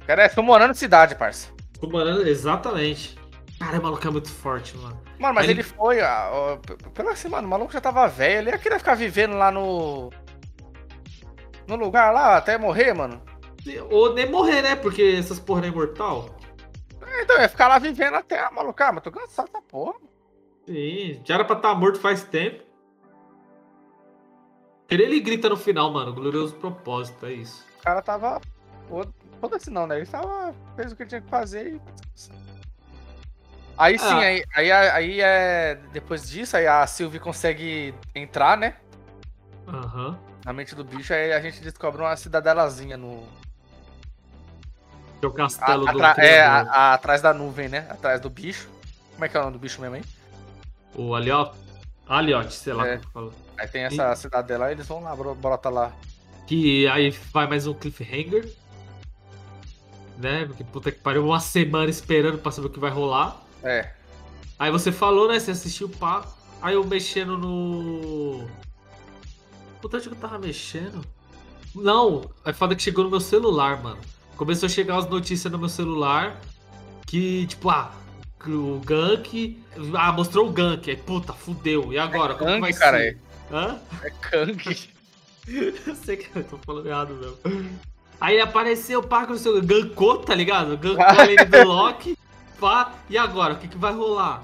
Quero 0.05 0.20
é 0.20 0.28
summonando 0.28 0.74
cidade, 0.74 1.14
parça. 1.14 1.49
Comandando- 1.78 2.26
exatamente. 2.26 3.16
Cara, 3.61 3.78
o 3.78 3.82
maluco 3.82 4.07
é 4.07 4.11
muito 4.11 4.28
forte, 4.30 4.76
mano. 4.76 5.01
Mano, 5.18 5.34
mas 5.34 5.45
Aí 5.45 5.51
ele 5.51 5.61
ele- 5.61 5.68
foi, 5.68 6.01
ah, 6.01 6.30
ó, 6.32 6.57
p- 6.57 6.74
p- 6.74 6.91
pelo 6.91 7.11
assim, 7.11 7.28
mano, 7.28 7.47
o 7.47 7.51
maluco 7.51 7.72
já 7.72 7.80
tava 7.80 8.09
velho, 8.09 8.38
ele 8.38 8.51
ia 8.51 8.59
querer 8.59 8.78
ficar 8.78 8.95
vivendo 8.97 9.36
lá 9.36 9.53
no. 9.53 10.11
No 11.68 11.76
lugar 11.76 12.12
lá 12.12 12.36
até 12.38 12.59
morrer, 12.59 12.93
mano. 12.93 13.22
Ou 13.91 14.14
nem 14.14 14.28
morrer, 14.28 14.62
né? 14.62 14.74
Porque 14.74 15.14
essas 15.18 15.38
porra 15.38 15.61
não 15.61 15.68
é 15.68 15.70
imortal. 15.70 16.34
Então, 17.22 17.40
ia 17.40 17.48
ficar 17.48 17.68
lá 17.68 17.78
vivendo 17.78 18.14
até, 18.14 18.38
ah, 18.38 18.50
maluco, 18.50 18.82
ah, 18.82 18.92
mas 18.92 19.02
tô 19.04 19.11
cansado 19.11 19.46
dessa 19.46 19.62
porra. 19.62 19.94
Sim, 20.66 21.20
já 21.24 21.34
era 21.34 21.44
pra 21.44 21.56
estar 21.56 21.74
morto 21.74 21.98
faz 22.00 22.22
tempo. 22.24 22.62
Ele, 24.88 25.20
grita 25.20 25.48
no 25.48 25.56
final, 25.56 25.90
mano. 25.92 26.12
Glorioso 26.12 26.54
propósito, 26.56 27.26
é 27.26 27.32
isso. 27.32 27.64
O 27.78 27.82
cara 27.82 28.02
tava. 28.02 28.40
Foda-se 29.40 29.70
não, 29.70 29.86
né? 29.86 29.96
Ele 29.98 30.06
tava. 30.06 30.54
fez 30.76 30.92
o 30.92 30.96
que 30.96 31.02
ele 31.04 31.08
tinha 31.08 31.20
que 31.20 31.28
fazer 31.28 31.74
e. 31.74 31.80
Aí 33.78 33.98
sim, 33.98 34.04
Ah. 34.04 34.18
aí, 34.18 34.44
aí, 34.54 34.70
aí 34.72 35.20
é. 35.20 35.76
Depois 35.92 36.28
disso, 36.28 36.56
aí 36.56 36.66
a 36.66 36.86
Sylvie 36.86 37.20
consegue 37.20 37.94
entrar, 38.14 38.56
né? 38.56 38.76
Aham. 39.68 40.18
Na 40.44 40.52
mente 40.52 40.74
do 40.74 40.82
bicho, 40.84 41.14
aí 41.14 41.32
a 41.32 41.40
gente 41.40 41.61
descobre 41.62 42.02
uma 42.02 42.16
cidadelazinha 42.16 42.96
no. 42.96 43.22
Que 45.21 45.27
é 45.27 45.29
o 45.29 45.33
a- 45.33 45.35
castelo 45.35 45.87
do 45.87 46.03
atra- 46.03 46.25
é, 46.25 46.41
a- 46.43 46.61
a- 46.62 46.95
atrás 46.95 47.21
da 47.23 47.33
nuvem, 47.35 47.68
né? 47.68 47.87
Atrás 47.91 48.21
do 48.21 48.31
bicho. 48.31 48.68
Como 49.12 49.25
é 49.25 49.29
que 49.29 49.37
é 49.37 49.41
o 49.41 49.43
nome 49.45 49.57
do 49.57 49.61
bicho 49.61 49.81
mesmo 49.81 49.97
aí? 49.97 50.03
O 50.95 51.14
Aliot. 51.14 51.53
Aliot, 52.09 52.53
sei 52.53 52.73
lá 52.73 52.89
É. 52.89 53.01
Aí 53.59 53.68
tem 53.68 53.83
essa 53.85 54.16
cidadela 54.16 54.71
e 54.71 54.73
eles 54.73 54.87
vão 54.89 55.03
lá, 55.03 55.14
bro- 55.14 55.35
brota 55.35 55.68
lá. 55.68 55.93
Que 56.47 56.87
aí 56.89 57.11
vai 57.33 57.47
mais 57.47 57.66
um 57.66 57.75
cliffhanger. 57.75 58.49
Né? 60.18 60.45
Porque 60.47 60.64
puta 60.64 60.91
que 60.91 60.99
pariu, 60.99 61.25
uma 61.25 61.41
semana 61.41 61.89
esperando 61.91 62.39
pra 62.39 62.51
saber 62.53 62.66
o 62.66 62.71
que 62.71 62.81
vai 62.81 62.91
rolar. 62.91 63.37
É. 63.62 63.91
Aí 64.59 64.71
você 64.71 64.91
falou, 64.93 65.29
né? 65.29 65.39
Você 65.39 65.51
assistiu 65.53 65.89
pá. 65.89 66.25
Aí 66.61 66.75
eu 66.75 66.85
mexendo 66.85 67.39
no. 67.39 68.47
Puta, 69.81 69.97
onde 69.97 70.09
que 70.09 70.14
eu 70.14 70.18
tava 70.18 70.39
mexendo? 70.39 71.03
Não, 71.75 72.29
é 72.45 72.53
foda 72.53 72.75
que 72.75 72.83
chegou 72.83 73.05
no 73.05 73.11
meu 73.11 73.21
celular, 73.21 73.83
mano. 73.83 73.99
Começou 74.41 74.68
a 74.68 74.70
chegar 74.70 74.97
as 74.97 75.07
notícias 75.07 75.53
no 75.53 75.59
meu 75.59 75.68
celular 75.68 76.41
que, 77.07 77.47
tipo, 77.47 77.68
ah, 77.68 77.93
o 78.47 78.80
Gank. 78.82 79.62
Ah, 79.93 80.12
mostrou 80.12 80.49
o 80.49 80.51
Gank. 80.51 80.88
Aí, 80.88 80.97
puta, 80.97 81.34
fudeu. 81.34 81.93
E 81.93 81.99
agora? 81.99 82.32
Como 82.32 82.47
que 82.47 82.53
Kang, 82.53 82.61
vai 82.62 82.72
cara. 82.72 82.97
ser? 82.97 83.18
Hã? 83.53 83.78
É 84.03 84.09
Kang. 84.09 84.88
Eu 85.86 85.95
sei 85.95 86.16
que 86.16 86.38
eu 86.38 86.45
tô 86.45 86.57
falando 86.64 86.86
errado 86.86 87.14
mesmo. 87.14 87.68
Aí 88.18 88.41
apareceu 88.41 89.01
o 89.01 89.26
no 89.26 89.36
seu 89.36 89.61
gankou, 89.61 90.16
tá 90.18 90.34
ligado? 90.34 90.76
Gankou 90.78 91.20
ali 91.20 91.36
do 91.36 91.64
Loki. 91.64 92.16
Pá, 92.59 92.95
e 93.11 93.18
agora? 93.18 93.55
O 93.55 93.59
que, 93.59 93.68
que 93.68 93.76
vai 93.76 93.93
rolar? 93.93 94.41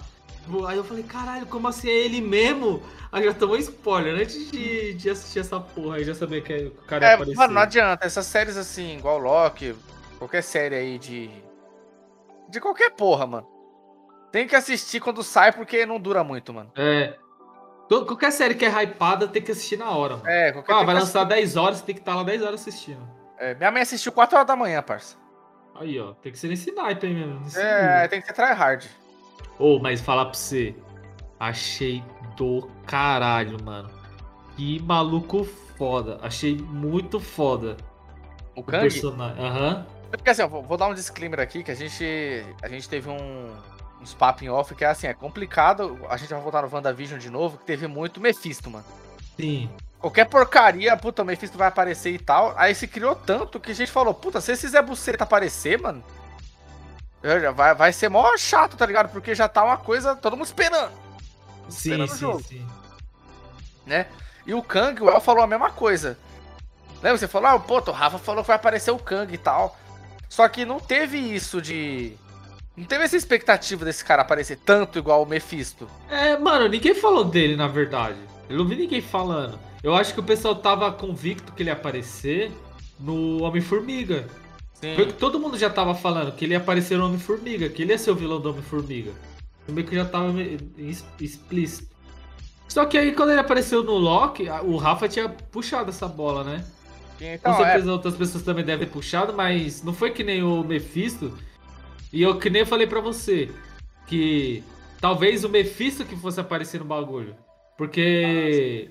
Aí 0.66 0.76
eu 0.76 0.84
falei, 0.84 1.02
caralho, 1.02 1.46
como 1.46 1.68
assim? 1.68 1.88
É 1.88 1.92
ele 1.92 2.20
mesmo? 2.20 2.82
Aí 3.10 3.24
já 3.24 3.34
tomou 3.34 3.56
spoiler 3.56 4.14
antes 4.20 4.50
de, 4.50 4.94
de 4.94 5.10
assistir 5.10 5.40
essa 5.40 5.58
porra 5.60 5.96
aí, 5.96 6.04
já 6.04 6.14
sabia 6.14 6.40
que 6.40 6.52
o 6.66 6.70
cara 6.86 7.04
ia 7.04 7.10
É, 7.10 7.14
aparecer. 7.14 7.36
mano, 7.36 7.54
não 7.54 7.62
adianta. 7.62 8.04
Essas 8.06 8.26
séries 8.26 8.56
assim, 8.56 8.96
igual 8.98 9.18
Loki, 9.18 9.74
qualquer 10.18 10.42
série 10.42 10.74
aí 10.74 10.98
de. 10.98 11.30
De 12.48 12.60
qualquer 12.60 12.90
porra, 12.90 13.26
mano. 13.26 13.46
Tem 14.30 14.46
que 14.46 14.54
assistir 14.56 15.00
quando 15.00 15.22
sai, 15.22 15.52
porque 15.52 15.86
não 15.86 15.98
dura 15.98 16.22
muito, 16.22 16.52
mano. 16.52 16.70
É. 16.76 17.16
Qualquer 17.88 18.32
série 18.32 18.54
que 18.54 18.64
é 18.64 18.82
hypada 18.82 19.28
tem 19.28 19.40
que 19.40 19.52
assistir 19.52 19.76
na 19.78 19.90
hora, 19.90 20.16
mano. 20.16 20.28
É, 20.28 20.52
qualquer 20.52 20.72
Ah, 20.74 20.82
vai 20.82 20.94
lançar 20.94 21.24
10 21.24 21.56
horas, 21.56 21.80
tem 21.82 21.94
que 21.94 22.00
estar 22.00 22.16
lá 22.16 22.22
10 22.24 22.42
horas 22.42 22.60
assistindo. 22.60 22.98
assistir. 23.00 23.16
É, 23.38 23.54
minha 23.54 23.70
mãe 23.70 23.82
assistiu 23.82 24.12
4 24.12 24.36
horas 24.36 24.46
da 24.46 24.56
manhã, 24.56 24.82
parça. 24.82 25.16
Aí, 25.76 25.98
ó, 26.00 26.12
tem 26.14 26.32
que 26.32 26.38
ser 26.38 26.48
nesse 26.48 26.72
naipe 26.72 27.06
aí 27.06 27.14
mesmo. 27.14 27.46
É, 27.58 28.08
tem 28.08 28.20
que 28.20 28.26
ser 28.26 28.32
tryhard. 28.32 28.88
Ô, 29.58 29.78
mas 29.78 30.00
falar 30.00 30.26
pra 30.26 30.34
você, 30.34 30.74
achei 31.40 32.02
do 32.36 32.68
caralho, 32.86 33.62
mano. 33.62 33.90
Que 34.56 34.80
maluco 34.82 35.44
foda. 35.76 36.18
Achei 36.22 36.56
muito 36.56 37.20
foda. 37.20 37.76
O 38.54 38.62
Kang. 38.62 38.82
personagem. 38.82 39.44
Aham. 39.44 39.86
Porque 40.10 40.30
assim, 40.30 40.42
ó, 40.42 40.48
vou, 40.48 40.76
dar 40.76 40.88
um 40.88 40.94
disclaimer 40.94 41.40
aqui 41.40 41.62
que 41.62 41.70
a 41.70 41.74
gente. 41.74 42.04
A 42.62 42.68
gente 42.68 42.88
teve 42.88 43.08
um. 43.08 43.52
Uns 44.00 44.12
papos 44.12 44.42
em 44.42 44.48
off 44.50 44.74
que 44.74 44.84
é 44.84 44.88
assim, 44.88 45.06
é 45.06 45.14
complicado. 45.14 45.98
A 46.10 46.16
gente 46.18 46.28
vai 46.28 46.40
voltar 46.40 46.62
no 46.62 46.72
WandaVision 46.72 47.18
de 47.18 47.30
novo, 47.30 47.56
que 47.56 47.64
teve 47.64 47.86
muito 47.86 48.20
Mephisto, 48.20 48.70
mano. 48.70 48.84
Sim. 49.36 49.70
Qualquer 49.98 50.26
porcaria, 50.26 50.94
puta, 50.96 51.22
o 51.22 51.24
Mephisto 51.24 51.56
vai 51.56 51.68
aparecer 51.68 52.12
e 52.12 52.18
tal. 52.18 52.54
Aí 52.56 52.74
se 52.74 52.86
criou 52.86 53.14
tanto 53.16 53.58
que 53.58 53.72
a 53.72 53.74
gente 53.74 53.90
falou, 53.90 54.12
puta, 54.12 54.40
se 54.40 54.52
esse 54.52 54.68
Zé 54.68 54.82
Buceta 54.82 55.24
aparecer, 55.24 55.80
mano. 55.80 56.04
Já- 57.40 57.50
Vai, 57.50 57.74
vai 57.74 57.92
ser 57.92 58.08
mó 58.08 58.36
chato, 58.36 58.76
tá 58.76 58.86
ligado? 58.86 59.10
Porque 59.10 59.34
já 59.34 59.48
tá 59.48 59.64
uma 59.64 59.76
coisa, 59.76 60.14
todo 60.16 60.36
mundo 60.36 60.46
esperando. 60.46 60.92
Sim, 61.68 61.90
Esperando 61.90 62.08
sim, 62.10 62.18
jogo. 62.18 62.42
sim. 62.42 62.66
né? 63.84 64.06
E 64.46 64.54
o 64.54 64.62
Kang, 64.62 65.00
o 65.02 65.10
El 65.10 65.20
falou 65.20 65.42
a 65.42 65.46
mesma 65.46 65.70
coisa. 65.70 66.16
Lembra? 67.02 67.18
Você 67.18 67.28
falou, 67.28 67.48
ah, 67.50 67.58
pô, 67.58 67.78
o 67.78 67.92
Rafa 67.92 68.18
falou 68.18 68.42
que 68.42 68.48
vai 68.48 68.56
aparecer 68.56 68.90
o 68.90 68.98
Kang 68.98 69.32
e 69.32 69.38
tal. 69.38 69.76
Só 70.28 70.48
que 70.48 70.64
não 70.64 70.78
teve 70.80 71.18
isso 71.18 71.60
de. 71.60 72.16
Não 72.76 72.84
teve 72.84 73.04
essa 73.04 73.16
expectativa 73.16 73.84
desse 73.84 74.04
cara 74.04 74.22
aparecer 74.22 74.56
tanto 74.64 74.98
igual 74.98 75.22
o 75.22 75.26
Mephisto. 75.26 75.88
É, 76.10 76.36
mano, 76.36 76.68
ninguém 76.68 76.94
falou 76.94 77.24
dele, 77.24 77.56
na 77.56 77.68
verdade. 77.68 78.18
Eu 78.48 78.58
não 78.58 78.66
vi 78.66 78.76
ninguém 78.76 79.00
falando. 79.00 79.58
Eu 79.82 79.94
acho 79.94 80.12
que 80.14 80.20
o 80.20 80.22
pessoal 80.22 80.54
tava 80.56 80.92
convicto 80.92 81.52
que 81.52 81.62
ele 81.62 81.70
ia 81.70 81.74
aparecer 81.74 82.52
no 82.98 83.42
Homem-Formiga. 83.42 84.26
Sim. 84.80 84.94
Foi 84.94 85.04
o 85.04 85.06
que 85.06 85.14
todo 85.14 85.40
mundo 85.40 85.56
já 85.56 85.70
tava 85.70 85.94
falando, 85.94 86.32
que 86.32 86.44
ele 86.44 86.52
ia 86.52 86.58
aparecer 86.58 86.98
no 86.98 87.06
Homem-Formiga, 87.06 87.68
que 87.68 87.82
ele 87.82 87.92
ia 87.92 87.98
ser 87.98 88.10
o 88.10 88.14
vilão 88.14 88.40
do 88.40 88.50
Homem-Formiga. 88.50 89.12
Meio 89.68 89.86
que 89.86 89.94
já 89.94 90.04
tava 90.04 90.34
explícito. 91.18 91.94
Só 92.68 92.84
que 92.84 92.98
aí 92.98 93.12
quando 93.12 93.30
ele 93.30 93.40
apareceu 93.40 93.82
no 93.82 93.94
Loki, 93.94 94.48
o 94.64 94.76
Rafa 94.76 95.08
tinha 95.08 95.28
puxado 95.28 95.90
essa 95.90 96.06
bola, 96.06 96.44
né? 96.44 96.64
Então, 97.18 97.54
Com 97.54 97.62
é, 97.62 97.64
certeza 97.64 97.92
outras 97.92 98.16
pessoas 98.16 98.44
também 98.44 98.64
devem 98.64 98.86
ter 98.86 98.92
puxado, 98.92 99.32
mas 99.32 99.82
não 99.82 99.94
foi 99.94 100.10
que 100.10 100.22
nem 100.22 100.42
o 100.42 100.62
Mephisto. 100.62 101.36
E 102.12 102.22
eu 102.22 102.38
que 102.38 102.50
nem 102.50 102.60
eu 102.60 102.66
falei 102.66 102.86
pra 102.86 103.00
você, 103.00 103.50
que 104.06 104.62
talvez 105.00 105.42
o 105.42 105.48
Mephisto 105.48 106.04
que 106.04 106.16
fosse 106.16 106.38
aparecer 106.38 106.78
no 106.78 106.84
bagulho. 106.84 107.34
Porque 107.78 108.90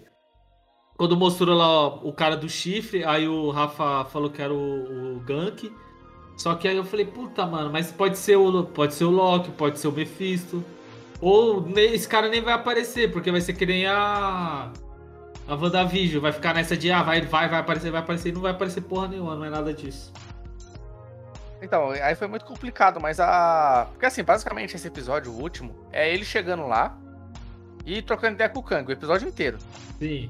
quando 0.98 1.18
mostrou 1.18 1.56
lá 1.56 1.88
o 1.88 2.14
cara 2.14 2.38
do 2.38 2.48
chifre, 2.48 3.04
aí 3.04 3.28
o 3.28 3.50
Rafa 3.52 4.06
falou 4.06 4.30
que 4.30 4.42
era 4.42 4.54
o, 4.54 5.18
o 5.18 5.20
Gank. 5.20 5.72
Só 6.38 6.56
que 6.56 6.68
aí 6.68 6.76
eu 6.76 6.84
falei, 6.84 7.06
puta, 7.06 7.46
mano, 7.46 7.72
mas 7.72 7.92
pode 7.92 8.18
ser 8.18 8.36
o 8.36 8.64
pode 8.64 8.94
ser 8.94 9.06
o 9.06 9.10
Loki, 9.10 9.52
pode 9.52 9.80
ser 9.80 9.88
o 9.88 9.92
Mephisto. 9.92 10.64
Ou 11.22 11.68
esse 11.78 12.08
cara 12.08 12.28
nem 12.28 12.42
vai 12.42 12.54
aparecer, 12.54 13.12
porque 13.12 13.32
vai 13.32 13.42
ser 13.42 13.54
que 13.54 13.66
nem 13.66 13.86
a 13.86 14.72
a 15.48 15.54
WandaVision 15.54 16.22
vai 16.22 16.32
ficar 16.32 16.54
nessa 16.54 16.76
de, 16.76 16.92
ah, 16.92 17.04
vai, 17.04 17.22
vai, 17.22 17.48
vai 17.48 17.60
aparecer, 17.60 17.92
vai 17.92 18.02
aparecer, 18.02 18.30
e 18.30 18.32
não 18.32 18.42
vai 18.42 18.52
aparecer 18.52 18.82
porra 18.82 19.08
nenhuma, 19.08 19.36
não 19.36 19.46
é 19.46 19.50
nada 19.50 19.74
disso. 19.74 20.12
então, 21.62 21.92
aí 21.92 22.16
foi 22.16 22.28
muito 22.28 22.46
complicado, 22.46 23.00
mas 23.00 23.20
a. 23.20 23.88
Porque 23.92 24.06
assim, 24.06 24.24
basicamente 24.24 24.76
esse 24.76 24.88
episódio, 24.88 25.32
o 25.32 25.40
último, 25.40 25.76
é 25.92 26.12
ele 26.12 26.26
chegando 26.26 26.68
lá 26.68 26.98
e 27.86 28.02
trocando 28.02 28.34
ideia 28.34 28.50
com 28.50 28.60
o 28.60 28.64
Kang, 28.64 28.90
o 28.90 28.92
episódio 28.92 29.28
inteiro. 29.28 29.58
Sim. 30.00 30.30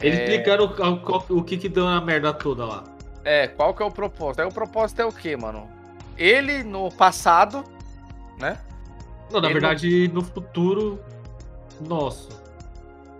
Ele 0.00 0.16
É. 0.16 0.24
explicando 0.24 0.64
o, 0.64 1.34
o- 1.36 1.38
o 1.40 1.44
que 1.44 1.56
que 1.56 1.68
deu 1.68 1.84
na 1.84 2.00
merda 2.00 2.32
toda 2.32 2.64
lá. 2.64 2.84
É, 3.24 3.48
qual 3.48 3.74
que 3.74 3.82
é 3.82 3.86
o 3.86 3.90
propósito? 3.90 4.40
Aí 4.40 4.46
o 4.46 4.52
propósito 4.52 5.00
é 5.02 5.04
o 5.04 5.12
quê, 5.12 5.36
mano? 5.36 5.68
Ele 6.16 6.62
no 6.62 6.90
passado, 6.90 7.64
né? 8.38 8.58
Não, 9.30 9.40
na 9.40 9.46
Ele 9.48 9.54
verdade, 9.54 10.08
no 10.08 10.22
futuro 10.22 11.00
nosso. 11.86 12.28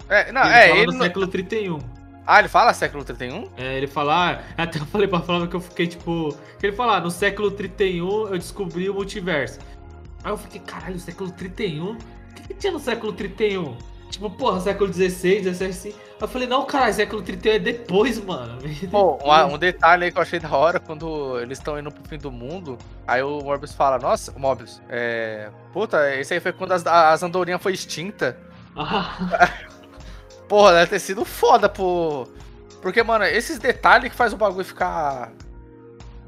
É, 0.09 0.33
não, 0.33 0.43
ele 0.43 0.53
é, 0.55 0.69
fala 0.69 0.81
ele. 0.81 0.93
no 0.93 1.03
século 1.03 1.27
31. 1.29 1.79
Ah, 2.27 2.39
ele 2.39 2.49
fala 2.49 2.73
século 2.75 3.05
31? 3.05 3.49
É, 3.57 3.77
ele 3.77 3.87
fala, 3.87 4.33
ah, 4.33 4.41
até 4.63 4.79
eu 4.79 4.87
falei 4.87 5.07
pra 5.09 5.21
Flávia 5.21 5.47
que 5.49 5.57
eu 5.57 5.61
fiquei 5.61 5.87
tipo. 5.87 6.35
Ele 6.63 6.73
fala, 6.73 6.97
ah, 6.97 7.01
no 7.01 7.11
século 7.11 7.51
31 7.51 8.29
eu 8.29 8.39
descobri 8.39 8.89
o 8.91 8.95
multiverso. 8.95 9.59
Aí 10.25 10.31
eu 10.33 10.37
fiquei, 10.37 10.61
caralho, 10.61 10.99
século 10.99 11.31
31? 11.31 11.93
O 11.93 11.97
que, 12.35 12.43
que 12.49 12.55
tinha 12.55 12.73
no 12.73 12.79
século 12.79 13.13
31? 13.13 13.77
Tipo, 14.11 14.29
porra, 14.29 14.61
século 14.61 14.91
16, 14.91 15.45
17, 15.45 15.71
assim. 15.71 15.95
Eu 16.21 16.29
falei, 16.29 16.47
não, 16.49 16.67
caralho, 16.67 16.93
século 16.93 17.23
31 17.23 17.53
é 17.53 17.59
depois, 17.59 18.23
mano. 18.23 18.59
Pô, 18.91 19.19
um, 19.25 19.55
um 19.55 19.59
detalhe 19.59 20.05
aí 20.05 20.13
que 20.13 20.19
eu 20.19 20.23
achei 20.23 20.41
da 20.41 20.51
hora, 20.51 20.81
quando 20.81 21.39
eles 21.41 21.59
estão 21.59 21.79
indo 21.79 21.91
pro 21.91 22.07
fim 22.07 22.19
do 22.19 22.31
mundo, 22.31 22.77
aí 23.07 23.23
o 23.23 23.41
Morbius 23.41 23.73
fala, 23.73 23.99
nossa, 23.99 24.33
o 24.33 24.39
Morbius, 24.39 24.83
é... 24.89 25.49
Puta, 25.73 26.15
esse 26.17 26.35
aí 26.35 26.41
foi 26.41 26.53
quando 26.53 26.73
as, 26.73 26.85
as 26.85 27.23
andorinhas 27.23 27.63
foi 27.63 27.73
extinta. 27.73 28.37
Ah, 28.77 29.49
Porra, 30.49 30.73
deve 30.73 30.89
ter 30.89 30.99
sido 30.99 31.25
foda, 31.25 31.69
pô. 31.69 32.27
Porque, 32.83 33.03
mano, 33.03 33.25
esses 33.25 33.59
detalhes 33.59 34.11
que 34.11 34.17
faz 34.17 34.33
o 34.33 34.37
bagulho 34.37 34.65
ficar... 34.65 35.31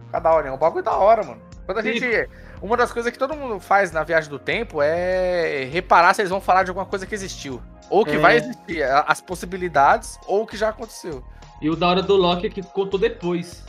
Ficar 0.06 0.20
da 0.20 0.30
hora, 0.30 0.48
é 0.48 0.52
um 0.52 0.56
bagulho 0.56 0.84
da 0.84 0.92
hora, 0.92 1.24
mano. 1.24 1.42
Quando 1.66 1.78
a 1.78 1.82
Sim. 1.82 1.94
gente... 1.94 2.28
uma 2.62 2.76
das 2.76 2.92
coisas 2.92 3.12
que 3.12 3.18
todo 3.18 3.34
mundo 3.36 3.58
faz 3.60 3.92
na 3.92 4.02
viagem 4.04 4.30
do 4.30 4.38
tempo 4.38 4.80
é 4.80 5.68
reparar 5.70 6.14
se 6.14 6.22
eles 6.22 6.30
vão 6.30 6.40
falar 6.40 6.62
de 6.62 6.70
alguma 6.70 6.86
coisa 6.86 7.06
que 7.06 7.14
existiu. 7.14 7.60
Ou 7.90 8.04
que 8.04 8.12
É. 8.12 8.18
vai 8.18 8.36
existir, 8.36 8.82
as 8.84 9.20
possibilidades, 9.20 10.18
ou 10.26 10.46
que 10.46 10.56
já 10.56 10.68
aconteceu. 10.70 11.22
E 11.60 11.68
o 11.68 11.76
da 11.76 11.88
hora 11.88 12.02
do 12.02 12.16
Loki 12.16 12.46
é 12.46 12.50
que 12.50 12.62
contou 12.62 12.98
depois. 12.98 13.62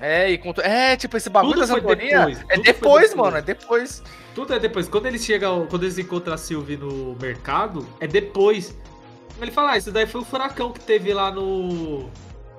É, 0.00 0.30
e 0.30 0.38
conto... 0.38 0.60
É, 0.62 0.96
tipo, 0.96 1.16
esse 1.16 1.28
bagulho 1.28 1.54
Tudo 1.54 1.66
das 1.66 1.70
andorinhas 1.70 2.38
é 2.48 2.56
depois, 2.58 2.64
depois. 3.10 3.14
mano, 3.14 3.36
é 3.36 3.42
depois. 3.42 4.02
Tudo 4.34 4.54
é 4.54 4.58
depois. 4.58 4.88
Quando 4.88 5.06
eles 5.06 5.22
chegam, 5.24 5.66
quando 5.68 5.82
eles 5.82 5.98
encontram 5.98 6.32
a 6.32 6.38
Sylvie 6.38 6.76
no 6.78 7.16
mercado, 7.20 7.86
é 8.00 8.06
depois. 8.06 8.74
Ele 9.40 9.50
fala, 9.50 9.72
ah, 9.72 9.76
isso 9.76 9.90
daí 9.92 10.06
foi 10.06 10.20
o 10.22 10.24
furacão 10.24 10.72
que 10.72 10.80
teve 10.80 11.12
lá 11.12 11.30
no. 11.30 12.08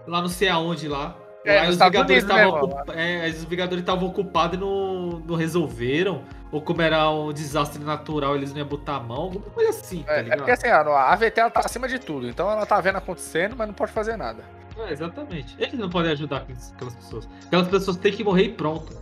Lá 0.08 0.22
não 0.22 0.28
sei 0.30 0.50
aonde 0.50 0.88
lá. 0.88 1.16
É, 1.44 1.60
Aí 1.60 1.68
nos 1.68 1.76
os 1.76 1.82
Vingadores 1.84 2.24
né, 2.24 2.36
estavam 2.36 2.84
é, 2.94 3.28
os 3.30 3.44
Vingadores 3.46 3.82
estavam 3.82 4.08
ocupados 4.08 4.58
e 4.58 4.60
não, 4.60 5.20
não 5.26 5.36
resolveram. 5.36 6.24
Ou 6.52 6.62
como 6.62 6.82
era 6.82 7.10
um 7.10 7.32
desastre 7.32 7.82
natural, 7.84 8.36
eles 8.36 8.52
não 8.52 8.60
iam 8.60 8.68
botar 8.68 8.98
a 8.98 9.00
mão, 9.00 9.22
alguma 9.22 9.46
coisa 9.52 9.70
assim, 9.70 10.04
tá 10.04 10.14
É, 10.14 10.20
é 10.20 10.24
ligado? 10.24 10.38
porque 10.40 10.52
assim, 10.52 10.68
a 10.68 10.82
AVT 11.14 11.40
ela 11.40 11.50
tá 11.50 11.62
acima 11.62 11.88
de 11.88 11.98
tudo, 11.98 12.28
então 12.28 12.52
ela 12.52 12.66
tá 12.66 12.80
vendo 12.82 12.98
acontecendo, 12.98 13.56
mas 13.58 13.68
não 13.68 13.74
pode 13.74 13.92
fazer 13.94 14.18
nada. 14.18 14.44
É, 14.78 14.92
exatamente. 14.92 15.56
Eles 15.58 15.80
não 15.80 15.90
podem 15.90 16.12
ajudar 16.12 16.38
aquelas 16.38 16.96
pessoas. 16.96 17.30
Aquelas 17.46 17.68
pessoas 17.70 17.98
têm 17.98 18.12
que 18.12 18.24
morrer 18.24 18.44
e 18.44 18.50
pronto. 18.54 18.94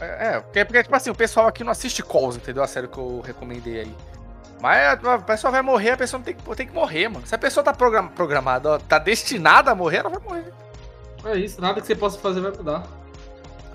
É, 0.00 0.36
é, 0.54 0.64
porque, 0.64 0.82
tipo 0.82 0.94
assim, 0.94 1.10
o 1.10 1.14
pessoal 1.14 1.46
aqui 1.46 1.64
não 1.64 1.72
assiste 1.72 2.02
calls, 2.02 2.36
entendeu? 2.36 2.62
A 2.62 2.66
série 2.66 2.88
que 2.88 2.98
eu 2.98 3.20
recomendei 3.24 3.80
aí. 3.80 3.94
Mas 4.60 5.04
a 5.04 5.18
pessoa 5.18 5.50
vai 5.50 5.62
morrer, 5.62 5.90
a 5.90 5.96
pessoa 5.96 6.18
não 6.18 6.24
tem 6.24 6.34
que, 6.34 6.56
tem 6.56 6.66
que 6.66 6.72
morrer, 6.72 7.08
mano. 7.08 7.26
Se 7.26 7.34
a 7.34 7.38
pessoa 7.38 7.62
tá 7.62 7.72
program- 7.72 8.08
programada, 8.08 8.70
ó, 8.70 8.78
tá 8.78 8.98
destinada 8.98 9.70
a 9.70 9.74
morrer, 9.74 9.98
ela 9.98 10.08
vai 10.10 10.20
morrer. 10.20 10.52
É 11.24 11.36
isso, 11.38 11.60
nada 11.60 11.80
que 11.80 11.86
você 11.86 11.94
possa 11.94 12.18
fazer 12.18 12.40
vai 12.40 12.50
mudar. 12.52 12.86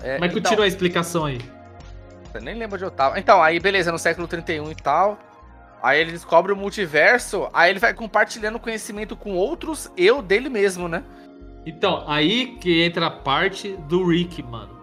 É, 0.02 0.18
Mas 0.18 0.30
então, 0.30 0.42
continua 0.42 0.64
a 0.64 0.68
explicação 0.68 1.24
aí. 1.26 1.38
eu 2.32 2.40
nem 2.40 2.54
lembro 2.56 2.76
onde 2.76 2.84
eu 2.84 2.90
tava. 2.90 3.18
Então, 3.18 3.42
aí 3.42 3.58
beleza, 3.60 3.90
no 3.92 3.98
século 3.98 4.26
31 4.28 4.70
e 4.70 4.74
tal. 4.74 5.18
Aí 5.82 5.98
ele 6.00 6.12
descobre 6.12 6.52
o 6.52 6.56
multiverso, 6.56 7.48
aí 7.54 7.70
ele 7.70 7.78
vai 7.78 7.94
compartilhando 7.94 8.58
conhecimento 8.58 9.16
com 9.16 9.32
outros 9.34 9.90
eu 9.96 10.20
dele 10.20 10.48
mesmo, 10.50 10.88
né? 10.88 11.02
Então, 11.64 12.04
aí 12.06 12.56
que 12.58 12.82
entra 12.82 13.06
a 13.06 13.10
parte 13.10 13.76
do 13.88 14.06
Rick, 14.06 14.42
mano. 14.42 14.78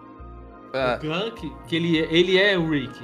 Ah, 0.74 0.98
O 1.00 1.06
Gank, 1.06 1.52
que 1.68 1.76
ele, 1.76 2.00
é- 2.00 2.08
ele 2.12 2.38
é 2.38 2.58
o 2.58 2.68
Rick 2.68 2.98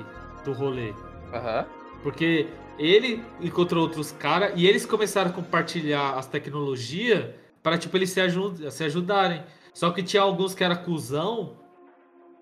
do 0.44 0.52
rolê. 0.52 0.92
Aham. 1.32 1.64
Porque 2.02 2.48
ele 2.78 3.22
encontrou 3.40 3.82
outros 3.84 4.12
caras 4.12 4.52
e 4.56 4.66
eles 4.66 4.84
começaram 4.84 5.30
a 5.30 5.32
compartilhar 5.32 6.14
as 6.18 6.26
tecnologias 6.26 7.26
para 7.64 7.78
tipo, 7.78 7.96
eles 7.96 8.10
se, 8.10 8.20
ajud 8.20 8.70
se 8.70 8.84
ajudarem. 8.84 9.42
Só 9.72 9.90
que 9.90 10.02
tinha 10.02 10.22
alguns 10.22 10.54
que 10.54 10.62
era 10.62 10.76
cuzão 10.76 11.56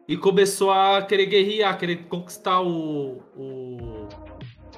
e 0.08 0.16
começou 0.16 0.70
a 0.72 1.00
querer 1.00 1.26
guerrear, 1.26 1.78
querer 1.78 1.96
conquistar 2.08 2.60
o. 2.60 3.22
O. 3.36 4.08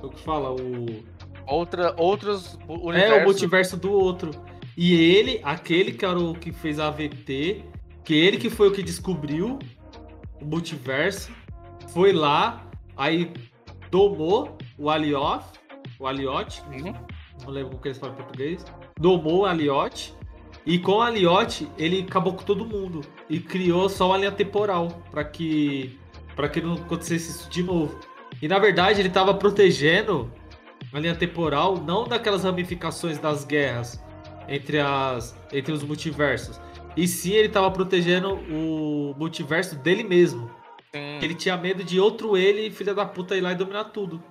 O 0.02 0.08
que 0.10 0.20
fala? 0.22 0.52
O. 0.52 1.02
Outra, 1.46 1.94
outros 1.96 2.58
u- 2.68 2.92
É, 2.92 3.22
o 3.22 3.24
multiverso 3.24 3.76
do 3.76 3.90
outro. 3.90 4.30
E 4.76 4.94
ele, 4.94 5.40
aquele 5.42 5.92
que 5.92 6.04
era 6.04 6.18
o 6.18 6.34
que 6.34 6.52
fez 6.52 6.78
a 6.78 6.88
AVT, 6.88 7.64
que 8.04 8.14
ele 8.14 8.36
que 8.36 8.50
foi 8.50 8.68
o 8.68 8.72
que 8.72 8.82
descobriu 8.82 9.58
o 10.40 10.44
multiverso, 10.44 11.32
foi 11.88 12.12
lá, 12.12 12.66
aí 12.96 13.32
domou 13.90 14.58
o 14.76 14.90
Alioth, 14.90 15.44
o 15.98 16.06
Alioth, 16.06 16.60
Uhum. 16.70 16.92
não 17.44 17.50
lembro 17.50 17.70
como 17.70 17.82
que 17.82 17.88
eles 17.88 17.98
falam 17.98 18.14
em 18.14 18.18
português, 18.18 18.64
domou 18.98 19.40
o 19.42 19.46
Alioth, 19.46 20.12
e 20.66 20.78
com 20.78 20.92
o 20.92 21.02
Alioth 21.02 21.68
ele 21.76 22.06
acabou 22.08 22.34
com 22.34 22.42
todo 22.42 22.64
mundo 22.64 23.02
e 23.28 23.38
criou 23.38 23.88
só 23.88 24.08
uma 24.08 24.16
linha 24.16 24.32
temporal 24.32 24.88
para 25.10 25.24
que 25.24 25.98
para 26.34 26.48
que 26.48 26.60
não 26.60 26.74
acontecesse 26.74 27.30
isso 27.30 27.50
de 27.50 27.62
novo. 27.62 27.98
E 28.42 28.48
na 28.48 28.58
verdade 28.58 29.00
ele 29.00 29.08
estava 29.08 29.32
protegendo 29.34 30.30
a 30.92 30.98
linha 30.98 31.14
temporal 31.14 31.76
não 31.76 32.04
daquelas 32.04 32.44
ramificações 32.44 33.18
das 33.18 33.44
guerras 33.44 34.02
entre 34.48 34.80
as 34.80 35.36
entre 35.52 35.72
os 35.72 35.82
multiversos. 35.82 36.60
E 36.96 37.06
sim 37.06 37.32
ele 37.32 37.48
estava 37.48 37.70
protegendo 37.70 38.34
o 38.50 39.14
multiverso 39.18 39.76
dele 39.76 40.02
mesmo. 40.02 40.50
Sim. 40.94 41.18
Ele 41.20 41.34
tinha 41.34 41.56
medo 41.56 41.82
de 41.82 41.98
outro 41.98 42.36
ele, 42.36 42.70
filha 42.70 42.94
da 42.94 43.04
puta, 43.04 43.36
ir 43.36 43.40
lá 43.40 43.52
e 43.52 43.56
dominar 43.56 43.84
tudo. 43.84 44.22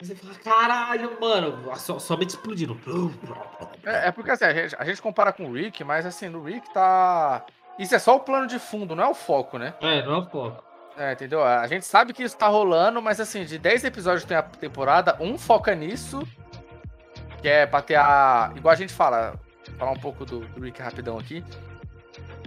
Você 0.00 0.14
fala, 0.14 0.34
caralho, 0.34 1.18
mano, 1.20 1.74
somente 1.76 2.30
explodindo. 2.30 2.78
É, 3.84 4.08
é 4.08 4.12
porque 4.12 4.30
assim, 4.30 4.44
a 4.44 4.52
gente, 4.52 4.76
a 4.78 4.84
gente 4.84 5.00
compara 5.00 5.32
com 5.32 5.46
o 5.46 5.52
Rick, 5.52 5.82
mas 5.84 6.04
assim, 6.04 6.28
no 6.28 6.42
Rick 6.42 6.72
tá. 6.72 7.44
Isso 7.78 7.94
é 7.94 7.98
só 7.98 8.16
o 8.16 8.20
plano 8.20 8.46
de 8.46 8.58
fundo, 8.58 8.94
não 8.94 9.04
é 9.04 9.08
o 9.08 9.14
foco, 9.14 9.58
né? 9.58 9.74
É, 9.80 10.04
não 10.04 10.16
é 10.16 10.18
o 10.18 10.26
foco. 10.26 10.62
É, 10.98 11.12
entendeu? 11.12 11.44
A 11.44 11.66
gente 11.66 11.84
sabe 11.84 12.12
que 12.12 12.22
isso 12.22 12.36
tá 12.36 12.48
rolando, 12.48 13.02
mas 13.02 13.20
assim, 13.20 13.44
de 13.44 13.58
10 13.58 13.84
episódios 13.84 14.22
que 14.22 14.28
tem 14.28 14.36
a 14.36 14.42
temporada, 14.42 15.16
um 15.20 15.36
foca 15.36 15.74
nisso. 15.74 16.26
Que 17.40 17.48
é 17.48 17.66
pra 17.66 17.82
ter 17.82 17.96
a. 17.96 18.52
Igual 18.56 18.72
a 18.72 18.76
gente 18.76 18.92
fala, 18.92 19.38
falar 19.78 19.90
um 19.90 19.98
pouco 19.98 20.24
do, 20.24 20.40
do 20.40 20.60
Rick 20.60 20.80
rapidão 20.80 21.18
aqui. 21.18 21.44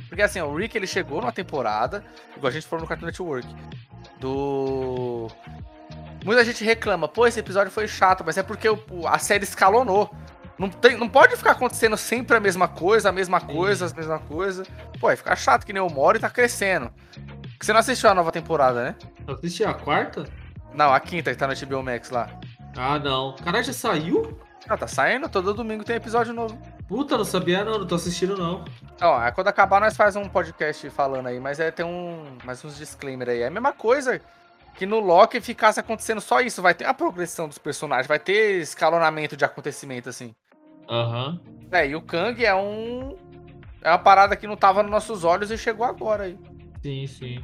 Porque 0.07 0.23
assim, 0.23 0.41
o 0.41 0.55
Rick 0.55 0.75
ele 0.75 0.87
chegou 0.87 1.21
numa 1.21 1.31
temporada, 1.31 2.03
igual 2.35 2.49
a 2.49 2.53
gente 2.53 2.65
falou 2.65 2.81
no 2.81 2.87
Cartoon 2.87 3.05
Network. 3.05 3.47
Do. 4.19 5.27
Muita 6.23 6.43
gente 6.43 6.63
reclama, 6.63 7.07
pô, 7.07 7.25
esse 7.25 7.39
episódio 7.39 7.71
foi 7.71 7.87
chato, 7.87 8.23
mas 8.25 8.37
é 8.37 8.43
porque 8.43 8.67
o- 8.69 8.79
a 9.07 9.17
série 9.17 9.43
escalonou. 9.43 10.13
Não, 10.57 10.69
tem, 10.69 10.97
não 10.97 11.07
pode 11.07 11.37
ficar 11.37 11.51
acontecendo 11.51 11.95
sempre 11.95 12.35
a 12.35 12.39
mesma 12.39 12.67
coisa, 12.67 13.07
a 13.07 13.11
mesma 13.11 13.39
coisa, 13.39 13.85
a 13.87 13.93
mesma 13.95 14.19
coisa. 14.19 14.63
Pô, 14.99 15.07
vai 15.07 15.15
ficar 15.15 15.35
chato 15.37 15.65
que 15.65 15.71
nem 15.71 15.81
o 15.81 15.89
Mori 15.89 16.19
tá 16.19 16.29
crescendo. 16.29 16.91
Você 17.61 17.71
não 17.71 17.79
assistiu 17.79 18.09
a 18.09 18.13
nova 18.13 18.31
temporada, 18.31 18.83
né? 18.83 18.95
Eu 19.25 19.35
assisti 19.35 19.63
a 19.63 19.73
quarta? 19.73 20.25
Não, 20.73 20.93
a 20.93 20.99
quinta 20.99 21.31
que 21.31 21.37
tá 21.37 21.47
no 21.47 21.53
HBO 21.55 21.81
Max 21.81 22.09
lá. 22.09 22.29
Ah, 22.75 22.99
não. 22.99 23.35
Caralho, 23.37 23.63
já 23.63 23.73
saiu? 23.73 24.37
Ah, 24.67 24.77
tá 24.77 24.85
saindo, 24.87 25.27
todo 25.29 25.53
domingo 25.53 25.83
tem 25.85 25.95
episódio 25.95 26.33
novo. 26.33 26.57
Puta, 26.87 27.17
não 27.17 27.23
sabia 27.25 27.63
não, 27.63 27.79
não 27.79 27.87
tô 27.87 27.95
assistindo 27.95 28.37
não. 28.37 28.65
Ó, 29.01 29.17
aí 29.17 29.31
quando 29.31 29.47
acabar 29.47 29.79
nós 29.79 29.95
faz 29.95 30.15
um 30.17 30.27
podcast 30.27 30.89
falando 30.89 31.27
aí, 31.27 31.39
mas 31.39 31.59
é 31.59 31.71
tem 31.71 31.85
um, 31.85 32.37
mais 32.43 32.63
uns 32.65 32.77
disclaimer 32.77 33.29
aí. 33.29 33.41
É 33.41 33.47
a 33.47 33.51
mesma 33.51 33.71
coisa 33.71 34.21
que 34.79 34.85
no 34.85 35.01
Loki 35.01 35.41
ficasse 35.41 35.77
acontecendo 35.77 36.21
só 36.21 36.39
isso, 36.39 36.61
vai 36.61 36.73
ter 36.73 36.85
a 36.85 36.93
progressão 36.93 37.49
dos 37.49 37.57
personagens, 37.57 38.07
vai 38.07 38.17
ter 38.17 38.61
escalonamento 38.61 39.35
de 39.35 39.43
acontecimento 39.43 40.07
assim. 40.07 40.33
Aham. 40.89 41.37
É, 41.69 41.85
e 41.85 41.95
o 41.97 42.01
Kang 42.01 42.43
é 42.45 42.55
um 42.55 43.17
é 43.81 43.89
uma 43.91 43.99
parada 43.99 44.37
que 44.37 44.47
não 44.47 44.55
tava 44.55 44.81
nos 44.81 44.89
nossos 44.91 45.25
olhos 45.25 45.51
e 45.51 45.57
chegou 45.57 45.85
agora 45.85 46.23
aí. 46.23 46.37
Sim, 46.81 47.05
sim. 47.07 47.43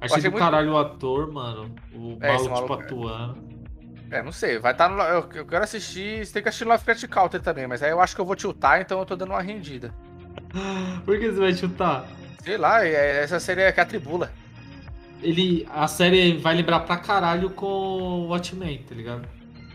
achei 0.00 0.16
Achei 0.16 0.22
do 0.22 0.30
muito- 0.30 0.44
caralho 0.44 0.72
o 0.74 0.78
ator, 0.78 1.32
mano. 1.32 1.74
O 1.92 2.16
É, 2.20 2.36
esse 2.36 2.48
maluco, 2.48 2.76
tipo, 2.82 2.94
maluco 3.04 3.08
é- 3.08 3.14
atuando. 3.16 3.50
É, 4.12 4.22
não 4.22 4.32
sei, 4.32 4.58
vai 4.60 4.70
estar 4.72 4.88
no 4.88 5.02
eu, 5.02 5.44
quero 5.46 5.64
assistir, 5.64 6.24
você 6.24 6.32
tem 6.32 6.42
que 6.42 6.48
assistir 6.48 6.64
Lovecraft 6.66 7.06
Counter 7.08 7.40
também, 7.42 7.66
mas 7.66 7.82
aí 7.82 7.90
eu 7.90 8.00
acho 8.00 8.14
que 8.14 8.20
eu 8.20 8.24
vou 8.24 8.36
tiltar, 8.36 8.80
então 8.80 8.98
eu 9.00 9.04
tô 9.06 9.16
dando 9.16 9.30
uma 9.30 9.42
rendida. 9.42 9.92
Por 11.04 11.18
que 11.18 11.30
você 11.32 11.40
vai 11.40 11.52
chutar? 11.52 12.04
Sei 12.44 12.56
lá, 12.56 12.84
é- 12.86 13.22
essa 13.24 13.38
série 13.40 13.62
é 13.62 13.72
que 13.72 13.80
atribula. 13.80 14.30
Ele, 15.22 15.66
a 15.70 15.86
série 15.86 16.36
vai 16.36 16.54
lembrar 16.54 16.80
pra 16.80 16.96
caralho 16.96 17.50
com 17.50 17.66
o 17.66 18.28
Watchmen, 18.28 18.78
tá 18.88 18.94
ligado? 18.94 19.28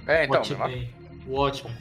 É, 0.07 0.25
então, 0.25 0.39
mesma, 0.39 0.65
Watchmen. 0.65 0.89
Watchmen. 1.27 1.75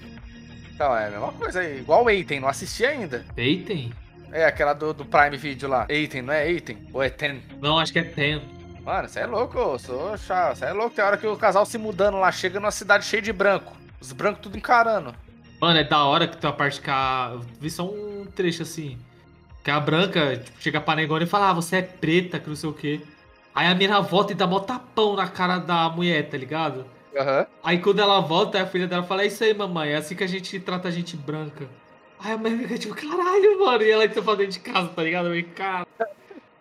então, 0.75 0.97
é 0.97 1.07
a 1.07 1.11
mesma 1.11 1.33
coisa 1.33 1.61
aí. 1.61 1.79
Igual 1.79 2.05
o 2.05 2.11
Eiten, 2.11 2.41
não 2.41 2.49
assisti 2.49 2.85
ainda. 2.85 3.25
Peyton? 3.35 3.91
É, 4.33 4.45
aquela 4.45 4.73
do, 4.73 4.93
do 4.93 5.05
Prime 5.05 5.37
Video 5.37 5.69
lá. 5.69 5.87
Eiten, 5.89 6.23
não 6.23 6.33
é 6.33 6.49
Eiten? 6.51 6.79
Ou 6.93 7.03
é 7.03 7.09
Ten? 7.09 7.41
Não, 7.61 7.79
acho 7.79 7.93
que 7.93 7.99
é 7.99 8.03
Ten. 8.03 8.43
Mano, 8.85 9.09
você 9.09 9.21
é 9.21 9.27
louco, 9.27 9.59
eu 9.59 9.79
sou 9.79 10.19
chato. 10.19 10.59
Você 10.59 10.67
é 10.67 10.73
louco, 10.73 10.95
tem 10.95 11.05
hora 11.05 11.17
que 11.17 11.27
o 11.27 11.37
casal 11.37 11.65
se 11.65 11.79
mudando 11.79 12.19
lá, 12.19 12.31
chega 12.31 12.61
numa 12.61 12.71
cidade 12.71 13.07
cheia 13.07 13.23
de 13.23 13.33
branco. 13.33 13.75
Os 14.01 14.13
brancos 14.13 14.43
tudo 14.43 14.59
encarando. 14.59 15.15
Mano, 15.59 15.79
é 15.79 15.85
da 15.85 16.05
hora 16.05 16.29
que 16.29 16.37
tem 16.37 16.51
uma 16.51 16.57
parte 16.57 16.81
que 16.81 16.91
a. 16.91 17.31
Eu 17.33 17.41
vi 17.59 17.71
só 17.71 17.87
um 17.87 18.27
trecho 18.27 18.63
assim. 18.63 18.99
Que 19.63 19.71
a 19.71 19.81
branca 19.81 20.37
tipo, 20.37 20.61
chega 20.61 20.81
pra 20.81 20.95
negona 20.95 21.25
e 21.25 21.27
fala, 21.27 21.49
ah, 21.49 21.53
você 21.55 21.77
é 21.77 21.83
preta, 21.83 22.39
que 22.39 22.49
não 22.49 22.57
sei 22.57 22.69
o 22.69 22.73
quê. 22.75 23.01
Aí 23.55 23.67
a 23.69 23.75
mina 23.75 24.01
volta 24.01 24.33
e 24.33 24.35
dá 24.35 24.47
mó 24.47 24.59
tapão 24.61 25.15
na 25.15 25.29
cara 25.29 25.59
da 25.59 25.89
mulher, 25.89 26.29
tá 26.29 26.37
ligado? 26.37 26.85
Aham. 27.17 27.47
Aí 27.63 27.79
quando 27.79 28.01
ela 28.01 28.21
volta, 28.21 28.61
a 28.61 28.67
filha 28.67 28.89
dela 28.89 29.05
fala, 29.05 29.23
é 29.23 29.27
isso 29.27 29.45
aí, 29.45 29.55
mamãe, 29.55 29.91
é 29.91 29.97
assim 29.97 30.17
que 30.17 30.25
a 30.25 30.27
gente 30.29 30.59
trata 30.61 30.89
a 30.89 30.91
gente 30.91 31.17
branca. 31.17 31.69
Aí 32.19 32.33
a 32.33 32.37
mãe 32.39 32.59
fica 32.59 32.79
tipo, 32.79 32.95
caralho, 32.95 33.61
mano. 33.65 33.83
E 33.83 33.91
ela 33.91 34.05
entra 34.05 34.21
pra 34.23 34.35
dentro 34.35 34.53
de 34.53 34.61
casa, 34.61 34.89
tá 34.89 35.03
ligado? 35.03 35.33
Eu, 35.35 35.45
cara. 35.55 35.87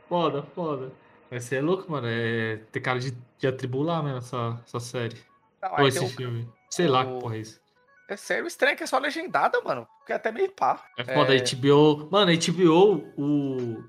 Foda, 0.07 0.43
foda. 0.53 0.91
Mas 1.31 1.45
você 1.45 1.55
é 1.55 1.61
louco, 1.61 1.91
mano. 1.91 2.07
É 2.09 2.57
ter 2.71 2.79
cara 2.81 2.99
de, 2.99 3.11
de 3.39 3.47
atribular 3.47 4.03
mesmo 4.03 4.19
essa, 4.19 4.59
essa 4.67 4.79
série. 4.79 5.17
Não, 5.61 5.71
Ou 5.79 5.87
esse 5.87 6.03
o- 6.03 6.09
filme. 6.09 6.47
Sei 6.69 6.87
lá 6.87 7.05
que 7.05 7.19
porra 7.19 7.35
é 7.37 7.39
isso. 7.39 7.59
É 8.09 8.17
sério 8.17 8.45
estranho 8.45 8.75
que 8.75 8.83
é 8.83 8.87
só 8.87 8.97
legendada, 8.99 9.59
mano. 9.61 9.87
Porque 9.99 10.11
é 10.11 10.15
até 10.15 10.31
meio 10.31 10.51
pá. 10.51 10.83
É 10.97 11.03
foda, 11.05 11.33
a 11.33 11.37
HBO. 11.37 12.09
Mano, 12.11 12.31
a 12.31 12.35
HBO, 12.35 13.03
o. 13.17 13.83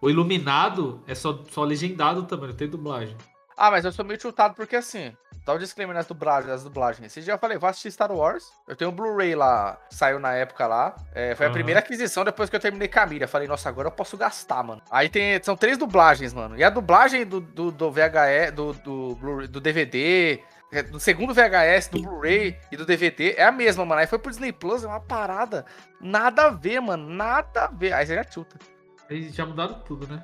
O 0.00 0.08
Iluminado 0.08 1.02
é 1.06 1.14
só, 1.14 1.44
só 1.50 1.62
legendado 1.62 2.22
também, 2.24 2.48
não 2.48 2.56
tem 2.56 2.68
dublagem. 2.68 3.16
Ah, 3.56 3.70
mas 3.70 3.84
eu 3.84 3.92
sou 3.92 4.04
meio 4.04 4.20
chutado 4.20 4.54
porque 4.54 4.76
assim. 4.76 5.14
Dá 5.44 5.54
o 5.54 5.56
um 5.56 5.58
disclaimer 5.58 5.94
nas 5.94 6.06
dublagens, 6.06 6.50
nas 6.50 6.62
dublagens. 6.64 7.06
Esse 7.06 7.22
dia 7.22 7.34
eu 7.34 7.38
falei, 7.38 7.58
vou 7.58 7.68
assistir 7.68 7.90
Star 7.90 8.12
Wars. 8.12 8.44
Eu 8.68 8.76
tenho 8.76 8.90
um 8.90 8.94
Blu-ray 8.94 9.34
lá, 9.34 9.78
saiu 9.90 10.18
na 10.18 10.32
época 10.32 10.66
lá. 10.66 10.94
É, 11.14 11.34
foi 11.34 11.46
a 11.46 11.50
primeira 11.50 11.80
aquisição 11.80 12.24
depois 12.24 12.50
que 12.50 12.56
eu 12.56 12.60
terminei 12.60 12.88
Camila. 12.88 13.26
Falei, 13.26 13.48
nossa, 13.48 13.68
agora 13.68 13.88
eu 13.88 13.92
posso 13.92 14.16
gastar, 14.16 14.62
mano. 14.62 14.82
Aí 14.90 15.08
tem, 15.08 15.42
são 15.42 15.56
três 15.56 15.78
dublagens, 15.78 16.34
mano. 16.34 16.56
E 16.58 16.64
a 16.64 16.70
dublagem 16.70 17.24
do, 17.24 17.40
do, 17.40 17.70
do 17.70 17.90
VHE, 17.90 18.50
do, 18.54 18.72
do, 18.74 19.48
do 19.48 19.60
DVD, 19.60 20.40
é, 20.72 20.82
do 20.82 21.00
segundo 21.00 21.34
VHS, 21.34 21.88
do 21.88 22.02
Blu-ray 22.02 22.56
e 22.70 22.76
do 22.76 22.86
DVD 22.86 23.34
é 23.36 23.44
a 23.44 23.52
mesma, 23.52 23.84
mano. 23.84 24.00
Aí 24.00 24.06
foi 24.06 24.18
pro 24.18 24.30
Disney 24.30 24.52
Plus, 24.52 24.84
é 24.84 24.86
uma 24.86 25.00
parada. 25.00 25.64
Nada 26.00 26.46
a 26.46 26.50
ver, 26.50 26.80
mano. 26.80 27.08
Nada 27.08 27.64
a 27.64 27.66
ver. 27.66 27.92
Aí 27.92 28.06
você 28.06 28.14
já 28.14 28.24
tilta. 28.24 28.56
Eles 29.10 29.34
já 29.34 29.44
mudaram 29.44 29.74
tudo, 29.80 30.06
né? 30.06 30.22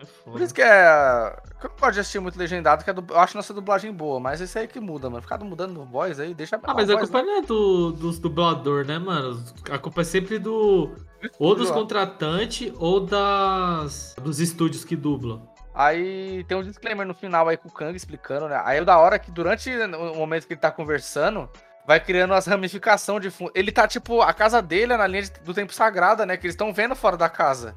É 0.00 0.04
foda. 0.04 0.32
Por 0.32 0.40
isso 0.42 0.54
que 0.54 0.62
é. 0.62 1.36
Eu 1.62 1.70
não 1.70 1.76
gosto 1.80 1.94
de 1.94 2.00
assistir 2.00 2.20
muito 2.20 2.38
legendado, 2.38 2.84
que 2.84 2.90
é 2.90 2.94
eu 2.94 3.18
acho 3.18 3.36
nossa 3.36 3.54
dublagem 3.54 3.92
boa, 3.92 4.20
mas 4.20 4.40
isso 4.40 4.58
aí 4.58 4.68
que 4.68 4.78
muda, 4.78 5.08
mano. 5.08 5.22
Ficar 5.22 5.38
mudando 5.38 5.72
no 5.72 5.84
voz 5.84 6.20
aí, 6.20 6.34
deixa. 6.34 6.60
Ah, 6.62 6.74
mas 6.74 6.90
a 6.90 6.98
culpa 6.98 7.22
né? 7.22 7.24
não 7.24 7.38
é 7.38 7.42
do, 7.42 7.92
dos 7.92 8.18
dublador, 8.18 8.84
né, 8.84 8.98
mano? 8.98 9.42
A 9.70 9.78
culpa 9.78 10.02
é 10.02 10.04
sempre 10.04 10.38
do. 10.38 10.94
Ou 11.38 11.54
dos 11.54 11.70
contratantes 11.70 12.70
ou 12.76 13.00
das. 13.00 14.14
dos 14.20 14.40
estúdios 14.40 14.84
que 14.84 14.94
dublam. 14.94 15.48
Aí 15.74 16.44
tem 16.44 16.56
um 16.56 16.62
disclaimer 16.62 17.06
no 17.06 17.14
final 17.14 17.48
aí 17.48 17.56
com 17.56 17.68
o 17.68 17.72
Kang 17.72 17.96
explicando, 17.96 18.48
né? 18.48 18.60
Aí 18.64 18.78
é 18.78 18.84
da 18.84 18.98
hora 18.98 19.18
que 19.18 19.30
durante 19.30 19.70
o 19.70 20.14
momento 20.14 20.46
que 20.46 20.52
ele 20.52 20.60
tá 20.60 20.70
conversando, 20.70 21.48
vai 21.86 21.98
criando 21.98 22.34
as 22.34 22.46
ramificações 22.46 23.22
de 23.22 23.30
fundo. 23.30 23.50
Ele 23.54 23.72
tá, 23.72 23.88
tipo, 23.88 24.20
a 24.20 24.32
casa 24.32 24.62
dele 24.62 24.92
é 24.92 24.96
na 24.96 25.06
linha 25.06 25.24
do 25.44 25.52
tempo 25.52 25.72
sagrada, 25.72 26.24
né? 26.24 26.36
Que 26.36 26.46
eles 26.46 26.54
estão 26.54 26.72
vendo 26.72 26.94
fora 26.94 27.16
da 27.16 27.28
casa. 27.28 27.74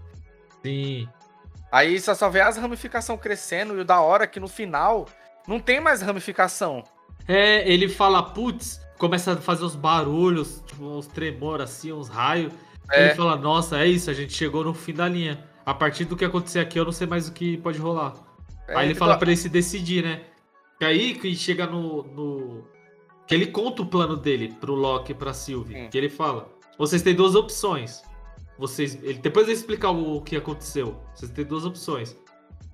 Sim. 0.67 1.07
Aí 1.71 1.99
você 1.99 2.13
só 2.15 2.29
vê 2.29 2.41
as 2.41 2.57
ramificações 2.57 3.19
crescendo 3.19 3.77
e 3.77 3.81
o 3.81 3.85
da 3.85 4.01
hora 4.01 4.25
é 4.25 4.27
que 4.27 4.39
no 4.39 4.47
final 4.47 5.07
não 5.47 5.59
tem 5.59 5.79
mais 5.79 6.01
ramificação. 6.01 6.83
É, 7.27 7.69
ele 7.71 7.89
fala, 7.89 8.21
putz, 8.21 8.81
começa 8.97 9.33
a 9.33 9.37
fazer 9.37 9.63
uns 9.63 9.75
barulhos, 9.75 10.63
tipo, 10.65 10.83
uns 10.83 11.07
tremor 11.07 11.61
assim, 11.61 11.91
uns 11.91 12.09
raios. 12.09 12.51
É. 12.91 13.05
Ele 13.05 13.15
fala, 13.15 13.35
nossa, 13.35 13.79
é 13.79 13.87
isso, 13.87 14.09
a 14.09 14.13
gente 14.13 14.33
chegou 14.33 14.63
no 14.63 14.73
fim 14.73 14.93
da 14.93 15.07
linha 15.07 15.43
a 15.65 15.73
partir 15.73 16.05
do 16.05 16.15
que 16.15 16.23
acontecer 16.23 16.59
aqui, 16.59 16.79
eu 16.79 16.85
não 16.85 16.91
sei 16.93 17.05
mais 17.05 17.27
o 17.27 17.33
que 17.33 17.57
pode 17.57 17.77
rolar. 17.77 18.13
É, 18.67 18.77
aí 18.77 18.87
ele 18.87 18.95
fala 18.95 19.17
para 19.17 19.29
ele 19.29 19.37
se 19.37 19.49
decidir, 19.49 20.03
né? 20.03 20.21
E 20.79 20.85
aí 20.85 21.15
que 21.15 21.35
chega 21.35 21.65
no, 21.65 22.03
no, 22.03 22.63
Que 23.25 23.35
ele 23.35 23.47
conta 23.47 23.81
o 23.81 23.85
plano 23.85 24.15
dele 24.15 24.55
pro 24.59 24.75
Loki 24.75 25.11
e 25.11 25.15
pra 25.15 25.33
Sylvie. 25.33 25.75
Hum. 25.75 25.89
Que 25.89 25.97
ele 25.97 26.09
fala: 26.09 26.49
vocês 26.77 27.01
têm 27.01 27.15
duas 27.15 27.35
opções. 27.35 28.01
Vocês. 28.57 28.97
Ele, 29.03 29.19
depois 29.19 29.45
de 29.45 29.53
explicar 29.53 29.91
o, 29.91 30.17
o 30.17 30.21
que 30.21 30.35
aconteceu, 30.35 30.95
vocês 31.13 31.31
têm 31.31 31.45
duas 31.45 31.65
opções. 31.65 32.15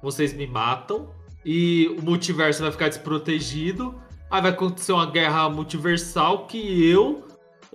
Vocês 0.02 0.34
me 0.34 0.48
matam 0.48 1.10
e 1.46 1.88
o 1.98 2.02
multiverso 2.02 2.62
vai 2.62 2.72
ficar 2.72 2.90
desprotegido. 2.90 3.96
Aí 4.30 4.42
vai 4.42 4.52
acontecer 4.52 4.92
uma 4.94 5.06
guerra 5.06 5.50
multiversal 5.50 6.48
que 6.48 6.90
eu, 6.90 7.24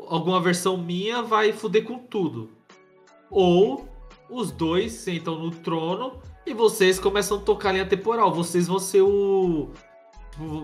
alguma 0.08 0.40
versão 0.40 0.76
minha, 0.76 1.22
vai 1.22 1.52
foder 1.52 1.84
com 1.84 1.98
tudo. 1.98 2.50
Ou 3.30 3.88
os 4.28 4.50
dois 4.50 4.92
sentam 4.92 5.38
no 5.38 5.50
trono 5.50 6.20
e 6.46 6.54
vocês 6.54 6.98
começam 6.98 7.38
a 7.38 7.40
tocar 7.40 7.70
a 7.70 7.72
linha 7.72 7.86
temporal. 7.86 8.32
Vocês 8.32 8.66
vão 8.66 8.78
ser 8.78 9.02
o. 9.02 9.68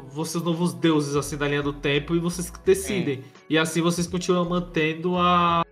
Vocês 0.08 0.42
novos 0.42 0.72
deuses 0.72 1.16
assim 1.16 1.36
da 1.36 1.48
linha 1.48 1.62
do 1.62 1.72
tempo 1.72 2.14
e 2.14 2.18
vocês 2.18 2.48
que 2.48 2.58
decidem. 2.60 3.18
É. 3.18 3.22
E 3.50 3.58
assim 3.58 3.80
vocês 3.80 4.06
continuam 4.06 4.48
mantendo 4.48 5.16
a, 5.16 5.64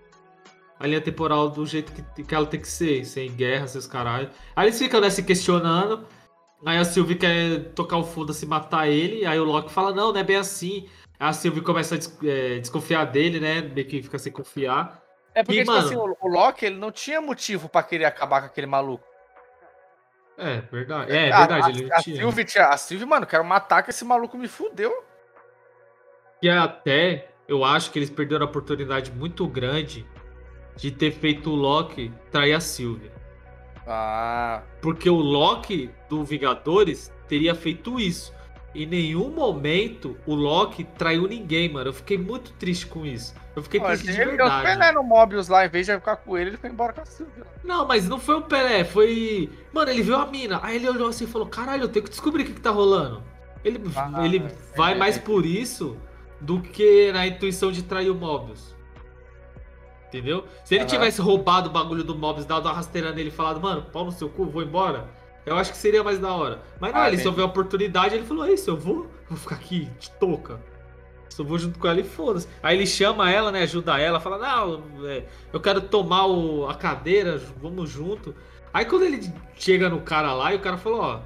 a 0.83 0.87
linha 0.89 1.01
temporal 1.01 1.49
do 1.49 1.65
jeito 1.65 1.93
que, 1.93 2.25
que 2.25 2.35
ela 2.35 2.45
tem 2.45 2.61
que 2.61 2.67
ser, 2.67 3.05
sem 3.05 3.31
guerra, 3.31 3.69
seus 3.69 3.87
caralho. 3.87 4.29
Aí 4.57 4.67
eles 4.67 4.77
ficam 4.77 5.01
né, 5.01 5.11
se 5.11 5.23
questionando. 5.23 6.05
Aí 6.67 6.77
a 6.77 6.85
Sylvie 6.85 7.15
quer 7.15 7.71
tocar 7.73 7.99
o 7.99 8.05
foda-se 8.05 8.45
matar 8.45 8.89
ele. 8.89 9.25
Aí 9.25 9.39
o 9.39 9.45
Loki 9.45 9.71
fala: 9.71 9.95
Não, 9.95 10.13
não 10.13 10.19
é 10.19 10.25
bem 10.25 10.35
assim. 10.35 10.89
Aí 11.21 11.29
a 11.29 11.33
Sylvie 11.33 11.61
começa 11.63 11.95
a 11.95 11.99
des 11.99 12.19
é, 12.25 12.59
desconfiar 12.59 13.05
dele, 13.05 13.39
né? 13.39 13.61
Meio 13.61 13.87
que 13.87 14.03
fica 14.03 14.19
sem 14.19 14.33
confiar. 14.33 15.01
É 15.33 15.45
porque, 15.45 15.61
e, 15.61 15.63
tipo 15.63 15.73
mano, 15.73 15.87
assim, 15.87 15.95
o, 15.97 16.17
o 16.21 16.29
Loki 16.29 16.67
ele 16.67 16.77
não 16.77 16.91
tinha 16.91 17.21
motivo 17.21 17.69
pra 17.69 17.85
querer 17.85 18.07
acabar 18.07 18.41
com 18.41 18.47
aquele 18.47 18.67
maluco. 18.67 19.07
É, 20.37 20.63
verdade. 20.63 21.13
É, 21.13 21.29
é 21.29 21.37
verdade, 21.37 21.67
a, 21.67 21.71
ele 21.71 21.93
a, 21.93 21.99
tinha. 22.01 22.17
Sylvie 22.17 22.45
tinha. 22.45 22.67
A 22.67 22.77
Sylvie, 22.77 23.07
mano, 23.07 23.25
quero 23.25 23.45
matar 23.45 23.85
que 23.85 23.91
esse 23.91 24.05
maluco 24.05 24.37
me 24.37 24.49
fudeu. 24.49 24.93
E 26.43 26.49
até 26.51 27.29
eu 27.47 27.65
acho 27.65 27.93
que 27.93 28.01
eles 28.01 28.11
perderam 28.11 28.47
a 28.47 28.49
oportunidade 28.49 29.13
muito 29.13 29.47
grande 29.47 30.05
de 30.77 30.91
ter 30.91 31.13
feito 31.13 31.51
o 31.51 31.55
Loki 31.55 32.13
trair 32.31 32.55
a 32.55 32.61
Sylvie. 32.61 33.11
Ah. 33.87 34.63
Porque 34.81 35.09
o 35.11 35.17
Loki 35.17 35.91
do 36.09 36.25
Vingadores 36.25 37.13
teria 37.29 37.55
feito 37.55 37.99
isso. 37.99 38.33
Em 38.75 38.87
nenhum 38.87 39.31
momento 39.31 40.17
o 40.27 40.35
Loki 40.35 40.85
traiu 40.85 41.27
ninguém, 41.27 41.71
mano. 41.71 41.91
Eu 41.91 41.93
fiquei 41.93 42.17
muito 42.17 42.53
triste 42.55 42.87
com 42.87 43.05
isso. 43.05 43.35
Eu 43.55 43.63
fiquei 43.63 43.81
Pô, 43.81 43.87
triste 43.87 44.07
de 44.07 44.13
verdade. 44.13 44.33
Ele 44.33 44.51
deu 44.51 44.63
Pelé 44.63 44.93
no 44.93 45.03
Mobius 45.03 45.49
lá, 45.49 45.67
em 45.67 45.69
vez 45.69 45.87
de 45.87 45.95
ficar 45.95 46.17
com 46.17 46.39
ele, 46.39 46.51
ele 46.51 46.57
foi 46.57 46.71
embora 46.71 46.93
com 46.93 47.03
a 47.03 47.05
Silvia. 47.05 47.45
Não, 47.63 47.87
mas 47.87 48.09
não 48.09 48.19
foi 48.19 48.37
o 48.37 48.43
Pelé, 48.43 48.83
foi. 48.83 49.51
Mano, 49.73 49.91
ele 49.91 50.03
viu 50.03 50.17
a 50.17 50.27
mina. 50.27 50.59
Aí 50.63 50.77
ele 50.77 50.89
olhou 50.89 51.09
assim 51.09 51.25
e 51.25 51.27
falou: 51.27 51.47
caralho, 51.47 51.83
eu 51.83 51.89
tenho 51.89 52.05
que 52.05 52.11
descobrir 52.11 52.45
o 52.45 52.47
que, 52.47 52.55
que 52.55 52.61
tá 52.61 52.71
rolando. 52.71 53.23
Ele, 53.63 53.81
ah, 53.95 54.25
ele 54.25 54.39
é, 54.39 54.77
vai 54.77 54.93
é, 54.93 54.97
mais 54.97 55.17
é. 55.17 55.21
por 55.21 55.45
isso 55.45 55.97
do 56.41 56.61
que 56.61 57.13
na 57.13 57.27
intuição 57.27 57.71
de 57.71 57.83
trair 57.83 58.11
o 58.11 58.15
Mobius. 58.15 58.75
Entendeu? 60.13 60.45
Se 60.63 60.75
ele 60.75 60.85
tivesse 60.85 61.23
roubado 61.23 61.71
o 61.71 61.73
bagulho 61.73 62.05
do 62.05 62.15
Mobius, 62.15 62.45
dado 62.45 62.67
uma 62.67 62.75
rasteira 62.75 63.13
nele 63.13 63.31
e 63.31 63.33
falado, 63.33 63.59
mano, 63.59 63.81
pau 63.91 64.05
no 64.05 64.13
seu 64.13 64.29
cu, 64.29 64.45
vou 64.45 64.63
embora. 64.63 65.09
Eu 65.47 65.57
acho 65.57 65.73
que 65.73 65.79
seria 65.79 66.05
mais 66.05 66.19
da 66.19 66.31
hora. 66.35 66.61
Mas 66.79 66.93
não, 66.93 67.01
ah, 67.01 67.09
ele 67.09 67.17
só 67.17 67.31
viu 67.31 67.45
a 67.45 67.47
oportunidade 67.47 68.15
ele 68.15 68.25
falou: 68.25 68.45
É 68.45 68.53
isso, 68.53 68.69
eu 68.69 68.77
vou, 68.77 69.11
vou 69.27 69.39
ficar 69.39 69.57
aqui 69.57 69.89
de 69.99 70.11
touca. 70.11 70.61
Só 71.31 71.43
vou 71.43 71.59
junto 71.59 71.79
com 71.79 71.89
ela 71.89 71.99
e 71.99 72.05
foda-se. 72.05 72.47
Aí 72.63 72.77
ele 72.77 72.87
chama 72.87 73.31
ela, 73.31 73.51
né? 73.51 73.63
Ajuda 73.63 73.99
ela, 73.99 74.21
fala: 74.21 74.37
Não, 74.37 75.07
é, 75.07 75.25
eu 75.51 75.59
quero 75.59 75.81
tomar 75.81 76.27
o, 76.27 76.69
a 76.69 76.75
cadeira, 76.75 77.41
vamos 77.61 77.89
junto. 77.89 78.35
Aí 78.73 78.85
quando 78.85 79.05
ele 79.05 79.33
chega 79.57 79.89
no 79.89 80.03
cara 80.03 80.35
lá, 80.35 80.53
e 80.53 80.57
o 80.57 80.61
cara 80.61 80.77
falou: 80.77 81.01
Ó, 81.01 81.21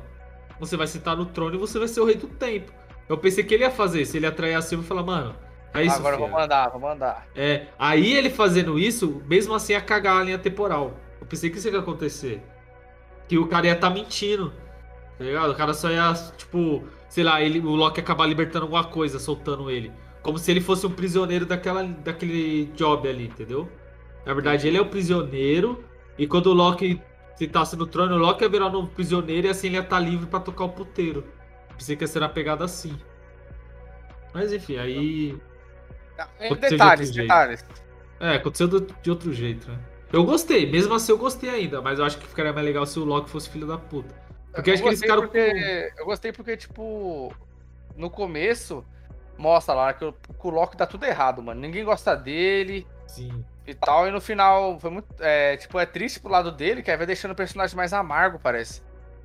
você 0.61 0.77
vai 0.77 0.87
sentar 0.87 1.17
no 1.17 1.27
trono 1.27 1.57
e 1.57 1.59
você 1.59 1.79
vai 1.79 1.89
ser 1.89 2.01
o 2.01 2.05
rei 2.05 2.15
do 2.15 2.29
tempo. 2.29 2.73
Eu 3.09 3.19
pensei 3.19 3.43
que 3.43 3.53
ele 3.53 3.65
ia 3.65 3.71
fazer 3.71 4.03
isso, 4.03 4.17
ele 4.17 4.27
ia 4.27 4.31
atrair 4.31 4.55
a 4.55 4.63
Silva 4.63 4.85
e 4.85 4.87
falar: 4.87 5.03
Mano, 5.03 5.35
é 5.79 5.85
isso. 5.85 5.97
Agora 5.97 6.17
vou 6.17 6.29
mandar, 6.29 6.69
vou 6.69 6.81
mandar. 6.81 7.27
É, 7.35 7.67
aí 7.79 8.15
ele 8.15 8.31
fazendo 8.31 8.79
isso, 8.79 9.23
mesmo 9.27 9.55
assim 9.55 9.73
ia 9.73 9.81
cagar 9.81 10.21
a 10.21 10.25
linha 10.25 10.39
temporal. 10.39 10.95
Eu 11.21 11.27
pensei 11.27 11.51
que 11.51 11.59
isso 11.59 11.69
ia 11.69 11.79
acontecer 11.79 12.43
que 13.29 13.39
o 13.39 13.47
cara 13.47 13.67
ia 13.67 13.73
estar 13.73 13.89
tá 13.89 13.95
mentindo. 13.95 14.53
Tá 15.19 15.25
ligado? 15.25 15.51
O 15.51 15.55
cara 15.55 15.75
só 15.75 15.91
ia, 15.91 16.13
tipo, 16.37 16.85
sei 17.09 17.25
lá, 17.25 17.41
ele, 17.41 17.61
o 17.61 17.75
Loki 17.75 18.01
ia 18.01 18.05
acabar 18.05 18.27
libertando 18.27 18.65
alguma 18.65 18.85
coisa, 18.85 19.19
soltando 19.19 19.71
ele. 19.71 19.93
Como 20.23 20.39
se 20.39 20.51
ele 20.51 20.61
fosse 20.61 20.87
um 20.87 20.91
prisioneiro 20.91 21.47
daquela, 21.47 21.83
daquele 21.83 22.67
job 22.75 23.09
ali, 23.09 23.27
entendeu? 23.27 23.69
Na 24.25 24.35
verdade, 24.35 24.67
ele 24.67 24.77
é 24.77 24.81
o 24.81 24.87
prisioneiro, 24.87 25.85
e 26.19 26.27
quando 26.27 26.49
o 26.49 26.53
Loki 26.53 27.01
sentasse 27.37 27.77
no 27.77 27.87
trono, 27.87 28.17
o 28.17 28.19
Loki 28.19 28.43
ia 28.43 28.49
virar 28.49 28.67
um 28.67 28.73
novo 28.73 28.89
prisioneiro 28.89 29.47
e 29.47 29.51
assim 29.51 29.69
ele 29.69 29.77
ia 29.77 29.83
estar 29.83 29.97
tá 29.97 30.03
livre 30.03 30.27
para 30.27 30.41
tocar 30.41 30.65
o 30.65 30.69
puteiro. 30.71 31.25
Pensei 31.77 31.95
que 31.97 32.05
ia 32.05 32.09
ser 32.09 32.19
uma 32.21 32.29
pegada 32.29 32.65
assim. 32.65 32.99
Mas 34.35 34.53
enfim, 34.53 34.77
aí. 34.77 35.37
É, 36.39 36.55
detalhes, 36.55 37.13
de 37.13 37.23
detalhes. 37.23 37.65
É, 38.19 38.37
aconteceu 38.37 38.69
de 38.69 39.11
outro 39.11 39.33
jeito, 39.33 39.71
né? 39.71 39.79
Eu 40.13 40.25
gostei, 40.25 40.71
mesmo 40.71 40.95
assim 40.95 41.13
eu 41.13 41.19
gostei 41.19 41.51
ainda, 41.51 41.83
mas 41.83 41.99
eu 41.99 42.05
acho 42.05 42.19
que 42.19 42.27
ficaria 42.27 42.53
mais 42.53 42.65
legal 42.65 42.87
se 42.87 42.99
o 42.99 43.05
Loki 43.05 43.29
fosse 43.29 43.51
filho 43.51 43.67
da 43.67 43.77
puta. 43.77 44.15
Porque 44.53 44.71
eu 44.71 44.75
acho 44.75 44.83
que 44.83 44.89
eles 44.89 45.01
ficaram. 45.01 45.23
Porque... 45.23 45.93
Eu 45.99 46.07
gostei 46.07 46.33
porque, 46.33 46.57
tipo, 46.57 47.33
no 47.95 48.09
começo, 48.09 48.85
mostra 49.37 49.75
lá 49.75 49.93
que 49.93 50.05
o, 50.05 50.13
que 50.13 50.47
o 50.47 50.51
Loki 50.51 50.77
dá 50.77 50.87
tudo 50.87 51.05
errado, 51.05 51.43
mano. 51.43 51.61
Ninguém 51.61 51.85
gosta 51.85 52.17
dele. 52.17 52.87
Sim. 53.07 53.45
E 53.67 53.75
tal, 53.75 54.07
e 54.07 54.11
no 54.11 54.21
final 54.21 54.79
foi 54.79 54.91
muito. 54.91 55.09
É, 55.19 55.57
tipo, 55.57 55.79
é 55.79 55.85
triste 55.85 56.21
pro 56.21 56.31
lado 56.31 56.53
dele, 56.53 56.83
que 56.83 56.91
aí 56.91 56.97
vai 56.97 57.07
deixando 57.07 57.33
o 57.33 57.37
personagem 57.37 57.77
mais 57.77 57.93
amargo, 57.93 58.39
parece. 58.39 58.81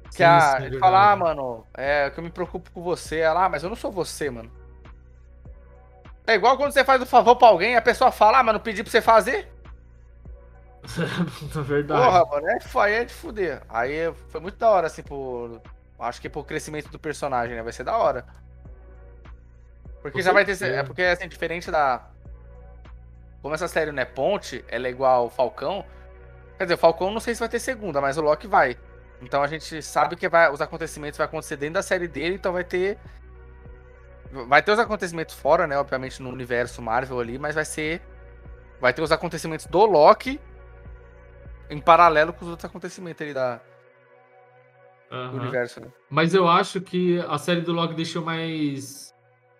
Que 0.09 0.17
sim, 0.17 0.23
a, 0.23 0.57
sim, 0.57 0.65
ele 0.65 0.79
fala, 0.79 1.11
ah, 1.11 1.15
mano, 1.15 1.65
é 1.73 2.09
que 2.09 2.19
eu 2.19 2.23
me 2.23 2.31
preocupo 2.31 2.69
com 2.71 2.81
você. 2.81 3.19
Ela, 3.19 3.45
ah, 3.45 3.49
mas 3.49 3.63
eu 3.63 3.69
não 3.69 3.75
sou 3.75 3.91
você, 3.91 4.29
mano. 4.29 4.51
É 6.25 6.35
igual 6.35 6.57
quando 6.57 6.71
você 6.71 6.83
faz 6.83 7.01
um 7.01 7.05
favor 7.05 7.35
pra 7.35 7.47
alguém, 7.47 7.75
a 7.75 7.81
pessoa 7.81 8.11
fala, 8.11 8.39
ah, 8.39 8.43
mas 8.43 8.53
não 8.53 8.61
pedi 8.61 8.83
pra 8.83 8.91
você 8.91 9.01
fazer. 9.01 9.51
Na 11.55 11.61
verdade. 11.61 12.01
Porra, 12.01 12.25
mano, 12.25 12.47
é, 12.49 12.59
foi, 12.59 12.93
é 12.93 13.05
de 13.05 13.13
fuder. 13.13 13.61
Aí 13.69 14.11
foi 14.29 14.41
muito 14.41 14.57
da 14.57 14.69
hora, 14.69 14.87
assim, 14.87 15.03
por. 15.03 15.61
Acho 15.99 16.19
que 16.19 16.29
pro 16.29 16.43
crescimento 16.43 16.89
do 16.89 16.97
personagem, 16.97 17.55
né? 17.55 17.61
Vai 17.61 17.71
ser 17.71 17.83
da 17.83 17.95
hora. 17.95 18.25
Porque 20.01 20.21
já 20.21 20.33
vai 20.33 20.43
ter. 20.43 20.59
É 20.63 20.83
porque, 20.83 21.03
assim, 21.03 21.27
diferente 21.27 21.69
da. 21.69 22.07
Como 23.41 23.53
essa 23.53 23.67
série 23.67 23.91
não 23.91 24.01
é 24.01 24.05
ponte, 24.05 24.63
ela 24.67 24.87
é 24.87 24.89
igual 24.89 25.23
ao 25.23 25.29
Falcão. 25.29 25.85
Quer 26.57 26.65
dizer, 26.65 26.75
o 26.75 26.77
Falcão 26.77 27.11
não 27.11 27.19
sei 27.19 27.33
se 27.33 27.39
vai 27.39 27.49
ter 27.49 27.59
segunda, 27.59 28.01
mas 28.01 28.17
o 28.17 28.21
Loki 28.21 28.47
vai. 28.47 28.77
Então 29.21 29.41
a 29.41 29.47
gente 29.47 29.81
sabe 29.81 30.15
que 30.15 30.27
vai, 30.27 30.51
os 30.51 30.61
acontecimentos 30.61 31.17
vão 31.17 31.25
acontecer 31.25 31.55
dentro 31.55 31.75
da 31.75 31.83
série 31.83 32.07
dele, 32.07 32.35
então 32.35 32.53
vai 32.53 32.63
ter. 32.63 32.97
Vai 34.47 34.61
ter 34.61 34.71
os 34.71 34.79
acontecimentos 34.79 35.35
fora, 35.35 35.67
né? 35.67 35.77
Obviamente 35.77 36.21
no 36.21 36.29
universo 36.29 36.81
Marvel 36.81 37.19
ali, 37.19 37.37
mas 37.37 37.55
vai 37.55 37.65
ser. 37.65 38.01
Vai 38.79 38.93
ter 38.93 39.01
os 39.01 39.11
acontecimentos 39.11 39.65
do 39.65 39.85
Loki 39.85 40.39
em 41.69 41.79
paralelo 41.79 42.33
com 42.33 42.43
os 42.45 42.51
outros 42.51 42.65
acontecimentos 42.65 43.21
ali 43.21 43.33
da, 43.33 43.61
uhum. 45.11 45.31
do 45.31 45.37
universo, 45.37 45.79
né? 45.81 45.87
Mas 46.09 46.33
eu 46.33 46.47
acho 46.47 46.81
que 46.81 47.19
a 47.27 47.37
série 47.37 47.61
do 47.61 47.73
Loki 47.73 47.93
deixou 47.93 48.23
mais 48.23 49.13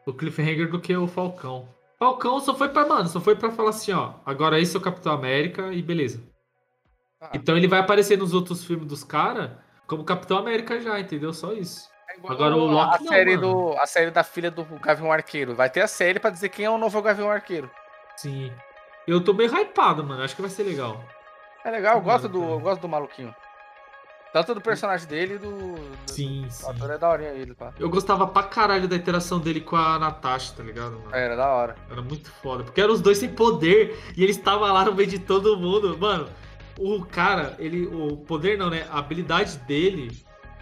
o 0.05 0.13
cliffhanger 0.13 0.69
do 0.69 0.79
que 0.79 0.95
o 0.95 1.07
Falcão. 1.07 1.69
Falcão 1.99 2.39
só 2.39 2.55
foi 2.55 2.69
pra, 2.69 2.87
mano, 2.87 3.07
só 3.07 3.21
foi 3.21 3.35
pra 3.35 3.51
falar 3.51 3.69
assim, 3.69 3.91
ó, 3.91 4.15
agora 4.25 4.59
esse 4.59 4.75
é 4.75 4.79
o 4.79 4.81
Capitão 4.81 5.13
América 5.13 5.71
e 5.71 5.81
beleza. 5.81 6.23
Ah. 7.19 7.29
Então 7.33 7.55
ele 7.55 7.67
vai 7.67 7.79
aparecer 7.79 8.17
nos 8.17 8.33
outros 8.33 8.65
filmes 8.65 8.87
dos 8.87 9.03
caras 9.03 9.51
como 9.85 10.03
Capitão 10.03 10.37
América 10.37 10.79
já, 10.79 10.99
entendeu? 10.99 11.31
Só 11.33 11.53
isso. 11.53 11.90
Agora 12.27 12.55
o 12.55 12.65
Loki 12.65 12.95
a 12.95 12.99
não, 12.99 13.07
série 13.07 13.35
mano. 13.37 13.71
do 13.71 13.77
a 13.79 13.85
série 13.85 14.11
da 14.11 14.23
filha 14.23 14.51
do 14.51 14.63
Gavião 14.79 15.11
Arqueiro. 15.11 15.55
Vai 15.55 15.69
ter 15.69 15.81
a 15.81 15.87
série 15.87 16.19
pra 16.19 16.29
dizer 16.29 16.49
quem 16.49 16.65
é 16.65 16.69
o 16.69 16.77
novo 16.77 17.01
Gavião 17.01 17.29
Arqueiro. 17.31 17.69
Sim. 18.17 18.51
Eu 19.07 19.23
tô 19.23 19.33
meio 19.33 19.49
hypado, 19.51 20.03
mano. 20.03 20.23
Acho 20.23 20.35
que 20.35 20.41
vai 20.41 20.51
ser 20.51 20.63
legal. 20.63 21.03
É 21.63 21.71
legal, 21.71 21.95
eu 21.95 21.99
Sim, 21.99 22.05
gosto 22.05 22.29
do 22.29 22.39
cara. 22.39 22.51
eu 22.51 22.59
gosto 22.59 22.81
do 22.81 22.89
maluquinho. 22.89 23.35
Tanto 24.33 24.53
do 24.55 24.61
personagem 24.61 25.05
dele 25.07 25.33
e 25.35 25.37
do, 25.37 25.51
do 25.75 26.11
Sim, 26.11 26.45
o 26.45 26.51
sim. 26.51 26.69
ator 26.69 26.89
é 26.91 26.97
da 26.97 27.09
hora 27.09 27.23
ele, 27.23 27.53
pá. 27.53 27.73
Eu 27.77 27.89
gostava 27.89 28.25
pra 28.25 28.43
caralho 28.43 28.87
da 28.87 28.95
interação 28.95 29.39
dele 29.39 29.59
com 29.59 29.75
a 29.75 29.99
Natasha, 29.99 30.53
tá 30.55 30.63
ligado, 30.63 30.93
mano? 30.99 31.13
Era 31.13 31.35
da 31.35 31.49
hora. 31.49 31.75
Era 31.89 32.01
muito 32.01 32.31
foda. 32.31 32.63
Porque 32.63 32.79
eram 32.79 32.93
os 32.93 33.01
dois 33.01 33.17
sem 33.17 33.27
poder 33.27 33.99
e 34.15 34.23
ele 34.23 34.31
estava 34.31 34.71
lá 34.71 34.85
no 34.85 34.93
meio 34.93 35.09
de 35.09 35.19
todo 35.19 35.57
mundo. 35.57 35.97
Mano, 35.97 36.29
o 36.79 37.03
cara, 37.05 37.55
ele. 37.59 37.85
O 37.87 38.15
poder 38.25 38.57
não, 38.57 38.69
né? 38.69 38.87
A 38.89 38.99
habilidade 38.99 39.57
dele, 39.57 40.17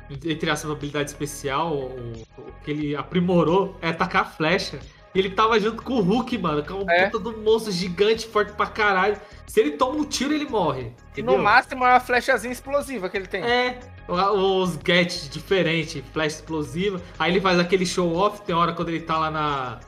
entre 0.10 0.50
aspas, 0.50 0.70
a 0.70 0.74
habilidade 0.74 1.10
especial, 1.10 1.74
o, 1.74 2.14
o 2.38 2.46
que 2.64 2.72
ele 2.72 2.96
aprimorou 2.96 3.78
é 3.82 3.90
atacar 3.90 4.24
a 4.24 4.26
flecha. 4.26 4.80
E 5.14 5.20
ele 5.20 5.32
tava 5.32 5.60
junto 5.60 5.82
com 5.82 5.96
o 5.96 6.02
Hulk, 6.02 6.38
mano, 6.38 6.62
que 6.64 6.72
é 6.72 6.76
um 6.76 6.90
É. 6.90 7.06
puta 7.10 7.18
do 7.24 7.38
monstro 7.40 7.72
gigante, 7.72 8.28
forte 8.28 8.54
pra 8.54 8.68
caralho. 8.68 9.18
Se 9.48 9.60
ele 9.60 9.72
toma 9.72 9.96
um 9.98 10.04
tiro, 10.06 10.34
ele 10.34 10.46
morre. 10.46 10.82
E 10.84 11.22
entendeu? 11.22 11.38
no 11.38 11.44
máximo 11.44 11.84
é 11.84 11.90
uma 11.90 12.00
flechazinha 12.00 12.54
explosiva 12.54 13.10
que 13.10 13.18
ele 13.18 13.26
tem. 13.26 13.44
É, 13.44 13.80
os 14.08 14.76
gadgets 14.78 15.28
diferentes, 15.30 16.04
flash 16.14 16.36
explosiva. 16.36 17.02
Aí 17.18 17.32
ele 17.32 17.42
faz 17.42 17.60
aquele 17.60 17.86
show 17.88 18.16
off, 18.16 18.42
tem 18.42 18.56
hora 18.56 18.74
quando 18.74 18.90
ele 18.90 19.02
tá 19.02 19.18
lá 19.18 19.32
na, 19.32 19.80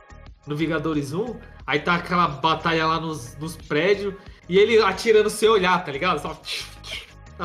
no 0.47 0.55
Vingadores 0.55 1.13
1. 1.13 1.35
Aí 1.67 1.79
tá 1.79 1.95
aquela 1.95 2.27
batalha 2.27 2.87
lá 2.87 2.99
nos, 2.99 3.37
nos 3.37 3.55
prédios. 3.55 4.15
E 4.49 4.57
ele 4.57 4.81
atirando 4.81 5.29
sem 5.29 5.47
olhar, 5.47 5.85
tá 5.85 5.91
ligado? 5.91 6.19
Só. 6.19 6.35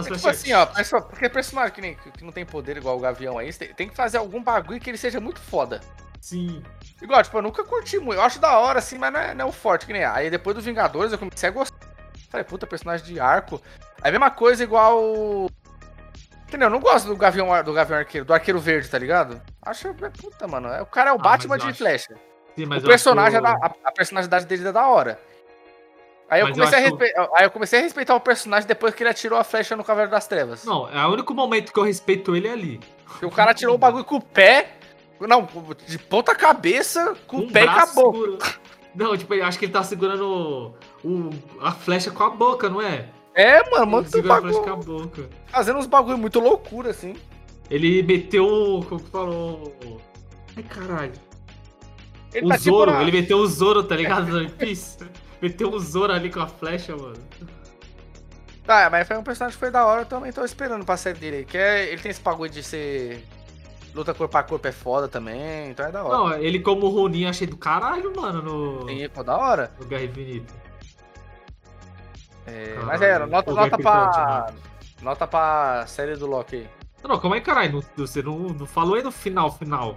É 0.00 0.02
tipo 0.02 0.28
assim, 0.28 0.52
ó, 0.52 0.66
perso- 0.66 1.02
porque 1.02 1.28
personagem 1.28 1.72
que, 1.74 1.80
nem, 1.80 1.94
que 1.94 2.24
não 2.24 2.32
tem 2.32 2.44
poder 2.44 2.76
igual 2.76 2.96
o 2.96 3.00
Gavião 3.00 3.38
aí, 3.38 3.52
tem, 3.52 3.72
tem 3.74 3.88
que 3.88 3.94
fazer 3.96 4.18
algum 4.18 4.42
bagulho 4.42 4.80
que 4.80 4.90
ele 4.90 4.98
seja 4.98 5.20
muito 5.20 5.40
foda. 5.40 5.80
Sim. 6.20 6.62
Igual, 7.00 7.22
tipo, 7.22 7.36
eu 7.38 7.42
nunca 7.42 7.62
curti 7.64 7.98
muito. 7.98 8.18
Eu 8.18 8.22
acho 8.22 8.38
da 8.40 8.58
hora, 8.58 8.78
assim, 8.80 8.98
mas 8.98 9.12
não 9.12 9.20
é, 9.20 9.34
não 9.34 9.46
é 9.46 9.48
o 9.48 9.52
forte 9.52 9.86
que 9.86 9.92
nem. 9.92 10.02
é. 10.02 10.06
Aí 10.06 10.30
depois 10.30 10.56
do 10.56 10.62
Vingadores 10.62 11.12
eu 11.12 11.18
comecei 11.18 11.48
a 11.48 11.52
gostar. 11.52 11.76
Falei, 12.30 12.44
puta, 12.44 12.66
personagem 12.66 13.06
de 13.06 13.20
arco. 13.20 13.60
Aí 14.02 14.08
a 14.08 14.12
mesma 14.12 14.30
coisa 14.30 14.62
igual. 14.64 15.48
Entendeu? 16.48 16.66
Eu 16.66 16.70
não 16.70 16.80
gosto 16.80 17.06
do 17.08 17.16
Gavião, 17.16 17.48
do 17.64 17.72
Gavião 17.72 17.98
Arqueiro, 17.98 18.24
do 18.26 18.32
Arqueiro 18.34 18.58
Verde, 18.60 18.88
tá 18.88 18.98
ligado? 18.98 19.40
Acho. 19.62 19.92
Puta, 19.94 20.46
mano. 20.48 20.68
é- 20.68 20.82
O 20.82 20.86
cara 20.86 21.10
é 21.10 21.12
o 21.12 21.16
Ah, 21.16 21.22
Batman 21.22 21.58
de 21.58 21.66
acho- 21.66 21.78
flecha. 21.78 22.14
Sim, 22.56 22.66
mas 22.66 22.82
o 22.82 22.86
personagem 22.86 23.38
acho- 23.38 23.46
é 23.46 23.58
da, 23.60 23.66
a, 23.66 23.88
a 23.88 23.92
personalidade 23.92 24.46
dele 24.46 24.66
é 24.68 24.72
da 24.72 24.86
hora. 24.88 25.20
Aí 26.28 26.40
eu, 26.40 26.48
Mas 26.48 26.56
eu 26.56 26.64
comecei 26.64 26.78
a 26.78 26.82
respe- 26.82 27.14
aí 27.36 27.44
eu 27.44 27.50
comecei 27.50 27.78
a 27.78 27.82
respeitar 27.82 28.14
o 28.16 28.20
personagem 28.20 28.66
depois 28.66 28.94
que 28.94 29.02
ele 29.02 29.10
atirou 29.10 29.38
a 29.38 29.44
flecha 29.44 29.76
no 29.76 29.84
Cavaleiro 29.84 30.10
das 30.10 30.26
Trevas. 30.26 30.64
Não, 30.64 30.88
é 30.88 31.06
o 31.06 31.12
único 31.12 31.32
momento 31.32 31.72
que 31.72 31.78
eu 31.78 31.84
respeito 31.84 32.34
ele 32.34 32.48
é 32.48 32.52
ali. 32.52 32.80
Porque 33.06 33.26
o 33.26 33.30
cara 33.30 33.54
tirou 33.54 33.74
o 33.76 33.78
bagulho 33.78 34.04
com 34.04 34.16
o 34.16 34.22
pé. 34.22 34.72
Não, 35.20 35.48
de 35.86 35.98
ponta 35.98 36.34
cabeça, 36.34 37.16
com 37.26 37.38
o 37.38 37.40
Um 37.44 37.50
pé 37.50 37.64
e 37.64 37.68
acabou. 37.68 38.12
segura- 38.12 38.38
Não, 38.94 39.16
tipo, 39.16 39.32
eu 39.34 39.44
acho 39.44 39.58
que 39.58 39.66
ele 39.66 39.72
tá 39.72 39.82
segurando 39.84 40.74
o, 41.04 41.30
a 41.60 41.70
flecha 41.72 42.10
com 42.10 42.22
a 42.24 42.30
boca, 42.30 42.68
não 42.68 42.82
é? 42.82 43.06
É, 43.34 43.70
mano, 43.70 43.86
muito 43.86 44.10
segura 44.10 44.34
a 44.34 44.40
flecha 44.40 44.60
com 44.60 44.70
a 44.70 44.76
boca. 44.76 45.30
Fazendo 45.46 45.78
uns 45.78 45.86
bagulho 45.86 46.18
muito 46.18 46.40
loucura, 46.40 46.90
assim. 46.90 47.14
Ele 47.70 48.02
meteu. 48.02 48.84
Como 48.88 49.00
que 49.00 49.10
falou? 49.10 49.72
Ai, 50.56 50.62
caralho. 50.64 51.12
Ele 52.34 52.46
o 52.46 52.48
tá 52.48 52.58
tipo 52.58 52.70
Zoro, 52.70 52.90
na- 52.92 53.02
ele 53.02 53.12
meteu 53.12 53.38
o 53.38 53.46
Zoro, 53.46 53.82
tá 53.84 53.94
ligado? 53.96 54.26
No 54.28 54.38
One 54.38 54.48
Piece? 54.50 54.98
Meteu 55.46 55.70
o 55.70 55.78
Zoro 55.78 56.12
ali 56.12 56.30
com 56.30 56.40
a 56.40 56.46
flecha, 56.46 56.96
mano. 56.96 57.16
Tá, 58.64 58.90
mas 58.90 59.06
foi 59.06 59.16
um 59.16 59.22
personagem 59.22 59.54
que 59.54 59.60
foi 59.60 59.70
da 59.70 59.86
hora, 59.86 60.02
eu 60.02 60.06
também 60.06 60.32
tô 60.32 60.44
esperando 60.44 60.84
pra 60.84 60.96
série 60.96 61.18
dele. 61.18 61.44
Que 61.44 61.56
é, 61.56 61.86
ele 61.86 62.02
tem 62.02 62.10
esse 62.10 62.20
bagulho 62.20 62.50
de 62.50 62.62
ser. 62.62 63.24
Luta 63.94 64.12
corpo 64.12 64.36
a 64.36 64.42
corpo 64.42 64.66
é 64.66 64.72
foda 64.72 65.08
também, 65.08 65.70
então 65.70 65.86
é 65.86 65.92
da 65.92 66.04
hora. 66.04 66.16
Não, 66.16 66.42
ele 66.42 66.60
como 66.60 66.88
Ronin 66.88 67.24
achei 67.26 67.46
do 67.46 67.56
caralho, 67.56 68.14
mano, 68.14 68.42
no, 68.42 68.88
Sim, 68.88 69.08
da 69.24 69.36
hora. 69.38 69.72
no 69.80 69.86
Guerra 69.86 70.04
Infinita. 70.04 70.52
É, 72.44 72.74
Caralho, 72.74 72.86
mas 72.86 73.02
é, 73.02 73.18
nota, 73.26 73.52
nota 73.52 73.78
pra. 73.78 74.52
Nota 75.00 75.26
pra 75.26 75.84
série 75.86 76.16
do 76.16 76.26
Loki 76.26 76.56
aí. 76.56 76.68
Não, 77.02 77.10
não, 77.10 77.20
calma 77.20 77.36
aí, 77.36 77.40
caralho. 77.40 77.84
Você 77.96 78.22
não, 78.22 78.38
não 78.38 78.66
falou 78.66 78.96
aí 78.96 79.02
no 79.02 79.12
final, 79.12 79.50
final. 79.50 79.96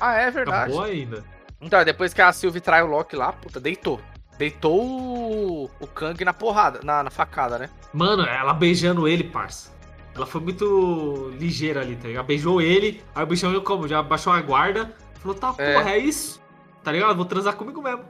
Ah, 0.00 0.14
é 0.14 0.30
verdade. 0.30 0.72
Acabou 0.72 0.82
ainda. 0.82 1.22
Então, 1.60 1.84
depois 1.84 2.14
que 2.14 2.22
a 2.22 2.32
Sylvie 2.32 2.60
trai 2.60 2.82
o 2.82 2.86
Loki 2.86 3.14
lá, 3.14 3.32
puta, 3.32 3.60
deitou. 3.60 4.00
Deitou 4.40 4.80
o, 4.82 5.70
o 5.78 5.86
Kang 5.86 6.24
na 6.24 6.32
porrada, 6.32 6.80
na, 6.82 7.02
na 7.02 7.10
facada, 7.10 7.58
né? 7.58 7.68
Mano, 7.92 8.22
ela 8.22 8.54
beijando 8.54 9.06
ele, 9.06 9.22
parça. 9.22 9.70
Ela 10.14 10.24
foi 10.24 10.40
muito 10.40 11.30
ligeira 11.38 11.82
ali, 11.82 11.94
tá 11.94 12.08
ligado? 12.08 12.24
Beijou 12.24 12.58
ele, 12.58 13.02
aí 13.14 13.22
o 13.22 13.26
bichão 13.26 13.50
viu 13.50 13.60
como? 13.60 13.86
Já 13.86 14.02
baixou 14.02 14.32
a 14.32 14.40
guarda, 14.40 14.96
falou, 15.16 15.36
tá, 15.36 15.54
É. 15.58 15.74
porra, 15.74 15.90
é 15.90 15.98
isso? 15.98 16.40
Tá 16.82 16.90
ligado? 16.90 17.14
Vou 17.14 17.26
transar 17.26 17.54
comigo 17.54 17.82
mesmo. 17.82 18.02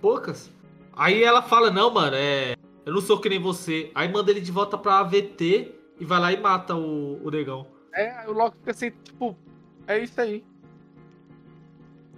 Poucas. 0.00 0.50
Aí 0.92 1.22
ela 1.22 1.40
fala, 1.40 1.70
não, 1.70 1.88
mano, 1.94 2.16
é. 2.16 2.56
Eu 2.84 2.92
não 2.92 3.00
sou 3.00 3.20
que 3.20 3.28
nem 3.28 3.38
você. 3.38 3.92
Aí 3.94 4.10
manda 4.12 4.32
ele 4.32 4.40
de 4.40 4.50
volta 4.50 4.76
pra 4.76 4.98
AVT 4.98 5.72
e 6.00 6.04
vai 6.04 6.18
lá 6.18 6.32
e 6.32 6.40
mata 6.40 6.74
o, 6.74 7.24
o 7.24 7.30
negão. 7.30 7.64
É, 7.94 8.28
o 8.28 8.32
Loki 8.32 8.56
fica 8.58 8.72
assim, 8.72 8.90
tipo, 9.04 9.38
é 9.86 10.00
isso 10.00 10.20
aí. 10.20 10.44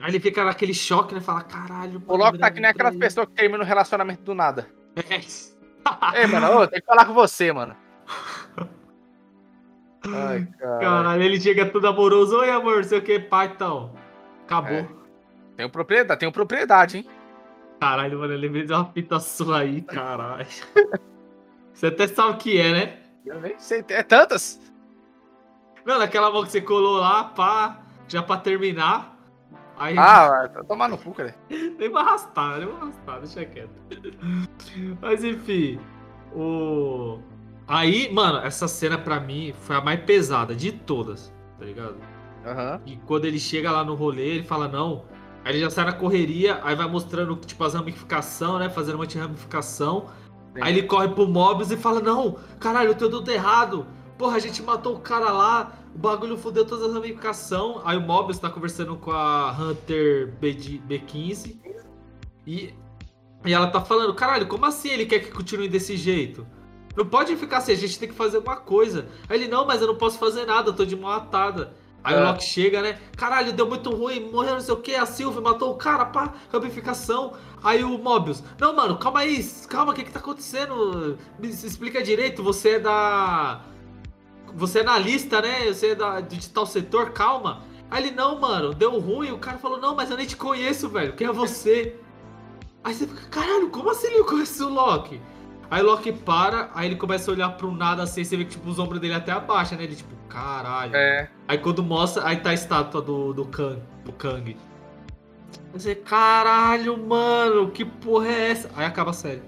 Aí 0.01 0.11
ele 0.11 0.21
fica 0.21 0.45
naquele 0.45 0.75
choque, 0.75 1.15
né? 1.15 1.21
Fala, 1.21 1.43
caralho, 1.43 2.03
O 2.07 2.17
Loki 2.17 2.39
tá 2.39 2.51
que 2.51 2.61
nem 2.61 2.71
aquelas 2.71 2.97
pessoas 2.97 3.27
que 3.29 3.35
terminam 3.35 3.63
o 3.63 3.67
relacionamento 3.67 4.23
do 4.23 4.35
nada. 4.35 4.69
pessoas. 4.95 5.57
Ei, 6.15 6.27
mano, 6.27 6.61
ô, 6.61 6.67
tem 6.67 6.81
que 6.81 6.87
falar 6.87 7.05
com 7.07 7.15
você, 7.15 7.53
mano. 7.53 7.77
Ai, 10.09 10.47
cara. 10.59 10.79
Caralho, 10.79 11.23
ele 11.23 11.41
chega 11.41 11.67
todo 11.67 11.87
amoroso. 11.87 12.39
Oi, 12.39 12.51
amor, 12.51 12.85
sei 12.85 12.99
o 12.99 13.03
que, 13.03 13.19
pai, 13.19 13.53
então. 13.55 13.93
Acabou. 14.45 14.77
É. 14.77 14.89
Tenho 15.57 15.71
propriedade, 15.71 16.21
tenho 16.21 16.33
propriedade, 16.33 16.99
hein? 16.99 17.07
Caralho, 17.81 18.19
mano, 18.19 18.35
eu 18.35 18.39
lembrei 18.39 18.65
de 18.65 18.73
uma 18.73 18.85
fita 18.93 19.19
sua 19.19 19.61
aí, 19.61 19.83
caralho. 19.83 20.47
Você 21.73 21.87
até 21.87 22.07
sabe 22.07 22.33
o 22.33 22.37
que 22.39 22.59
é, 22.59 22.73
né? 22.73 22.99
Eu 23.25 23.41
nem 23.41 23.59
sei, 23.59 23.85
é 23.89 24.03
tantas. 24.03 24.61
Não, 25.85 25.99
naquela 25.99 26.31
mão 26.31 26.43
que 26.43 26.51
você 26.51 26.61
colou 26.61 26.99
lá, 26.99 27.25
pá, 27.25 27.81
já 28.09 28.23
pra 28.23 28.39
terminar. 28.39 29.16
Aí, 29.79 29.97
Ah, 29.99 30.49
vai 30.53 30.64
tomar 30.64 30.89
no 30.89 30.99
cu, 30.99 31.12
cara. 31.12 31.35
nem 31.51 31.91
pra 31.91 32.01
arrastar, 32.01 32.59
nem 32.59 32.68
pra 32.68 32.77
arrastar, 32.77 33.20
deixa 33.20 33.45
quieto. 33.45 33.70
Mas 35.01 35.24
enfim, 35.24 35.79
o. 36.35 37.18
Aí, 37.68 38.12
mano, 38.12 38.39
essa 38.39 38.68
cena 38.68 38.97
pra 38.97 39.18
mim 39.18 39.53
foi 39.62 39.77
a 39.77 39.81
mais 39.81 40.01
pesada 40.01 40.55
de 40.55 40.70
todas, 40.72 41.35
tá 41.59 41.64
ligado? 41.64 41.97
Aham. 42.45 42.81
E 42.87 42.97
quando 42.99 43.24
ele 43.24 43.41
chega 43.41 43.72
lá 43.72 43.85
no 43.85 43.95
rolê, 43.95 44.22
ele 44.29 44.45
fala 44.45 44.68
não. 44.68 45.05
Aí 45.45 45.53
ele 45.53 45.61
já 45.61 45.70
sai 45.70 45.85
na 45.85 45.93
correria, 45.93 46.61
aí 46.62 46.74
vai 46.74 46.89
mostrando, 46.89 47.37
tipo, 47.37 47.62
as 47.64 47.74
ramificações, 47.74 48.61
né? 48.61 48.68
Fazendo 48.68 48.97
uma 48.97 49.05
ramificação. 49.05 50.07
Sim. 50.55 50.61
Aí 50.62 50.72
ele 50.72 50.87
corre 50.87 51.09
pro 51.09 51.27
Mobius 51.27 51.70
e 51.70 51.77
fala, 51.77 52.01
não, 52.01 52.37
caralho, 52.59 52.91
eu 52.91 52.95
tenho 52.95 53.11
tudo 53.11 53.31
errado. 53.31 53.87
Porra, 54.19 54.37
a 54.37 54.39
gente 54.39 54.62
matou 54.62 54.95
o 54.95 55.01
cara 55.01 55.31
lá, 55.31 55.73
o 55.95 55.99
bagulho 55.99 56.39
fudeu 56.39 56.64
todas 56.64 56.87
as 56.87 56.95
ramificações. 56.95 57.83
Aí 57.85 57.97
o 57.97 58.01
Mobius 58.01 58.39
tá 58.39 58.49
conversando 58.49 58.97
com 58.97 59.11
a 59.12 59.53
Hunter 59.53 60.33
B- 60.41 60.55
B15. 60.88 61.57
E, 62.47 62.72
e 63.45 63.53
ela 63.53 63.67
tá 63.67 63.80
falando, 63.80 64.14
caralho, 64.14 64.47
como 64.47 64.64
assim 64.64 64.88
ele 64.88 65.05
quer 65.07 65.18
que 65.21 65.30
continue 65.30 65.68
desse 65.68 65.97
jeito? 65.97 66.47
Não 66.97 67.05
pode 67.05 67.37
ficar 67.37 67.59
assim, 67.59 67.72
a 67.72 67.76
gente 67.76 67.99
tem 67.99 68.09
que 68.09 68.14
fazer 68.14 68.38
alguma 68.38 68.57
coisa. 68.57 69.07
Aí 69.29 69.38
ele, 69.38 69.49
não, 69.49 69.67
mas 69.67 69.83
eu 69.83 69.87
não 69.87 69.97
posso 69.97 70.18
fazer 70.18 70.47
nada, 70.47 70.71
eu 70.71 70.75
tô 70.75 70.84
de 70.87 70.97
mão 70.97 71.11
atada. 71.11 71.75
Aí 72.03 72.14
É. 72.14 72.21
o 72.21 72.25
Loki 72.25 72.45
chega, 72.45 72.80
né? 72.80 72.99
Caralho, 73.17 73.53
deu 73.53 73.67
muito 73.67 73.91
ruim, 73.91 74.30
morreu 74.30 74.55
não 74.55 74.61
sei 74.61 74.72
o 74.72 74.79
que, 74.79 74.95
a 74.95 75.05
Sylvie 75.05 75.43
matou 75.43 75.72
o 75.72 75.75
cara, 75.75 76.07
pá, 76.07 76.33
ramificação. 76.51 77.34
Aí 77.63 77.83
o 77.84 77.99
Mobius, 77.99 78.43
não, 78.59 78.75
mano, 78.75 78.97
calma 78.97 79.21
aí, 79.21 79.45
calma, 79.68 79.93
o 79.93 79.95
que 79.95 80.05
que 80.05 80.11
tá 80.13 80.21
acontecendo? 80.21 81.18
Me 81.38 81.49
explica 81.49 82.03
direito, 82.03 82.43
você 82.43 82.71
é 82.71 82.79
da. 82.80 83.61
Você 84.57 84.78
é 84.78 84.83
na 84.83 84.99
lista, 84.99 85.42
né? 85.42 85.66
Você 85.66 85.88
é 85.88 85.95
da, 85.95 86.20
de 86.20 86.49
tal 86.49 86.66
setor, 86.66 87.11
calma. 87.11 87.62
Aí 87.91 88.04
ele, 88.04 88.16
não, 88.16 88.41
mano, 88.41 88.72
deu 88.72 88.99
ruim. 88.99 89.30
O 89.30 89.38
cara 89.38 89.58
falou, 89.58 89.78
não, 89.78 89.95
mas 89.95 90.11
eu 90.11 90.16
nem 90.16 90.26
te 90.26 90.37
conheço, 90.37 90.88
velho. 90.88 91.12
Quem 91.12 91.26
é 91.26 91.33
você? 91.33 91.95
Aí 92.83 92.95
você 92.95 93.07
fica, 93.07 93.28
caralho, 93.28 93.68
como 93.68 93.91
assim 93.91 94.07
ele 94.07 94.24
conhece 94.24 94.62
o 94.62 94.68
Loki? 94.68 95.20
Aí 95.70 95.83
o 95.83 95.87
Loki 95.87 96.12
para, 96.12 96.70
aí 96.74 96.87
ele 96.87 96.96
começa 96.96 97.30
a 97.30 97.34
olhar 97.34 97.50
pro 97.50 97.70
nada 97.70 98.04
assim, 98.04 98.22
você 98.22 98.37
vê 98.37 98.45
que 98.45 98.53
tipo, 98.53 98.68
os 98.70 98.78
ombros 98.78 99.00
dele 99.00 99.14
até 99.14 99.33
abaixa, 99.33 99.76
né? 99.76 99.84
Ele 99.84 99.96
tipo, 99.96 100.14
caralho. 100.28 100.95
É. 100.95 101.28
Aí 101.46 101.58
quando 101.58 101.83
mostra, 101.83 102.26
aí 102.26 102.37
tá 102.37 102.50
a 102.50 102.54
estátua 102.54 103.03
do, 103.03 103.34
do 103.34 103.45
Kang. 103.45 103.83
Do 104.04 104.12
Kang. 104.12 104.57
Aí 104.57 104.57
Você, 105.72 105.95
caralho, 105.95 106.96
mano, 106.96 107.70
que 107.70 107.84
porra 107.84 108.28
é 108.28 108.50
essa? 108.53 108.70
Aí 108.74 108.87
acaba 108.87 109.11
a 109.11 109.14
série. 109.14 109.42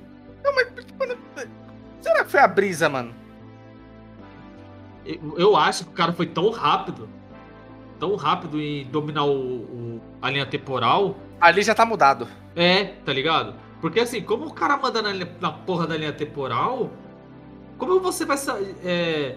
Será 2.03 2.25
que 2.25 2.31
foi 2.31 2.41
a 2.41 2.49
brisa, 2.49 2.89
mano? 2.89 3.18
Eu, 5.37 5.57
acho 5.57 5.85
que 5.85 5.91
o 5.91 5.95
cara 5.95 6.13
foi 6.13 6.27
tão 6.27 6.51
rápido 6.51 7.09
tão 7.99 8.15
rápido 8.15 8.61
em 8.61 8.85
dominar 8.85 9.25
o, 9.25 9.33
o- 9.35 10.01
a 10.23 10.31
linha 10.31 10.47
temporal. 10.47 11.17
Ali 11.41 11.63
já 11.63 11.75
tá 11.75 11.85
mudado. 11.85 12.29
É, 12.55 12.85
tá 13.05 13.13
ligado? 13.13 13.55
Porque 13.81 14.01
assim, 14.01 14.23
como 14.23 14.47
o 14.47 14.53
cara 14.53 14.77
manda 14.77 15.03
na, 15.03 15.13
na 15.13 15.51
porra 15.53 15.87
da 15.87 15.97
linha 15.97 16.13
temporal, 16.13 16.91
como 17.77 18.01
você 18.01 18.25
vai 18.25 18.37
sair. 18.37 18.75
É. 18.85 19.37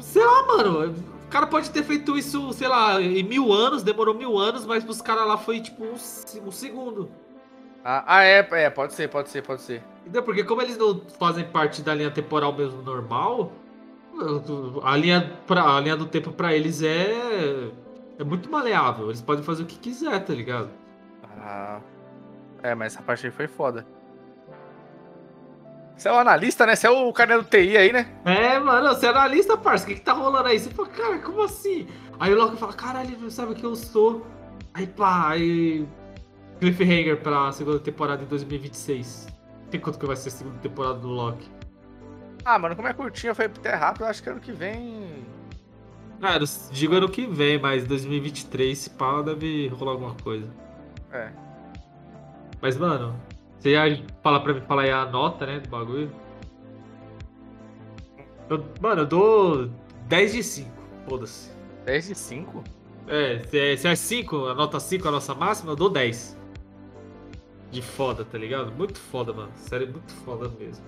Sei 0.00 0.24
lá, 0.24 0.46
mano. 0.46 0.94
O 1.24 1.28
cara 1.28 1.46
pode 1.46 1.70
ter 1.70 1.82
feito 1.82 2.16
isso, 2.16 2.52
sei 2.52 2.68
lá, 2.68 3.00
em 3.02 3.22
mil 3.22 3.52
anos, 3.52 3.82
demorou 3.82 4.14
mil 4.14 4.38
anos, 4.38 4.64
mas 4.64 4.84
pros 4.84 5.02
caras 5.02 5.26
lá 5.26 5.36
foi 5.36 5.60
tipo 5.60 5.84
um, 5.84 5.94
um 6.46 6.52
segundo. 6.52 7.10
Ah, 7.84 8.04
ah, 8.06 8.24
é, 8.24 8.46
é, 8.52 8.70
pode 8.70 8.94
ser, 8.94 9.08
pode 9.08 9.28
ser, 9.28 9.42
pode 9.42 9.62
ser. 9.62 9.82
Entendeu? 10.02 10.22
Porque 10.22 10.44
como 10.44 10.62
eles 10.62 10.78
não 10.78 11.00
fazem 11.18 11.44
parte 11.44 11.82
da 11.82 11.94
linha 11.94 12.10
temporal 12.10 12.52
mesmo 12.52 12.80
normal, 12.80 13.52
a 14.82 14.96
linha, 14.96 15.32
pra, 15.46 15.76
a 15.76 15.80
linha 15.80 15.96
do 15.96 16.06
tempo 16.06 16.32
pra 16.32 16.54
eles 16.54 16.82
é. 16.82 17.70
É 18.18 18.24
muito 18.24 18.50
maleável. 18.50 19.06
Eles 19.06 19.20
podem 19.20 19.44
fazer 19.44 19.62
o 19.62 19.66
que 19.66 19.78
quiser, 19.78 20.18
tá 20.24 20.32
ligado? 20.32 20.70
Ah, 21.38 21.80
é, 22.62 22.74
mas 22.74 22.94
essa 22.94 23.02
parte 23.02 23.26
aí 23.26 23.32
foi 23.32 23.46
foda. 23.46 23.86
Você 25.96 26.08
é 26.08 26.12
o 26.12 26.18
analista, 26.18 26.66
né? 26.66 26.76
Você 26.76 26.86
é 26.86 26.90
o 26.90 27.12
cara 27.12 27.38
do 27.38 27.44
TI 27.44 27.76
aí, 27.76 27.92
né? 27.92 28.06
É, 28.24 28.58
mano, 28.58 28.88
você 28.88 29.06
é 29.06 29.08
analista, 29.10 29.56
parça. 29.56 29.84
O 29.84 29.88
que, 29.88 29.94
que 29.94 30.00
tá 30.00 30.12
rolando 30.12 30.48
aí? 30.48 30.58
Você 30.58 30.70
fala, 30.70 30.88
cara, 30.88 31.18
como 31.18 31.42
assim? 31.42 31.86
Aí 32.18 32.32
o 32.32 32.36
Loki 32.36 32.56
fala, 32.56 32.72
caralho, 32.72 33.10
ele 33.10 33.22
não 33.22 33.30
sabe 33.30 33.54
quem 33.54 33.64
eu 33.64 33.76
sou. 33.76 34.26
Aí 34.74 34.86
pá, 34.86 35.30
aí. 35.30 35.86
Cliffhanger 36.60 37.20
pra 37.20 37.52
segunda 37.52 37.78
temporada 37.78 38.22
em 38.22 38.26
2026. 38.26 39.26
Tem 39.70 39.80
quanto 39.80 39.98
que 39.98 40.06
vai 40.06 40.16
ser 40.16 40.28
a 40.28 40.32
segunda 40.32 40.58
temporada 40.58 40.98
do 40.98 41.08
Loki? 41.08 41.55
Ah, 42.44 42.58
mano, 42.58 42.76
como 42.76 42.86
é 42.88 42.92
curtinha, 42.92 43.34
foi 43.34 43.46
até 43.46 43.74
rápido, 43.74 44.02
eu 44.04 44.08
acho 44.08 44.22
que 44.22 44.28
ano 44.30 44.40
que 44.40 44.52
vem. 44.52 45.24
Cara, 46.20 46.42
eu 46.44 46.48
digo 46.70 46.94
ano 46.94 47.08
que 47.08 47.26
vem, 47.26 47.58
mas 47.60 47.84
2023, 47.84 48.76
se 48.78 48.90
pá, 48.90 49.20
deve 49.22 49.68
rolar 49.68 49.92
alguma 49.92 50.14
coisa. 50.14 50.48
É. 51.12 51.30
Mas, 52.60 52.76
mano, 52.76 53.14
você 53.58 53.70
ia 53.70 54.02
falar 54.22 54.40
pra 54.40 54.54
mim 54.54 54.60
falar 54.62 54.82
aí 54.82 54.90
a 54.92 55.04
nota, 55.06 55.44
né, 55.44 55.60
do 55.60 55.68
bagulho? 55.68 56.10
Eu- 58.48 58.64
mano, 58.80 59.02
eu 59.02 59.06
dou 59.06 59.70
10 60.08 60.32
de 60.32 60.42
5, 60.42 60.70
foda-se. 61.08 61.50
10 61.84 62.06
de 62.08 62.14
5? 62.14 62.62
É, 63.08 63.40
se 63.44 63.58
é, 63.58 63.76
se 63.76 63.88
é 63.88 63.94
5, 63.96 64.46
a 64.46 64.54
nota 64.54 64.80
5 64.80 65.06
a 65.08 65.10
nossa 65.10 65.34
máxima, 65.34 65.72
eu 65.72 65.76
dou 65.76 65.90
10. 65.90 66.36
De 67.70 67.82
foda, 67.82 68.24
tá 68.24 68.38
ligado? 68.38 68.72
Muito 68.72 68.98
foda, 68.98 69.32
mano. 69.32 69.50
Sério, 69.56 69.88
muito 69.90 70.12
foda 70.24 70.48
mesmo. 70.48 70.84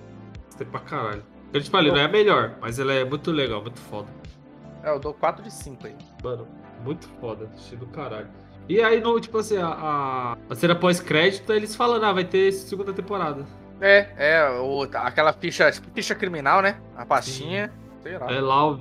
Gostei 0.46 0.66
pra 0.66 0.80
caralho. 0.80 1.22
Eu 1.52 1.62
te 1.62 1.70
falei, 1.70 1.90
não 1.90 1.98
é 1.98 2.04
a 2.04 2.08
melhor, 2.08 2.56
mas 2.60 2.78
ela 2.78 2.92
é 2.92 3.04
muito 3.04 3.30
legal, 3.30 3.62
muito 3.62 3.78
foda. 3.80 4.08
É, 4.82 4.90
eu 4.90 4.98
dou 4.98 5.14
4 5.14 5.42
de 5.42 5.52
5 5.52 5.86
aí. 5.86 5.96
Mano, 6.22 6.46
muito 6.84 7.08
foda, 7.20 7.50
do 7.72 7.86
caralho. 7.86 8.28
E 8.68 8.82
aí, 8.82 9.00
no, 9.00 9.18
tipo 9.18 9.38
assim, 9.38 9.56
a, 9.56 9.66
a, 9.68 10.36
a 10.50 10.54
cena 10.54 10.74
pós-crédito, 10.74 11.52
eles 11.52 11.74
falando, 11.74 12.04
ah, 12.04 12.12
vai 12.12 12.24
ter 12.24 12.52
segunda 12.52 12.92
temporada. 12.92 13.46
É, 13.80 14.08
é, 14.16 14.50
o, 14.60 14.82
aquela 14.82 15.32
ficha, 15.32 15.70
tipo 15.70 15.88
ficha 15.94 16.14
criminal, 16.14 16.60
né? 16.60 16.80
A 16.96 17.06
pastinha. 17.06 17.72
Sei 18.02 18.18
lá. 18.18 18.30
É 18.30 18.40
Lau. 18.40 18.78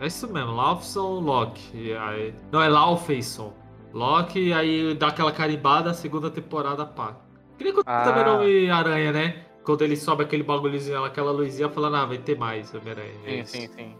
É 0.00 0.06
isso 0.06 0.30
mesmo, 0.30 0.52
Laufson 0.52 1.20
Locke. 1.20 1.70
E 1.74 1.94
aí, 1.94 2.34
não, 2.50 2.60
é 2.60 2.68
Laufeyson. 2.68 3.54
Locke, 3.92 4.38
e 4.48 4.52
aí 4.52 4.94
dá 4.94 5.08
aquela 5.08 5.30
carimbada, 5.32 5.94
segunda 5.94 6.30
temporada, 6.30 6.84
pá. 6.84 7.16
Que 7.56 7.64
nem 7.64 7.72
quando 7.72 7.86
Ah. 7.86 8.02
também 8.02 8.24
no 8.24 8.34
Homem-Aranha, 8.34 9.12
né? 9.12 9.36
Quando 9.64 9.82
ele 9.82 9.96
sobe 9.96 10.24
aquele 10.24 10.42
bagulhozinho, 10.42 11.04
aquela 11.04 11.30
luzinha, 11.30 11.68
falando, 11.68 11.96
ah, 11.96 12.04
vai 12.06 12.18
ter 12.18 12.36
mais 12.36 12.74
Homem-Aranha. 12.74 13.12
É 13.24 13.44
Sim, 13.44 13.60
sim, 13.60 13.68
sim. 13.68 13.96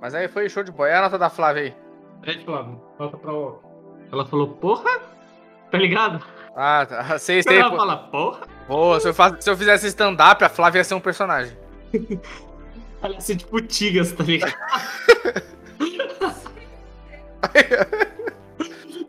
Mas 0.00 0.14
aí 0.14 0.28
foi 0.28 0.48
show 0.48 0.62
de 0.62 0.70
boy. 0.70 0.88
É 0.88 0.96
a 0.96 1.02
nota 1.02 1.18
da 1.18 1.28
Flávia 1.28 1.62
aí. 1.62 1.74
É, 2.22 2.38
Flávio, 2.44 2.80
volta 2.98 3.16
pra 3.16 3.32
Locke. 3.32 3.66
Ela 4.12 4.24
falou, 4.26 4.48
porra? 4.48 5.00
Tá 5.70 5.78
ligado? 5.78 6.24
Ah, 6.54 6.86
tá. 6.88 7.18
Sei, 7.18 7.42
sei. 7.44 7.58
Ela 7.58 7.76
fala, 7.76 7.96
porra? 7.96 8.46
Pô, 8.68 8.98
se 9.00 9.08
eu, 9.08 9.14
faz- 9.14 9.42
se 9.42 9.50
eu 9.50 9.56
fizesse 9.56 9.86
stand-up, 9.88 10.44
a 10.44 10.48
Flávia 10.48 10.78
ia 10.80 10.84
ser 10.84 10.94
um 10.94 11.00
personagem. 11.00 11.56
Ela 13.02 13.14
ia 13.14 13.20
ser 13.20 13.36
tipo 13.36 13.60
Tigas, 13.60 14.12
tá 14.12 14.22
ligado? 14.24 14.54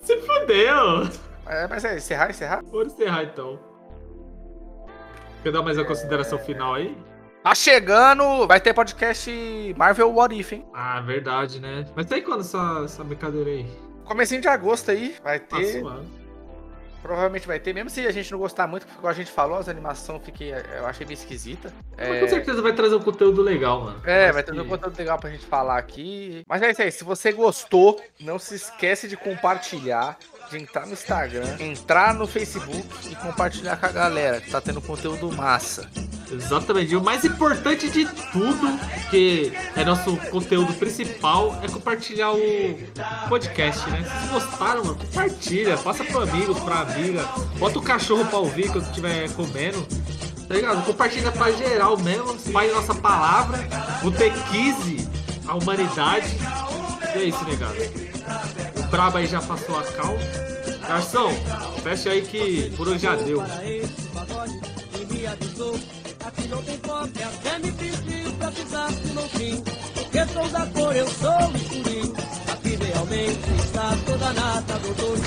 Se 0.02 0.18
fodeu! 0.22 1.10
É, 1.46 1.68
mas 1.68 1.84
é, 1.86 1.96
encerrar, 1.98 2.30
encerrar. 2.30 2.62
Vamos 2.72 2.94
encerrar 2.94 3.24
então. 3.24 3.60
Quer 5.44 5.52
dar 5.52 5.62
mais 5.62 5.78
uma 5.78 5.86
consideração 5.86 6.38
final 6.40 6.74
aí? 6.76 6.96
Tá 7.44 7.56
chegando, 7.56 8.46
vai 8.48 8.60
ter 8.60 8.74
podcast 8.74 9.32
Marvel 9.78 10.14
What 10.14 10.38
If, 10.38 10.52
hein? 10.54 10.66
Ah, 10.74 11.00
verdade, 11.02 11.60
né? 11.62 11.86
Mas 11.96 12.06
tem 12.08 12.22
quando 12.22 12.42
essa, 12.42 12.82
essa 12.84 13.04
brincadeira 13.04 13.50
aí? 13.50 13.66
Comecinho 14.04 14.42
de 14.42 14.48
agosto 14.48 14.92
aí, 14.92 15.16
vai 15.24 15.40
Tá 15.40 15.58
ter. 15.58 15.80
suave. 15.80 16.06
provavelmente 17.02 17.48
vai 17.48 17.58
ter, 17.58 17.72
mesmo 17.74 17.90
se 17.90 18.06
a 18.06 18.12
gente 18.12 18.30
não 18.34 18.40
gostar 18.40 18.68
muito, 18.68 18.86
porque 18.86 19.00
como 19.00 19.08
a 19.10 19.14
gente 19.14 19.32
falou, 19.32 19.58
as 19.58 19.70
animações 19.70 20.22
fiquei, 20.26 20.52
eu 20.78 20.86
achei 20.86 21.06
meio 21.06 21.16
esquisita. 21.16 21.72
Mas 21.96 22.06
É, 22.10 22.20
com 22.20 22.28
certeza 22.28 22.62
vai 22.62 22.74
trazer 22.74 22.96
um 22.96 23.00
conteúdo 23.02 23.42
legal, 23.42 23.80
mano. 23.82 24.02
É, 24.06 24.26
Acho 24.26 24.34
vai 24.34 24.44
que- 24.44 24.52
um 24.52 24.68
conteúdo 24.68 24.98
legal 24.98 25.18
pra 25.18 25.30
gente 25.30 25.46
falar 25.46 25.78
aqui. 25.78 26.44
Mas 26.46 26.62
é 26.62 26.72
isso 26.72 26.82
aí, 26.82 26.92
se 26.92 27.06
você 27.06 27.32
gostou, 27.32 28.02
não 28.20 28.38
se 28.38 28.56
esquece 28.56 29.08
de 29.08 29.16
compartilhar, 29.16 30.18
de 30.50 30.58
entrar 30.58 30.86
no 30.86 30.94
Instagram, 30.94 31.58
entrar 31.60 32.14
no 32.14 32.28
Facebook 32.28 32.86
e 33.10 33.16
compartilhar 33.16 33.78
com 33.78 33.86
a 33.86 33.92
galera, 33.92 34.42
que 34.42 34.50
tá 34.50 34.62
tendo 34.62 34.82
conteúdo 34.82 35.32
massa. 35.32 35.90
Exatamente. 36.32 36.92
E 36.92 36.96
o 36.96 37.04
mais 37.04 37.24
importante 37.24 37.90
de 37.90 38.06
tudo, 38.32 38.80
que 39.10 39.54
é 39.76 39.86
nosso 39.86 40.18
conteúdo 40.30 40.74
principal, 40.74 41.58
é 41.64 41.68
compartilhar 41.68 42.32
o 42.32 42.80
podcast, 43.30 43.90
né? 43.90 44.04
Se 44.04 44.28
gostaram, 44.28 44.84
mano, 44.84 44.98
compartilha, 44.98 45.78
passa 45.78 46.04
pro 46.04 46.22
amigo, 46.22 46.54
pra 46.62 46.82
amiga, 46.82 47.24
bota 47.58 47.80
o 47.80 47.82
cachorro 47.82 48.26
pra 48.26 48.40
ouvir 48.40 48.72
quando 48.72 48.86
estiver 48.86 49.30
comendo. 49.34 49.86
Tá 50.48 50.56
ligado? 50.56 50.86
Compartilha 50.86 51.32
pra 51.32 51.52
geral 51.52 51.98
mesmo, 51.98 52.34
espalhe 52.34 52.72
nossa 52.72 52.96
palavra, 52.96 53.58
o 54.02 54.12
T15, 54.12 55.06
a 55.46 55.56
humanidade. 55.56 56.38
E 57.16 57.20
é 57.20 57.24
isso, 57.26 57.44
negado. 57.46 58.07
O 58.78 58.88
Braba 58.90 59.20
aí 59.20 59.28
já 59.28 59.42
passou 59.42 59.78
a 59.78 59.84
cal. 59.84 60.16
Garçom, 60.88 61.32
fecha 61.84 62.12
aí 62.12 62.22
que 62.22 62.74
por 62.78 62.88
hoje 62.88 63.00
já 63.00 63.16
deu. 63.16 63.42
Aqui 66.26 66.48
não 66.50 66.62
tem 66.62 66.78
pobre, 66.80 67.24
até 67.24 67.60
me 67.60 67.72
pediu 67.72 68.32
pra 68.34 68.52
pisar 68.52 68.92
no 69.14 69.22
fim. 69.30 69.64
Porque 69.94 70.26
sou 70.28 70.48
da 70.50 70.66
cor, 70.68 70.96
eu 70.96 71.08
sou 71.08 71.56
escurinho. 71.56 72.14
Aqui 72.52 72.76
realmente 72.76 73.50
está 73.64 73.98
toda 74.06 74.34
nata 74.34 74.80
do 74.80 74.94
doce. 74.94 75.24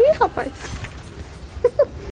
Ih, 0.00 0.18
rapaz. 0.18 0.83